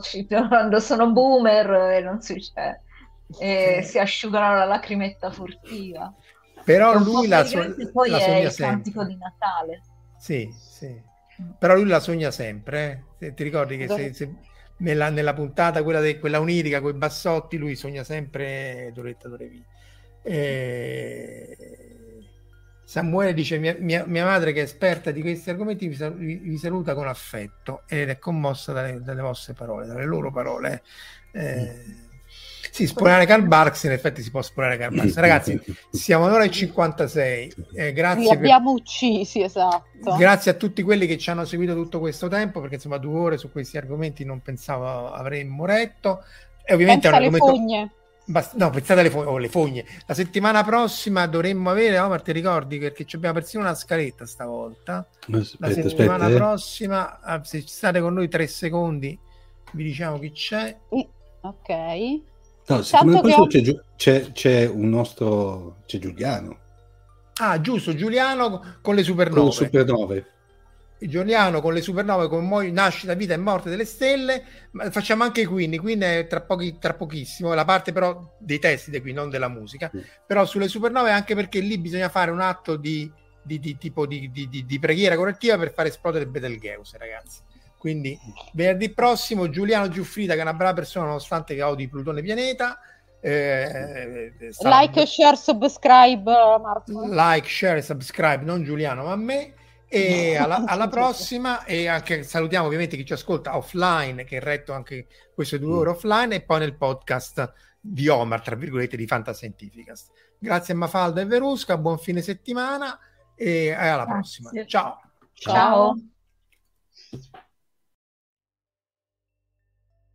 quando 0.48 0.78
sono 0.78 1.10
boomer 1.10 1.70
e 1.94 2.00
non 2.00 2.20
si 2.22 2.38
c'è. 2.38 2.78
E 3.40 3.80
sì. 3.82 3.90
si 3.90 3.98
asciugano 3.98 4.54
la 4.54 4.64
lacrimetta 4.66 5.32
furtiva. 5.32 6.12
Però 6.62 6.96
lui 6.96 7.26
la, 7.26 7.44
sua, 7.44 7.66
poi 7.92 8.10
la 8.10 8.18
è 8.18 8.36
il 8.36 8.50
sempre. 8.52 8.74
cantico 8.74 9.04
di 9.04 9.16
Natale. 9.16 9.82
Sì. 10.16 10.68
Però 11.58 11.74
lui 11.74 11.86
la 11.86 12.00
sogna 12.00 12.30
sempre, 12.30 13.04
eh? 13.18 13.34
ti 13.34 13.42
ricordi 13.42 13.76
che 13.76 13.88
se, 13.88 14.12
se 14.12 14.34
nella, 14.78 15.10
nella, 15.10 15.34
puntata 15.34 15.82
quella, 15.82 16.00
de, 16.00 16.18
quella 16.18 16.40
onirica 16.40 16.80
con 16.80 16.94
i 16.94 16.98
bassotti, 16.98 17.56
lui 17.56 17.76
sogna 17.76 18.04
sempre 18.04 18.90
Doretta 18.94 19.28
Dorevi. 19.28 19.64
Eh, 20.22 21.56
Samuele 22.84 23.34
dice: 23.34 23.58
mia, 23.58 23.76
mia, 23.78 24.04
mia, 24.06 24.24
madre, 24.24 24.52
che 24.52 24.60
è 24.60 24.64
esperta 24.64 25.10
di 25.10 25.20
questi 25.20 25.50
argomenti, 25.50 25.88
vi, 25.88 26.10
vi, 26.16 26.36
vi 26.36 26.56
saluta 26.58 26.94
con 26.94 27.08
affetto 27.08 27.82
ed 27.86 28.08
è 28.08 28.18
commossa 28.18 28.72
dalle, 28.72 29.00
dalle 29.00 29.22
vostre 29.22 29.54
parole, 29.54 29.86
dalle 29.86 30.04
loro 30.04 30.30
parole. 30.30 30.82
Eh, 31.32 31.84
mm 31.86 32.09
sì, 32.70 32.86
spolare 32.86 33.26
Karl 33.26 33.46
Barks, 33.46 33.84
in 33.84 33.92
effetti 33.92 34.22
si 34.22 34.30
può 34.30 34.42
spolare 34.42 34.76
Karl 34.76 34.94
Barks. 34.94 35.16
Ragazzi, 35.16 35.60
siamo 35.90 36.26
all'ora 36.26 36.44
e 36.44 36.50
56. 36.50 37.52
Eh, 37.74 37.92
grazie. 37.92 38.22
Li 38.22 38.30
abbiamo 38.30 38.72
per... 38.72 38.82
uccisi, 38.82 39.42
esatto. 39.42 40.16
Grazie 40.16 40.52
a 40.52 40.54
tutti 40.54 40.82
quelli 40.82 41.06
che 41.06 41.18
ci 41.18 41.30
hanno 41.30 41.44
seguito 41.44 41.74
tutto 41.74 41.98
questo 41.98 42.28
tempo, 42.28 42.60
perché 42.60 42.76
insomma 42.76 42.98
due 42.98 43.18
ore 43.18 43.38
su 43.38 43.50
questi 43.50 43.76
argomenti 43.76 44.24
non 44.24 44.40
pensavo 44.40 45.12
avremmo 45.12 45.64
retto. 45.66 46.24
E 46.64 46.74
ovviamente 46.74 47.08
Pensa 47.08 47.16
è 47.16 47.26
un 47.26 47.34
argomento... 47.34 47.58
fogne. 47.58 47.92
Bast- 48.30 48.54
no, 48.54 48.70
pensate 48.70 49.00
alle, 49.00 49.10
fo- 49.10 49.22
oh, 49.22 49.48
fogne. 49.48 49.84
La 50.06 50.14
settimana 50.14 50.62
prossima 50.62 51.26
dovremmo 51.26 51.70
avere, 51.70 51.98
Omar, 51.98 52.22
ti 52.22 52.30
ricordi 52.30 52.78
perché 52.78 53.04
abbiamo 53.12 53.34
persino 53.34 53.62
una 53.62 53.74
scaletta 53.74 54.24
stavolta. 54.24 55.04
Aspetta, 55.32 55.66
la 55.66 55.72
settimana 55.72 56.24
aspetta, 56.24 56.28
eh. 56.28 56.36
prossima, 56.36 57.20
ah, 57.20 57.42
se 57.42 57.64
state 57.66 58.00
con 58.00 58.14
noi 58.14 58.28
tre 58.28 58.46
secondi, 58.46 59.18
vi 59.72 59.82
diciamo 59.82 60.18
chi 60.20 60.30
c'è. 60.30 60.76
Ok. 61.40 62.20
No, 62.66 62.82
secondo 62.82 63.22
me 63.22 63.46
c'è, 63.48 63.82
c'è, 63.96 64.32
c'è, 64.32 64.66
un 64.66 64.88
nostro... 64.88 65.78
c'è 65.86 65.98
Giuliano. 65.98 66.58
Ah, 67.40 67.60
giusto, 67.60 67.94
Giuliano 67.94 68.78
con 68.80 68.94
le 68.94 69.02
supernove. 69.02 69.40
Con 69.40 69.52
supernove. 69.52 70.26
Giuliano 70.98 71.62
con 71.62 71.72
le 71.72 71.80
supernove, 71.80 72.28
con 72.28 72.46
mo- 72.46 72.60
nascita, 72.60 73.14
vita 73.14 73.32
e 73.32 73.38
morte 73.38 73.70
delle 73.70 73.86
stelle. 73.86 74.44
Ma 74.72 74.90
facciamo 74.90 75.24
anche 75.24 75.46
Queen. 75.46 75.78
Queen 75.78 76.00
è 76.00 76.26
tra, 76.28 76.42
pochi, 76.42 76.76
tra 76.78 76.92
pochissimo, 76.94 77.54
la 77.54 77.64
parte 77.64 77.92
però 77.92 78.36
dei 78.38 78.58
testi 78.58 78.90
di 78.90 79.00
qui, 79.00 79.12
non 79.12 79.30
della 79.30 79.48
musica. 79.48 79.90
Sì. 79.92 80.04
Però 80.26 80.44
sulle 80.44 80.68
supernove, 80.68 81.10
anche 81.10 81.34
perché 81.34 81.60
lì 81.60 81.78
bisogna 81.78 82.10
fare 82.10 82.30
un 82.30 82.40
atto 82.40 82.76
di, 82.76 83.10
di, 83.42 83.58
di 83.58 83.78
tipo 83.78 84.06
di, 84.06 84.30
di, 84.30 84.78
preghiera 84.78 85.16
correttiva 85.16 85.56
per 85.56 85.72
far 85.72 85.86
esplodere 85.86 86.26
Betelgeuse, 86.26 86.98
ragazzi. 86.98 87.40
Quindi 87.80 88.20
venerdì 88.52 88.90
prossimo 88.90 89.48
Giuliano 89.48 89.88
Giuffrida, 89.88 90.34
che 90.34 90.40
è 90.40 90.42
una 90.42 90.52
brava 90.52 90.74
persona 90.74 91.06
nonostante 91.06 91.54
che 91.54 91.62
odi 91.62 91.88
Plutone 91.88 92.20
pianeta. 92.20 92.78
Eh, 93.22 94.34
like, 94.60 95.06
share, 95.06 95.34
subscribe, 95.34 96.30
Marco. 96.60 97.06
Like, 97.06 97.48
share, 97.48 97.80
subscribe, 97.80 98.44
non 98.44 98.64
Giuliano, 98.64 99.04
ma 99.04 99.12
a 99.12 99.16
me. 99.16 99.54
E 99.88 100.36
alla, 100.36 100.64
alla 100.66 100.88
prossima, 100.92 101.64
e 101.64 101.86
anche 101.86 102.22
salutiamo 102.22 102.66
ovviamente 102.66 102.98
chi 102.98 103.06
ci 103.06 103.14
ascolta 103.14 103.56
offline, 103.56 104.24
che 104.24 104.36
è 104.36 104.40
retto 104.40 104.74
anche 104.74 105.06
queste 105.34 105.58
due 105.58 105.72
ore 105.72 105.88
offline, 105.88 106.34
e 106.34 106.42
poi 106.42 106.58
nel 106.58 106.76
podcast 106.76 107.50
di 107.80 108.08
Omar, 108.08 108.42
tra 108.42 108.56
virgolette, 108.56 108.98
di 108.98 109.06
Fantascientificast. 109.06 110.10
Grazie 110.38 110.74
a 110.74 110.76
Mafalda 110.76 111.22
e 111.22 111.24
Verusca, 111.24 111.78
buon 111.78 111.96
fine 111.96 112.20
settimana 112.20 112.98
e 113.34 113.72
alla 113.72 114.04
Grazie. 114.04 114.42
prossima. 114.42 114.66
Ciao. 114.66 115.00
Ciao. 115.32 115.96
Ciao. 117.10 117.48